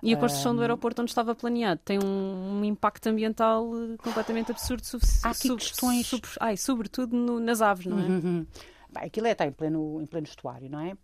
e 0.02 0.14
a 0.14 0.18
construção 0.18 0.52
um, 0.54 0.56
do 0.56 0.62
aeroporto 0.62 1.02
onde 1.02 1.12
estava 1.12 1.34
planeado 1.34 1.82
tem 1.84 1.98
um, 1.98 2.60
um 2.60 2.66
impacto 2.66 3.08
ambiental 3.08 3.66
eh, 3.76 3.98
completamente 3.98 4.52
absurdo. 4.52 4.84
Há 5.24 5.30
aqui 5.30 5.48
sub, 5.48 5.60
questões... 5.60 6.08
Sub, 6.08 6.28
ai, 6.40 6.58
sobretudo 6.58 7.16
no, 7.16 7.40
nas 7.40 7.62
aves, 7.62 7.86
não 7.86 8.00
é? 8.00 8.04
Uhum. 8.04 8.22
uhum. 8.24 8.48
Bem, 8.94 9.04
aquilo 9.04 9.28
é, 9.28 9.32
está 9.32 9.46
em 9.46 9.52
pleno, 9.52 10.00
em 10.02 10.06
pleno 10.06 10.28
estuário, 10.28 10.70
não 10.70 10.80
é? 10.80 10.96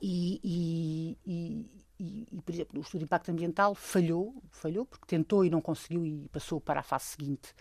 E, 0.00 0.40
e, 0.44 1.18
e, 1.26 2.28
e, 2.30 2.40
por 2.42 2.54
exemplo, 2.54 2.78
o 2.78 2.82
estudo 2.82 3.00
de 3.00 3.04
impacto 3.04 3.30
ambiental 3.30 3.74
falhou, 3.74 4.40
falhou 4.50 4.86
porque 4.86 5.06
tentou 5.06 5.44
e 5.44 5.50
não 5.50 5.60
conseguiu 5.60 6.06
e 6.06 6.28
passou 6.28 6.60
para 6.60 6.80
a 6.80 6.82
fase 6.82 7.06
seguinte 7.06 7.52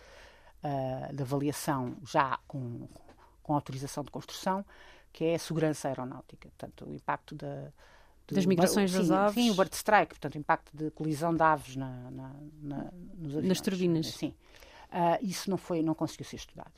uh, 0.63 1.13
da 1.13 1.23
avaliação 1.23 1.97
já 2.05 2.37
com, 2.47 2.87
com 3.41 3.53
autorização 3.55 4.03
de 4.03 4.11
construção, 4.11 4.63
que 5.11 5.25
é 5.25 5.35
a 5.35 5.39
segurança 5.39 5.87
aeronáutica. 5.87 6.49
Portanto, 6.49 6.85
o 6.87 6.93
impacto 6.93 7.33
da 7.33 7.73
das 8.35 8.45
migrações 8.45 8.91
sim, 8.91 8.97
das 8.97 9.11
aves. 9.11 9.33
Sim, 9.33 9.49
o 9.51 9.55
bird 9.55 9.75
strike, 9.75 10.09
portanto, 10.09 10.35
o 10.35 10.37
impacto 10.37 10.75
de 10.75 10.91
colisão 10.91 11.33
de 11.33 11.41
aves 11.41 11.75
na, 11.75 12.11
na, 12.11 12.35
na 12.61 12.91
nos 13.17 13.35
aviões. 13.35 13.47
Nas 13.47 13.61
turbinas. 13.61 14.07
Sim. 14.07 14.33
Uh, 14.89 15.17
isso 15.21 15.49
não, 15.49 15.57
foi, 15.57 15.81
não 15.81 15.93
conseguiu 15.93 16.25
ser 16.25 16.37
estudado. 16.37 16.71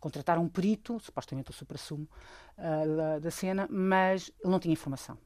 Contrataram 0.00 0.42
um 0.42 0.48
perito, 0.48 0.98
supostamente 1.00 1.50
o 1.50 1.52
supra-sumo 1.52 2.08
uh, 2.56 2.96
da, 2.96 3.18
da 3.18 3.30
cena, 3.30 3.68
mas 3.70 4.30
ele 4.42 4.50
não 4.50 4.58
tinha 4.58 4.72
informação 4.72 5.18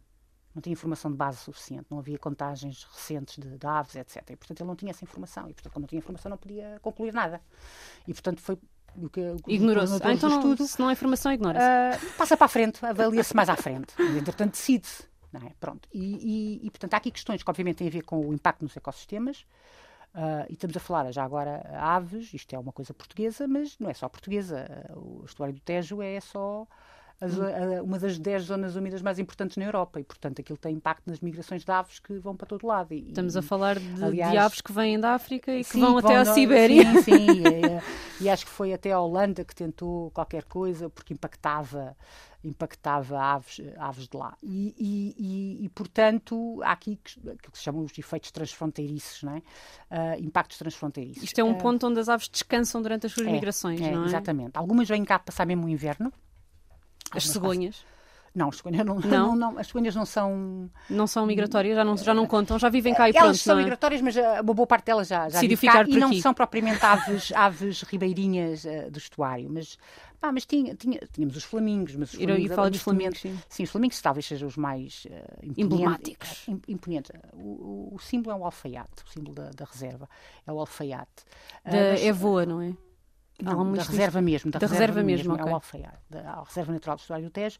não 0.54 0.60
tinha 0.60 0.72
informação 0.72 1.10
de 1.10 1.16
base 1.16 1.38
suficiente, 1.38 1.86
não 1.90 1.98
havia 1.98 2.18
contagens 2.18 2.84
recentes 2.92 3.38
de, 3.38 3.56
de, 3.56 3.66
aves, 3.66 3.94
etc. 3.94 4.16
E, 4.30 4.36
portanto, 4.36 4.60
ele 4.60 4.68
não 4.68 4.76
tinha 4.76 4.90
essa 4.90 5.04
informação. 5.04 5.48
E, 5.48 5.54
portanto, 5.54 5.72
como 5.72 5.82
não 5.82 5.88
tinha 5.88 5.98
informação, 5.98 6.30
não 6.30 6.36
podia 6.36 6.78
concluir 6.82 7.12
nada. 7.12 7.40
E, 8.06 8.12
portanto, 8.12 8.40
foi 8.40 8.58
o 8.96 9.08
que 9.08 9.36
Ignorou-se. 9.46 9.94
Ah, 10.02 10.12
então, 10.12 10.28
não, 10.28 10.56
se 10.56 10.78
não 10.80 10.88
há 10.88 10.92
informação, 10.92 11.32
ignora-se. 11.32 12.06
Uh, 12.06 12.12
passa 12.14 12.36
para 12.36 12.46
a 12.46 12.48
frente, 12.48 12.84
avalia-se 12.84 13.34
mais 13.34 13.48
à 13.48 13.56
frente. 13.56 13.94
Entretanto, 14.18 14.52
decide-se. 14.52 15.09
É? 15.32 15.52
Pronto. 15.60 15.88
E, 15.92 16.58
e, 16.60 16.66
e, 16.66 16.70
portanto, 16.70 16.94
há 16.94 16.96
aqui 16.96 17.10
questões 17.10 17.42
que, 17.42 17.50
obviamente, 17.50 17.76
têm 17.76 17.88
a 17.88 17.90
ver 17.90 18.02
com 18.02 18.26
o 18.26 18.34
impacto 18.34 18.62
nos 18.62 18.76
ecossistemas. 18.76 19.46
Uh, 20.12 20.44
e 20.48 20.54
estamos 20.54 20.76
a 20.76 20.80
falar 20.80 21.12
já 21.12 21.22
agora 21.22 21.62
aves, 21.78 22.34
isto 22.34 22.52
é 22.52 22.58
uma 22.58 22.72
coisa 22.72 22.92
portuguesa, 22.92 23.46
mas 23.46 23.78
não 23.78 23.88
é 23.88 23.94
só 23.94 24.08
portuguesa. 24.08 24.66
O 24.96 25.24
estuário 25.24 25.54
do 25.54 25.60
Tejo 25.60 26.02
é 26.02 26.20
só 26.20 26.66
as, 27.20 27.38
a, 27.38 27.82
uma 27.82 27.98
das 27.98 28.18
10 28.18 28.44
zonas 28.44 28.76
úmidas 28.76 29.02
mais 29.02 29.18
importantes 29.18 29.56
na 29.56 29.64
Europa 29.64 30.00
e, 30.00 30.04
portanto, 30.04 30.40
aquilo 30.40 30.56
tem 30.56 30.74
impacto 30.74 31.06
nas 31.06 31.20
migrações 31.20 31.64
de 31.64 31.70
aves 31.70 31.98
que 31.98 32.18
vão 32.18 32.34
para 32.34 32.46
todo 32.46 32.66
lado. 32.66 32.94
E, 32.94 33.08
Estamos 33.08 33.36
a 33.36 33.42
falar 33.42 33.78
de, 33.78 34.02
aliás, 34.02 34.32
de, 34.32 34.38
aves 34.38 34.60
que 34.60 34.72
vêm 34.72 34.98
da 34.98 35.14
África 35.14 35.52
e 35.54 35.62
que 35.62 35.70
sim, 35.70 35.80
vão 35.80 35.98
até 35.98 36.16
à 36.16 36.24
Sibéria. 36.24 36.84
Sim, 36.94 37.02
sim. 37.02 37.26
e, 38.20 38.24
e, 38.24 38.28
acho 38.28 38.46
que 38.46 38.50
foi 38.50 38.72
até 38.72 38.92
a 38.92 38.98
Holanda 38.98 39.44
que 39.44 39.54
tentou 39.54 40.10
qualquer 40.12 40.44
coisa 40.44 40.88
porque 40.88 41.12
impactava 41.12 41.94
impactava 42.42 43.20
aves, 43.20 43.60
aves 43.78 44.08
de 44.08 44.16
lá. 44.16 44.36
E, 44.42 44.74
e, 44.78 45.14
e, 45.18 45.64
e, 45.64 45.68
portanto, 45.68 46.60
há 46.62 46.72
aqui 46.72 46.98
aquilo 47.04 47.36
que 47.52 47.58
se 47.58 47.64
chamam 47.64 47.84
os 47.84 47.96
efeitos 47.98 48.30
transfronteiriços, 48.30 49.22
não 49.22 49.36
é? 49.36 49.38
Uh, 49.90 50.24
impactos 50.24 50.58
transfronteiriços. 50.58 51.22
Isto 51.22 51.40
é 51.40 51.44
um 51.44 51.52
uh, 51.52 51.58
ponto 51.58 51.86
onde 51.86 52.00
as 52.00 52.08
aves 52.08 52.28
descansam 52.28 52.80
durante 52.80 53.06
as 53.06 53.12
suas 53.12 53.26
é, 53.26 53.32
migrações, 53.32 53.80
é, 53.80 53.90
não 53.90 54.04
é? 54.04 54.06
Exatamente. 54.06 54.56
Algumas 54.56 54.88
vêm 54.88 55.04
cá 55.04 55.18
passar 55.18 55.46
mesmo 55.46 55.66
o 55.66 55.68
inverno, 55.68 56.12
as 57.12 57.26
cegonhas? 57.28 57.84
Não, 58.32 58.48
as 58.48 58.58
cegonhas 58.58 58.86
não, 58.86 59.00
não? 59.00 59.34
não, 59.34 59.58
as 59.58 59.66
cegonhas 59.66 59.94
não 59.94 60.06
são. 60.06 60.70
Não 60.88 61.06
são 61.06 61.26
migratórias, 61.26 61.74
já 61.74 61.84
não, 61.84 61.96
já 61.96 62.14
não 62.14 62.26
contam, 62.26 62.58
já 62.60 62.68
vivem 62.68 62.94
cá 62.94 63.08
e 63.08 63.12
Elas 63.12 63.22
pronto. 63.22 63.38
são 63.38 63.58
é? 63.58 63.62
migratórias, 63.62 64.00
mas 64.00 64.16
uma 64.16 64.54
boa 64.54 64.66
parte 64.68 64.86
delas 64.86 65.08
já, 65.08 65.28
já 65.28 65.40
vive 65.40 65.66
cá 65.66 65.84
e 65.86 65.96
não 65.96 66.12
são 66.14 66.32
propriamente 66.32 66.84
aves, 66.84 67.32
aves 67.34 67.82
ribeirinhas 67.82 68.64
uh, 68.64 68.88
do 68.88 68.98
estuário. 68.98 69.50
Mas, 69.50 69.76
pá, 70.20 70.30
mas 70.30 70.44
tinha, 70.44 70.74
tinha, 70.74 71.00
tínhamos 71.12 71.36
os 71.36 71.44
flamingos, 71.44 71.96
mas 71.96 72.12
os 72.12 72.16
flamingos. 72.16 72.50
E 72.50 72.54
fala 72.54 72.70
dos 72.70 72.82
flamingos, 72.82 73.20
sim. 73.20 73.38
Sim, 73.48 73.62
os 73.62 73.70
flamingos 73.70 74.00
talvez 74.00 74.26
sejam 74.26 74.48
os 74.48 74.56
mais 74.56 75.06
uh, 75.06 75.52
emblemáticos. 75.56 76.46
Imponentes. 76.68 77.10
O, 77.32 77.38
o, 77.38 77.94
o, 77.94 77.98
símbolo 77.98 78.36
é 78.36 78.38
o 78.38 78.44
alfaiate, 78.44 79.02
o 79.04 79.08
símbolo 79.08 79.34
da, 79.34 79.50
da 79.50 79.64
reserva 79.64 80.08
é 80.46 80.52
o 80.52 80.58
alfaiate. 80.58 81.24
Uh, 81.64 81.70
mas, 81.72 82.02
é 82.02 82.12
voa, 82.12 82.44
não 82.44 82.60
é? 82.60 82.74
Não, 83.42 83.72
da 83.72 83.82
reserva 83.82 84.20
mesmo. 84.20 84.50
Da, 84.50 84.58
da 84.58 84.66
reserva, 84.66 85.00
reserva, 85.00 85.06
mesmo, 85.06 85.30
mesmo 85.30 85.34
okay. 85.34 85.46
é 85.46 85.50
o 85.50 85.54
Alfaiar, 85.54 86.02
da 86.10 86.42
Reserva 86.42 86.72
Natural 86.72 86.96
do 86.96 87.00
Estuário 87.00 87.24
do 87.24 87.30
Tejo. 87.30 87.58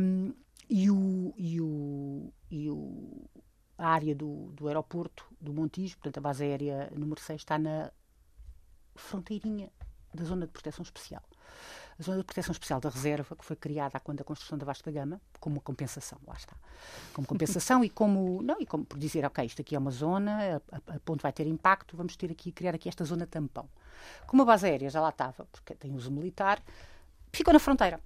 Um, 0.00 0.34
e, 0.68 0.90
o, 0.90 1.32
e, 1.36 1.60
o, 1.60 2.32
e 2.50 2.68
o, 2.68 3.30
a 3.78 3.88
área 3.88 4.14
do, 4.14 4.50
do 4.54 4.66
aeroporto 4.66 5.24
do 5.40 5.52
Montijo, 5.52 5.96
portanto 5.98 6.18
a 6.18 6.20
base 6.20 6.42
aérea 6.42 6.90
número 6.94 7.20
6, 7.20 7.40
está 7.40 7.58
na 7.58 7.92
fronteirinha 8.96 9.70
da 10.12 10.24
Zona 10.24 10.46
de 10.46 10.52
Proteção 10.52 10.82
Especial 10.82 11.22
a 11.98 12.02
Zona 12.02 12.18
de 12.18 12.24
Proteção 12.24 12.52
Especial 12.52 12.80
da 12.80 12.88
Reserva, 12.88 13.34
que 13.34 13.44
foi 13.44 13.56
criada 13.56 13.98
quando 13.98 14.20
a 14.20 14.24
construção 14.24 14.56
da 14.56 14.64
Vasta 14.64 14.90
Gama, 14.90 15.20
como 15.40 15.60
compensação, 15.60 16.18
lá 16.26 16.34
está. 16.34 16.54
Como 17.12 17.26
compensação 17.26 17.82
e 17.84 17.90
como, 17.90 18.40
não, 18.42 18.60
e 18.60 18.66
como 18.66 18.84
por 18.84 18.98
dizer, 18.98 19.24
ok, 19.24 19.44
isto 19.44 19.62
aqui 19.62 19.74
é 19.74 19.78
uma 19.78 19.90
zona, 19.90 20.62
a, 20.72 20.76
a, 20.76 21.00
vai 21.20 21.32
ter 21.32 21.46
impacto, 21.46 21.96
vamos 21.96 22.16
ter 22.16 22.30
aqui, 22.30 22.52
criar 22.52 22.74
aqui 22.74 22.88
esta 22.88 23.04
zona 23.04 23.26
tampão. 23.26 23.68
Como 24.26 24.42
a 24.42 24.44
base 24.44 24.66
aérea 24.66 24.88
já 24.88 25.00
lá 25.00 25.08
estava, 25.08 25.46
porque 25.50 25.74
tem 25.74 25.92
uso 25.92 26.10
militar, 26.10 26.62
ficou 27.32 27.52
na 27.52 27.58
fronteira, 27.58 28.00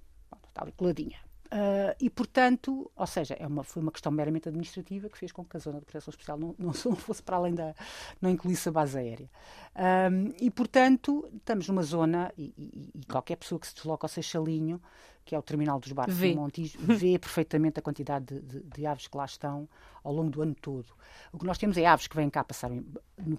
está 0.49 0.63
ali 0.63 0.71
coladinha. 0.71 1.19
Uh, 1.51 1.93
e, 1.99 2.09
portanto, 2.09 2.91
ou 2.95 3.05
seja, 3.05 3.35
é 3.35 3.45
uma, 3.45 3.63
foi 3.63 3.81
uma 3.81 3.91
questão 3.91 4.11
meramente 4.11 4.49
administrativa 4.49 5.07
que 5.07 5.17
fez 5.17 5.31
com 5.31 5.45
que 5.45 5.55
a 5.55 5.59
zona 5.59 5.79
de 5.79 5.85
proteção 5.85 6.09
especial 6.09 6.37
não, 6.37 6.55
não, 6.57 6.73
fosse 6.95 7.21
para 7.21 7.37
além 7.37 7.53
da. 7.53 7.75
não 8.19 8.29
incluísse 8.29 8.69
a 8.69 8.71
base 8.71 8.97
aérea. 8.97 9.29
Um, 9.75 10.33
e, 10.39 10.49
portanto, 10.49 11.29
estamos 11.35 11.67
numa 11.67 11.83
zona, 11.83 12.33
e, 12.35 12.53
e, 12.57 12.91
e, 12.95 13.05
qualquer 13.05 13.35
pessoa 13.35 13.59
que 13.59 13.67
se 13.67 13.75
desloca 13.75 14.05
ao 14.05 14.09
Seixalinho, 14.09 14.81
que 15.23 15.35
é 15.35 15.39
o 15.39 15.43
terminal 15.43 15.79
dos 15.79 15.91
barcos 15.91 16.15
vê. 16.15 16.33
do 16.33 16.41
Montijo, 16.41 16.77
vê 16.79 17.19
perfeitamente 17.19 17.79
a 17.79 17.83
quantidade 17.83 18.25
de, 18.25 18.41
de, 18.41 18.59
de, 18.61 18.85
aves 18.85 19.07
que 19.07 19.15
lá 19.15 19.25
estão 19.25 19.69
ao 20.03 20.11
longo 20.11 20.31
do 20.31 20.41
ano 20.41 20.55
todo. 20.55 20.87
O 21.31 21.37
que 21.37 21.45
nós 21.45 21.57
temos 21.59 21.77
é 21.77 21.85
aves 21.85 22.07
que 22.07 22.15
vêm 22.15 22.29
cá 22.31 22.43
passar 22.43 22.69
no, 22.69 22.83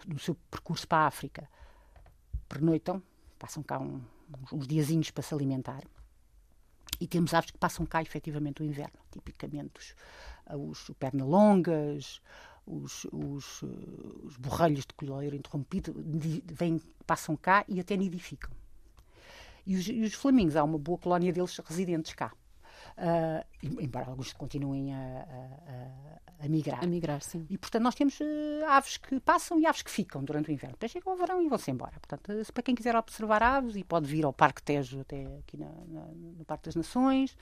no 0.06 0.18
seu 0.20 0.36
percurso 0.50 0.86
para 0.86 0.98
a 0.98 1.06
África, 1.06 1.48
pernoitam, 2.48 3.02
passam 3.40 3.62
cá 3.62 3.80
um, 3.80 4.00
uns, 4.40 4.52
uns 4.52 4.66
diazinhos 4.68 5.10
para 5.10 5.22
se 5.22 5.34
alimentar 5.34 5.82
e 7.00 7.06
temos 7.06 7.34
aves 7.34 7.50
que 7.50 7.58
passam 7.58 7.84
cá 7.86 8.02
efetivamente 8.02 8.62
o 8.62 8.64
inverno, 8.64 8.98
tipicamente 9.10 9.72
os, 9.78 10.88
os 10.88 10.90
pernalongas, 10.98 12.20
os, 12.66 13.04
os, 13.12 13.62
os 14.22 14.36
borrelhos 14.36 14.86
de 14.86 14.94
colheiro 14.94 15.36
interrompido, 15.36 15.94
vêm, 16.44 16.80
passam 17.06 17.36
cá 17.36 17.64
e 17.68 17.80
até 17.80 17.96
nidificam. 17.96 18.50
E 19.66 19.76
os, 19.76 19.88
e 19.88 20.02
os 20.02 20.14
flamingos, 20.14 20.56
há 20.56 20.64
uma 20.64 20.78
boa 20.78 20.98
colónia 20.98 21.32
deles 21.32 21.58
residentes 21.58 22.12
cá. 22.12 22.32
Uh, 22.96 23.82
embora 23.82 24.06
alguns 24.06 24.32
continuem 24.32 24.94
a, 24.94 24.98
a, 24.98 26.44
a, 26.44 26.48
migrar. 26.48 26.84
A 26.84 26.86
migrar, 26.86 27.20
sim. 27.22 27.44
E, 27.50 27.58
portanto, 27.58 27.82
nós 27.82 27.94
temos 27.94 28.20
uh, 28.20 28.24
aves 28.68 28.96
que 28.96 29.18
passam 29.18 29.58
e 29.58 29.66
aves 29.66 29.82
que 29.82 29.90
ficam 29.90 30.22
durante 30.22 30.48
o 30.48 30.52
inverno. 30.52 30.74
Depois 30.74 30.92
chegam 30.92 31.12
ao 31.12 31.18
verão 31.18 31.42
e 31.42 31.48
vão-se 31.48 31.70
embora. 31.70 31.94
Portanto, 32.00 32.32
para 32.52 32.62
quem 32.62 32.74
quiser 32.74 32.94
observar 32.94 33.42
aves, 33.42 33.74
e 33.74 33.82
pode 33.82 34.06
vir 34.06 34.24
ao 34.24 34.32
Parque 34.32 34.62
Tejo, 34.62 35.00
até 35.00 35.26
aqui 35.38 35.56
na, 35.56 35.70
na, 35.88 36.04
no 36.06 36.44
Parque 36.44 36.66
das 36.66 36.76
Nações, 36.76 37.36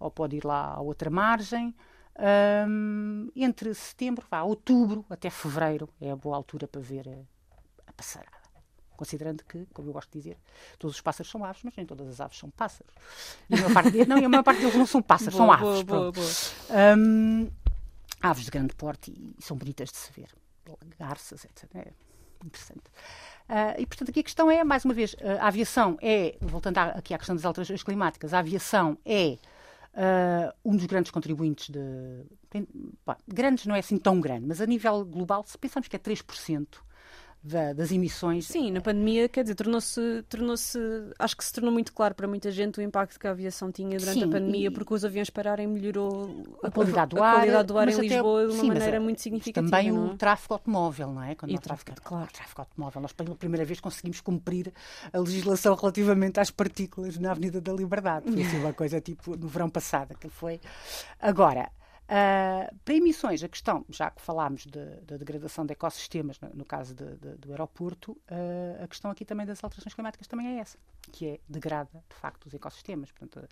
ou 0.00 0.10
pode 0.10 0.36
ir 0.36 0.44
lá 0.44 0.74
à 0.74 0.80
outra 0.80 1.08
margem. 1.08 1.74
Um, 2.18 3.30
entre 3.36 3.74
setembro, 3.74 4.26
vá, 4.30 4.42
outubro 4.42 5.04
até 5.10 5.28
fevereiro 5.28 5.88
é 6.00 6.10
a 6.10 6.16
boa 6.16 6.34
altura 6.34 6.66
para 6.66 6.80
ver 6.80 7.06
a, 7.08 7.90
a 7.90 7.92
passarada 7.92 8.35
considerando 8.96 9.44
que, 9.44 9.66
como 9.72 9.88
eu 9.88 9.92
gosto 9.92 10.10
de 10.10 10.18
dizer, 10.18 10.38
todos 10.78 10.96
os 10.96 11.00
pássaros 11.00 11.30
são 11.30 11.44
aves, 11.44 11.62
mas 11.62 11.76
nem 11.76 11.86
todas 11.86 12.08
as 12.08 12.20
aves 12.20 12.38
são 12.38 12.50
pássaros. 12.50 12.92
E 13.48 13.54
a 13.54 13.58
maior 13.58 13.72
parte 13.72 13.90
deles, 13.90 14.08
não, 14.08 14.16
a 14.16 14.28
maior 14.28 14.42
parte 14.42 14.60
deles 14.60 14.74
não 14.74 14.86
são 14.86 15.02
pássaros, 15.02 15.34
boa, 15.34 15.58
são 15.58 15.68
aves. 15.68 15.82
Boa, 15.82 16.12
boa, 16.12 16.26
um, 16.98 17.50
aves 18.20 18.44
de 18.44 18.50
grande 18.50 18.74
porte 18.74 19.10
e, 19.10 19.42
são 19.42 19.56
bonitas 19.56 19.90
de 19.90 19.96
se 19.96 20.12
ver. 20.12 20.28
Garças, 20.98 21.44
etc. 21.44 21.64
É 21.76 21.92
interessante. 22.44 22.84
Uh, 23.48 23.80
e, 23.80 23.86
portanto, 23.86 24.10
aqui 24.10 24.20
a 24.20 24.24
questão 24.24 24.50
é, 24.50 24.64
mais 24.64 24.84
uma 24.84 24.92
vez, 24.92 25.14
a 25.40 25.46
aviação 25.46 25.96
é, 26.02 26.36
voltando 26.40 26.78
aqui 26.78 27.14
à 27.14 27.18
questão 27.18 27.36
das 27.36 27.44
alterações 27.44 27.82
climáticas, 27.82 28.34
a 28.34 28.40
aviação 28.40 28.98
é 29.04 29.38
uh, 29.96 30.52
um 30.64 30.76
dos 30.76 30.86
grandes 30.86 31.10
contribuintes 31.10 31.70
de. 31.70 31.80
Bom, 33.04 33.16
grandes 33.26 33.66
não 33.66 33.74
é 33.74 33.80
assim 33.80 33.98
tão 33.98 34.20
grande, 34.20 34.46
mas 34.46 34.60
a 34.60 34.66
nível 34.66 35.04
global, 35.04 35.44
se 35.46 35.58
pensamos 35.58 35.88
que 35.88 35.96
é 35.96 35.98
3% 35.98 36.66
da, 37.46 37.72
das 37.72 37.92
emissões. 37.92 38.46
Sim, 38.46 38.72
na 38.72 38.80
pandemia, 38.80 39.28
quer 39.28 39.42
dizer, 39.42 39.54
tornou-se, 39.54 40.24
tornou-se, 40.28 40.78
acho 41.18 41.36
que 41.36 41.44
se 41.44 41.52
tornou 41.52 41.72
muito 41.72 41.92
claro 41.92 42.14
para 42.14 42.26
muita 42.26 42.50
gente 42.50 42.78
o 42.78 42.82
impacto 42.82 43.18
que 43.18 43.26
a 43.26 43.30
aviação 43.30 43.70
tinha 43.70 43.98
durante 43.98 44.18
sim, 44.18 44.24
a 44.24 44.28
pandemia, 44.28 44.70
porque 44.70 44.92
os 44.92 45.04
aviões 45.04 45.30
pararem 45.30 45.66
melhorou 45.66 46.44
a 46.62 46.70
qualidade 46.70 47.14
do 47.14 47.22
ar, 47.22 47.34
a 47.34 47.36
qualidade 47.36 47.68
do 47.68 47.78
ar 47.78 47.88
em 47.88 48.00
Lisboa 48.00 48.46
de 48.46 48.52
uma 48.52 48.60
sim, 48.60 48.68
maneira 48.68 49.00
muito 49.00 49.20
significativa. 49.20 49.70
Também 49.70 49.92
não? 49.92 50.08
o 50.08 50.14
é? 50.14 50.16
tráfego 50.16 50.54
automóvel, 50.54 51.12
não 51.12 51.22
é? 51.22 51.34
Quando 51.34 51.52
e 51.52 51.54
o 51.54 51.60
tráfego, 51.60 51.96
claro. 52.02 52.28
o 52.28 52.32
tráfego 52.32 52.62
automóvel. 52.62 53.02
Nós 53.02 53.12
pela 53.12 53.34
primeira 53.36 53.64
vez 53.64 53.78
conseguimos 53.80 54.20
cumprir 54.20 54.72
a 55.12 55.18
legislação 55.18 55.74
relativamente 55.74 56.40
às 56.40 56.50
partículas 56.50 57.16
na 57.18 57.30
Avenida 57.30 57.60
da 57.60 57.72
Liberdade. 57.72 58.30
Foi 58.30 58.42
assim 58.42 58.58
uma 58.58 58.72
coisa 58.72 59.00
tipo 59.00 59.36
no 59.36 59.46
verão 59.46 59.70
passado 59.70 60.16
que 60.18 60.28
foi. 60.28 60.60
Agora, 61.20 61.70
Uh, 62.06 62.72
para 62.84 62.94
emissões, 62.94 63.42
a 63.42 63.48
questão, 63.48 63.84
já 63.88 64.12
que 64.12 64.22
falámos 64.22 64.64
da 64.66 64.84
de, 65.04 65.18
degradação 65.18 65.66
de 65.66 65.72
ecossistemas, 65.72 66.38
no, 66.38 66.50
no 66.54 66.64
caso 66.64 66.94
de, 66.94 67.16
de, 67.16 67.36
do 67.36 67.50
aeroporto, 67.50 68.12
uh, 68.12 68.84
a 68.84 68.86
questão 68.86 69.10
aqui 69.10 69.24
também 69.24 69.44
das 69.44 69.62
alterações 69.64 69.92
climáticas 69.92 70.28
também 70.28 70.56
é 70.56 70.60
essa, 70.60 70.78
que 71.10 71.26
é 71.26 71.40
degrada, 71.48 72.04
de 72.08 72.14
facto, 72.14 72.46
os 72.46 72.54
ecossistemas. 72.54 73.10
Portanto, 73.10 73.44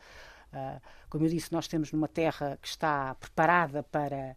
uh, 0.52 0.80
como 1.10 1.24
eu 1.24 1.28
disse, 1.28 1.52
nós 1.52 1.66
temos 1.66 1.90
numa 1.90 2.06
terra 2.06 2.56
que 2.62 2.68
está 2.68 3.16
preparada 3.16 3.82
para, 3.82 4.36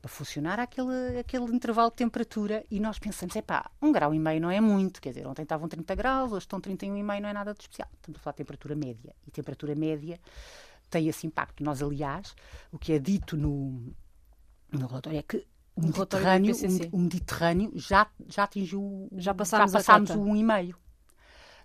para 0.00 0.08
funcionar 0.08 0.58
aquele, 0.58 1.18
aquele 1.18 1.44
intervalo 1.54 1.90
de 1.90 1.96
temperatura 1.96 2.64
e 2.70 2.80
nós 2.80 2.98
pensamos, 2.98 3.36
é 3.36 3.42
pá, 3.42 3.70
um 3.82 3.92
grau 3.92 4.14
e 4.14 4.18
meio 4.18 4.40
não 4.40 4.50
é 4.50 4.62
muito, 4.62 4.98
quer 4.98 5.10
dizer, 5.10 5.26
ontem 5.26 5.42
estavam 5.42 5.68
30 5.68 5.94
graus, 5.94 6.32
hoje 6.32 6.46
estão 6.46 6.58
31,5, 6.58 7.20
não 7.20 7.28
é 7.28 7.32
nada 7.34 7.52
de 7.52 7.60
especial. 7.60 7.88
Estamos 7.96 8.18
a 8.18 8.22
falar 8.22 8.32
de 8.32 8.38
temperatura 8.38 8.74
média. 8.74 9.14
E 9.26 9.30
temperatura 9.30 9.74
média 9.74 10.18
tem 10.92 11.08
esse 11.08 11.26
impacto. 11.26 11.64
Nós, 11.64 11.82
aliás, 11.82 12.36
o 12.70 12.78
que 12.78 12.92
é 12.92 12.98
dito 12.98 13.36
no, 13.36 13.92
no 14.70 14.86
relatório 14.86 15.18
é 15.18 15.22
que 15.22 15.44
o 15.74 15.80
Mediterrâneo, 15.80 16.54
o, 16.92 16.98
Mediterrâneo 16.98 17.72
já, 17.74 18.06
já 18.28 18.44
atingiu, 18.44 19.08
já, 19.12 19.32
já 19.32 19.34
passámos 19.34 20.10
o 20.10 20.20
1,5. 20.20 20.74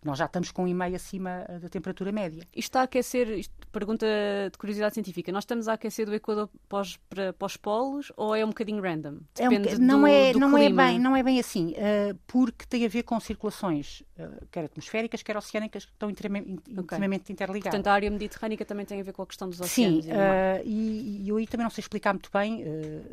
Nós 0.03 0.17
já 0.17 0.25
estamos 0.25 0.51
com 0.51 0.63
um 0.63 0.67
e 0.67 0.73
meio 0.73 0.95
acima 0.95 1.45
da 1.61 1.69
temperatura 1.69 2.11
média. 2.11 2.43
Isto 2.55 2.69
está 2.69 2.81
a 2.81 2.83
aquecer, 2.83 3.29
isto, 3.29 3.53
pergunta 3.71 4.05
de 4.51 4.57
curiosidade 4.57 4.93
científica, 4.93 5.31
nós 5.31 5.43
estamos 5.43 5.67
a 5.67 5.73
aquecer 5.73 6.05
do 6.05 6.13
Equador 6.13 6.49
para 6.67 6.81
os, 6.81 6.97
para, 7.09 7.33
para 7.33 7.45
os 7.45 7.57
polos 7.57 8.11
ou 8.15 8.35
é 8.35 8.43
um 8.43 8.49
bocadinho 8.49 8.81
random? 8.81 9.17
Depende 9.35 9.69
é 9.69 9.75
um, 9.75 9.79
não, 9.79 10.01
do, 10.01 10.07
é, 10.07 10.33
do 10.33 10.39
não, 10.39 10.57
é 10.57 10.69
bem, 10.69 10.99
não 10.99 11.15
é 11.15 11.23
bem 11.23 11.39
assim, 11.39 11.71
uh, 11.71 12.17
porque 12.25 12.65
tem 12.67 12.85
a 12.85 12.89
ver 12.89 13.03
com 13.03 13.19
circulações, 13.19 14.01
uh, 14.19 14.45
quer 14.51 14.65
atmosféricas, 14.65 15.21
quer 15.21 15.37
oceânicas, 15.37 15.85
que 15.85 15.91
estão 15.91 16.09
intimamente, 16.09 16.61
okay. 16.77 16.97
interligadas. 17.29 17.61
Portanto, 17.63 17.87
a 17.87 17.93
área 17.93 18.09
mediterrânica 18.09 18.65
também 18.65 18.85
tem 18.85 18.99
a 18.99 19.03
ver 19.03 19.13
com 19.13 19.21
a 19.21 19.27
questão 19.27 19.49
dos 19.49 19.59
oceanos. 19.59 20.05
Sim, 20.05 20.11
uh, 20.11 20.61
e, 20.65 21.23
e, 21.23 21.29
eu 21.29 21.37
aí 21.37 21.47
também 21.47 21.63
não 21.63 21.71
sei 21.71 21.81
explicar 21.81 22.13
muito 22.13 22.29
bem. 22.31 22.63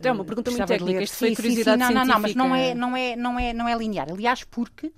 é 0.02 0.12
uma 0.12 0.24
pergunta 0.24 0.50
muito 0.50 0.66
técnica, 0.66 1.02
isto 1.02 1.16
foi 1.16 1.30
sim, 1.30 1.34
curiosidade 1.34 1.82
sim, 1.82 1.88
sim, 1.88 1.94
não, 1.94 2.04
não, 2.04 2.14
não, 2.14 2.20
mas 2.20 2.34
não 2.34 2.54
é, 2.54 2.74
não, 2.74 2.96
é, 2.96 3.16
não, 3.16 3.38
é, 3.38 3.52
não 3.52 3.68
é 3.68 3.76
linear. 3.76 4.10
Aliás, 4.10 4.44
porque 4.44 4.92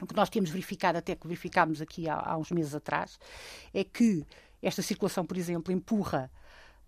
o 0.00 0.06
que 0.06 0.14
nós 0.14 0.28
temos 0.28 0.50
verificado, 0.50 0.98
até 0.98 1.14
que 1.14 1.26
verificámos 1.26 1.80
aqui 1.80 2.08
há, 2.08 2.16
há 2.16 2.36
uns 2.36 2.50
meses 2.50 2.74
atrás, 2.74 3.18
é 3.72 3.82
que 3.84 4.24
esta 4.62 4.82
circulação, 4.82 5.24
por 5.24 5.36
exemplo, 5.36 5.72
empurra 5.72 6.30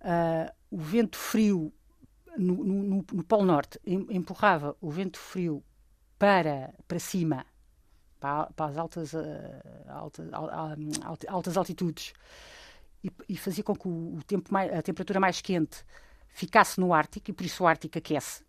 uh, 0.01 0.53
o 0.71 0.79
vento 0.79 1.17
frio 1.17 1.73
no, 2.37 2.65
no, 2.65 3.05
no, 3.13 3.25
Polo 3.25 3.45
Norte, 3.45 3.81
empurrava 3.85 4.77
o 4.81 4.91
vento 4.91 5.19
frio 5.19 5.65
para, 6.19 6.75
para 6.87 6.99
cima, 6.99 7.45
para, 8.21 8.47
para 8.47 8.67
as 8.67 8.77
altas, 8.77 9.13
uh, 9.13 9.19
alta, 9.89 10.23
altas 11.29 11.57
altitudes, 11.57 12.13
e, 13.03 13.11
e, 13.29 13.37
fazia 13.37 13.63
com 13.63 13.77
que 13.77 13.87
o, 13.87 14.17
o 14.17 14.23
tempo 14.25 14.53
mais, 14.53 14.73
a 14.73 14.83
temperatura 14.83 15.21
mais 15.21 15.41
quente 15.41 15.85
ficasse 16.29 16.81
no 16.81 16.93
Ártico, 16.93 17.31
e 17.31 17.33
por 17.33 17.47
isso 17.47 17.63
o 17.63 17.67
Ártico 17.67 17.97
aquece 17.99 18.43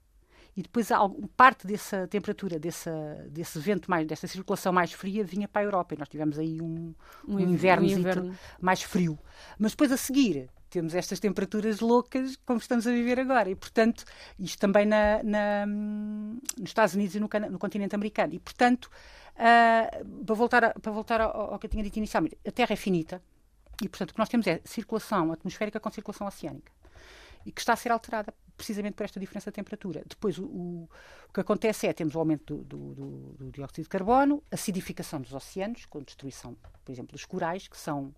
e 0.59 0.61
depois 0.61 0.89
parte 1.37 1.65
dessa 1.65 2.05
temperatura, 2.05 2.59
dessa, 2.59 2.91
desse 3.29 3.57
vento, 3.59 3.89
mais, 3.89 4.05
dessa 4.05 4.27
circulação 4.27 4.73
mais 4.73 4.91
fria, 4.91 5.23
vinha 5.23 5.47
para 5.47 5.61
a 5.61 5.63
Europa. 5.63 5.95
E 5.95 5.97
nós 5.97 6.09
tivemos 6.09 6.37
aí 6.37 6.61
um, 6.61 6.93
um, 7.25 7.35
um 7.35 7.39
inverno, 7.39 7.87
inverno 7.87 8.37
mais 8.59 8.83
frio. 8.83 9.17
Mas 9.57 9.71
depois 9.71 9.89
a 9.89 9.95
seguir 9.95 10.49
temos 10.69 10.93
estas 10.93 11.17
temperaturas 11.17 11.79
loucas 11.79 12.35
como 12.45 12.59
estamos 12.59 12.85
a 12.85 12.91
viver 12.91 13.21
agora. 13.21 13.49
E, 13.49 13.55
portanto, 13.55 14.03
isto 14.37 14.59
também 14.59 14.85
na, 14.85 15.23
na, 15.23 15.65
nos 15.65 16.41
Estados 16.69 16.93
Unidos 16.93 17.15
e 17.15 17.21
no, 17.21 17.29
no 17.49 17.57
continente 17.57 17.95
americano. 17.95 18.33
E, 18.33 18.39
portanto, 18.39 18.91
uh, 19.35 20.25
para 20.25 20.35
voltar, 20.35 20.63
a, 20.65 20.69
para 20.71 20.91
voltar 20.91 21.21
ao, 21.21 21.53
ao, 21.53 21.59
que 21.59 21.67
eu 21.67 21.69
tinha 21.69 21.83
dito 21.85 21.95
inicialmente, 21.95 22.37
a 22.45 22.51
Terra 22.51 22.73
é 22.73 22.75
finita. 22.75 23.21
E, 23.81 23.87
portanto, 23.87 24.09
o 24.09 24.13
que 24.13 24.19
nós 24.19 24.27
temos 24.27 24.45
é 24.45 24.59
circulação 24.65 25.31
atmosférica 25.31 25.79
com 25.79 25.89
circulação 25.89 26.27
oceânica. 26.27 26.69
E 27.45 27.51
que 27.51 27.61
está 27.61 27.73
a 27.73 27.75
ser 27.75 27.91
alterada 27.91 28.33
precisamente 28.59 28.93
por 28.93 29.05
esta 29.05 29.19
diferença 29.19 29.49
de 29.49 29.55
temperatura. 29.55 30.03
Depois, 30.05 30.37
o, 30.37 30.43
o, 30.43 30.89
o 31.29 31.33
que 31.33 31.39
acontece 31.39 31.87
é 31.87 31.93
temos 31.93 32.13
o 32.13 32.19
aumento 32.19 32.57
do, 32.57 32.63
do, 32.63 32.93
do, 32.93 33.07
do, 33.39 33.51
dióxido 33.51 33.83
de 33.83 33.89
carbono, 33.89 34.43
acidificação 34.51 35.21
dos 35.21 35.33
oceanos, 35.33 35.85
com 35.85 36.03
destruição, 36.03 36.57
por 36.83 36.91
exemplo, 36.91 37.13
dos 37.13 37.23
corais, 37.23 37.69
que 37.69 37.77
são. 37.77 38.13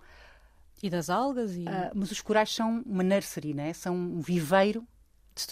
E 0.82 0.90
das 0.90 1.12
algas? 1.12 1.56
E... 1.56 1.62
Uh, 1.62 1.92
mas 1.94 2.10
os 2.12 2.22
corais 2.22 2.54
são 2.54 2.82
uma 2.86 3.04
nursery, 3.04 3.54
né? 3.54 3.72
são 3.72 3.96
um 3.96 4.20
viveiro 4.20 4.86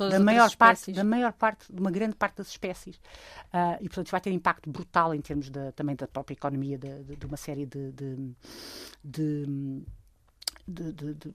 da 0.10 0.20
maior 0.20 0.54
parte 0.58 0.92
da 0.92 1.06
maior 1.06 1.32
parte 1.32 1.72
de 1.72 1.80
uma 1.80 1.90
grande 1.90 2.14
parte 2.14 2.36
das 2.38 2.50
espécies 2.50 2.98
uh, 2.98 3.78
e 3.80 3.88
portanto 3.88 4.12
vai 4.12 4.20
ter 4.20 4.30
impacto 4.30 4.70
brutal 4.70 5.16
em 5.16 5.22
termos 5.22 5.50
de, 5.50 5.72
também 5.72 5.96
da 5.96 6.06
própria 6.06 6.34
economia 6.34 6.78
de, 6.78 7.04
de, 7.04 7.16
de 7.16 7.26
uma 7.26 7.38
série 7.38 7.66
de, 7.66 7.94
de 7.94 8.36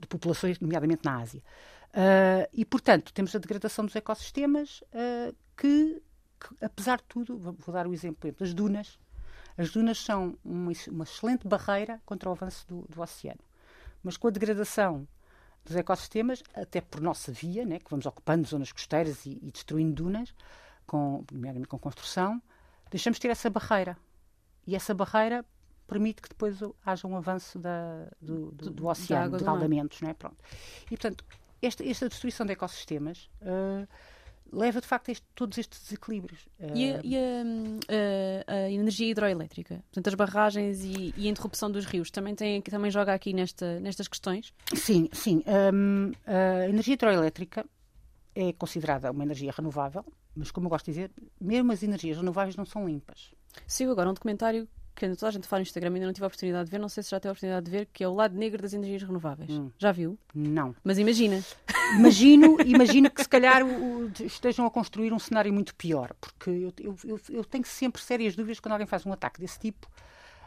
populações 0.08 0.60
nomeadamente 0.60 1.00
na 1.04 1.22
Ásia 1.22 1.42
Uh, 1.94 2.50
e, 2.52 2.64
portanto, 2.64 3.12
temos 3.12 3.34
a 3.36 3.38
degradação 3.38 3.84
dos 3.84 3.94
ecossistemas 3.94 4.80
uh, 4.80 5.34
que, 5.56 6.02
que, 6.40 6.64
apesar 6.64 6.98
de 6.98 7.04
tudo, 7.04 7.38
vou, 7.38 7.72
dar 7.72 7.86
o 7.86 7.94
exemplo 7.94 8.32
das 8.32 8.52
dunas. 8.52 8.98
As 9.56 9.70
dunas 9.70 9.98
são 9.98 10.36
uma, 10.44 10.72
uma 10.90 11.04
excelente 11.04 11.46
barreira 11.46 12.02
contra 12.04 12.28
o 12.28 12.32
avanço 12.32 12.66
do, 12.66 12.84
do, 12.88 13.00
oceano. 13.00 13.38
Mas 14.02 14.16
com 14.16 14.26
a 14.26 14.30
degradação 14.32 15.06
dos 15.64 15.76
ecossistemas, 15.76 16.42
até 16.52 16.80
por 16.80 17.00
nossa 17.00 17.30
via, 17.30 17.64
né, 17.64 17.78
que 17.78 17.88
vamos 17.88 18.06
ocupando 18.06 18.46
zonas 18.48 18.72
costeiras 18.72 19.24
e, 19.24 19.38
e 19.40 19.52
destruindo 19.52 19.94
dunas, 19.94 20.34
com, 20.84 21.24
nomeadamente 21.30 21.68
com 21.68 21.78
construção, 21.78 22.42
deixamos 22.90 23.18
de 23.18 23.22
ter 23.22 23.28
essa 23.28 23.48
barreira. 23.48 23.96
E 24.66 24.74
essa 24.74 24.92
barreira 24.92 25.44
permite 25.86 26.20
que 26.20 26.28
depois 26.28 26.58
haja 26.84 27.06
um 27.06 27.16
avanço 27.16 27.56
da, 27.56 28.08
do, 28.20 28.50
do, 28.50 28.70
do, 28.70 28.86
oceano, 28.88 29.38
de 29.38 29.46
aldamentos. 29.46 30.00
Né? 30.00 30.12
Pronto. 30.14 30.36
E, 30.86 30.96
portanto, 30.96 31.24
esta, 31.64 31.84
esta 31.84 32.08
destruição 32.08 32.46
de 32.46 32.52
ecossistemas 32.52 33.30
uh, 33.42 33.86
leva 34.52 34.80
de 34.80 34.86
facto 34.86 35.08
a 35.08 35.12
este, 35.12 35.26
todos 35.34 35.58
estes 35.58 35.80
desequilíbrios. 35.82 36.46
E, 36.74 36.92
a, 36.92 37.00
e 37.02 37.16
a, 37.16 37.20
a, 38.48 38.52
a, 38.54 38.70
energia 38.70 39.10
hidroelétrica, 39.10 39.82
portanto 39.86 40.08
as 40.08 40.14
barragens 40.14 40.84
e, 40.84 41.12
e, 41.16 41.26
a 41.26 41.30
interrupção 41.30 41.70
dos 41.70 41.84
rios, 41.84 42.10
também, 42.10 42.34
tem, 42.34 42.62
também 42.62 42.90
joga 42.90 43.12
aqui 43.12 43.32
nesta, 43.32 43.80
nestas 43.80 44.08
questões? 44.08 44.52
Sim, 44.74 45.08
sim. 45.12 45.42
Um, 45.72 46.12
a 46.26 46.68
energia 46.68 46.94
hidroelétrica 46.94 47.66
é 48.34 48.52
considerada 48.52 49.10
uma 49.10 49.24
energia 49.24 49.52
renovável, 49.52 50.04
mas 50.34 50.50
como 50.50 50.66
eu 50.66 50.70
gosto 50.70 50.86
de 50.86 50.92
dizer, 50.92 51.10
mesmo 51.40 51.72
as 51.72 51.82
energias 51.82 52.16
renováveis 52.16 52.56
não 52.56 52.64
são 52.64 52.86
limpas. 52.86 53.32
Saiu 53.66 53.92
agora 53.92 54.10
um 54.10 54.14
documentário 54.14 54.68
que 54.94 55.08
toda 55.16 55.28
a 55.28 55.30
gente 55.30 55.46
fala 55.46 55.60
no 55.60 55.64
Instagram 55.64 55.94
ainda 55.94 56.06
não 56.06 56.12
tive 56.12 56.24
a 56.24 56.28
oportunidade 56.28 56.64
de 56.66 56.70
ver, 56.70 56.78
não 56.78 56.88
sei 56.88 57.02
se 57.02 57.10
já 57.10 57.20
teve 57.20 57.30
a 57.30 57.32
oportunidade 57.32 57.64
de 57.64 57.70
ver, 57.70 57.88
que 57.92 58.04
é 58.04 58.08
o 58.08 58.14
lado 58.14 58.36
negro 58.36 58.62
das 58.62 58.72
energias 58.72 59.02
renováveis. 59.02 59.50
Hum. 59.50 59.70
Já 59.78 59.92
viu? 59.92 60.18
Não. 60.34 60.74
Mas 60.84 60.98
imagina. 60.98 61.42
Imagino, 61.98 62.56
imagino 62.64 63.10
que 63.10 63.22
se 63.22 63.28
calhar 63.28 63.62
o, 63.62 64.10
estejam 64.20 64.64
a 64.66 64.70
construir 64.70 65.12
um 65.12 65.18
cenário 65.18 65.52
muito 65.52 65.74
pior, 65.74 66.14
porque 66.20 66.50
eu, 66.50 66.72
eu, 66.80 66.96
eu, 67.04 67.20
eu 67.28 67.44
tenho 67.44 67.64
sempre 67.64 68.00
sérias 68.00 68.34
dúvidas 68.34 68.60
quando 68.60 68.72
alguém 68.72 68.86
faz 68.86 69.04
um 69.04 69.12
ataque 69.12 69.40
desse 69.40 69.58
tipo. 69.58 69.88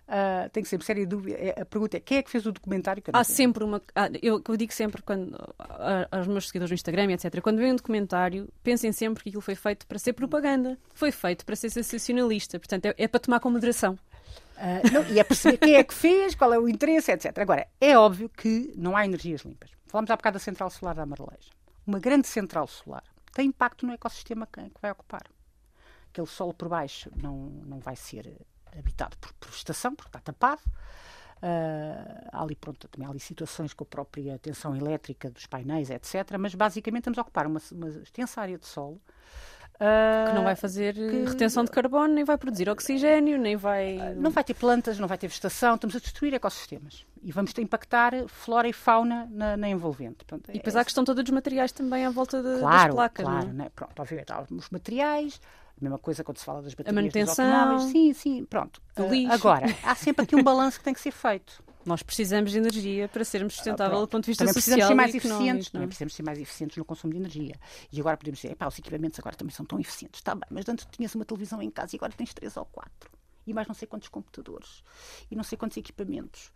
Uh, 0.08 0.50
tenho 0.52 0.66
sempre 0.66 0.88
séria 0.88 1.06
dúvida. 1.06 1.38
É, 1.38 1.62
a 1.62 1.66
pergunta 1.66 1.98
é 1.98 2.00
quem 2.00 2.18
é 2.18 2.24
que 2.24 2.32
fez 2.32 2.46
o 2.46 2.52
documentário? 2.54 3.04
Há 3.12 3.24
sempre 3.26 3.62
uma. 3.64 3.82
Ah, 3.94 4.10
eu, 4.22 4.42
eu, 4.48 4.58
digo 4.58 4.72
sempre 4.72 5.02
quando, 5.02 5.36
a, 5.60 6.08
aos 6.10 6.28
meus 6.28 6.48
seguidores 6.48 6.72
no 6.72 6.76
Instagram, 6.76 7.12
etc. 7.12 7.42
Quando 7.42 7.58
vem 7.58 7.74
um 7.74 7.76
documentário, 7.76 8.48
pensem 8.64 8.94
sempre 8.94 9.22
que 9.22 9.30
aquilo 9.30 9.42
foi 9.42 9.56
feito 9.56 9.86
para 9.86 10.00
ser 10.00 10.14
propaganda. 10.14 10.78
Foi 10.94 11.12
feito 11.12 11.46
para 11.46 11.58
ser 11.58 11.70
sensacionalista. 11.70 12.58
Portanto, 12.58 12.86
é, 12.86 12.96
é 12.98 13.08
para 13.08 13.20
tomar 13.20 13.42
com 13.42 13.50
moderação. 13.50 14.00
Uh, 14.58 14.92
não, 14.92 15.04
e 15.06 15.20
é 15.20 15.24
perceber 15.24 15.58
quem 15.58 15.76
é 15.76 15.84
que 15.84 15.94
fez, 15.94 16.34
qual 16.34 16.52
é 16.52 16.58
o 16.58 16.68
interesse, 16.68 17.12
etc. 17.12 17.38
Agora, 17.38 17.68
é 17.80 17.98
óbvio 17.98 18.28
que 18.28 18.74
não 18.76 18.98
há 18.98 19.06
energias 19.06 19.42
limpas. 19.42 19.70
Falamos 19.86 20.10
há 20.10 20.16
bocado 20.16 20.36
da 20.36 20.40
central 20.40 20.70
solar 20.70 20.96
da 20.96 21.04
Amareleja. 21.04 21.52
Uma 21.86 22.00
grande 22.00 22.28
central 22.28 22.68
solar 22.68 23.04
tem 23.34 23.48
impacto 23.48 23.86
no 23.86 23.94
ecossistema 23.94 24.48
que, 24.48 24.62
que 24.62 24.82
vai 24.82 24.92
ocupar. 24.92 25.24
Aquele 26.10 26.28
solo 26.28 26.54
por 26.54 26.68
baixo 26.70 27.12
não, 27.16 27.36
não 27.66 27.80
vai 27.80 27.96
ser 27.96 28.36
habitado 28.76 29.16
por, 29.18 29.32
por 29.34 29.52
vegetação, 29.52 29.94
porque 29.94 30.10
está 30.10 30.20
tapado. 30.20 30.62
Uh, 31.38 32.30
ali, 32.32 32.56
pronto, 32.56 32.88
também 32.88 33.08
há 33.08 33.12
ali 33.12 33.20
situações 33.20 33.74
com 33.74 33.84
a 33.84 33.88
própria 33.88 34.40
tensão 34.40 34.76
elétrica 34.76 35.30
dos 35.30 35.46
painéis, 35.46 35.92
etc. 35.92 36.36
Mas 36.40 36.56
basicamente 36.56 37.02
estamos 37.02 37.20
a 37.20 37.22
ocupar 37.22 37.46
uma, 37.46 37.62
uma 37.72 37.90
extensa 37.90 38.42
área 38.42 38.58
de 38.58 38.66
solo 38.66 39.00
Uh, 39.78 40.30
que 40.30 40.36
não 40.36 40.44
vai 40.44 40.56
fazer 40.56 40.96
que... 40.96 41.26
retenção 41.26 41.64
de 41.64 41.70
carbono, 41.70 42.12
nem 42.12 42.24
vai 42.24 42.36
produzir 42.36 42.68
oxigênio, 42.68 43.38
nem 43.38 43.56
vai. 43.56 43.98
Uh, 43.98 44.20
não 44.20 44.32
vai 44.32 44.44
ter 44.44 44.56
plantas, 44.56 44.98
não 44.98 45.08
vai 45.08 45.20
ter 45.20 45.28
vegetação, 45.28 45.76
estamos 45.76 45.96
a 45.96 46.00
destruir 46.00 46.34
ecossistemas. 46.34 47.06
E 47.22 47.32
vamos 47.32 47.54
impactar 47.60 48.14
flora 48.28 48.68
e 48.68 48.74
fauna 48.74 49.28
na, 49.32 49.56
na 49.56 49.70
envolvente. 49.70 50.26
Pronto, 50.26 50.50
e 50.50 50.54
depois 50.54 50.76
é, 50.76 50.80
há 50.80 50.82
a 50.82 50.86
questão 50.86 51.06
toda 51.06 51.22
dos 51.22 51.32
materiais 51.32 51.72
também 51.72 52.06
à 52.06 52.10
volta 52.10 52.42
de, 52.42 52.60
claro, 52.60 52.88
das 52.88 52.96
placas. 52.96 53.26
Claro, 53.26 53.54
não 53.54 53.66
é? 53.66 53.70
Pronto, 53.70 54.00
obviamente, 54.00 54.32
há 54.32 54.42
os 54.50 54.70
materiais, 54.72 55.40
a 55.80 55.84
mesma 55.84 56.00
coisa 56.00 56.24
quando 56.24 56.38
se 56.40 56.46
fala 56.46 56.64
das 56.64 56.74
baterias 56.74 56.98
a 56.98 57.02
manutenção, 57.02 57.80
Sim, 57.92 58.14
sim, 58.14 58.46
pronto. 58.46 58.82
Uh, 58.98 59.32
agora, 59.32 59.68
há 59.84 59.94
sempre 59.94 60.24
aqui 60.24 60.36
um 60.36 60.42
balanço 60.42 60.80
que 60.80 60.84
tem 60.84 60.94
que 60.94 61.02
ser 61.02 61.12
feito. 61.12 61.64
Nós 61.88 62.04
precisamos 62.04 62.52
de 62.52 62.58
energia 62.58 63.08
para 63.08 63.24
sermos 63.24 63.54
sustentáveis 63.54 63.98
ah, 63.98 64.02
do 64.02 64.08
ponto 64.10 64.26
de 64.26 64.32
vista 64.32 64.44
também 64.44 64.54
social 64.54 64.76
precisamos 64.76 64.88
ser 64.88 64.94
mais 64.94 65.16
eficientes, 65.16 65.70
Também 65.70 65.88
precisamos 65.88 66.14
ser 66.14 66.24
mais 66.24 66.38
eficientes 66.38 66.76
no 66.76 66.84
consumo 66.84 67.14
de 67.14 67.20
energia. 67.20 67.56
E 67.90 68.00
agora 68.02 68.18
podemos 68.18 68.42
dizer, 68.42 68.58
os 68.60 68.80
equipamentos 68.80 69.18
agora 69.20 69.38
também 69.38 69.54
são 69.54 69.66
tão 69.66 69.80
eficientes. 69.80 70.20
Está 70.20 70.36
bem, 70.36 70.44
mas 70.52 70.68
antes 70.68 70.86
tinhas 70.92 71.16
uma 71.16 71.24
televisão 71.24 71.62
em 71.62 71.70
casa 71.70 71.96
e 71.96 71.98
agora 71.98 72.12
tens 72.12 72.34
três 72.34 72.58
ou 72.58 72.66
quatro. 72.66 73.10
E 73.48 73.54
mais 73.54 73.66
não 73.66 73.74
sei 73.74 73.88
quantos 73.88 74.10
computadores. 74.10 74.84
E 75.32 75.36
não 75.36 75.46
sei 75.46 75.58
quantos 75.58 75.78
equipamentos. 75.78 76.52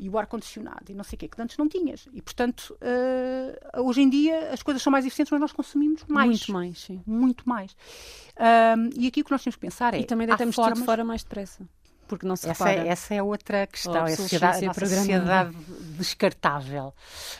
E 0.00 0.08
o 0.08 0.18
ar-condicionado. 0.18 0.90
E 0.90 0.94
não 0.94 1.04
sei 1.04 1.14
o 1.14 1.20
quê, 1.20 1.28
que 1.28 1.40
antes 1.40 1.56
não 1.56 1.68
tinhas. 1.68 2.08
E, 2.12 2.20
portanto, 2.20 2.76
uh, 2.82 3.82
hoje 3.82 4.02
em 4.02 4.10
dia 4.10 4.52
as 4.52 4.60
coisas 4.64 4.82
são 4.82 4.90
mais 4.90 5.06
eficientes, 5.06 5.30
mas 5.30 5.40
nós 5.40 5.52
consumimos 5.52 6.02
mais. 6.08 6.28
Muito 6.28 6.52
mais, 6.52 6.80
sim. 6.80 7.00
Muito 7.06 7.48
mais. 7.48 7.76
e 8.96 9.06
aqui 9.06 9.20
o 9.20 9.24
que 9.24 9.30
nós 9.30 9.44
temos 9.44 9.54
que 9.54 9.60
pensar 9.60 9.94
é... 9.94 10.00
E 10.00 10.04
também 10.04 10.26
deitamos 10.26 10.56
formas... 10.56 10.78
tudo 10.78 10.84
fora 10.84 11.04
mais 11.04 11.22
depressa 11.22 11.64
porque 12.12 12.26
não 12.26 12.36
se 12.36 12.46
essa, 12.46 12.70
é, 12.70 12.88
essa 12.88 13.14
é 13.14 13.22
outra 13.22 13.66
questão, 13.66 14.06
é 14.06 14.12
a 14.12 14.16
sociedade, 14.16 14.66
a 14.66 14.74
sociedade 14.74 15.56
descartável, 15.96 16.94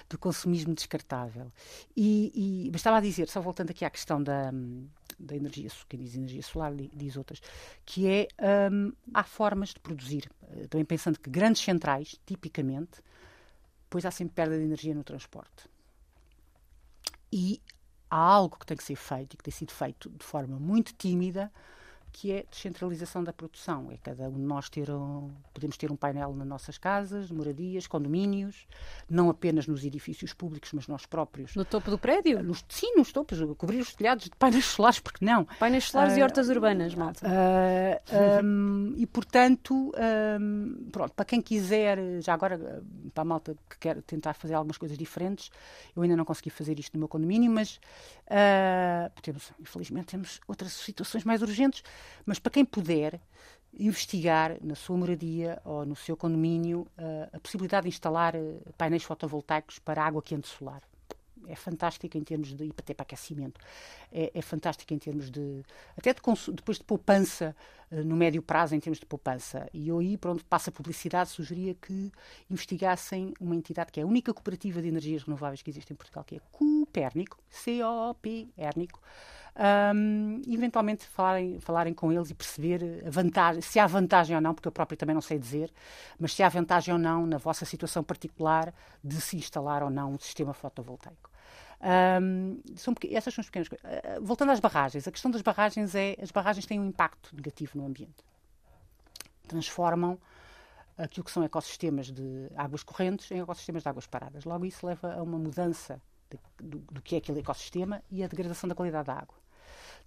do 0.08 0.16
consumismo 0.16 0.74
descartável. 0.74 1.52
E, 1.94 2.32
e 2.34 2.70
mas 2.70 2.80
estava 2.80 2.96
a 2.96 3.00
dizer, 3.02 3.28
só 3.28 3.38
voltando 3.42 3.68
aqui 3.68 3.84
à 3.84 3.90
questão 3.90 4.22
da, 4.22 4.50
da 5.18 5.36
energia, 5.36 5.68
quem 5.90 6.00
diz 6.00 6.14
energia 6.14 6.40
solar 6.40 6.72
diz 6.74 7.18
outras, 7.18 7.42
que 7.84 8.08
é, 8.08 8.28
um, 8.72 8.94
há 9.12 9.22
formas 9.22 9.74
de 9.74 9.80
produzir, 9.80 10.30
eh, 10.44 10.66
também 10.68 10.86
pensando 10.86 11.18
que 11.18 11.28
grandes 11.28 11.60
centrais, 11.60 12.18
tipicamente, 12.24 13.02
depois 13.82 14.06
há 14.06 14.10
sempre 14.10 14.32
perda 14.36 14.56
de 14.56 14.64
energia 14.64 14.94
no 14.94 15.04
transporte. 15.04 15.68
E 17.30 17.60
há 18.08 18.16
algo 18.16 18.58
que 18.58 18.64
tem 18.64 18.78
que 18.78 18.84
ser 18.84 18.96
feito 18.96 19.34
e 19.34 19.36
que 19.36 19.44
tem 19.44 19.52
sido 19.52 19.72
feito 19.72 20.08
de 20.08 20.24
forma 20.24 20.58
muito 20.58 20.94
tímida, 20.94 21.52
que 22.12 22.30
é 22.30 22.44
descentralização 22.50 23.24
da 23.24 23.32
produção. 23.32 23.90
É 23.90 23.96
cada 23.96 24.28
um 24.28 24.34
de 24.34 24.40
nós 24.40 24.68
ter 24.68 24.90
um, 24.90 25.30
podemos 25.52 25.76
ter 25.76 25.90
um 25.90 25.96
painel 25.96 26.34
nas 26.34 26.46
nossas 26.46 26.76
casas, 26.76 27.30
moradias, 27.30 27.86
condomínios, 27.86 28.66
não 29.08 29.30
apenas 29.30 29.66
nos 29.66 29.84
edifícios 29.84 30.32
públicos, 30.32 30.70
mas 30.72 30.86
nós 30.86 31.06
próprios. 31.06 31.54
No 31.54 31.64
topo 31.64 31.90
do 31.90 31.98
prédio? 31.98 32.42
Nos, 32.42 32.64
sim, 32.68 32.94
nos 32.96 33.10
topos, 33.10 33.40
cobrir 33.56 33.80
os 33.80 33.94
telhados 33.94 34.24
de 34.24 34.36
painéis 34.36 34.66
solares, 34.66 35.00
porque 35.00 35.24
não? 35.24 35.44
Painéis 35.58 35.84
solares 35.84 36.14
uh, 36.14 36.18
e 36.18 36.22
hortas 36.22 36.48
urbanas, 36.48 36.94
malta. 36.94 37.26
Uh, 37.26 38.44
um, 38.44 38.94
e, 38.96 39.06
portanto, 39.06 39.92
um, 40.40 40.88
pronto, 40.92 41.14
para 41.14 41.24
quem 41.24 41.40
quiser, 41.40 41.98
já 42.20 42.34
agora, 42.34 42.82
para 43.14 43.22
a 43.22 43.24
malta 43.24 43.56
que 43.70 43.78
quer 43.78 44.02
tentar 44.02 44.34
fazer 44.34 44.54
algumas 44.54 44.76
coisas 44.76 44.98
diferentes, 44.98 45.50
eu 45.96 46.02
ainda 46.02 46.16
não 46.16 46.24
consegui 46.24 46.50
fazer 46.50 46.78
isto 46.78 46.94
no 46.94 47.00
meu 47.00 47.08
condomínio, 47.08 47.50
mas 47.50 47.80
uh, 48.26 49.10
temos, 49.22 49.50
infelizmente 49.60 50.06
temos 50.06 50.40
outras 50.46 50.72
situações 50.72 51.24
mais 51.24 51.40
urgentes, 51.42 51.82
mas 52.24 52.38
para 52.38 52.52
quem 52.52 52.64
puder 52.64 53.20
investigar 53.78 54.56
na 54.60 54.74
sua 54.74 54.96
moradia 54.96 55.60
ou 55.64 55.86
no 55.86 55.96
seu 55.96 56.16
condomínio 56.16 56.86
uh, 56.98 57.36
a 57.36 57.40
possibilidade 57.40 57.84
de 57.84 57.88
instalar 57.88 58.36
uh, 58.36 58.60
painéis 58.76 59.02
fotovoltaicos 59.02 59.78
para 59.78 60.04
água 60.04 60.22
quente 60.22 60.48
solar. 60.48 60.82
É 61.48 61.56
fantástico 61.56 62.16
em 62.16 62.22
termos 62.22 62.54
de. 62.54 62.72
até 62.76 62.94
para 62.94 63.02
aquecimento. 63.02 63.60
É, 64.12 64.30
é 64.32 64.42
fantástico 64.42 64.94
em 64.94 64.98
termos 64.98 65.30
de. 65.30 65.64
até 65.96 66.12
de, 66.12 66.20
depois 66.52 66.78
de 66.78 66.84
poupança 66.84 67.56
no 68.04 68.16
médio 68.16 68.42
prazo, 68.42 68.74
em 68.74 68.80
termos 68.80 68.98
de 68.98 69.06
poupança. 69.06 69.68
E 69.72 69.88
eu 69.88 69.98
aí, 69.98 70.16
pronto, 70.16 70.44
passa 70.44 70.70
a 70.70 70.72
publicidade, 70.72 71.30
sugeria 71.30 71.74
que 71.74 72.10
investigassem 72.50 73.34
uma 73.40 73.54
entidade 73.54 73.92
que 73.92 74.00
é 74.00 74.02
a 74.02 74.06
única 74.06 74.32
cooperativa 74.32 74.80
de 74.80 74.88
energias 74.88 75.22
renováveis 75.22 75.62
que 75.62 75.70
existe 75.70 75.92
em 75.92 75.96
Portugal, 75.96 76.24
que 76.24 76.36
é 76.36 76.40
Copérnico, 76.50 77.38
C-O-P, 77.48 78.48
Érnico 78.56 79.00
um, 79.94 80.40
eventualmente 80.48 81.04
falarem, 81.06 81.60
falarem 81.60 81.92
com 81.92 82.12
eles 82.12 82.30
e 82.30 82.34
perceber 82.34 83.04
a 83.06 83.10
vantagem, 83.10 83.60
se 83.60 83.78
há 83.78 83.86
vantagem 83.86 84.34
ou 84.34 84.42
não, 84.42 84.54
porque 84.54 84.68
eu 84.68 84.72
próprio 84.72 84.96
também 84.96 85.14
não 85.14 85.20
sei 85.20 85.38
dizer, 85.38 85.70
mas 86.18 86.34
se 86.34 86.42
há 86.42 86.48
vantagem 86.48 86.94
ou 86.94 86.98
não 86.98 87.26
na 87.26 87.38
vossa 87.38 87.64
situação 87.64 88.02
particular 88.02 88.72
de 89.02 89.20
se 89.20 89.36
instalar 89.36 89.82
ou 89.82 89.90
não 89.90 90.12
um 90.12 90.18
sistema 90.18 90.54
fotovoltaico. 90.54 91.30
Um, 91.82 92.60
são, 92.76 92.94
essas 93.10 93.34
são 93.34 93.42
as 93.42 93.46
pequenas 93.46 93.68
coisas. 93.68 93.84
Uh, 93.84 94.24
voltando 94.24 94.52
às 94.52 94.60
barragens, 94.60 95.08
a 95.08 95.10
questão 95.10 95.30
das 95.30 95.42
barragens 95.42 95.94
é 95.94 96.16
as 96.22 96.30
barragens 96.30 96.64
têm 96.64 96.78
um 96.78 96.86
impacto 96.86 97.34
negativo 97.34 97.76
no 97.76 97.86
ambiente. 97.86 98.24
Transformam 99.48 100.18
aquilo 100.96 101.24
que 101.24 101.30
são 101.30 101.42
ecossistemas 101.42 102.10
de 102.10 102.48
águas 102.56 102.82
correntes 102.84 103.30
em 103.30 103.40
ecossistemas 103.40 103.82
de 103.82 103.88
águas 103.88 104.06
paradas. 104.06 104.44
Logo, 104.44 104.64
isso 104.64 104.86
leva 104.86 105.14
a 105.14 105.22
uma 105.22 105.38
mudança 105.38 106.00
de, 106.30 106.38
do, 106.62 106.78
do, 106.78 107.02
que 107.02 107.16
é 107.16 107.18
aquele 107.18 107.40
ecossistema 107.40 108.02
e 108.10 108.22
a 108.22 108.28
degradação 108.28 108.68
da 108.68 108.74
qualidade 108.74 109.06
da 109.06 109.14
água. 109.14 109.36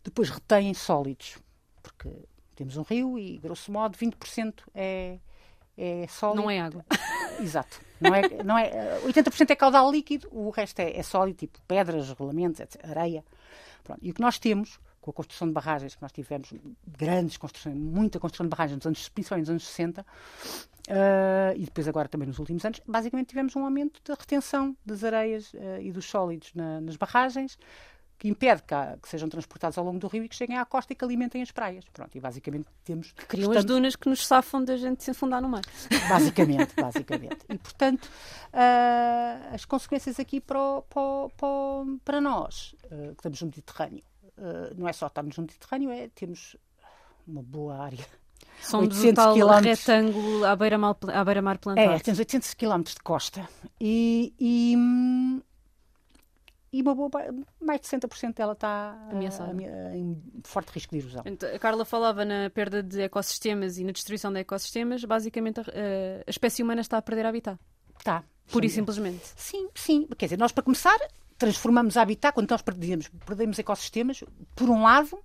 Depois 0.03 0.30
retêm 0.30 0.73
sólidos, 0.73 1.38
porque 1.84 2.09
temos 2.55 2.78
um 2.78 2.84
rio 2.84 3.19
e, 3.19 3.38
grosso 3.38 3.71
modo, 3.71 3.97
20% 3.97 4.63
é, 4.73 5.19
é 5.78 6.07
sólido. 6.07 6.41
Não 6.41 6.49
é 6.49 6.61
água. 6.61 6.86
Exato. 7.39 7.79
Não 7.99 8.13
é, 8.13 8.43
não 8.43 8.57
é, 8.57 8.99
80% 9.01 9.49
é 9.49 9.55
caudal 9.55 9.91
líquido, 9.91 10.27
o 10.31 10.49
resto 10.49 10.79
é, 10.79 10.97
é 10.97 11.03
sólido, 11.03 11.38
tipo 11.38 11.59
pedras, 11.67 12.09
rolamentos, 12.09 12.59
etc, 12.59 12.83
areia. 12.89 13.23
Pronto. 13.83 13.99
E 14.01 14.11
o 14.11 14.13
que 14.13 14.21
nós 14.21 14.38
temos, 14.39 14.79
com 14.99 15.11
a 15.11 15.13
construção 15.13 15.47
de 15.47 15.53
barragens, 15.53 15.95
que 15.95 16.01
nós 16.01 16.11
tivemos 16.11 16.53
grandes 16.86 17.38
construções, 17.38 17.75
muita 17.75 18.19
construção 18.19 18.45
de 18.45 18.49
barragens, 18.49 18.77
nos 18.77 18.86
anos, 18.86 19.09
principalmente 19.09 19.45
nos 19.45 19.49
anos 19.51 19.67
60, 19.67 20.01
uh, 20.01 20.05
e 21.55 21.65
depois 21.65 21.88
agora 21.88 22.09
também 22.09 22.27
nos 22.27 22.39
últimos 22.39 22.65
anos, 22.65 22.81
basicamente 22.86 23.27
tivemos 23.27 23.55
um 23.55 23.63
aumento 23.63 24.01
da 24.03 24.15
retenção 24.19 24.75
das 24.86 25.03
areias 25.03 25.53
uh, 25.53 25.79
e 25.81 25.91
dos 25.91 26.05
sólidos 26.05 26.51
na, 26.53 26.81
nas 26.81 26.95
barragens, 26.95 27.57
que 28.18 28.28
impede 28.28 28.61
que, 28.63 28.76
que, 29.01 29.09
sejam 29.09 29.28
transportados 29.30 29.78
ao 29.78 29.84
longo 29.84 29.99
do 29.99 30.07
rio 30.07 30.24
e 30.24 30.30
que 30.30 30.36
cheguem 30.36 30.57
à 30.57 30.66
costa 30.66 30.93
e 30.93 30.95
que 30.95 31.03
alimentem 31.03 31.41
as 31.41 31.51
praias. 31.51 31.86
Pronto, 31.91 32.16
e 32.16 32.20
basicamente 32.20 32.68
temos... 32.84 33.11
Que 33.11 33.26
criam 33.26 33.51
as 33.51 33.66
dunas 33.66 33.95
que 33.95 34.07
nos 34.07 34.26
safam 34.26 34.63
da 34.63 34.78
gente 34.78 35.03
se 35.03 35.11
afundar 35.11 35.41
no 35.41 35.49
mar. 35.49 35.63
Basicamente, 36.09 36.74
basicamente. 36.80 37.45
E, 37.49 37.57
portanto, 37.57 38.05
uh, 38.05 39.53
as 39.53 39.66
consequências 39.66 40.20
aqui 40.20 40.39
para, 40.39 40.82
para, 40.84 41.30
para, 41.38 41.97
para 42.03 42.22
nós, 42.22 42.76
uh, 42.86 43.07
que 43.09 43.20
estamos 43.20 43.41
no 43.41 43.47
Mediterrâneo, 43.47 44.03
uh, 44.38 44.76
não 44.78 44.88
é 44.88 44.93
só 44.93 45.07
estarmos 45.07 45.38
no 45.38 45.43
Mediterrâneo, 45.43 45.91
é 45.91 46.09
temos 46.09 46.55
uma 47.28 47.43
boa 47.43 47.78
área 47.78 48.05
Somos 48.61 49.03
um 49.03 49.13
tal 49.13 49.34
quilómetros. 49.34 49.86
retângulo 49.86 50.45
à 50.45 50.55
beira-mar 50.55 50.95
beira 51.26 51.41
plantado. 51.57 51.91
É, 51.91 51.99
temos 51.99 52.20
800 52.20 52.53
km 52.53 52.82
de 52.84 53.03
costa 53.03 53.47
e, 53.80 54.34
e, 54.39 54.76
e 56.76 56.82
uma 56.82 56.93
boa, 56.93 57.09
mais 57.61 57.80
de 57.80 57.88
60% 57.88 58.36
dela 58.36 58.51
está 58.51 58.97
ameaçada. 59.09 59.53
em 59.93 60.21
forte 60.43 60.69
risco 60.71 60.93
de 60.93 61.01
erosão. 61.01 61.23
Então, 61.26 61.49
a 61.55 61.57
Carla 61.57 61.86
falava 61.86 62.26
na 62.26 62.49
perda 62.49 62.84
de 62.84 63.01
ecossistemas 63.01 63.78
e 63.78 63.86
na 63.86 63.93
destruição 63.93 64.32
de 64.32 64.41
ecossistemas. 64.41 65.05
Basicamente, 65.05 65.61
a, 65.61 65.63
a 65.63 66.30
espécie 66.30 66.61
humana 66.61 66.82
está 66.82 66.97
a 66.97 67.01
perder 67.01 67.26
habitat. 67.26 67.57
Está. 67.97 68.26
Pura 68.51 68.65
e 68.65 68.69
simplesmente. 68.69 69.21
Sim, 69.38 69.69
sim. 69.73 70.05
Quer 70.17 70.26
dizer, 70.26 70.38
nós, 70.38 70.51
para 70.51 70.65
começar, 70.65 70.97
transformamos 71.38 71.95
habitat, 71.95 72.34
quando 72.34 72.51
nós 72.51 72.61
perdemos, 72.61 73.07
perdemos 73.26 73.57
ecossistemas, 73.57 74.21
por 74.53 74.69
um 74.69 74.84
lado, 74.84 75.17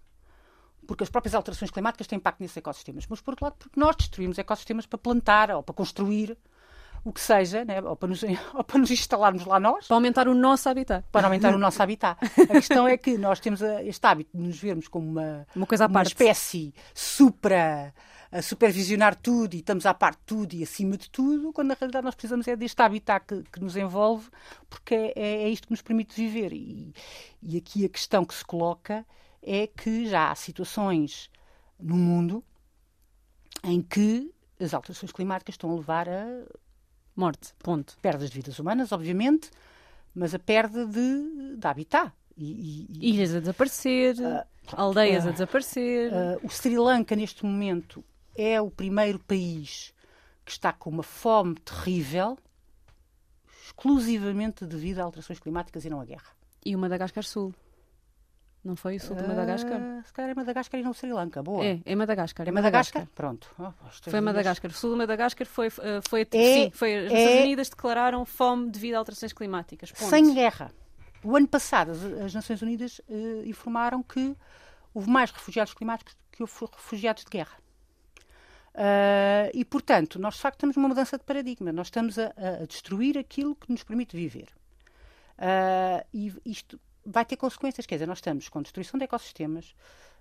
porque 0.86 1.03
as 1.03 1.11
próprias 1.11 1.34
alterações 1.34 1.72
climáticas 1.72 2.07
têm 2.07 2.18
impacto 2.18 2.40
nesses 2.40 2.57
ecossistemas, 2.57 3.07
mas 3.09 3.20
por 3.20 3.32
outro 3.32 3.44
lado, 3.44 3.57
porque 3.59 3.78
nós 3.78 3.96
destruímos 3.96 4.38
ecossistemas 4.38 4.86
para 4.86 4.98
plantar 4.98 5.51
ou 5.51 5.64
para 5.64 5.74
construir 5.74 6.38
o 7.05 7.12
que 7.12 7.20
seja, 7.20 7.64
né? 7.64 7.80
ou, 7.80 7.96
para 7.96 8.09
nos, 8.09 8.22
ou 8.55 8.64
para 8.64 8.78
nos 8.78 8.90
instalarmos 8.90 9.44
lá 9.44 9.59
nós. 9.59 9.86
Para 9.86 9.96
aumentar 9.96 10.28
o 10.28 10.34
nosso 10.34 10.68
habitat. 10.68 11.05
Para 11.11 11.26
aumentar 11.26 11.55
o 11.55 11.59
nosso 11.59 11.82
habitat. 11.82 12.18
A 12.22 12.46
questão 12.46 12.86
é 12.86 12.96
que 12.96 13.16
nós 13.16 13.40
temos 13.40 13.61
este 13.62 14.07
hábito 14.07 14.36
de 14.36 14.42
nos 14.42 14.59
vermos 14.59 14.88
como 14.88 15.09
uma, 15.09 15.46
uma, 15.55 15.66
coisa 15.66 15.84
à 15.84 15.86
uma 15.86 15.94
parte. 15.94 16.09
espécie 16.09 16.74
supra 16.94 17.94
a 18.32 18.42
supervisionar 18.42 19.16
tudo 19.16 19.55
e 19.55 19.59
estamos 19.59 19.84
à 19.86 19.92
parte 19.92 20.18
de 20.18 20.24
tudo 20.24 20.55
e 20.55 20.62
acima 20.62 20.96
de 20.96 21.11
tudo, 21.11 21.53
quando 21.53 21.68
na 21.68 21.74
realidade 21.74 22.05
nós 22.05 22.14
precisamos 22.14 22.46
é 22.46 22.55
deste 22.55 22.80
habitat 22.80 23.26
que, 23.26 23.42
que 23.42 23.61
nos 23.61 23.76
envolve, 23.76 24.28
porque 24.68 24.94
é, 24.94 25.12
é, 25.16 25.42
é, 25.42 25.48
isto 25.48 25.66
que 25.66 25.72
nos 25.72 25.82
permite 25.82 26.14
viver. 26.14 26.53
E, 26.53 26.94
e 27.42 27.57
aqui 27.57 27.84
a 27.84 27.88
questão 27.88 28.24
que 28.24 28.34
se 28.34 28.44
coloca 28.44 29.05
é 29.42 29.66
que 29.66 30.07
já 30.07 30.30
há 30.30 30.34
situações 30.34 31.28
no 31.78 31.96
mundo 31.96 32.44
em 33.64 33.82
que 33.82 34.32
as 34.61 34.74
alterações 34.74 35.11
climáticas 35.11 35.55
estão 35.55 35.70
a 35.72 35.74
levar 35.74 36.09
a 36.09 36.44
morte, 37.14 37.54
ponto. 37.58 37.96
Perdas 38.00 38.30
de 38.30 38.36
vidas 38.36 38.58
humanas, 38.58 38.92
obviamente, 38.92 39.50
mas 40.14 40.34
a 40.34 40.38
perda 40.38 40.86
de, 40.86 41.56
de 41.56 41.66
habitat. 41.66 42.12
E, 42.36 42.86
e, 42.90 43.11
Ilhas 43.11 43.34
a 43.34 43.40
desaparecer, 43.40 44.16
uh, 44.18 44.46
aldeias 44.72 45.24
uh, 45.24 45.28
a 45.28 45.32
desaparecer. 45.32 46.11
Uh, 46.12 46.46
o 46.46 46.48
Sri 46.48 46.78
Lanka, 46.78 47.14
neste 47.14 47.44
momento, 47.44 48.02
é 48.34 48.61
o 48.61 48.70
primeiro 48.70 49.18
país 49.18 49.92
que 50.44 50.52
está 50.52 50.72
com 50.72 50.90
uma 50.90 51.02
fome 51.02 51.54
terrível, 51.56 52.38
exclusivamente 53.64 54.64
devido 54.64 55.00
a 55.00 55.04
alterações 55.04 55.38
climáticas 55.38 55.84
e 55.84 55.90
não 55.90 56.00
à 56.00 56.04
guerra. 56.04 56.30
E 56.64 56.74
o 56.74 56.78
Madagascar 56.78 57.24
Sul? 57.24 57.54
Não 58.62 58.76
foi 58.76 58.96
o 58.96 59.00
sul 59.00 59.16
de 59.16 59.26
Madagascar? 59.26 59.80
Uh, 59.80 60.02
se 60.04 60.12
calhar 60.12 60.30
é 60.30 60.34
Madagascar 60.34 60.80
e 60.80 60.82
não 60.82 60.92
Sri 60.92 61.12
Lanka. 61.12 61.42
Boa. 61.42 61.64
É, 61.64 61.80
é 61.84 61.96
Madagascar. 61.96 62.46
É 62.46 62.50
Madagascar? 62.50 63.02
Madagascar? 63.02 63.14
Pronto. 63.14 63.54
Oh, 63.58 64.11
foi 64.11 64.20
Madagascar. 64.20 64.70
O 64.70 64.74
sul 64.74 64.92
de 64.92 64.98
Madagascar 64.98 65.46
foi, 65.46 65.68
uh, 65.68 66.02
foi, 66.08 66.28
é, 66.30 66.54
sim, 66.54 66.70
foi 66.70 67.06
as 67.06 67.12
é, 67.12 67.24
Nações 67.24 67.44
Unidas 67.44 67.68
declararam 67.70 68.24
fome 68.26 68.70
devido 68.70 68.96
a 68.96 68.98
alterações 68.98 69.32
climáticas. 69.32 69.92
Ponto. 69.92 70.11
Sem 70.11 70.34
guerra. 70.34 70.70
O 71.24 71.34
ano 71.36 71.48
passado 71.48 71.92
as, 71.92 72.02
as 72.02 72.34
Nações 72.34 72.61
Unidas 72.61 73.00
uh, 73.08 73.46
informaram 73.46 74.02
que 74.02 74.36
houve 74.92 75.08
mais 75.08 75.30
refugiados 75.30 75.72
climáticos 75.72 76.14
do 76.14 76.20
que 76.30 76.42
houve 76.42 76.52
refugiados 76.76 77.24
de 77.24 77.30
guerra. 77.30 77.56
Uh, 78.74 79.50
e, 79.54 79.64
portanto, 79.64 80.18
nós 80.18 80.34
de 80.34 80.40
facto 80.40 80.56
estamos 80.56 80.76
numa 80.76 80.88
mudança 80.88 81.16
de 81.16 81.24
paradigma. 81.24 81.72
Nós 81.72 81.86
estamos 81.86 82.18
a, 82.18 82.26
a 82.62 82.66
destruir 82.66 83.16
aquilo 83.16 83.54
que 83.54 83.70
nos 83.72 83.82
permite 83.82 84.14
viver. 84.14 84.48
Uh, 85.38 86.04
e 86.12 86.32
isto 86.44 86.78
vai 87.05 87.24
ter 87.24 87.36
consequências. 87.36 87.86
Quer 87.86 87.96
dizer, 87.96 88.07
nós 88.07 88.18
estamos 88.18 88.48
com 88.48 88.62
destruição 88.62 88.98
de 88.98 89.05
ecossistemas, 89.05 89.74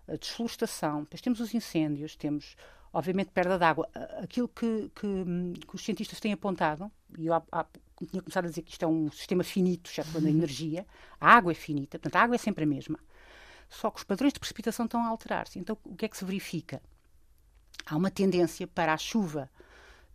a 0.07 0.15
desflorestação, 0.15 1.03
depois 1.03 1.21
temos 1.21 1.39
os 1.39 1.53
incêndios, 1.53 2.15
temos, 2.15 2.55
obviamente, 2.91 3.31
perda 3.31 3.57
de 3.57 3.63
água. 3.63 3.87
Aquilo 4.21 4.47
que, 4.47 4.91
que, 4.95 5.65
que 5.67 5.75
os 5.75 5.83
cientistas 5.83 6.19
têm 6.19 6.33
apontado, 6.33 6.91
e 7.17 7.27
eu 7.27 7.33
há, 7.33 7.43
há, 7.51 7.65
tinha 8.09 8.21
começado 8.21 8.45
a 8.45 8.49
dizer 8.49 8.61
que 8.63 8.71
isto 8.71 8.83
é 8.83 8.87
um 8.87 9.11
sistema 9.11 9.43
finito, 9.43 9.91
já 9.91 10.03
falando 10.03 10.23
da 10.23 10.29
energia, 10.31 10.85
a 11.19 11.35
água 11.35 11.51
é 11.51 11.55
finita, 11.55 11.99
portanto, 11.99 12.15
a 12.15 12.23
água 12.23 12.35
é 12.35 12.39
sempre 12.39 12.63
a 12.63 12.67
mesma. 12.67 12.99
Só 13.69 13.91
que 13.91 13.97
os 13.97 14.03
padrões 14.03 14.33
de 14.33 14.39
precipitação 14.39 14.85
estão 14.85 15.03
a 15.03 15.07
alterar-se. 15.07 15.59
Então, 15.59 15.77
o 15.83 15.95
que 15.95 16.05
é 16.05 16.09
que 16.09 16.17
se 16.17 16.25
verifica? 16.25 16.81
Há 17.85 17.95
uma 17.95 18.09
tendência 18.09 18.65
para 18.65 18.93
a 18.93 18.97
chuva 18.97 19.49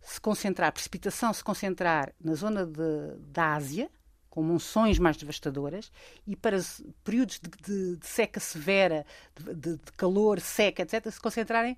se 0.01 0.19
concentrar, 0.21 0.69
a 0.69 0.71
precipitação 0.71 1.33
se 1.33 1.43
concentrar 1.43 2.13
na 2.19 2.35
zona 2.35 2.65
de, 2.65 3.17
da 3.31 3.53
Ásia, 3.53 3.89
com 4.35 4.43
monções 4.43 4.99
mais 4.99 5.15
devastadoras, 5.15 5.89
e 6.27 6.35
para 6.35 6.57
períodos 7.05 7.39
de, 7.39 7.49
de, 7.49 7.95
de 7.95 8.05
seca 8.05 8.37
severa, 8.41 9.05
de, 9.33 9.77
de, 9.77 9.91
calor, 9.95 10.41
seca, 10.41 10.83
etc., 10.83 11.09
se 11.09 11.21
concentrarem 11.21 11.77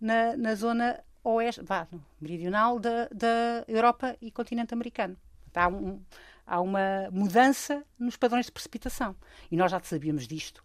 na, 0.00 0.36
na 0.36 0.56
zona 0.56 0.98
oeste, 1.22 1.62
vá, 1.62 1.86
meridional 2.20 2.80
da, 2.80 3.08
da 3.14 3.64
Europa 3.68 4.16
e 4.20 4.32
continente 4.32 4.74
americano. 4.74 5.16
Há, 5.54 5.68
um, 5.68 6.02
há 6.44 6.60
uma 6.60 7.08
mudança 7.12 7.84
nos 7.96 8.16
padrões 8.16 8.46
de 8.46 8.52
precipitação. 8.52 9.14
E 9.48 9.56
nós 9.56 9.70
já 9.70 9.80
sabíamos 9.80 10.26
disto, 10.26 10.64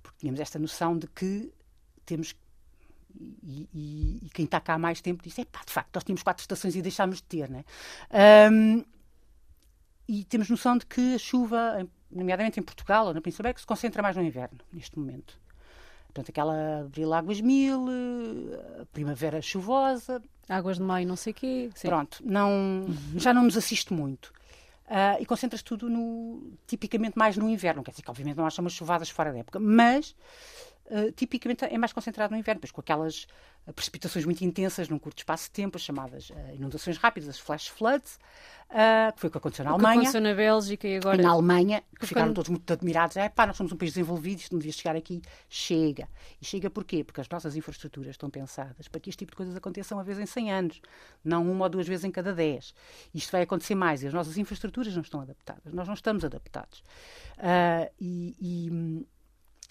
porque 0.00 0.18
tínhamos 0.20 0.38
esta 0.38 0.56
noção 0.56 0.96
de 0.96 1.08
que 1.08 1.52
temos 2.06 2.36
E, 3.42 3.68
e, 3.74 4.26
e, 4.26 4.30
quem 4.30 4.44
está 4.44 4.60
cá 4.60 4.74
há 4.74 4.78
mais 4.78 5.00
tempo 5.00 5.20
diz: 5.20 5.36
é 5.36 5.44
pá, 5.44 5.62
de 5.66 5.72
facto, 5.72 5.92
nós 5.96 6.04
tínhamos 6.04 6.22
quatro 6.22 6.42
estações 6.42 6.76
e 6.76 6.80
deixámos 6.80 7.16
de 7.16 7.24
ter, 7.24 7.50
né? 7.50 7.64
Um, 8.52 8.84
e 10.10 10.24
temos 10.24 10.50
noção 10.50 10.76
de 10.76 10.84
que 10.86 11.14
a 11.14 11.18
chuva, 11.18 11.86
nomeadamente 12.10 12.58
em 12.58 12.62
Portugal 12.64 13.06
ou 13.06 13.14
na 13.14 13.20
Península 13.20 13.44
Ibérica, 13.44 13.60
se 13.60 13.66
concentra 13.66 14.02
mais 14.02 14.16
no 14.16 14.24
inverno, 14.24 14.58
neste 14.72 14.98
momento. 14.98 15.38
Portanto, 16.06 16.30
aquela 16.30 16.80
Abril 16.80 17.14
Águas 17.14 17.40
Mil, 17.40 17.86
a 18.80 18.86
Primavera 18.86 19.40
Chuvosa. 19.40 20.20
Águas 20.48 20.78
de 20.78 20.82
Maio, 20.82 21.06
não 21.06 21.14
sei 21.14 21.30
o 21.30 21.34
quê. 21.36 21.70
Sim. 21.76 21.86
Pronto, 21.86 22.18
não, 22.24 22.86
já 23.14 23.32
não 23.32 23.44
nos 23.44 23.56
assiste 23.56 23.92
muito. 23.94 24.32
Uh, 24.88 25.20
e 25.20 25.24
concentras 25.24 25.62
tudo 25.62 25.88
no, 25.88 26.42
tipicamente 26.66 27.16
mais 27.16 27.36
no 27.36 27.48
inverno. 27.48 27.84
Quer 27.84 27.92
dizer 27.92 28.02
que, 28.02 28.10
obviamente, 28.10 28.36
não 28.36 28.44
há 28.44 28.50
umas 28.58 28.72
chuvadas 28.72 29.08
fora 29.10 29.32
da 29.32 29.38
época, 29.38 29.60
mas 29.60 30.16
uh, 30.86 31.12
tipicamente 31.12 31.64
é 31.64 31.78
mais 31.78 31.92
concentrado 31.92 32.32
no 32.32 32.36
inverno, 32.40 32.60
pois 32.60 32.72
com 32.72 32.80
aquelas 32.80 33.28
precipitações 33.74 34.24
muito 34.24 34.44
intensas 34.44 34.88
num 34.88 34.98
curto 34.98 35.18
espaço 35.18 35.44
de 35.44 35.50
tempo, 35.50 35.76
as 35.76 35.82
chamadas 35.82 36.30
uh, 36.30 36.54
inundações 36.54 36.96
rápidas, 36.96 37.28
as 37.28 37.38
flash 37.38 37.68
floods, 37.68 38.18
uh, 38.70 39.12
que 39.14 39.20
foi 39.20 39.28
o 39.28 39.30
que 39.30 39.38
aconteceu 39.38 39.64
na 39.64 39.72
o 39.72 39.74
Alemanha. 39.74 39.94
Que 39.94 40.00
aconteceu 40.00 40.20
na 40.20 40.34
Bélgica 40.34 40.88
e 40.88 40.96
agora. 40.96 41.20
E 41.20 41.24
na 41.24 41.30
Alemanha, 41.30 41.82
que 41.98 42.06
ficaram 42.06 42.32
todos 42.32 42.48
muito 42.48 42.72
admirados. 42.72 43.16
É 43.16 43.28
pá, 43.28 43.46
nós 43.46 43.56
somos 43.56 43.72
um 43.72 43.76
país 43.76 43.92
desenvolvido, 43.92 44.38
isto 44.38 44.52
não 44.52 44.58
devia 44.58 44.72
chegar 44.72 44.96
aqui. 44.96 45.22
Chega. 45.48 46.08
E 46.40 46.44
chega 46.44 46.70
porquê? 46.70 47.04
Porque 47.04 47.20
as 47.20 47.28
nossas 47.28 47.56
infraestruturas 47.56 48.10
estão 48.10 48.30
pensadas 48.30 48.88
para 48.88 49.00
que 49.00 49.10
este 49.10 49.20
tipo 49.20 49.32
de 49.32 49.36
coisas 49.36 49.54
aconteçam 49.54 49.98
uma 49.98 50.04
vez 50.04 50.18
em 50.18 50.26
100 50.26 50.52
anos, 50.52 50.82
não 51.24 51.50
uma 51.50 51.66
ou 51.66 51.68
duas 51.68 51.86
vezes 51.86 52.04
em 52.04 52.10
cada 52.10 52.32
10. 52.32 52.74
Isto 53.14 53.32
vai 53.32 53.42
acontecer 53.42 53.74
mais 53.74 54.02
e 54.02 54.06
as 54.06 54.14
nossas 54.14 54.36
infraestruturas 54.38 54.94
não 54.94 55.02
estão 55.02 55.20
adaptadas. 55.20 55.72
Nós 55.72 55.86
não 55.86 55.94
estamos 55.94 56.24
adaptados. 56.24 56.82
Uh, 57.38 57.90
e, 58.00 58.36
e 58.40 59.06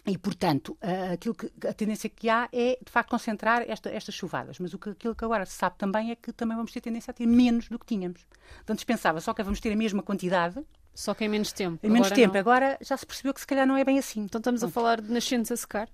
e, 0.10 0.18
portanto, 0.18 0.76
aquilo 1.14 1.36
que, 1.36 1.52
a 1.68 1.74
tendência 1.74 2.10
que 2.10 2.28
há 2.30 2.50
é, 2.52 2.80
de 2.84 2.92
facto, 2.92 3.12
concentrar 3.12 3.64
esta, 3.68 3.90
estas 3.92 4.16
chuvadas. 4.16 4.58
Mas 4.58 4.74
o 4.74 4.80
que, 4.80 4.90
aquilo 4.90 5.14
que 5.14 5.24
agora 5.24 5.46
se 5.46 5.54
sabe 5.54 5.76
também 5.78 6.10
é 6.10 6.16
que 6.16 6.34
também 6.34 6.58
vamos 6.58 6.72
ter 6.72 6.82
tendência 6.82 7.12
a 7.12 7.14
ter 7.14 7.28
menos 7.28 7.70
do 7.70 7.78
que 7.78 7.86
tínhamos. 7.86 8.26
Antes 8.68 8.84
pensava 8.84 9.22
só 9.22 9.34
que 9.34 9.44
vamos 9.44 9.60
ter 9.60 9.72
a 9.72 9.76
mesma 9.76 10.02
quantidade. 10.02 10.64
Só 10.96 11.14
que 11.14 11.24
em 11.24 11.30
menos 11.30 11.54
tempo. 11.54 11.86
Em 11.86 11.90
menos 11.90 12.08
agora 12.08 12.22
tempo. 12.22 12.34
Não. 12.34 12.40
Agora 12.40 12.78
já 12.82 12.98
se 12.98 13.06
percebeu 13.06 13.34
que 13.34 13.40
se 13.40 13.48
calhar 13.48 13.68
não 13.68 13.78
é 13.78 13.86
bem 13.86 14.00
assim. 14.00 14.22
Então 14.22 14.40
estamos 14.40 14.64
a 14.64 14.68
falar 14.68 15.00
de 15.00 15.12
nascentes 15.12 15.52
a 15.52 15.56
secar? 15.56 15.88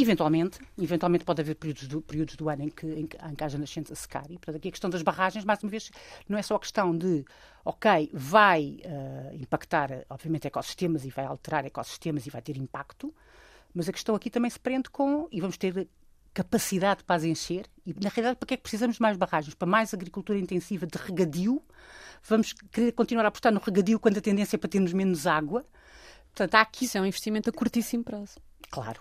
Eventualmente, 0.00 0.60
eventualmente 0.80 1.24
pode 1.24 1.40
haver 1.40 1.56
períodos 1.56 1.88
do, 1.88 2.00
períodos 2.00 2.36
do 2.36 2.48
ano 2.48 2.62
em 2.62 2.68
que, 2.68 2.86
em 2.86 3.00
em 3.00 3.34
que 3.34 3.44
haja 3.44 3.58
nascentes 3.58 3.90
a 3.90 3.96
secar. 3.96 4.30
E, 4.30 4.38
portanto, 4.38 4.54
aqui 4.54 4.68
a 4.68 4.70
questão 4.70 4.88
das 4.88 5.02
barragens, 5.02 5.44
mais 5.44 5.60
uma 5.60 5.68
vez, 5.68 5.90
não 6.28 6.38
é 6.38 6.42
só 6.42 6.54
a 6.54 6.60
questão 6.60 6.96
de, 6.96 7.24
ok, 7.64 8.08
vai 8.12 8.80
uh, 8.84 9.34
impactar, 9.34 10.06
obviamente, 10.08 10.46
ecossistemas 10.46 11.04
e 11.04 11.10
vai 11.10 11.24
alterar 11.24 11.66
ecossistemas 11.66 12.28
e 12.28 12.30
vai 12.30 12.40
ter 12.40 12.56
impacto, 12.56 13.12
mas 13.78 13.88
a 13.88 13.92
questão 13.92 14.16
aqui 14.16 14.28
também 14.28 14.50
se 14.50 14.58
prende 14.58 14.90
com, 14.90 15.28
e 15.30 15.40
vamos 15.40 15.56
ter 15.56 15.88
capacidade 16.34 17.04
para 17.04 17.14
as 17.14 17.22
encher, 17.22 17.64
e 17.86 17.94
na 17.94 18.08
realidade 18.08 18.36
para 18.36 18.46
que 18.48 18.54
é 18.54 18.56
que 18.56 18.62
precisamos 18.64 18.96
de 18.96 19.02
mais 19.02 19.16
barragens? 19.16 19.54
Para 19.54 19.68
mais 19.68 19.94
agricultura 19.94 20.36
intensiva 20.36 20.84
de 20.84 20.98
regadio? 20.98 21.62
Vamos 22.24 22.52
querer 22.72 22.90
continuar 22.90 23.24
a 23.24 23.28
apostar 23.28 23.52
no 23.52 23.60
regadio 23.60 24.00
quando 24.00 24.18
a 24.18 24.20
tendência 24.20 24.56
é 24.56 24.58
para 24.58 24.68
termos 24.68 24.92
menos 24.92 25.28
água? 25.28 25.64
Portanto, 26.34 26.56
há 26.56 26.60
aqui... 26.60 26.86
Isso 26.86 26.98
é 26.98 27.00
um 27.00 27.06
investimento 27.06 27.50
a 27.50 27.52
curtíssimo 27.52 28.02
prazo. 28.02 28.40
Claro. 28.68 29.00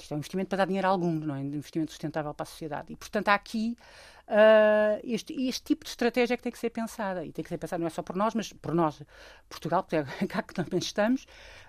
Isto 0.00 0.12
é 0.12 0.14
um 0.14 0.18
investimento 0.18 0.48
para 0.48 0.56
dar 0.56 0.64
dinheiro 0.64 0.88
a 0.88 0.90
algum, 0.90 1.12
não 1.12 1.34
é? 1.34 1.40
Um 1.40 1.54
investimento 1.54 1.92
sustentável 1.92 2.32
para 2.32 2.44
a 2.44 2.46
sociedade. 2.46 2.90
E, 2.90 2.96
portanto, 2.96 3.28
há 3.28 3.34
aqui 3.34 3.76
uh, 4.28 5.00
este, 5.02 5.32
este 5.46 5.62
tipo 5.62 5.84
de 5.84 5.90
estratégia 5.90 6.36
que 6.36 6.42
tem 6.42 6.52
que 6.52 6.58
ser 6.58 6.70
pensada. 6.70 7.24
E 7.24 7.32
tem 7.32 7.42
que 7.42 7.48
ser 7.48 7.58
pensada 7.58 7.80
não 7.80 7.86
é 7.86 7.90
só 7.90 8.02
por 8.02 8.16
nós, 8.16 8.34
mas 8.34 8.52
por 8.52 8.74
nós, 8.74 9.02
Portugal, 9.48 9.82
porque 9.82 9.96
é 9.96 10.04
cá 10.26 10.42
que 10.42 10.54
também 10.54 10.78
estamos, 10.78 11.26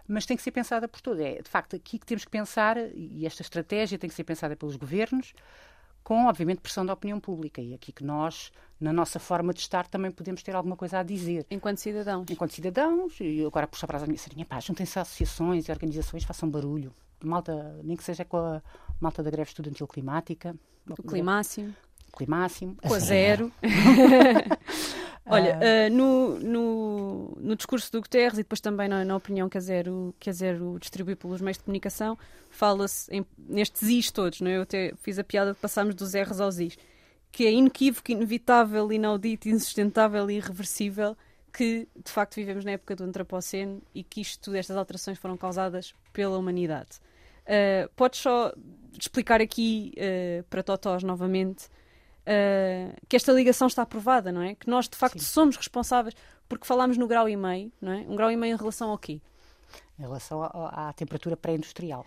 mas 0.08 0.26
tem 0.26 0.38
que 0.38 0.44
ser 0.44 0.52
pensada 0.52 0.88
por 0.88 1.02
todos. 1.02 1.20
É, 1.22 1.42
de 1.42 1.50
facto, 1.50 1.76
aqui 1.76 2.00
que 2.00 2.06
temos 2.06 2.26
que 2.26 2.32
pensar, 2.32 2.78
e 2.78 3.26
esta 3.26 3.42
estratégia 3.42 3.98
tem 3.98 4.10
que 4.10 4.16
ser 4.16 4.24
pensada 4.24 4.56
pelos 4.56 4.76
governos, 4.76 5.34
com, 6.04 6.28
obviamente, 6.28 6.62
pressão 6.62 6.86
da 6.86 6.94
opinião 6.94 7.20
pública. 7.20 7.62
E 7.62 7.74
aqui 7.74 7.92
que 7.92 8.04
nós, 8.04 8.52
na 8.80 8.94
nossa 8.94 9.20
forma 9.20 9.52
de 9.54 9.62
estar, 9.62 9.88
também 9.88 10.12
podemos 10.12 10.44
ter 10.44 10.56
alguma 10.56 10.76
coisa 10.76 11.00
a 11.00 11.04
dizer. 11.04 11.48
Enquanto 11.50 11.80
cidadãos. 11.80 12.28
Enquanto 12.30 12.52
cidadãos, 12.52 13.18
e 13.20 13.44
agora 13.44 13.66
puxar 13.66 13.88
para 13.88 13.98
a 13.98 14.06
minha 14.06 14.18
sardinha, 14.18 14.46
pá, 14.46 14.60
juntem-se 14.60 15.00
associações 15.00 15.68
e 15.68 15.72
organizações, 15.72 16.24
façam 16.24 16.48
barulho. 16.48 16.94
Malta, 17.24 17.80
nem 17.84 17.98
que 17.98 18.04
seja 18.04 18.24
com 18.24 18.38
a 18.38 18.62
malta 19.00 19.24
da 19.24 19.32
greve 19.32 19.50
estudantil 19.50 19.88
climática. 19.88 20.56
O 20.88 21.02
climáximo. 21.02 21.74
Climáximo. 22.16 22.76
Com 22.82 22.94
a 22.94 23.00
zero. 23.00 23.52
Olha, 25.28 25.58
uh, 25.58 25.94
no, 25.94 26.40
no, 26.40 27.38
no, 27.40 27.56
discurso 27.56 27.92
do 27.92 28.00
Guterres 28.00 28.38
e 28.38 28.44
depois 28.44 28.62
também 28.62 28.88
na, 28.88 29.04
na, 29.04 29.16
opinião 29.16 29.50
que 29.50 29.58
a 29.58 29.62
Zero, 29.62 30.14
que 30.20 30.30
a 30.30 30.34
Zero 30.34 30.78
distribui 30.80 31.16
pelos 31.16 31.42
meios 31.42 31.58
de 31.58 31.64
comunicação, 31.64 32.16
fala-se 32.52 33.10
nestes 33.40 33.82
is 33.90 34.12
todos, 34.12 34.40
não 34.40 34.52
é? 34.52 34.58
Eu 34.58 34.62
até 34.62 34.94
fiz 35.02 35.18
a 35.18 35.24
piada 35.24 35.54
de 35.54 35.58
passarmos 35.58 35.96
dos 35.96 36.14
R's 36.14 36.40
aos 36.40 36.60
is, 36.60 36.78
que 37.32 37.48
é 37.48 37.52
inequívoco, 37.52 38.12
inevitável, 38.12 38.94
inaudito, 38.94 39.50
insustentável 39.50 40.30
e 40.30 40.36
irreversível 40.36 41.18
que 41.52 41.88
de 41.96 42.12
facto 42.12 42.36
vivemos 42.36 42.64
na 42.64 42.72
época 42.72 42.96
do 42.96 43.04
Antropoceno 43.04 43.82
e 43.96 44.04
que 44.04 44.22
isto, 44.22 44.54
estas 44.54 44.78
alterações 44.78 45.18
foram 45.18 45.38
causadas 45.38 45.96
pela 46.14 46.38
humanidade. 46.38 47.00
Uh, 47.46 47.90
podes 47.96 48.20
só 48.20 48.54
explicar 49.00 49.42
aqui 49.42 49.94
uh, 49.98 50.44
para 50.50 50.62
Totós 50.62 51.02
novamente 51.02 51.68
uh, 52.26 52.96
que 53.08 53.16
esta 53.16 53.32
ligação 53.32 53.68
está 53.68 53.84
aprovada, 53.84 54.32
não 54.32 54.42
é? 54.42 54.56
Que 54.56 54.70
nós 54.70 54.90
de 54.90 54.98
facto 54.98 55.20
Sim. 55.20 55.26
somos 55.26 55.56
responsáveis 55.56 56.16
porque 56.48 56.66
falámos 56.66 56.98
no 56.98 57.08
grau 57.08 57.28
e 57.28 57.36
meio, 57.36 57.72
não 57.82 57.92
é? 57.92 57.98
Um 58.08 58.16
grau 58.16 58.32
e 58.32 58.38
meio 58.38 58.54
em 58.54 58.58
relação 58.58 58.90
ao 58.90 58.98
quê? 58.98 59.22
Em 59.98 60.04
relação 60.04 60.44
à, 60.44 60.90
à 60.90 60.94
temperatura 60.94 61.38
pré-industrial. 61.38 62.06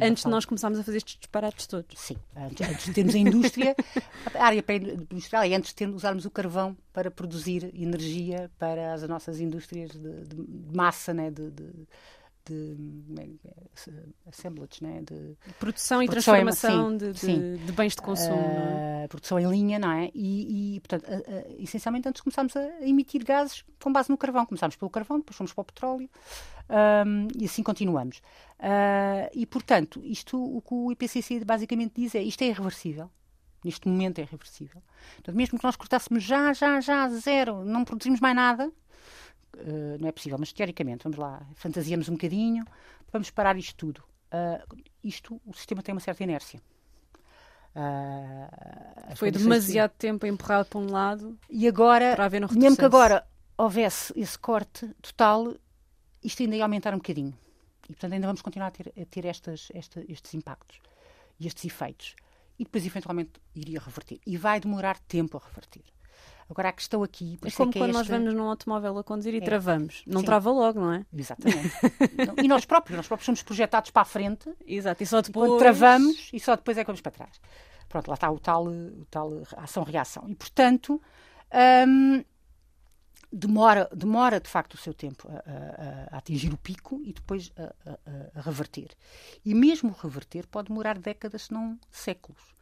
Antes 0.00 0.24
de 0.24 0.30
nós 0.30 0.46
começarmos 0.46 0.78
a 0.78 0.82
fazer 0.82 0.96
estes 0.96 1.18
disparates 1.18 1.66
todos. 1.66 1.98
Sim, 2.00 2.16
antes, 2.34 2.66
antes 2.66 2.86
de 2.86 2.92
termos 2.94 3.14
a 3.14 3.18
indústria, 3.18 3.76
a 4.34 4.44
área 4.44 4.62
pré-industrial 4.62 5.44
e 5.44 5.54
antes 5.54 5.74
de 5.74 5.86
usarmos 5.86 6.24
o 6.24 6.30
carvão 6.30 6.76
para 6.92 7.10
produzir 7.10 7.70
energia 7.74 8.50
para 8.58 8.94
as 8.94 9.02
nossas 9.02 9.38
indústrias 9.38 9.90
de, 9.90 10.24
de 10.24 10.74
massa, 10.74 11.12
né? 11.12 11.30
de, 11.30 11.50
de 11.50 11.86
de 12.52 12.76
assemblage, 14.26 14.82
né? 14.82 15.02
de 15.02 15.36
produção 15.58 16.02
e 16.02 16.06
produção 16.06 16.34
transformação 16.34 16.94
em, 16.94 17.14
sim, 17.14 17.38
de, 17.38 17.58
de, 17.58 17.66
de, 17.66 17.72
bens 17.72 17.94
de 17.94 18.02
consumo. 18.02 18.36
Uh, 18.36 19.04
é? 19.04 19.08
Produção 19.08 19.38
em 19.38 19.48
linha, 19.48 19.78
não 19.78 19.90
é? 19.90 20.10
E, 20.14 20.76
e 20.76 20.80
portanto, 20.80 21.08
uh, 21.08 21.18
uh, 21.18 21.62
essencialmente 21.62 22.08
antes 22.08 22.20
começámos 22.20 22.56
a 22.56 22.86
emitir 22.86 23.24
gases 23.24 23.64
com 23.82 23.92
base 23.92 24.10
no 24.10 24.16
carvão. 24.16 24.46
Começámos 24.46 24.76
pelo 24.76 24.90
carvão, 24.90 25.18
depois 25.18 25.36
fomos 25.36 25.52
para 25.52 25.62
o 25.62 25.64
petróleo 25.64 26.10
um, 27.06 27.28
e 27.38 27.44
assim 27.44 27.62
continuamos. 27.62 28.20
e, 29.34 29.46
portanto, 29.46 30.00
isto 30.04 30.36
o 30.36 30.60
que 30.60 30.74
o 30.74 30.92
IPCC 30.92 31.44
basicamente 31.44 31.94
diz 31.96 32.14
é 32.14 32.22
isto 32.22 32.42
é 32.42 32.46
irreversível. 32.46 33.10
Neste 33.64 33.88
momento 33.88 34.18
é 34.18 34.22
irreversível. 34.22 34.82
Portanto, 35.16 35.36
mesmo 35.36 35.58
que 35.58 35.64
nós 35.64 35.76
cortássemos 35.76 36.22
já, 36.22 36.52
já, 36.52 36.80
já, 36.80 37.08
zero, 37.08 37.64
não 37.64 37.84
produzimos 37.84 38.20
mais 38.20 38.36
nada, 38.36 38.72
uh, 39.56 39.98
não 40.00 40.08
é 40.08 40.12
possível, 40.12 40.38
mas 40.38 40.52
teoricamente, 40.52 41.04
vamos 41.04 41.18
lá, 41.18 41.46
fantasiamos 41.54 42.08
um 42.08 42.12
bocadinho, 42.12 42.64
vamos 43.12 43.30
parar 43.30 43.56
isto 43.56 43.74
tudo. 43.76 44.02
Uh, 44.26 44.82
isto, 45.02 45.40
o 45.46 45.54
sistema 45.54 45.82
tem 45.82 45.94
uma 45.94 46.00
certa 46.00 46.22
inércia. 46.22 46.60
Uh, 47.74 49.16
Foi 49.16 49.30
demasiado 49.30 49.92
de... 49.92 49.98
tempo 49.98 50.26
empurrado 50.26 50.66
para 50.66 50.78
um 50.78 50.90
lado 50.90 51.38
e 51.50 51.68
agora, 51.68 52.16
mesmo 52.52 52.76
que 52.76 52.84
agora 52.84 53.26
houvesse 53.56 54.12
esse 54.18 54.38
corte 54.38 54.88
total, 55.02 55.54
isto 56.22 56.42
ainda 56.42 56.56
ia 56.56 56.64
aumentar 56.64 56.94
um 56.94 56.98
bocadinho. 56.98 57.36
E, 57.84 57.88
portanto, 57.88 58.14
ainda 58.14 58.26
vamos 58.26 58.42
continuar 58.42 58.68
a 58.68 58.70
ter, 58.70 58.92
a 59.00 59.04
ter 59.04 59.24
estas, 59.26 59.68
esta, 59.72 60.04
estes 60.10 60.34
impactos 60.34 60.80
e 61.38 61.46
estes 61.46 61.64
efeitos. 61.64 62.16
E 62.58 62.64
depois, 62.64 62.84
eventualmente, 62.84 63.32
iria 63.54 63.78
reverter. 63.78 64.18
E 64.26 64.36
vai 64.36 64.58
demorar 64.58 64.98
tempo 65.00 65.36
a 65.36 65.46
reverter. 65.46 65.84
Agora, 66.48 66.68
a 66.68 66.72
questão 66.72 67.02
aqui. 67.02 67.38
É 67.44 67.50
como 67.50 67.70
é 67.70 67.72
quando 67.72 67.90
esta... 67.90 67.98
nós 67.98 68.06
vamos 68.06 68.34
num 68.34 68.48
automóvel 68.48 68.98
a 68.98 69.04
conduzir 69.04 69.34
e 69.34 69.38
é. 69.38 69.40
travamos. 69.40 70.02
Não 70.06 70.20
Sim. 70.20 70.26
trava 70.26 70.50
logo, 70.50 70.80
não 70.80 70.92
é? 70.92 71.04
Exatamente. 71.12 71.72
e 72.42 72.48
nós 72.48 72.64
próprios, 72.64 72.96
nós 72.96 73.06
próprios 73.06 73.26
somos 73.26 73.42
projetados 73.42 73.90
para 73.90 74.02
a 74.02 74.04
frente. 74.04 74.52
Exato, 74.66 75.02
e 75.02 75.06
só 75.06 75.20
depois. 75.20 75.52
E 75.52 75.58
travamos, 75.58 76.30
e 76.32 76.38
só 76.38 76.54
depois 76.54 76.78
é 76.78 76.82
que 76.82 76.86
vamos 76.86 77.00
para 77.00 77.12
trás. 77.12 77.40
Pronto, 77.88 78.08
lá 78.08 78.14
está 78.14 78.30
o 78.30 78.38
tal, 78.38 78.66
o 78.66 79.06
tal 79.10 79.42
ação-reação. 79.56 80.24
E, 80.28 80.34
portanto. 80.34 81.00
Hum, 81.88 82.24
demora, 83.32 83.88
demora 83.94 84.40
de 84.40 84.48
facto 84.48 84.74
o 84.74 84.78
seu 84.78 84.94
tempo 84.94 85.28
a, 85.28 86.12
a, 86.12 86.16
a 86.16 86.18
atingir 86.18 86.52
o 86.52 86.56
pico 86.56 87.00
e 87.04 87.12
depois 87.12 87.52
a, 87.56 88.38
a, 88.38 88.40
reverter. 88.40 88.90
E 89.44 89.54
mesmo 89.54 89.94
reverter 90.00 90.46
pode 90.46 90.68
demorar 90.68 90.98
décadas, 90.98 91.42
se 91.42 91.52
não 91.52 91.78
séculos. 91.90 92.55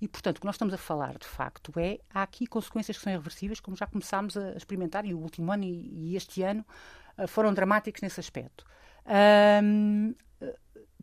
E, 0.00 0.06
portanto, 0.06 0.38
o 0.38 0.40
que 0.40 0.46
nós 0.46 0.54
estamos 0.54 0.72
a 0.72 0.78
falar, 0.78 1.18
de 1.18 1.26
facto, 1.26 1.72
é 1.76 1.98
há 2.14 2.22
aqui 2.22 2.46
consequências 2.46 2.96
que 2.96 3.02
são 3.02 3.12
irreversíveis, 3.12 3.60
como 3.60 3.76
já 3.76 3.86
começámos 3.86 4.36
a 4.36 4.52
experimentar, 4.52 5.04
e 5.04 5.12
o 5.12 5.18
último 5.18 5.50
ano 5.50 5.64
e, 5.64 6.12
e 6.12 6.16
este 6.16 6.42
ano 6.42 6.64
uh, 7.18 7.26
foram 7.26 7.52
dramáticos 7.52 8.00
nesse 8.00 8.20
aspecto. 8.20 8.64
Um, 9.62 10.14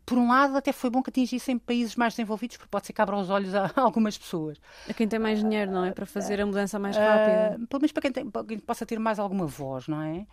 por 0.06 0.16
um 0.16 0.28
lado, 0.28 0.56
até 0.56 0.72
foi 0.72 0.88
bom 0.88 1.02
que 1.02 1.10
atingissem 1.10 1.58
países 1.58 1.96
mais 1.96 2.14
desenvolvidos, 2.14 2.56
porque 2.56 2.70
pode 2.70 2.86
ser 2.86 2.92
que 2.92 3.02
abra 3.02 3.16
os 3.16 3.28
olhos 3.28 3.52
a 3.54 3.72
algumas 3.74 4.16
pessoas. 4.16 4.58
A 4.88 4.94
quem 4.94 5.08
tem 5.08 5.18
mais 5.18 5.40
dinheiro, 5.40 5.72
não 5.72 5.84
é? 5.84 5.90
Para 5.90 6.06
fazer 6.06 6.40
a 6.40 6.46
mudança 6.46 6.78
mais 6.78 6.96
rápida. 6.96 7.56
Uh, 7.60 7.66
pelo 7.66 7.80
menos 7.80 7.92
para 7.92 8.02
quem, 8.02 8.12
tem, 8.12 8.30
para 8.30 8.44
quem 8.44 8.58
possa 8.60 8.86
ter 8.86 9.00
mais 9.00 9.18
alguma 9.18 9.46
voz, 9.46 9.88
não 9.88 10.00
é? 10.00 10.24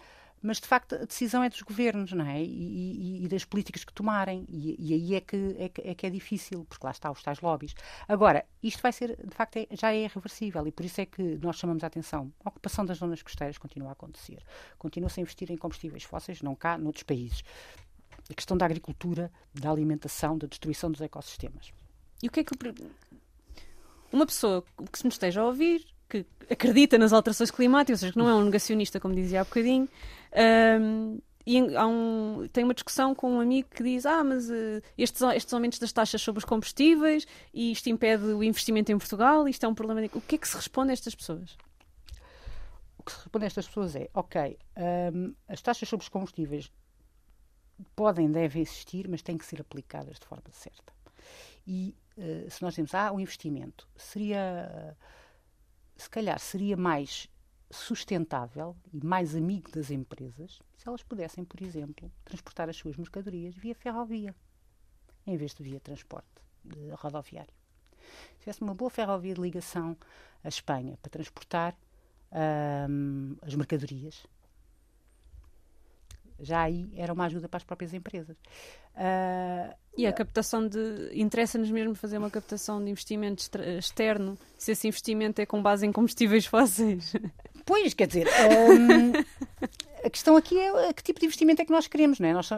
Mas 0.43 0.59
de 0.59 0.67
facto 0.67 0.95
a 0.95 1.05
decisão 1.05 1.41
é 1.41 1.49
dos 1.49 1.61
governos, 1.61 2.11
não 2.11 2.25
é? 2.25 2.43
E, 2.43 2.45
e, 2.45 3.25
e 3.25 3.27
das 3.29 3.45
políticas 3.45 3.85
que 3.85 3.93
tomarem. 3.93 4.45
E, 4.49 4.75
e 4.77 4.93
aí 4.93 5.15
é 5.15 5.21
que, 5.21 5.55
é 5.57 5.69
que, 5.69 5.81
é, 5.81 5.95
que, 5.95 6.05
é 6.05 6.09
difícil, 6.09 6.65
porque 6.65 6.85
lá 6.85 6.91
está 6.91 7.09
os 7.09 7.23
tais 7.23 7.39
lobbies. 7.39 7.73
Agora, 8.07 8.45
isto 8.61 8.81
vai 8.81 8.91
ser, 8.91 9.15
de 9.25 9.33
facto, 9.33 9.55
é, 9.55 9.67
já 9.71 9.93
é 9.93 10.03
irreversível 10.03 10.67
e 10.67 10.71
por 10.71 10.85
isso 10.85 10.99
é 10.99 11.05
que 11.05 11.39
nós 11.41 11.55
chamamos 11.55 11.81
a 11.85 11.87
atenção. 11.87 12.31
A 12.43 12.49
ocupação 12.49 12.85
das 12.85 12.97
zonas 12.97 13.23
costeiras 13.23 13.57
continua 13.57 13.89
a 13.89 13.91
acontecer. 13.93 14.43
Continua-se 14.77 15.21
a 15.21 15.23
investir 15.23 15.49
em 15.49 15.55
combustíveis 15.55 16.03
fósseis, 16.03 16.41
não 16.41 16.55
cá, 16.55 16.77
noutros 16.77 17.03
países. 17.03 17.41
A 18.29 18.33
questão 18.33 18.57
da 18.57 18.65
agricultura, 18.65 19.31
da 19.53 19.71
alimentação, 19.71 20.37
da 20.37 20.47
destruição 20.47 20.91
dos 20.91 20.99
ecossistemas. 20.99 21.71
E 22.21 22.27
o 22.27 22.31
que 22.31 22.41
é 22.41 22.43
que. 22.43 22.53
Uma 24.11 24.25
pessoa 24.25 24.63
que 24.91 24.97
se 24.97 25.05
nos 25.05 25.15
esteja 25.15 25.41
a 25.41 25.45
ouvir 25.45 25.85
que 26.09 26.25
acredita 26.49 26.97
nas 26.97 27.11
alterações 27.11 27.49
climáticas, 27.49 27.99
ou 27.99 28.01
seja, 28.01 28.13
que 28.13 28.19
não 28.19 28.29
é 28.29 28.35
um 28.35 28.43
negacionista, 28.43 28.99
como 28.99 29.15
dizia 29.15 29.41
há 29.41 29.43
bocadinho. 29.43 29.89
Um, 30.35 31.19
e 31.45 31.75
há 31.75 31.85
um, 31.85 32.47
tem 32.53 32.63
uma 32.63 32.73
discussão 32.73 33.13
com 33.13 33.33
um 33.33 33.39
amigo 33.39 33.69
que 33.69 33.83
diz: 33.83 34.05
Ah, 34.05 34.23
mas 34.23 34.49
uh, 34.49 34.81
estes, 34.97 35.21
estes 35.21 35.53
aumentos 35.53 35.77
das 35.77 35.91
taxas 35.91 36.21
sobre 36.21 36.39
os 36.39 36.45
combustíveis 36.45 37.27
e 37.53 37.71
isto 37.71 37.89
impede 37.89 38.23
o 38.23 38.43
investimento 38.43 38.91
em 38.91 38.97
Portugal, 38.97 39.47
isto 39.47 39.65
é 39.65 39.69
um 39.69 39.75
problema. 39.75 40.01
O 40.13 40.21
que 40.21 40.35
é 40.35 40.37
que 40.37 40.47
se 40.47 40.55
responde 40.55 40.91
a 40.91 40.93
estas 40.93 41.13
pessoas? 41.13 41.57
O 42.97 43.03
que 43.03 43.11
se 43.11 43.17
responde 43.17 43.45
a 43.45 43.47
estas 43.47 43.67
pessoas 43.67 43.95
é: 43.95 44.09
ok, 44.13 44.57
um, 45.13 45.35
as 45.47 45.61
taxas 45.61 45.89
sobre 45.89 46.03
os 46.03 46.09
combustíveis 46.09 46.71
podem, 47.95 48.31
devem 48.31 48.61
existir, 48.61 49.09
mas 49.09 49.21
têm 49.21 49.37
que 49.37 49.45
ser 49.45 49.59
aplicadas 49.59 50.19
de 50.19 50.25
forma 50.25 50.49
certa. 50.51 50.93
E 51.67 51.93
uh, 52.17 52.49
se 52.49 52.61
nós 52.61 52.73
temos, 52.73 52.95
ah, 52.95 53.11
o 53.11 53.19
investimento 53.19 53.87
seria. 53.97 54.95
Uh, 54.97 55.23
se 55.95 56.09
calhar 56.09 56.39
seria 56.39 56.75
mais 56.75 57.29
sustentável 57.73 58.75
e 58.93 59.05
mais 59.05 59.35
amigo 59.35 59.71
das 59.71 59.91
empresas 59.91 60.59
se 60.77 60.87
elas 60.87 61.03
pudessem, 61.03 61.43
por 61.43 61.61
exemplo, 61.61 62.11
transportar 62.23 62.69
as 62.69 62.77
suas 62.77 62.95
mercadorias 62.95 63.55
via 63.55 63.75
ferrovia, 63.75 64.35
em 65.25 65.35
vez 65.37 65.53
de 65.53 65.63
via 65.63 65.79
transporte 65.79 66.27
de 66.63 66.89
rodoviário. 66.91 67.53
Se 68.33 68.39
tivesse 68.39 68.61
uma 68.61 68.73
boa 68.73 68.89
ferrovia 68.89 69.33
de 69.33 69.41
ligação 69.41 69.97
à 70.43 70.47
Espanha 70.47 70.97
para 71.01 71.09
transportar 71.09 71.75
hum, 72.89 73.35
as 73.41 73.55
mercadorias, 73.55 74.25
já 76.39 76.61
aí 76.61 76.89
era 76.95 77.13
uma 77.13 77.25
ajuda 77.25 77.47
para 77.47 77.57
as 77.57 77.63
próprias 77.63 77.93
empresas. 77.93 78.35
Uh, 78.95 79.73
e 79.97 80.07
a 80.07 80.13
captação 80.13 80.67
de. 80.67 81.11
Interessa-nos 81.13 81.69
mesmo 81.69 81.95
fazer 81.95 82.17
uma 82.17 82.29
captação 82.29 82.83
de 82.83 82.89
investimento 82.89 83.43
externo, 83.77 84.37
se 84.57 84.71
esse 84.71 84.87
investimento 84.87 85.41
é 85.41 85.45
com 85.45 85.61
base 85.61 85.85
em 85.85 85.91
combustíveis 85.91 86.45
fósseis? 86.45 87.13
Pois, 87.65 87.93
quer 87.93 88.07
dizer, 88.07 88.27
um, 88.27 89.13
a 90.05 90.09
questão 90.09 90.35
aqui 90.35 90.59
é 90.59 90.91
que 90.91 91.01
tipo 91.01 91.17
de 91.17 91.27
investimento 91.27 91.61
é 91.61 91.65
que 91.65 91.71
nós 91.71 91.87
queremos, 91.87 92.19
não 92.19 92.27
é? 92.27 92.33
Nós, 92.33 92.49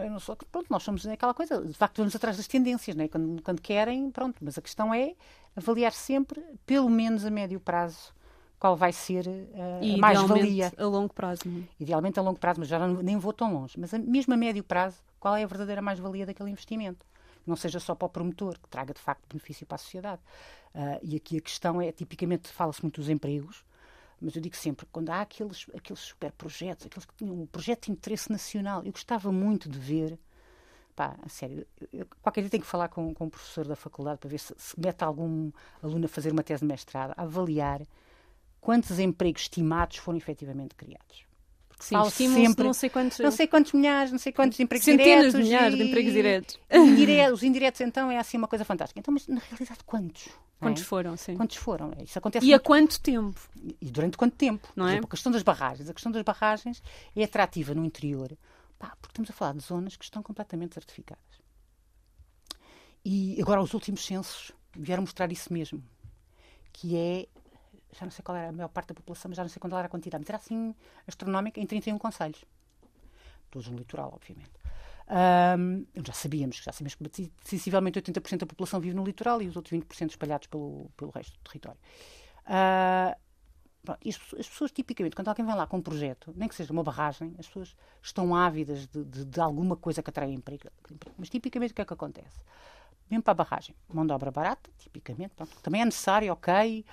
pronto, 0.52 0.66
nós 0.68 0.82
somos 0.82 1.06
aquela 1.06 1.32
coisa, 1.32 1.64
de 1.64 1.74
facto 1.74 1.98
vamos 1.98 2.16
atrás 2.16 2.38
das 2.38 2.48
tendências, 2.48 2.96
não 2.96 3.06
é? 3.06 3.08
Quando, 3.08 3.40
quando 3.44 3.62
querem, 3.62 4.10
pronto, 4.10 4.38
mas 4.42 4.58
a 4.58 4.62
questão 4.64 4.92
é 4.92 5.14
avaliar 5.56 5.92
sempre, 5.92 6.42
pelo 6.66 6.90
menos 6.90 7.24
a 7.24 7.30
médio 7.30 7.60
prazo, 7.60 8.16
qual 8.60 8.76
vai 8.76 8.92
ser 8.92 9.28
uh, 9.28 9.96
a 9.96 9.98
mais-valia. 9.98 10.72
a 10.78 10.86
longo 10.86 11.14
prazo. 11.14 11.44
Não 11.46 11.62
é? 11.62 11.64
Idealmente 11.80 12.20
a 12.20 12.22
longo 12.22 12.40
prazo, 12.40 12.60
mas 12.60 12.70
já 12.70 12.80
não, 12.80 13.02
nem 13.02 13.18
vou 13.18 13.34
tão 13.34 13.54
longe. 13.54 13.80
Mas 13.80 13.94
a, 13.94 14.00
mesmo 14.00 14.34
a 14.34 14.38
médio 14.38 14.64
prazo, 14.64 14.98
qual 15.20 15.36
é 15.36 15.44
a 15.44 15.48
verdadeira 15.48 15.82
mais-valia 15.82 16.26
daquele 16.26 16.50
investimento? 16.50 17.06
Não 17.46 17.56
seja 17.56 17.80
só 17.80 17.94
para 17.94 18.06
o 18.06 18.10
promotor, 18.10 18.58
que 18.60 18.68
traga 18.70 18.94
de 18.94 19.00
facto 19.00 19.28
benefício 19.28 19.66
para 19.66 19.76
a 19.76 19.78
sociedade. 19.78 20.22
Uh, 20.74 21.00
e 21.04 21.16
aqui 21.16 21.38
a 21.38 21.42
questão 21.42 21.82
é, 21.82 21.92
tipicamente, 21.92 22.48
fala-se 22.50 22.82
muito 22.82 23.00
dos 23.00 23.10
empregos, 23.10 23.64
mas 24.20 24.36
eu 24.36 24.42
digo 24.42 24.56
sempre, 24.56 24.86
quando 24.92 25.10
há 25.10 25.22
aqueles, 25.22 25.68
aqueles 25.76 26.00
super 26.00 26.32
projetos, 26.32 26.86
aqueles 26.86 27.06
que 27.06 27.14
tinham 27.14 27.34
um 27.34 27.46
projeto 27.46 27.86
de 27.86 27.92
interesse 27.92 28.32
nacional, 28.32 28.84
eu 28.84 28.92
gostava 28.92 29.32
muito 29.32 29.70
de 29.70 29.78
ver 29.78 30.18
pá, 30.96 31.16
a 31.22 31.30
sério, 31.30 31.68
eu, 31.92 32.08
qualquer 32.22 32.42
dia 32.42 32.50
tenho 32.50 32.64
que 32.64 32.70
falar 32.70 32.88
com, 32.88 33.14
com 33.14 33.26
um 33.26 33.30
professor 33.30 33.68
da 33.68 33.76
faculdade 33.76 34.18
para 34.18 34.30
ver 34.30 34.40
se, 34.40 34.54
se 34.58 34.80
mete 34.80 35.04
algum 35.04 35.52
aluno 35.84 36.06
a 36.06 36.08
fazer 36.08 36.32
uma 36.32 36.42
tese 36.42 36.62
de 36.62 36.68
mestrado, 36.68 37.14
a 37.18 37.24
avaliar 37.24 37.82
quantos 38.66 38.98
empregos 38.98 39.44
estimados 39.44 39.98
foram 39.98 40.18
efetivamente 40.18 40.74
criados. 40.74 41.24
Sim, 41.80 42.04
sempre, 42.10 42.64
não 42.64 42.74
sei 42.74 42.90
quantos... 42.90 43.20
Não 43.20 43.30
sei 43.30 43.46
quantos 43.46 43.74
milhares, 43.74 44.12
não 44.12 44.18
sei 44.18 44.34
quantos 44.34 44.60
empregos 44.60 44.86
Centenas 44.86 45.34
diretos. 45.34 45.34
de 45.34 45.44
milhares 45.44 45.76
e... 45.76 45.78
de 45.78 45.84
empregos 45.84 46.14
diretos. 46.14 46.60
Indiretos, 46.72 47.34
os 47.34 47.44
indiretos, 47.44 47.82
então, 47.82 48.10
é 48.10 48.18
assim 48.18 48.38
uma 48.38 48.48
coisa 48.48 48.66
fantástica. 48.66 49.00
Então, 49.00 49.14
mas 49.14 49.28
na 49.28 49.40
realidade, 49.40 49.84
quantos? 49.86 50.30
Quantos 50.60 50.82
é? 50.82 50.86
foram, 50.86 51.16
sim. 51.16 51.36
Quantos 51.36 51.58
foram? 51.58 51.92
Isso 52.04 52.18
acontece 52.18 52.44
e 52.44 52.50
muito... 52.50 52.60
a 52.60 52.66
quanto 52.66 53.00
tempo? 53.00 53.40
E 53.80 53.92
durante 53.92 54.18
quanto 54.18 54.36
tempo? 54.36 54.68
Não 54.76 54.86
Por 54.86 54.90
é? 54.90 54.94
exemplo, 54.94 55.08
a 55.08 55.12
questão 55.12 55.32
das 55.32 55.44
barragens. 55.44 55.88
A 55.88 55.94
questão 55.94 56.12
das 56.12 56.24
barragens 56.24 56.82
é 57.16 57.24
atrativa 57.24 57.76
no 57.76 57.86
interior, 57.86 58.36
pá, 58.80 58.98
porque 59.00 59.12
estamos 59.12 59.30
a 59.30 59.34
falar 59.34 59.54
de 59.54 59.62
zonas 59.62 59.96
que 59.96 60.06
estão 60.06 60.24
completamente 60.24 60.74
certificadas. 60.74 61.24
E 63.04 63.40
agora 63.40 63.62
os 63.62 63.76
últimos 63.76 64.04
censos 64.04 64.52
vieram 64.76 65.02
mostrar 65.02 65.32
isso 65.32 65.54
mesmo, 65.54 65.84
que 66.74 66.98
é 66.98 67.28
já 67.98 68.06
não 68.06 68.12
sei 68.12 68.24
qual 68.24 68.38
era 68.38 68.50
a 68.50 68.52
maior 68.52 68.70
parte 68.70 68.90
da 68.90 68.94
população, 68.94 69.30
mas 69.30 69.38
já 69.38 69.44
não 69.44 69.50
sei 69.50 69.60
qual 69.60 69.72
era 69.78 69.88
a 69.88 69.90
quantidade, 69.90 70.22
mas 70.22 70.30
era 70.30 70.38
assim 70.38 70.76
astronómica 71.08 71.60
em 71.60 71.66
31 71.66 71.98
conselhos. 71.98 72.44
Todos 73.50 73.68
no 73.70 73.78
litoral, 73.78 74.12
obviamente. 74.14 74.52
Um, 75.08 75.86
já 76.04 76.14
sabíamos, 76.14 76.58
já 76.58 76.72
sabíamos 76.72 76.96
que 76.96 77.32
sensivelmente 77.44 78.02
80% 78.02 78.40
da 78.40 78.46
população 78.46 78.80
vive 78.80 78.96
no 78.96 79.04
litoral 79.04 79.42
e 79.42 79.48
os 79.48 79.56
outros 79.56 79.78
20% 79.78 80.10
espalhados 80.10 80.48
pelo, 80.48 80.90
pelo 80.98 81.12
resto 81.12 81.34
do 81.34 81.44
território. 81.44 81.80
Uh, 82.48 83.16
as, 83.88 84.16
as, 84.40 84.50
pessoas, 84.50 84.72
tipicamente, 84.72 85.16
quando 85.16 85.28
alguém 85.28 85.46
vem 85.46 85.56
lá 85.56 85.68
com 85.68 85.78
um 85.78 85.82
projeto, 85.82 86.34
nem 86.36 86.50
que 86.50 86.56
seja 86.56 86.74
uma 86.74 86.84
barragem, 86.84 87.36
as 87.38 87.46
pessoas 87.46 87.76
estão 88.02 88.36
ávidas 88.36 88.88
de, 88.88 89.06
de, 89.06 89.26
de 89.26 89.40
alguma 89.40 89.76
coisa 89.76 90.02
que 90.02 90.10
atrai 90.10 90.32
emprego. 90.32 90.70
Mas, 91.18 91.30
tipicamente, 91.30 91.72
o 91.72 91.76
que 91.76 91.82
é 91.84 91.86
que 91.86 91.94
acontece? 91.94 92.40
Mesmo 93.10 93.24
para 93.24 93.32
a 93.32 93.36
barragem. 93.36 93.76
Mão 93.94 94.06
de 94.06 94.14
obra 94.14 94.32
barata, 94.32 94.70
tipicamente, 94.78 95.34
pronto, 95.36 95.56
também 95.62 95.82
é 95.82 95.86
necessário, 95.86 96.32
ok, 96.32 96.86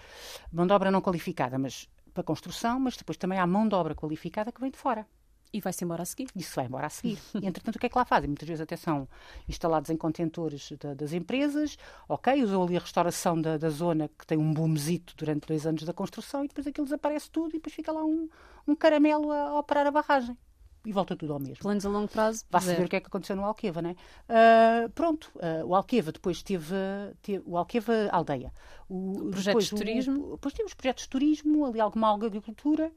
mão 0.52 0.66
de 0.66 0.72
obra 0.72 0.90
não 0.90 1.00
qualificada, 1.00 1.58
mas 1.58 1.88
para 2.12 2.22
construção, 2.22 2.78
mas 2.78 2.96
depois 2.96 3.16
também 3.16 3.38
há 3.38 3.46
mão 3.46 3.66
de 3.66 3.74
obra 3.74 3.94
qualificada 3.94 4.52
que 4.52 4.60
vem 4.60 4.70
de 4.70 4.76
fora. 4.76 5.06
E 5.54 5.60
vai-se 5.60 5.84
embora 5.84 6.02
a 6.02 6.06
seguir. 6.06 6.28
Isso 6.34 6.54
vai 6.56 6.64
embora 6.64 6.86
a 6.86 6.90
seguir. 6.90 7.18
e, 7.34 7.46
entretanto, 7.46 7.76
o 7.76 7.78
que 7.78 7.84
é 7.84 7.88
que 7.88 7.98
lá 7.98 8.06
fazem? 8.06 8.26
Muitas 8.28 8.48
vezes 8.48 8.62
até 8.62 8.74
são 8.74 9.06
instalados 9.46 9.90
em 9.90 9.96
contentores 9.98 10.72
da, 10.80 10.94
das 10.94 11.12
empresas, 11.12 11.76
ok, 12.08 12.42
usam 12.42 12.62
ali 12.62 12.76
a 12.76 12.80
restauração 12.80 13.38
da, 13.38 13.58
da, 13.58 13.68
zona 13.68 14.08
que 14.08 14.26
tem 14.26 14.38
um 14.38 14.52
boomzito 14.52 15.14
durante 15.14 15.46
dois 15.46 15.66
anos 15.66 15.82
da 15.82 15.92
construção 15.92 16.42
e 16.42 16.48
depois 16.48 16.66
aquilo 16.66 16.86
desaparece 16.86 17.30
tudo 17.30 17.50
e 17.50 17.58
depois 17.58 17.74
fica 17.74 17.92
lá 17.92 18.02
um, 18.02 18.30
um 18.66 18.74
caramelo 18.74 19.30
a, 19.30 19.48
a 19.48 19.58
operar 19.58 19.86
a 19.86 19.90
barragem 19.90 20.36
e 20.84 20.92
volta 20.92 21.16
tudo 21.16 21.32
ao 21.32 21.38
mesmo. 21.38 21.56
Planos 21.56 21.86
a 21.86 21.88
longo 21.88 22.08
prazo. 22.08 22.44
Vá-se 22.50 22.74
ver 22.74 22.86
o 22.86 22.88
que 22.88 22.96
é 22.96 23.00
que 23.00 23.06
aconteceu 23.06 23.36
no 23.36 23.44
Alqueva, 23.44 23.80
né? 23.80 23.94
Uh, 24.28 24.90
pronto, 24.90 25.30
uh, 25.36 25.64
o 25.66 25.74
Alqueva 25.74 26.10
depois 26.10 26.42
teve, 26.42 26.74
teve, 27.22 27.42
o 27.46 27.56
Alqueva 27.56 28.08
aldeia. 28.10 28.52
O, 28.88 29.30
projetos 29.30 29.64
de 29.64 29.76
turismo. 29.76 30.26
O, 30.26 30.30
depois 30.32 30.54
teve 30.54 30.66
os 30.66 30.74
projetos 30.74 31.04
de 31.04 31.08
turismo, 31.08 31.64
ali 31.66 31.80
alguma 31.80 32.12
agricultura, 32.12 32.90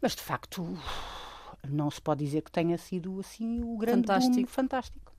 mas 0.00 0.14
de 0.14 0.22
facto 0.22 0.78
não 1.68 1.90
se 1.90 2.00
pode 2.00 2.24
dizer 2.24 2.42
que 2.42 2.50
tenha 2.50 2.78
sido 2.78 3.18
assim 3.20 3.62
o 3.62 3.76
grande 3.76 4.06
fantástico. 4.06 4.34
Boom, 4.34 4.46
fantástico. 4.46 5.14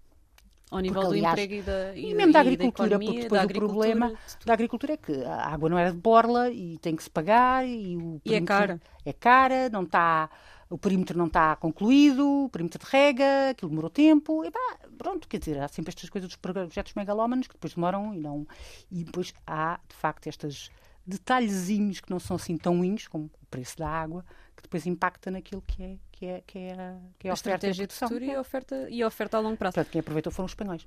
Ao 0.71 0.79
nível 0.79 1.01
porque, 1.01 1.21
do 1.21 1.27
aliás, 1.27 1.33
emprego 1.33 1.53
e 1.53 1.61
da 1.61 1.95
E, 1.95 2.11
e 2.11 2.15
mesmo 2.15 2.33
da 2.33 2.39
agricultura, 2.39 2.89
da 2.89 2.95
economia, 2.95 3.29
porque 3.29 3.37
depois 3.37 3.45
o 3.45 3.67
problema 3.67 4.13
da 4.45 4.53
agricultura 4.53 4.93
é 4.93 4.97
que 4.97 5.23
a 5.23 5.45
água 5.45 5.69
não 5.69 5.77
era 5.77 5.91
de 5.91 5.97
borla 5.97 6.49
e 6.49 6.77
tem 6.79 6.95
que 6.95 7.03
se 7.03 7.09
pagar 7.09 7.67
e, 7.67 7.95
o 7.95 8.19
e 8.25 8.33
é 8.33 8.41
cara. 8.41 8.81
É 9.05 9.13
cara, 9.13 9.69
não 9.69 9.83
está 9.83 10.29
o 10.75 10.77
perímetro 10.77 11.17
não 11.17 11.27
está 11.27 11.55
concluído, 11.55 12.43
o 12.43 12.49
perímetro 12.49 12.83
de 12.83 12.91
rega, 12.91 13.51
aquilo 13.51 13.69
demorou 13.69 13.89
tempo, 13.89 14.43
e 14.43 14.51
pá, 14.51 14.77
pronto, 14.97 15.25
quer 15.25 15.39
dizer, 15.39 15.57
há 15.61 15.69
sempre 15.69 15.91
estas 15.91 16.09
coisas 16.09 16.27
dos 16.29 16.35
projetos 16.35 16.93
megalómanos 16.95 17.47
que 17.47 17.53
depois 17.53 17.73
demoram 17.73 18.13
e 18.13 18.19
não. 18.19 18.45
E 18.91 19.05
depois 19.05 19.33
há, 19.47 19.79
de 19.87 19.95
facto, 19.95 20.27
estes 20.27 20.69
detalhezinhos 21.07 22.01
que 22.01 22.09
não 22.09 22.19
são 22.19 22.35
assim 22.35 22.57
tão 22.57 22.79
ruins, 22.79 23.07
como 23.07 23.31
o 23.41 23.45
preço 23.45 23.77
da 23.77 23.87
água, 23.87 24.25
que 24.53 24.63
depois 24.63 24.85
impacta 24.85 25.31
naquilo 25.31 25.61
que 25.61 25.81
é, 25.81 25.97
que 26.11 26.25
é, 26.25 26.43
que 26.45 26.59
é, 26.59 26.73
a, 26.73 26.97
que 27.19 27.27
é 27.29 27.31
a, 27.31 27.31
a 27.31 27.33
oferta 27.33 27.33
estratégia 27.33 27.87
de 27.87 27.93
futuro 27.93 28.25
e 28.25 28.35
a 28.35 28.41
oferta, 28.41 28.89
e 28.89 29.01
a 29.01 29.07
oferta 29.07 29.37
a 29.37 29.39
longo 29.39 29.55
prazo. 29.55 29.75
Portanto, 29.75 29.93
quem 29.93 29.99
aproveitou 29.99 30.33
foram 30.33 30.45
os 30.45 30.51
espanhóis. 30.51 30.85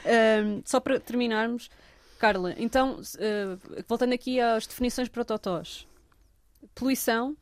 um, 0.06 0.62
só 0.66 0.80
para 0.80 1.00
terminarmos, 1.00 1.72
Carla, 2.20 2.54
então, 2.60 3.00
uh, 3.00 3.84
voltando 3.88 4.14
aqui 4.14 4.39
às 4.39 4.68
definições 4.68 5.10
para 5.10 5.26
totós, 5.26 5.88
poluição, 6.76 7.36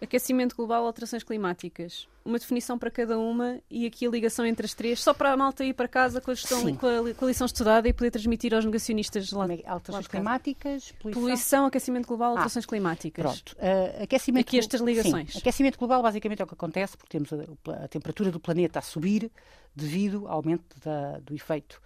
aquecimento 0.00 0.54
global, 0.54 0.86
alterações 0.86 1.22
climáticas. 1.22 2.08
Uma 2.24 2.38
definição 2.38 2.78
para 2.78 2.90
cada 2.90 3.18
uma 3.18 3.58
e 3.70 3.86
aqui 3.86 4.06
a 4.06 4.10
ligação 4.10 4.44
entre 4.44 4.66
as 4.66 4.74
três, 4.74 5.00
só 5.00 5.14
para 5.14 5.32
a 5.32 5.36
malta 5.36 5.64
ir 5.64 5.72
para 5.72 5.88
casa 5.88 6.20
com 6.20 6.30
a, 6.30 6.34
gestão, 6.34 6.60
com 6.76 6.86
a, 6.86 7.14
com 7.14 7.24
a 7.24 7.28
lição 7.28 7.46
estudada 7.46 7.88
e 7.88 7.92
poder 7.92 8.10
transmitir 8.10 8.52
aos 8.54 8.64
negacionistas 8.64 9.32
lá. 9.32 9.46
É 9.46 9.62
alterações 9.66 10.06
lá 10.06 10.10
climáticas, 10.10 10.92
poluição. 11.00 11.22
poluição. 11.22 11.66
aquecimento 11.66 12.06
global, 12.06 12.28
ah, 12.28 12.32
alterações 12.32 12.64
ah, 12.64 12.68
climáticas. 12.68 13.24
Pronto. 13.24 13.56
Uh, 13.56 14.02
aquecimento 14.02 14.46
aqui 14.46 14.58
estas 14.58 14.80
ligações. 14.80 15.32
Sim, 15.32 15.38
aquecimento 15.38 15.78
global 15.78 16.02
basicamente 16.02 16.42
é 16.42 16.44
o 16.44 16.46
que 16.46 16.54
acontece 16.54 16.96
porque 16.96 17.18
temos 17.18 17.32
a, 17.32 17.84
a 17.84 17.88
temperatura 17.88 18.30
do 18.30 18.38
planeta 18.38 18.78
a 18.78 18.82
subir 18.82 19.30
devido 19.74 20.26
ao 20.28 20.34
aumento 20.34 20.78
da, 20.84 21.18
do 21.20 21.34
efeito 21.34 21.80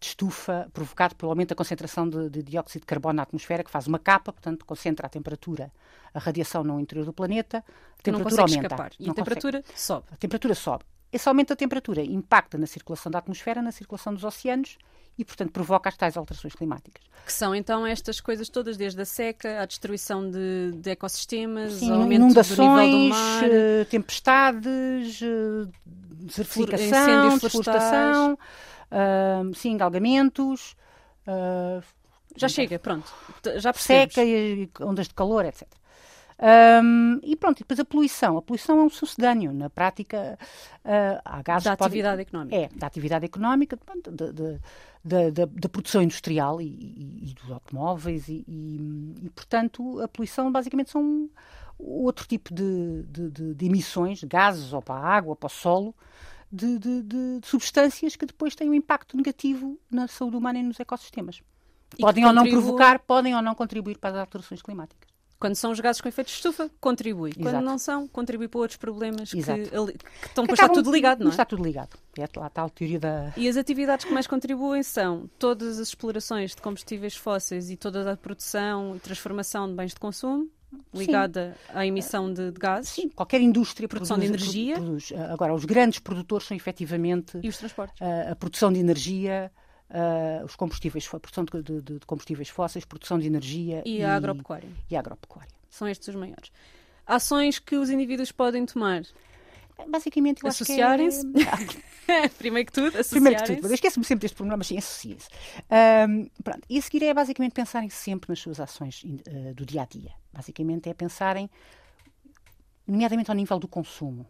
de 0.00 0.06
estufa 0.06 0.68
provocado 0.72 1.14
pelo 1.16 1.30
aumento 1.30 1.50
da 1.50 1.54
concentração 1.54 2.08
de, 2.08 2.30
de, 2.30 2.42
dióxido 2.42 2.82
de 2.82 2.86
carbono 2.86 3.14
na 3.14 3.22
atmosfera, 3.22 3.64
que 3.64 3.70
faz 3.70 3.86
uma 3.86 3.98
capa, 3.98 4.32
portanto, 4.32 4.64
concentra 4.64 5.06
a 5.06 5.10
temperatura, 5.10 5.72
a 6.14 6.18
radiação 6.18 6.62
no 6.62 6.78
interior 6.78 7.04
do 7.04 7.12
planeta, 7.12 7.64
a 7.98 8.02
temperatura 8.02 8.42
aumenta. 8.42 8.66
Escapar. 8.66 8.92
E 8.98 9.10
a 9.10 9.14
temperatura 9.14 9.60
consegue. 9.60 9.80
sobe. 9.80 10.06
A 10.12 10.16
temperatura 10.16 10.54
sobe. 10.54 10.84
Esse 11.12 11.28
aumento 11.28 11.48
da 11.48 11.56
temperatura 11.56 12.02
impacta 12.02 12.58
na 12.58 12.66
circulação 12.66 13.10
da 13.10 13.18
atmosfera, 13.18 13.62
na 13.62 13.72
circulação 13.72 14.12
dos 14.12 14.24
oceanos 14.24 14.76
e, 15.16 15.24
portanto, 15.24 15.50
provoca 15.50 15.88
as 15.88 15.96
tais 15.96 16.16
alterações 16.16 16.54
climáticas. 16.54 17.02
Que 17.24 17.32
são, 17.32 17.54
então, 17.54 17.84
estas 17.84 18.20
coisas 18.20 18.48
todas, 18.48 18.76
desde 18.76 19.00
a 19.00 19.04
seca, 19.04 19.62
à 19.62 19.66
destruição 19.66 20.30
de, 20.30 20.72
de 20.76 20.90
ecossistemas, 20.90 21.72
Sim, 21.72 21.90
aumento 21.90 22.20
inundações, 22.20 22.56
do 22.56 22.76
nível 22.76 22.90
do 22.90 23.08
mar... 23.08 23.44
eh, 23.44 23.84
tempestades, 23.86 25.20
eh, 25.22 25.68
desertificação, 25.84 27.38
incêndios 27.38 28.38
sim, 29.54 29.80
algamentos, 29.80 30.76
ah, 31.26 31.80
Já 32.36 32.48
chega, 32.48 32.78
pronto. 32.78 33.12
Já 33.56 33.72
percebemos. 33.72 34.14
seca 34.14 34.84
ondas 34.84 35.08
de 35.08 35.14
calor, 35.14 35.44
etc. 35.44 35.66
Um, 36.40 37.18
e 37.24 37.34
pronto, 37.34 37.58
e 37.58 37.62
depois 37.64 37.80
a 37.80 37.84
poluição. 37.84 38.38
A 38.38 38.42
poluição 38.42 38.78
é 38.78 38.82
um 38.84 38.88
sucedâneo. 38.90 39.52
Na 39.52 39.68
prática, 39.68 40.38
uh, 40.84 41.20
há 41.24 41.42
gases 41.42 41.64
Da 41.64 41.72
atividade 41.72 42.22
económica. 42.22 42.56
É, 42.56 42.68
da 42.76 42.86
atividade 42.86 43.24
económica, 43.24 43.76
pronto, 43.76 44.10
da, 44.12 44.30
da- 44.30 44.58
da- 45.04 45.30
da- 45.30 45.46
da 45.52 45.68
produção 45.68 46.00
industrial 46.00 46.60
e, 46.60 46.66
e- 46.66 47.30
e 47.30 47.34
dos 47.34 47.50
automóveis 47.50 48.28
e, 48.28 48.44
e- 48.46 49.30
portanto, 49.34 50.00
a 50.00 50.06
poluição 50.06 50.52
basicamente 50.52 50.90
são 50.90 51.28
outro 51.76 52.24
tipo 52.26 52.54
de, 52.54 53.02
de- 53.04 53.30
de- 53.30 53.54
de 53.54 53.66
emissões, 53.66 54.22
gases 54.22 54.72
ou 54.72 54.80
para 54.80 54.94
a 54.94 55.08
água, 55.16 55.30
ou 55.30 55.36
para 55.36 55.46
o 55.48 55.50
solo, 55.50 55.92
de, 56.50 56.78
de- 56.78 57.02
de- 57.02 57.40
substâncias 57.46 58.16
que 58.16 58.26
depois 58.26 58.54
têm 58.54 58.70
um 58.70 58.74
impacto 58.74 59.16
negativo 59.16 59.78
na 59.90 60.06
saúde 60.08 60.36
humana 60.36 60.58
e 60.58 60.62
nos 60.62 60.80
ecossistemas. 60.80 61.42
que 61.90 61.98
Podem 62.02 62.24
ou 62.26 62.32
não 62.32 62.42
contribuem- 62.42 62.62
provocar, 62.64 62.98
podem 63.00 63.34
ou 63.34 63.42
não 63.42 63.54
contribuir 63.54 63.98
para 63.98 64.10
as 64.10 64.16
alterações 64.20 64.60
climáticas. 64.62 65.08
Quando 65.40 65.54
são 65.54 65.70
os 65.70 65.78
gases 65.78 66.00
com 66.00 66.08
efeito 66.08 66.26
de 66.28 66.34
estufa, 66.34 66.68
contribui. 66.80 67.32
Quando 67.32 67.46
Exato. 67.46 67.64
não 67.64 67.78
são, 67.78 68.08
contribui 68.08 68.48
para 68.48 68.58
outros 68.60 68.76
problemas 68.76 69.30
que, 69.30 69.38
ali- 69.40 69.92
que 69.96 70.26
estão, 70.26 70.44
Que 70.44 70.52
está 70.52 70.68
tudo 70.68 70.90
ligado, 70.90 71.20
não 71.20 71.28
é? 71.28 71.30
Está 71.30 71.44
tudo 71.44 71.62
ligado. 71.62 71.96
É 72.18 72.28
lá 72.36 72.48
está 72.48 72.64
a 72.64 72.68
teoria 72.68 72.98
da. 72.98 73.32
E 73.36 73.48
as 73.48 73.56
atividades 73.56 74.04
que 74.04 74.12
mais 74.12 74.26
contribuem 74.26 74.82
são 74.82 75.30
todas 75.38 75.78
as 75.78 75.88
explorações 75.88 76.56
de 76.56 76.60
combustíveis 76.60 77.14
fósseis 77.14 77.70
e 77.70 77.76
toda 77.76 78.10
a 78.12 78.16
produção 78.16 78.96
e 78.96 78.98
transformação 78.98 79.68
de 79.68 79.74
bens 79.74 79.94
de 79.94 80.00
consumo 80.00 80.50
ligada 80.94 81.56
à 81.68 81.86
emissão 81.86 82.32
de, 82.32 82.50
de 82.50 82.58
gases 82.58 82.90
Sim, 82.90 83.08
qualquer 83.08 83.40
indústria 83.40 83.88
Produção 83.88 84.18
de 84.18 84.26
produz- 84.28 84.42
energia. 84.54 84.74
produz. 84.76 85.12
Agora, 85.30 85.54
os 85.54 85.64
grandes 85.64 85.98
produtores 85.98 86.46
são 86.46 86.56
efetivamente 86.56 87.38
e 87.42 87.48
os 87.48 87.56
transportes. 87.58 88.00
a, 88.02 88.32
a 88.32 88.36
produção 88.36 88.72
de 88.72 88.78
energia, 88.78 89.50
a, 89.90 90.44
os 90.44 90.54
combustíveis, 90.56 91.06
a 91.12 91.18
produção 91.20 91.44
de, 91.44 91.62
de- 91.62 91.98
de 91.98 92.06
combustíveis 92.06 92.48
fósseis, 92.48 92.84
produção 92.84 93.18
de 93.18 93.26
energia 93.26 93.82
E 93.86 94.02
a 94.02 94.14
agropecuária. 94.14 94.68
e 94.90 94.96
a 94.96 95.00
agropecuária. 95.00 95.50
São 95.70 95.86
estes 95.88 96.08
os 96.08 96.14
maiores. 96.14 96.50
Ações 97.06 97.58
que 97.58 97.76
os 97.76 97.88
indivíduos 97.90 98.30
podem 98.32 98.66
tomar. 98.66 99.02
Basicamente, 99.88 100.44
é- 100.44 100.48
Associarem-se. 100.48 101.24
Primeiro 102.38 102.66
que 102.66 102.72
tudo, 102.72 102.86
associarem-se. 102.98 103.10
Primeiro 103.10 103.44
que 103.44 103.56
tudo, 103.62 103.74
esqueço-me 103.74 104.04
sempre 104.04 104.22
deste 104.22 104.34
problema, 104.34 104.56
mas 104.56 104.66
sim, 104.66 105.16
pronto. 106.42 106.60
E 106.68 106.78
a 106.78 106.82
seguir 106.82 107.02
é 107.04 107.14
basicamente 107.14 107.52
pensarem 107.52 107.88
sempre 107.90 108.30
nas 108.30 108.38
suas 108.40 108.58
ações 108.60 109.04
eh, 109.26 109.52
do 109.54 109.64
dia 109.66 109.82
a 109.82 109.84
dia. 109.86 110.10
Basicamente 110.38 110.88
é 110.88 110.94
pensarem, 110.94 111.50
nomeadamente 112.86 113.28
ao 113.28 113.34
nível 113.36 113.58
do 113.58 113.66
consumo. 113.66 114.24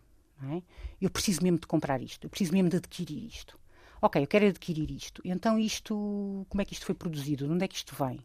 é? 0.51 0.63
Eu 0.99 1.11
preciso 1.11 1.43
mesmo 1.43 1.59
de 1.59 1.67
comprar 1.67 2.01
isto, 2.01 2.25
eu 2.25 2.31
preciso 2.31 2.55
mesmo 2.55 2.71
de 2.71 2.79
adquirir 2.79 3.27
isto. 3.27 3.59
Ok, 4.01 4.23
eu 4.23 4.27
quero 4.27 4.47
adquirir 4.47 4.91
isto. 4.91 5.21
Então, 5.23 5.59
isto, 5.59 6.47
como 6.49 6.63
é 6.63 6.65
que 6.65 6.73
isto 6.73 6.87
foi 6.87 6.95
produzido? 6.95 7.47
De 7.47 7.53
onde 7.53 7.65
é 7.65 7.69
que 7.69 7.75
isto 7.75 7.95
vem? 7.95 8.25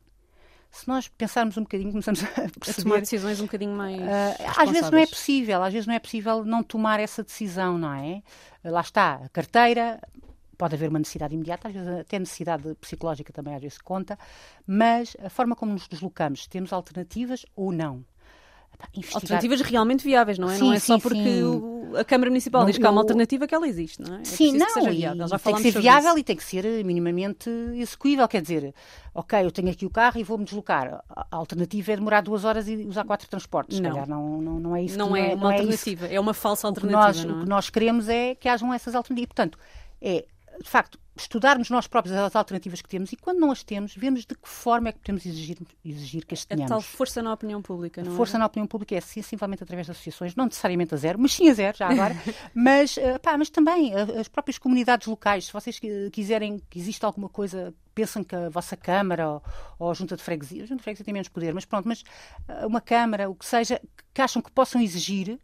Se 0.72 0.88
nós 0.88 1.10
pensarmos 1.10 1.58
um 1.58 1.64
bocadinho, 1.64 1.92
começamos 1.92 2.24
a 2.24 2.28
A 2.30 2.32
tomar 2.32 2.52
perceber 2.60 3.02
decisões 3.02 3.42
um 3.42 3.46
bocadinho 3.46 3.76
mais. 3.76 4.02
ah, 4.02 4.62
às 4.64 4.70
vezes 4.70 4.90
não 4.90 4.98
é 4.98 5.06
possível, 5.06 5.62
às 5.62 5.74
vezes 5.74 5.88
não 5.88 5.94
é 5.94 6.00
possível 6.00 6.46
não 6.46 6.64
tomar 6.64 7.02
essa 7.02 7.22
decisão, 7.22 7.78
não 7.78 7.92
é? 7.94 8.24
Lá 8.64 8.80
está, 8.80 9.16
a 9.26 9.30
carteira, 9.30 10.00
pode 10.58 10.76
haver 10.76 10.90
uma 10.90 11.00
necessidade 11.00 11.34
imediata, 11.34 11.68
às 11.68 11.74
vezes 11.74 11.88
até 12.00 12.20
necessidade 12.20 12.76
psicológica 12.82 13.32
também 13.34 13.56
às 13.56 13.62
vezes 13.62 13.78
conta, 13.78 14.18
mas 14.66 15.16
a 15.24 15.30
forma 15.30 15.56
como 15.56 15.74
nos 15.74 15.88
deslocamos, 15.88 16.48
temos 16.48 16.72
alternativas 16.74 17.46
ou 17.56 17.72
não? 17.72 18.04
Epá, 18.74 18.88
investigar- 18.96 19.22
Alternativas 19.22 19.62
realmente 19.62 20.04
viáveis, 20.04 20.40
não 20.40 20.50
é? 20.50 20.56
Sim, 20.56 20.64
não 20.66 20.74
é 20.74 20.80
só 20.80 20.96
sim, 20.96 21.00
porque 21.02 21.24
sim. 21.24 21.44
o- 21.44 21.96
a 21.96 22.04
Câmara 22.04 22.32
Municipal 22.32 22.62
Não, 22.62 22.68
diz 22.68 22.78
que 22.80 22.86
há 22.86 22.90
uma 22.90 22.98
eu- 22.98 23.04
alternativa 23.04 23.46
que 23.48 23.54
ela 23.54 23.68
existe, 23.68 24.02
não 24.02 24.16
é? 24.16 24.22
É 24.22 24.26
Sim, 24.26 24.54
não, 24.58 24.66
que 24.66 24.74
seja 24.74 24.92
e 24.92 24.96
viável. 24.98 25.28
Já 25.28 25.38
tem 25.38 25.54
que 25.56 25.62
ser 25.62 25.80
viável 25.80 26.10
isso. 26.10 26.20
e 26.20 26.24
tem 26.24 26.36
que 26.36 26.44
ser 26.44 26.84
minimamente 26.84 27.50
execuível. 27.76 28.28
Quer 28.28 28.42
dizer, 28.42 28.74
ok, 29.14 29.46
eu 29.46 29.52
tenho 29.52 29.70
aqui 29.70 29.86
o 29.86 29.92
carro 29.92 30.20
e 30.20 30.24
vou-me 30.24 30.44
deslocar. 30.44 31.04
A 31.08 31.28
alternativa 31.36 31.92
é 31.92 31.96
demorar 31.98 32.22
duas 32.22 32.44
horas 32.46 32.68
e 32.68 32.78
usar 32.88 33.04
quatro 33.06 33.28
transportes. 33.30 33.78
Se 33.78 33.84
Não. 33.84 33.92
calhar 33.92 34.10
não, 34.10 34.42
não, 34.42 34.60
não 34.60 34.76
é 34.76 34.82
isso. 34.82 34.96
que- 34.96 34.98
Não 34.98 35.16
é 35.16 35.36
uma 35.36 35.52
alternativa, 35.54 36.08
é 36.08 36.20
uma 36.20 36.34
falsa 36.34 36.68
o 36.68 36.74
que, 36.74 36.80
alternativa, 36.80 37.06
nós, 37.06 37.24
não 37.26 37.36
o 37.36 37.38
é? 37.38 37.44
que 37.44 37.50
nós 37.50 37.70
queremos 37.70 38.10
é 38.10 38.34
que 38.34 38.50
hajam 38.50 38.74
essas 38.74 38.96
alternativas. 38.96 39.28
Portanto, 39.36 39.60
é, 40.02 40.26
de 40.64 40.70
facto, 40.70 40.98
estudarmos 41.16 41.70
nós 41.70 41.86
próprios 41.86 42.16
as 42.18 42.36
alternativas 42.36 42.82
que 42.82 42.90
temos 42.90 43.12
e, 43.12 43.16
quando 43.16 43.38
não 43.40 43.52
as 43.52 43.62
temos, 43.64 43.94
vermos 43.96 44.22
de 44.26 44.34
que 44.34 44.48
forma 44.50 44.90
é 44.90 44.92
que 44.92 45.00
podemos 45.00 45.26
exigir, 45.26 45.58
exigir 45.86 46.26
que 46.26 46.34
as 46.34 46.44
A 46.44 46.48
tenhamos. 46.48 46.70
tal 46.70 46.82
força 46.82 47.22
na 47.22 47.32
opinião 47.34 47.62
pública, 47.62 48.02
não 48.04 48.16
Força 48.16 48.38
é? 48.38 48.40
na 48.40 48.46
opinião 48.48 48.66
pública 48.66 48.96
é 48.96 49.02
sensivelmente 49.02 49.62
através 49.62 49.86
de 49.86 49.92
associações, 49.92 50.36
não 50.36 50.46
necessariamente 50.46 50.94
a 50.96 50.98
zero, 50.98 51.20
mas 51.20 51.34
sim 51.34 51.50
a 51.50 51.54
zero, 51.54 51.78
já 51.78 51.88
agora. 51.90 52.16
mas, 52.56 52.98
eh, 52.98 53.20
pá, 53.20 53.38
mas 53.38 53.50
também 53.50 53.94
eh, 53.94 54.20
as 54.20 54.28
próprias 54.28 54.58
comunidades 54.58 55.06
locais, 55.06 55.46
se 55.46 55.54
vocês 55.54 55.78
qui- 55.78 56.10
quiserem 56.12 56.60
que 56.70 56.80
exista 56.80 57.06
alguma 57.06 57.30
coisa, 57.30 57.74
pensam 57.94 58.24
que 58.24 58.36
a 58.36 58.50
vossa 58.50 58.76
Câmara 58.76 59.30
ou, 59.30 59.44
ou 59.78 59.92
a 59.92 59.94
Junta 59.94 60.16
de 60.16 60.24
Freguesia, 60.24 60.64
a 60.64 60.66
Junta 60.66 60.78
de 60.78 60.84
Freguesia 60.84 61.06
tem 61.06 61.14
menos 61.14 61.28
poder, 61.30 61.54
mas 61.54 61.66
pronto, 61.66 61.88
mas 61.88 62.04
eh, 62.48 62.66
uma 62.66 62.82
Câmara, 62.82 63.30
o 63.30 63.36
que 63.36 63.46
seja, 63.46 63.80
que 64.14 64.22
acham 64.22 64.42
que 64.42 64.52
possam 64.52 64.82
exigir, 64.82 65.38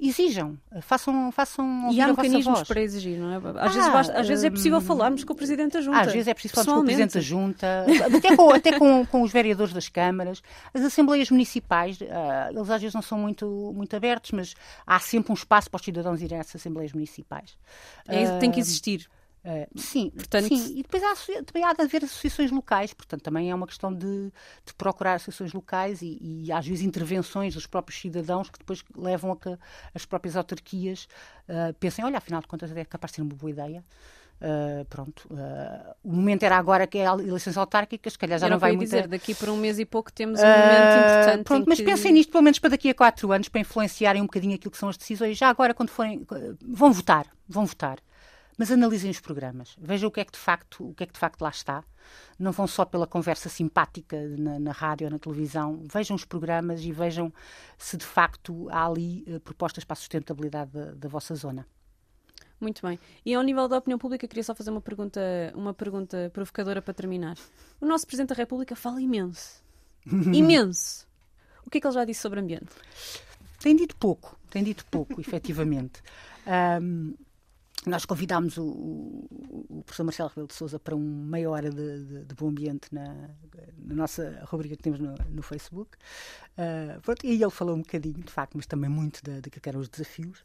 exijam, 0.00 0.58
façam, 0.82 1.30
façam 1.30 1.90
E 1.92 2.00
há 2.00 2.08
mecanismos 2.08 2.62
para 2.64 2.80
exigir, 2.80 3.18
não 3.18 3.32
é? 3.32 3.36
Às, 3.36 3.44
Ah, 3.56 3.68
vezes, 3.68 3.92
basta- 3.92 4.20
às 4.20 4.26
vezes 4.28 4.44
é 4.44 4.48
hum, 4.48 4.52
possível 4.52 4.80
falarmos 4.80 5.24
com 5.24 5.32
o 5.32 5.36
Presidente 5.36 5.72
da 5.74 5.80
Junta. 5.80 6.00
Às 6.00 6.12
vezes 6.12 6.28
é 6.28 6.34
preciso 6.34 6.54
falar 6.54 6.74
com 6.76 6.80
o. 6.80 6.84
Presidente 6.84 7.14
da 7.14 7.20
Junta, 7.20 7.86
até 8.16 8.36
com, 8.36 8.50
até 8.50 8.78
com, 8.78 9.06
com 9.06 9.22
os 9.22 9.30
vereadores 9.32 9.72
das 9.72 9.88
câmaras. 9.88 10.42
As 10.72 10.82
assembleias 10.82 11.30
municipais, 11.30 11.98
ah, 12.10 12.48
eles 12.50 12.70
às 12.70 12.80
vezes 12.80 12.94
não 12.94 13.02
são 13.02 13.18
muito, 13.18 13.72
muito 13.74 13.94
abertos, 13.94 14.30
mas 14.32 14.54
há 14.86 14.98
sempre 14.98 15.32
um 15.32 15.34
espaço 15.34 15.70
para 15.70 15.78
os 15.78 15.84
cidadãos 15.84 16.20
irem 16.22 16.38
a 16.38 16.40
essas 16.40 16.56
assembleias 16.56 16.92
municipais. 16.92 17.56
É 18.08 18.38
tem 18.38 18.50
que 18.50 18.58
Ah, 18.58 18.62
existir. 18.62 19.06
Ah, 19.44 19.66
sim, 19.76 20.10
Portanto- 20.10 20.48
sim, 20.48 20.78
e 20.78 20.82
depois 20.82 21.02
há, 21.02 21.14
também 21.44 21.64
há 21.64 21.72
de 21.72 21.82
haver 21.82 22.04
associações 22.04 22.50
locais, 22.50 22.92
portanto 22.92 23.22
também 23.22 23.50
é 23.50 23.54
uma 23.54 23.66
questão 23.66 23.92
de, 23.92 24.32
de 24.66 24.74
procurar 24.76 25.14
associações 25.14 25.52
locais 25.52 26.02
e, 26.02 26.18
e 26.20 26.52
às 26.52 26.66
vezes 26.66 26.84
intervenções 26.84 27.54
dos 27.54 27.66
próprios 27.66 28.00
cidadãos 28.00 28.50
que 28.50 28.58
depois 28.58 28.84
levam 28.96 29.32
a 29.32 29.36
que 29.36 29.56
as 29.94 30.04
próprias 30.04 30.36
autarquias 30.36 31.08
ah, 31.48 31.72
pensem, 31.80 32.04
olha, 32.04 32.18
afinal 32.18 32.40
de 32.40 32.46
contas 32.48 32.70
é 32.76 32.84
capaz 32.84 33.12
de 33.12 33.16
ser 33.16 33.22
uma 33.22 33.34
boa 33.34 33.50
ideia. 33.50 33.84
Ah, 34.42 34.86
pronto, 34.88 35.28
ah, 35.34 35.94
o 36.02 36.12
momento 36.12 36.42
era 36.44 36.56
agora 36.56 36.86
que 36.86 36.96
é 36.98 37.06
a 37.06 37.12
eleições 37.12 37.56
autárquicas, 37.58 38.14
se 38.14 38.18
calhar 38.18 38.38
já 38.38 38.48
não 38.48 38.56
o 38.56 38.58
que 38.58 38.64
eu 38.64 38.68
vai 38.68 38.72
muito. 38.76 38.86
dizer, 38.88 39.06
daqui 39.06 39.34
por 39.34 39.50
um 39.50 39.56
mês 39.56 39.78
e 39.78 39.84
pouco 39.84 40.10
temos 40.10 40.40
um 40.40 40.42
Ah, 40.42 40.46
momento 40.48 40.98
importante. 41.04 41.44
Pronto, 41.44 41.66
mas 41.68 41.78
que... 41.78 41.84
pensem 41.84 42.12
nisto 42.12 42.30
pelo 42.32 42.42
menos 42.44 42.58
para 42.58 42.70
daqui 42.70 42.88
a 42.88 42.94
quatro 42.94 43.30
anos, 43.32 43.48
para 43.48 43.60
influenciarem 43.60 44.22
um 44.22 44.24
bocadinho 44.26 44.54
aquilo 44.54 44.70
que 44.70 44.78
são 44.78 44.88
as 44.88 44.96
decisões. 44.96 45.36
Já 45.36 45.48
agora, 45.50 45.74
quando 45.74 45.90
forem. 45.90 46.26
Vão 46.66 46.90
votar, 46.92 47.26
vão 47.46 47.66
votar. 47.66 47.98
Mas 48.60 48.70
analisem 48.70 49.10
os 49.10 49.18
programas. 49.18 49.74
Vejam 49.80 50.10
o 50.10 50.12
que 50.12 50.20
é 50.20 50.24
que 50.26 50.32
de 50.32 50.38
facto, 50.38 50.86
o 50.86 50.92
que 50.92 51.04
é 51.04 51.06
que 51.06 51.14
de 51.14 51.18
facto 51.18 51.40
lá 51.40 51.48
está. 51.48 51.82
Não 52.38 52.52
vão 52.52 52.66
só 52.66 52.84
pela 52.84 53.06
conversa 53.06 53.48
simpática 53.48 54.20
na, 54.36 54.58
na 54.58 54.70
rádio 54.70 55.06
ou 55.06 55.10
na 55.10 55.18
televisão. 55.18 55.82
Vejam 55.90 56.14
os 56.14 56.26
programas 56.26 56.84
e 56.84 56.92
vejam 56.92 57.32
se 57.78 57.96
de 57.96 58.04
facto 58.04 58.68
há 58.68 58.84
ali 58.84 59.24
eh, 59.26 59.38
propostas 59.38 59.82
para 59.82 59.94
a 59.94 59.96
sustentabilidade 59.96 60.72
da, 60.72 60.92
da 60.92 61.08
vossa 61.08 61.34
zona. 61.34 61.66
Muito 62.60 62.86
bem. 62.86 63.00
E 63.24 63.32
ao 63.32 63.42
nível 63.42 63.66
da 63.66 63.78
opinião 63.78 63.98
pública, 63.98 64.28
queria 64.28 64.44
só 64.44 64.54
fazer 64.54 64.70
uma 64.70 64.82
pergunta, 64.82 65.22
uma 65.54 65.72
pergunta 65.72 66.30
provocadora 66.30 66.82
para 66.82 66.92
terminar. 66.92 67.38
O 67.80 67.86
nosso 67.86 68.06
Presidente 68.06 68.28
da 68.28 68.34
República 68.34 68.76
fala 68.76 69.00
imenso. 69.00 69.64
imenso. 70.04 71.08
O 71.64 71.70
que 71.70 71.78
é 71.78 71.80
que 71.80 71.86
ele 71.86 71.94
já 71.94 72.04
disse 72.04 72.20
sobre 72.20 72.40
ambiente? 72.40 72.74
Tem 73.58 73.74
dito 73.74 73.96
pouco, 73.96 74.38
tem 74.50 74.62
dito 74.62 74.84
pouco, 74.84 75.16
efetivamente. 75.18 76.02
Ahm, 76.46 77.14
nós 77.86 78.04
convidámos 78.04 78.58
o, 78.58 78.64
o, 78.64 79.66
o 79.78 79.82
professor 79.84 80.04
Marcelo 80.04 80.28
Rebelo 80.28 80.48
de 80.48 80.54
Souza 80.54 80.78
para 80.78 80.94
uma 80.94 81.30
meia 81.30 81.48
hora 81.50 81.70
de, 81.70 82.04
de- 82.04 82.24
de 82.26 82.34
bom 82.34 82.48
ambiente 82.48 82.88
na, 82.92 83.30
na 83.78 83.94
nossa 83.94 84.42
rubrica 84.44 84.76
que 84.76 84.82
temos 84.82 85.00
no, 85.00 85.14
no 85.30 85.42
Facebook. 85.42 85.96
Ah, 86.58 86.98
pronto, 87.02 87.24
e 87.26 87.42
ele 87.42 87.50
falou 87.50 87.74
um 87.76 87.80
bocadinho, 87.80 88.22
de 88.22 88.30
facto, 88.32 88.54
mas 88.56 88.66
também 88.66 88.90
muito 88.90 89.22
da- 89.24 89.40
daquilo 89.40 89.62
que 89.62 89.68
eram 89.68 89.80
os 89.80 89.88
desafios. 89.88 90.44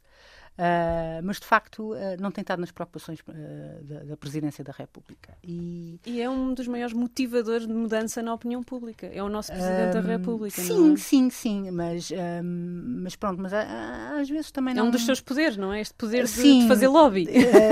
Uh, 0.57 1.19
mas, 1.21 1.37
de 1.37 1.45
facto, 1.45 1.91
uh, 1.91 1.97
não 2.17 2.31
tem 2.31 2.41
estado 2.41 2.59
nas 2.59 2.71
preocupações 2.71 3.19
uh, 3.19 3.83
da, 3.83 4.03
da, 4.03 4.17
Presidência 4.17 4.63
da 4.63 4.71
República. 4.71 5.37
E... 5.43 5.99
e... 6.05 6.21
é 6.21 6.29
um 6.29 6.53
dos 6.53 6.65
maiores 6.65 6.93
motivadores 6.93 7.67
de 7.67 7.73
mudança 7.73 8.21
na 8.21 8.33
opinião 8.33 8.63
pública. 8.63 9.05
É 9.07 9.21
o 9.21 9.27
nosso 9.27 9.51
Presidente 9.51 9.93
da 9.93 9.99
República, 9.99 10.61
Sim, 10.61 10.93
é? 10.93 10.97
sim, 10.97 11.29
sim. 11.29 11.71
Mas, 11.71 12.09
mas 12.41 13.15
pronto, 13.17 13.41
mas 13.41 13.51
às 13.53 14.29
vezes 14.29 14.49
também 14.49 14.73
não... 14.73 14.85
É 14.85 14.87
um 14.87 14.91
dos 14.91 15.05
seus 15.05 15.19
poderes, 15.19 15.57
não 15.57 15.73
é? 15.73 15.81
Este 15.81 15.93
poder 15.93 16.23
de, 16.23 16.29
sim, 16.29 16.61
de 16.61 16.67
fazer 16.69 16.87
lobby. 16.87 17.27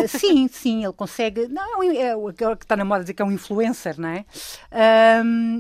sim, 0.08 0.48
sim, 0.50 0.84
ele 0.84 0.94
consegue... 0.94 1.48
Não, 1.48 1.82
é, 1.84 2.08
é 2.08 2.16
o 2.16 2.34
que 2.34 2.66
está 2.66 2.76
na 2.76 2.84
moda 2.84 3.02
dizer 3.02 3.14
que 3.14 3.22
é 3.22 3.26
um 3.26 3.32
influencer, 3.32 4.00
não 4.00 4.10
é? 4.10 4.26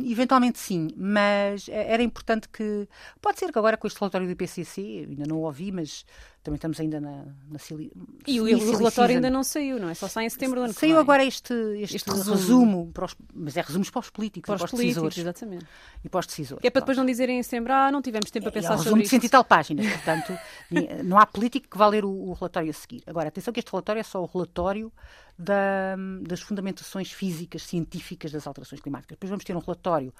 eventualmente 0.05 0.59
sim, 0.59 0.89
mas 0.97 1.69
era 1.69 2.03
importante 2.03 2.49
que... 2.49 2.87
Pode 3.21 3.39
ser 3.39 3.51
que 3.51 3.57
agora 3.57 3.77
com 3.77 3.87
este 3.87 3.97
relatório 3.99 4.27
do 4.27 4.33
IPCC, 4.33 5.07
ainda 5.09 5.23
não 5.25 5.37
o 5.37 5.43
ouvi, 5.43 5.71
mas 5.71 6.05
também 6.43 6.57
estamos 6.57 6.77
ainda 6.77 6.99
na, 6.99 7.23
na 7.49 7.57
Sili... 7.57 7.89
E 8.27 8.41
o, 8.41 8.43
o 8.43 8.77
relatório 8.77 9.15
ainda 9.15 9.29
não 9.29 9.45
saiu, 9.45 9.79
não 9.79 9.87
é? 9.87 9.93
Só 9.93 10.09
sai 10.09 10.25
em 10.25 10.29
setembro 10.29 10.59
do 10.59 10.65
ano 10.65 10.73
Saiu 10.73 10.99
agora 10.99 11.23
este, 11.23 11.53
este, 11.77 11.95
este 11.95 12.11
resumo, 12.11 12.35
resumo 12.35 12.91
para 12.93 13.05
os, 13.05 13.15
mas 13.33 13.55
é 13.55 13.61
resumos 13.61 13.89
para 13.89 13.99
os 14.01 14.09
políticos, 14.09 14.47
para 14.47 14.57
para 14.57 14.65
os 14.65 14.71
políticos, 14.71 15.17
exatamente. 15.17 15.65
E 16.03 16.09
para 16.09 16.19
os 16.19 16.27
decisores. 16.27 16.63
É 16.65 16.69
para 16.69 16.81
depois 16.81 16.97
não 16.97 17.05
dizerem 17.05 17.39
em 17.39 17.43
setembro, 17.43 17.71
ah, 17.71 17.89
não 17.89 18.01
tivemos 18.01 18.29
tempo 18.29 18.47
é, 18.47 18.49
a 18.49 18.51
pensar 18.51 18.73
é, 18.73 18.77
sobre 18.77 18.83
resumo 18.83 19.01
isto. 19.01 19.09
de 19.09 19.15
cento 19.15 19.25
e 19.25 19.29
tal 19.29 19.45
páginas, 19.45 19.87
portanto, 19.93 20.37
não 21.05 21.17
há 21.17 21.25
político 21.25 21.69
que 21.69 21.77
vá 21.77 21.87
ler 21.87 22.03
o, 22.03 22.11
o, 22.11 22.33
relatório 22.33 22.69
a 22.69 22.73
seguir. 22.73 23.01
Agora, 23.07 23.29
atenção 23.29 23.53
que 23.53 23.61
este 23.61 23.71
relatório 23.71 24.01
é 24.01 24.03
só 24.03 24.21
o 24.21 24.25
relatório 24.25 24.91
da, 25.39 25.95
das 26.27 26.41
fundamentações 26.41 27.09
físicas, 27.09 27.63
científicas 27.63 28.33
das 28.33 28.45
alterações 28.45 28.81
climáticas. 28.81 29.15
Depois 29.15 29.29
vamos 29.29 29.45
ter 29.45 29.55
um 29.55 29.59
relatório 29.59 30.13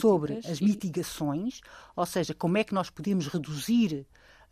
sobre 0.00 0.38
as 0.38 0.58
mitigações, 0.58 1.60
ou 1.94 2.06
seja, 2.06 2.32
como 2.32 2.56
é 2.56 2.64
que 2.64 2.72
nós 2.72 2.88
podemos 2.88 3.26
reduzir 3.26 4.06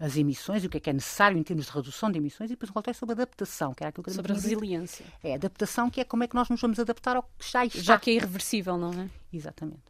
as 0.04 0.18
emissões 0.18 0.62
e 0.62 0.66
o 0.66 0.70
que 0.70 0.76
é 0.76 0.80
que 0.80 0.90
é 0.90 0.92
necessário 0.92 1.38
em 1.38 1.42
termos 1.42 1.64
de 1.66 1.72
redução 1.72 2.10
de 2.10 2.18
emissões, 2.18 2.50
e 2.50 2.52
depois 2.52 2.68
um 2.70 2.74
relatório 2.74 2.98
sobre 2.98 3.14
adaptação, 3.14 3.72
que 3.72 3.82
era 3.82 3.88
aquilo 3.88 4.04
que 4.04 4.10
Sobre 4.10 4.32
a 4.32 4.34
resiliência. 4.34 5.04
Dito. 5.04 5.18
É, 5.24 5.34
adaptação, 5.34 5.88
que 5.88 6.00
é 6.00 6.04
como 6.04 6.22
é 6.24 6.28
que 6.28 6.34
nós 6.34 6.48
nos 6.50 6.60
vamos 6.60 6.78
adaptar 6.78 7.16
ao 7.16 7.22
que 7.22 7.50
já 7.50 7.64
está. 7.64 7.80
Já 7.80 7.98
que 7.98 8.10
é 8.10 8.14
irreversível, 8.14 8.76
não 8.76 8.92
é? 8.92 9.08
Exatamente. 9.32 9.82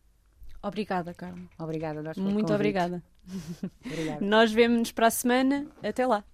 Obrigada, 0.63 1.13
Carmen. 1.13 1.49
Obrigada, 1.59 2.01
nós 2.01 2.17
Muito 2.17 2.55
obrigada. 2.55 3.03
obrigada. 3.85 4.25
Nós 4.25 4.53
vemos-nos 4.53 4.93
para 4.93 5.09
a 5.09 5.11
semana. 5.11 5.67
Até 5.83 6.07
lá. 6.07 6.25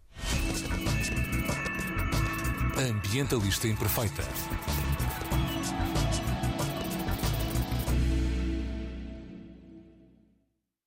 Ambientalista 2.77 3.67
Imperfeita. 3.67 4.60